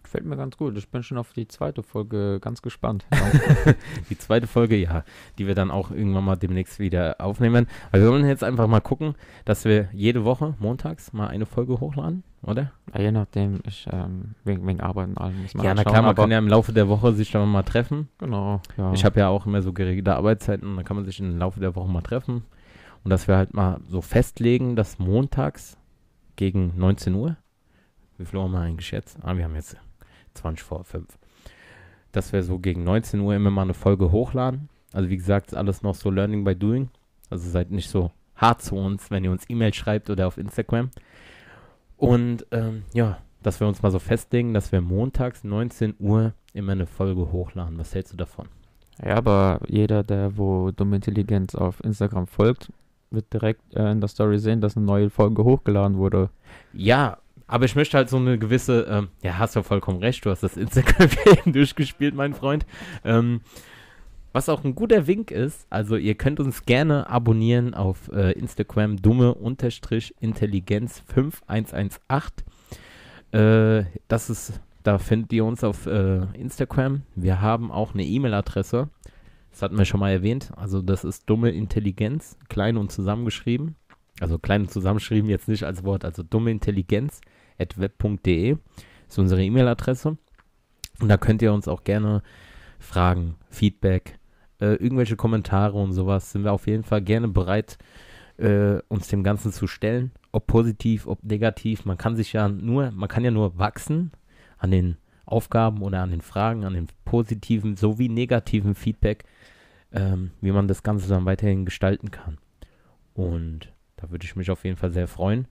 Gefällt 0.09 0.25
mir 0.25 0.37
ganz 0.37 0.57
gut. 0.57 0.75
Ich 0.75 0.89
bin 0.89 1.03
schon 1.03 1.19
auf 1.19 1.33
die 1.33 1.47
zweite 1.47 1.83
Folge 1.83 2.39
ganz 2.41 2.63
gespannt. 2.63 3.05
Die 4.09 4.17
zweite 4.17 4.47
Folge, 4.47 4.75
ja, 4.75 5.03
die 5.37 5.45
wir 5.45 5.53
dann 5.53 5.69
auch 5.69 5.91
irgendwann 5.91 6.23
mal 6.23 6.35
demnächst 6.35 6.79
wieder 6.79 7.17
aufnehmen. 7.19 7.67
Aber 7.91 8.01
wir 8.01 8.09
wollen 8.09 8.25
jetzt 8.25 8.43
einfach 8.43 8.65
mal 8.65 8.79
gucken, 8.79 9.13
dass 9.45 9.65
wir 9.65 9.87
jede 9.93 10.25
Woche 10.25 10.55
montags 10.57 11.13
mal 11.13 11.27
eine 11.27 11.45
Folge 11.45 11.79
hochladen, 11.79 12.23
oder? 12.41 12.71
ja, 12.95 13.01
je 13.01 13.11
nachdem, 13.11 13.59
ich, 13.67 13.87
ähm, 13.91 14.33
wegen, 14.43 14.65
wegen 14.65 14.81
Arbeit 14.81 15.09
und 15.09 15.19
allem 15.19 15.43
muss 15.43 15.53
man 15.53 15.63
ja, 15.63 15.69
halt 15.69 15.77
na 15.77 15.83
klar, 15.83 16.01
man 16.01 16.15
kann 16.15 16.31
ja 16.31 16.39
im 16.39 16.47
Laufe 16.47 16.73
der 16.73 16.89
Woche 16.89 17.13
sich 17.13 17.29
dann 17.29 17.47
mal 17.47 17.61
treffen. 17.61 18.09
Genau, 18.17 18.63
ja. 18.77 18.91
Ich 18.93 19.05
habe 19.05 19.19
ja 19.19 19.27
auch 19.27 19.45
immer 19.45 19.61
so 19.61 19.73
geregelte 19.73 20.15
Arbeitszeiten, 20.15 20.75
da 20.75 20.81
kann 20.81 20.95
man 20.95 21.05
sich 21.05 21.19
im 21.19 21.37
Laufe 21.37 21.59
der 21.59 21.75
Woche 21.75 21.87
mal 21.87 22.01
treffen. 22.01 22.45
Und 23.03 23.11
dass 23.11 23.27
wir 23.27 23.37
halt 23.37 23.53
mal 23.53 23.79
so 23.87 24.01
festlegen, 24.01 24.75
dass 24.75 24.97
montags 24.97 25.77
gegen 26.35 26.73
19 26.77 27.13
Uhr, 27.13 27.37
wie 28.17 28.25
viel 28.25 28.39
haben 28.39 28.53
wir 28.53 28.59
eigentlich 28.59 28.89
jetzt? 28.89 29.19
Ah, 29.21 29.37
wir 29.37 29.43
haben 29.43 29.53
jetzt 29.53 29.77
20 30.39 30.63
vor 30.63 30.83
5. 30.83 31.05
Dass 32.11 32.33
wir 32.33 32.43
so 32.43 32.59
gegen 32.59 32.83
19 32.83 33.19
Uhr 33.19 33.35
immer 33.35 33.51
mal 33.51 33.63
eine 33.63 33.73
Folge 33.73 34.11
hochladen. 34.11 34.69
Also 34.93 35.09
wie 35.09 35.17
gesagt, 35.17 35.47
ist 35.47 35.57
alles 35.57 35.83
noch 35.83 35.95
so 35.95 36.09
Learning 36.09 36.43
by 36.43 36.55
Doing. 36.55 36.89
Also 37.29 37.49
seid 37.49 37.71
nicht 37.71 37.89
so 37.89 38.11
hart 38.35 38.61
zu 38.61 38.75
uns, 38.75 39.11
wenn 39.11 39.23
ihr 39.23 39.31
uns 39.31 39.49
E-Mail 39.49 39.73
schreibt 39.73 40.09
oder 40.09 40.27
auf 40.27 40.37
Instagram. 40.37 40.89
Und 41.97 42.45
ähm, 42.51 42.83
ja, 42.93 43.19
dass 43.43 43.59
wir 43.59 43.67
uns 43.67 43.81
mal 43.81 43.91
so 43.91 43.99
festlegen, 43.99 44.53
dass 44.53 44.71
wir 44.71 44.81
montags 44.81 45.43
19 45.43 45.95
Uhr 45.99 46.33
immer 46.53 46.71
eine 46.71 46.87
Folge 46.87 47.31
hochladen. 47.31 47.77
Was 47.77 47.93
hältst 47.93 48.13
du 48.13 48.17
davon? 48.17 48.47
Ja, 49.03 49.15
aber 49.15 49.59
jeder, 49.67 50.03
der 50.03 50.37
wo 50.37 50.71
Dumme 50.71 50.97
Intelligenz 50.97 51.55
auf 51.55 51.83
Instagram 51.83 52.27
folgt, 52.27 52.71
wird 53.11 53.31
direkt 53.33 53.73
äh, 53.75 53.91
in 53.91 54.01
der 54.01 54.07
Story 54.07 54.39
sehen, 54.39 54.61
dass 54.61 54.75
eine 54.75 54.85
neue 54.85 55.09
Folge 55.09 55.43
hochgeladen 55.43 55.97
wurde. 55.97 56.29
Ja, 56.73 57.17
aber 57.49 57.65
ich 57.65 57.75
möchte 57.75 57.97
halt 57.97 58.09
so 58.09 58.17
eine 58.17 58.37
gewisse, 58.37 58.83
ähm, 58.83 59.07
ja, 59.23 59.39
hast 59.39 59.55
du 59.55 59.63
vollkommen 59.63 59.97
recht, 59.99 60.23
du 60.23 60.29
hast 60.29 60.43
das 60.43 60.55
Instagram 60.55 61.09
durchgespielt, 61.51 62.13
mein 62.13 62.35
Freund. 62.35 62.63
Ähm, 63.03 63.41
was 64.31 64.49
auch 64.49 64.63
ein 64.63 64.75
guter 64.75 65.07
Wink 65.07 65.31
ist, 65.31 65.65
also 65.71 65.95
ihr 65.95 66.13
könnt 66.13 66.39
uns 66.39 66.65
gerne 66.65 67.09
abonnieren 67.09 67.73
auf 67.73 68.11
äh, 68.13 68.33
Instagram 68.33 69.01
dumme-intelligenz 69.01 71.01
5118. 71.07 72.45
Äh, 73.31 73.85
das 74.07 74.29
ist, 74.29 74.61
da 74.83 74.99
findet 74.99 75.33
ihr 75.33 75.43
uns 75.43 75.63
auf 75.63 75.87
äh, 75.87 76.27
Instagram. 76.35 77.01
Wir 77.15 77.41
haben 77.41 77.71
auch 77.71 77.95
eine 77.95 78.05
E-Mail-Adresse. 78.05 78.89
Das 79.49 79.63
hatten 79.63 79.79
wir 79.79 79.85
schon 79.85 79.99
mal 79.99 80.11
erwähnt. 80.11 80.51
Also 80.55 80.83
das 80.83 81.03
ist 81.03 81.27
dumme 81.27 81.49
Intelligenz, 81.49 82.37
klein 82.47 82.77
und 82.77 82.91
zusammengeschrieben. 82.91 83.75
Also 84.19 84.37
klein 84.37 84.61
und 84.61 84.71
zusammengeschrieben 84.71 85.31
jetzt 85.31 85.47
nicht 85.47 85.63
als 85.63 85.83
Wort, 85.83 86.05
also 86.05 86.21
dumme 86.21 86.51
Intelligenz 86.51 87.21
web.de 87.77 88.57
ist 89.07 89.19
unsere 89.19 89.43
E-Mail-Adresse. 89.43 90.17
Und 90.99 91.07
da 91.07 91.17
könnt 91.17 91.41
ihr 91.41 91.53
uns 91.53 91.67
auch 91.67 91.83
gerne 91.83 92.21
Fragen, 92.79 93.35
Feedback, 93.49 94.19
äh, 94.59 94.75
irgendwelche 94.75 95.15
Kommentare 95.15 95.77
und 95.77 95.93
sowas 95.93 96.31
sind 96.31 96.43
wir 96.43 96.53
auf 96.53 96.67
jeden 96.67 96.83
Fall 96.83 97.01
gerne 97.01 97.27
bereit, 97.27 97.77
äh, 98.37 98.79
uns 98.87 99.07
dem 99.07 99.23
Ganzen 99.23 99.51
zu 99.51 99.67
stellen. 99.67 100.11
Ob 100.31 100.47
positiv, 100.47 101.07
ob 101.07 101.23
negativ. 101.23 101.85
Man 101.85 101.97
kann 101.97 102.15
sich 102.15 102.33
ja 102.33 102.47
nur, 102.47 102.91
man 102.91 103.09
kann 103.09 103.23
ja 103.23 103.31
nur 103.31 103.57
wachsen 103.57 104.11
an 104.57 104.71
den 104.71 104.97
Aufgaben 105.25 105.81
oder 105.81 106.01
an 106.01 106.11
den 106.11 106.21
Fragen, 106.21 106.65
an 106.65 106.73
den 106.73 106.87
positiven 107.05 107.75
sowie 107.75 108.09
negativen 108.09 108.75
Feedback, 108.75 109.23
ähm, 109.91 110.31
wie 110.41 110.51
man 110.51 110.67
das 110.67 110.83
Ganze 110.83 111.07
dann 111.07 111.25
weiterhin 111.25 111.65
gestalten 111.65 112.11
kann. 112.11 112.37
Und 113.13 113.73
da 113.95 114.09
würde 114.11 114.25
ich 114.25 114.35
mich 114.35 114.49
auf 114.51 114.63
jeden 114.63 114.77
Fall 114.77 114.91
sehr 114.91 115.07
freuen, 115.07 115.47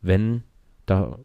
wenn 0.00 0.42
da 0.86 1.18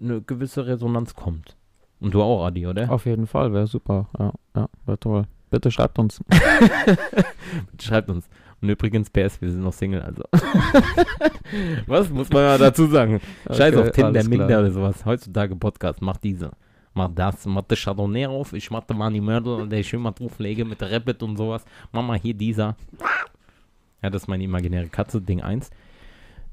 eine 0.00 0.20
gewisse 0.20 0.66
Resonanz 0.66 1.14
kommt. 1.14 1.56
Und 2.00 2.12
du 2.12 2.22
auch, 2.22 2.44
Adi, 2.44 2.66
oder? 2.66 2.90
Auf 2.90 3.06
jeden 3.06 3.26
Fall, 3.26 3.52
wäre 3.52 3.66
super. 3.66 4.08
Ja, 4.18 4.32
ja, 4.54 4.68
wäre 4.84 4.98
toll. 4.98 5.24
Bitte 5.50 5.70
schreibt 5.70 5.98
uns. 5.98 6.20
Schreibt 7.80 8.10
uns. 8.10 8.28
Und 8.60 8.68
übrigens, 8.68 9.10
PS, 9.10 9.40
wir 9.40 9.50
sind 9.50 9.62
noch 9.62 9.72
Single, 9.72 10.02
also. 10.02 10.22
Was 11.86 12.10
muss 12.10 12.30
man 12.30 12.42
ja 12.42 12.58
dazu 12.58 12.86
sagen? 12.86 13.20
Scheiß 13.50 13.76
auf 13.76 13.88
Okay, 13.88 14.02
Tinder, 14.02 14.24
Minder 14.24 14.60
oder 14.60 14.70
sowas. 14.70 15.04
Heutzutage 15.04 15.54
Podcast, 15.54 16.02
mach 16.02 16.16
diese. 16.16 16.50
Mach 16.94 17.10
das, 17.14 17.44
mach 17.46 17.62
das 17.62 17.78
Chardonnay 17.78 18.26
auf, 18.26 18.52
ich 18.52 18.70
mach 18.70 18.88
mal 18.88 19.12
die 19.12 19.20
Mörder, 19.20 19.66
der 19.66 19.80
ich 19.80 19.88
schön 19.88 20.00
mal 20.00 20.12
drauflege 20.12 20.64
mit 20.64 20.80
Rabbit 20.82 21.22
und 21.22 21.36
sowas. 21.36 21.64
Mach 21.92 22.02
mal 22.02 22.18
hier 22.18 22.34
dieser. 22.34 22.76
Ja, 24.02 24.10
das 24.10 24.22
ist 24.22 24.28
meine 24.28 24.44
imaginäre 24.44 24.88
Katze, 24.88 25.20
Ding 25.20 25.42
1. 25.42 25.70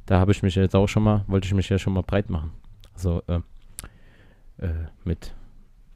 Da 0.06 0.20
habe 0.20 0.32
ich 0.32 0.44
mich 0.44 0.56
jetzt 0.56 0.76
auch 0.76 0.88
schon 0.88 1.04
mal, 1.04 1.24
wollte 1.28 1.48
ich 1.48 1.54
mich 1.54 1.70
ja 1.70 1.80
schon 1.80 1.94
mal 1.94 2.04
breit 2.04 2.30
machen. 2.30 2.52
Also, 2.94 3.22
äh, 3.28 3.40
äh, 4.58 4.88
mit 5.04 5.34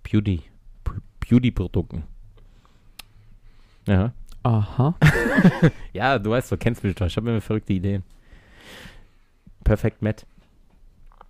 Beauty, 0.03 0.41
Beauty-Produkten. 1.19 2.03
Ja. 3.87 4.13
Aha. 4.43 4.95
Ja, 5.93 6.19
du 6.19 6.31
weißt, 6.31 6.51
du 6.51 6.57
kennst 6.57 6.83
mich 6.83 6.93
doch. 6.95 7.07
Ich 7.07 7.15
habe 7.17 7.29
immer 7.29 7.41
verrückte 7.41 7.73
Ideen. 7.73 8.03
Perfekt, 9.63 10.01
Matt. 10.01 10.25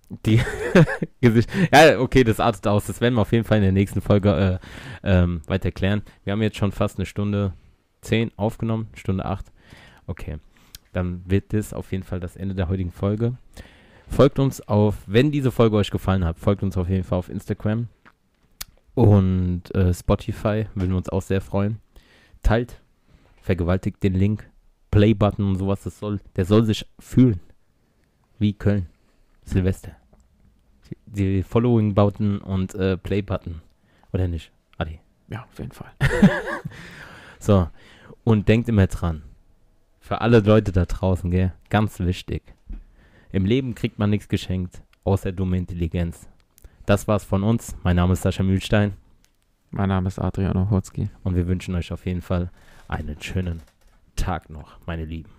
Die 0.08 0.40
Gesicht. 1.20 1.48
Ja, 1.72 1.98
okay, 2.00 2.24
das 2.24 2.40
artet 2.40 2.66
aus. 2.66 2.86
Das 2.86 3.00
werden 3.00 3.14
wir 3.14 3.22
auf 3.22 3.32
jeden 3.32 3.44
Fall 3.44 3.58
in 3.58 3.62
der 3.62 3.72
nächsten 3.72 4.00
Folge 4.00 4.60
äh, 5.02 5.12
ähm, 5.22 5.40
weiter 5.46 5.70
klären. 5.72 6.02
Wir 6.24 6.32
haben 6.32 6.42
jetzt 6.42 6.56
schon 6.56 6.72
fast 6.72 6.98
eine 6.98 7.06
Stunde 7.06 7.54
10 8.02 8.32
aufgenommen, 8.36 8.88
Stunde 8.94 9.24
8. 9.24 9.52
Okay, 10.06 10.38
dann 10.96 11.22
wird 11.26 11.52
das 11.52 11.74
auf 11.74 11.92
jeden 11.92 12.04
Fall 12.04 12.20
das 12.20 12.36
Ende 12.36 12.54
der 12.54 12.68
heutigen 12.68 12.90
Folge. 12.90 13.36
Folgt 14.08 14.38
uns 14.38 14.60
auf, 14.66 14.96
wenn 15.06 15.30
diese 15.30 15.50
Folge 15.50 15.76
euch 15.76 15.90
gefallen 15.90 16.24
hat, 16.24 16.38
folgt 16.38 16.62
uns 16.62 16.76
auf 16.76 16.88
jeden 16.88 17.04
Fall 17.04 17.18
auf 17.18 17.28
Instagram 17.28 17.88
und 18.94 19.74
äh, 19.74 19.92
Spotify, 19.92 20.66
würden 20.74 20.90
wir 20.90 20.96
uns 20.96 21.08
auch 21.08 21.22
sehr 21.22 21.40
freuen. 21.40 21.80
Teilt, 22.42 22.80
vergewaltigt 23.42 24.02
den 24.02 24.14
Link, 24.14 24.48
Play-Button 24.90 25.46
und 25.46 25.56
sowas, 25.56 25.82
das 25.82 25.98
soll, 25.98 26.20
der 26.36 26.46
soll 26.46 26.64
sich 26.64 26.86
fühlen 26.98 27.40
wie 28.38 28.54
Köln, 28.54 28.86
Silvester. 29.44 29.92
Die, 31.06 31.42
Following-Button 31.42 32.38
und 32.38 32.74
äh, 32.74 32.96
Play-Button. 32.96 33.60
Oder 34.12 34.28
nicht? 34.28 34.52
Adi. 34.78 35.00
Ja, 35.28 35.42
auf 35.42 35.58
jeden 35.58 35.72
Fall. 35.72 35.90
So, 37.38 37.68
und 38.24 38.48
denkt 38.48 38.68
immer 38.68 38.88
dran, 38.88 39.22
für 40.06 40.20
alle 40.20 40.38
Leute 40.38 40.70
da 40.70 40.84
draußen, 40.84 41.32
gell, 41.32 41.52
ganz 41.68 41.98
wichtig. 41.98 42.54
Im 43.32 43.44
Leben 43.44 43.74
kriegt 43.74 43.98
man 43.98 44.08
nichts 44.08 44.28
geschenkt, 44.28 44.80
außer 45.02 45.32
dumme 45.32 45.58
Intelligenz. 45.58 46.28
Das 46.86 47.08
war's 47.08 47.24
von 47.24 47.42
uns. 47.42 47.76
Mein 47.82 47.96
Name 47.96 48.12
ist 48.12 48.22
Sascha 48.22 48.44
Mühlstein 48.44 48.92
Mein 49.72 49.88
Name 49.88 50.06
ist 50.06 50.20
Adrian 50.20 50.56
Ochotski. 50.56 51.10
und 51.24 51.34
wir 51.34 51.48
wünschen 51.48 51.74
euch 51.74 51.92
auf 51.92 52.06
jeden 52.06 52.22
Fall 52.22 52.52
einen 52.86 53.20
schönen 53.20 53.62
Tag 54.14 54.48
noch, 54.48 54.78
meine 54.86 55.04
Lieben. 55.04 55.35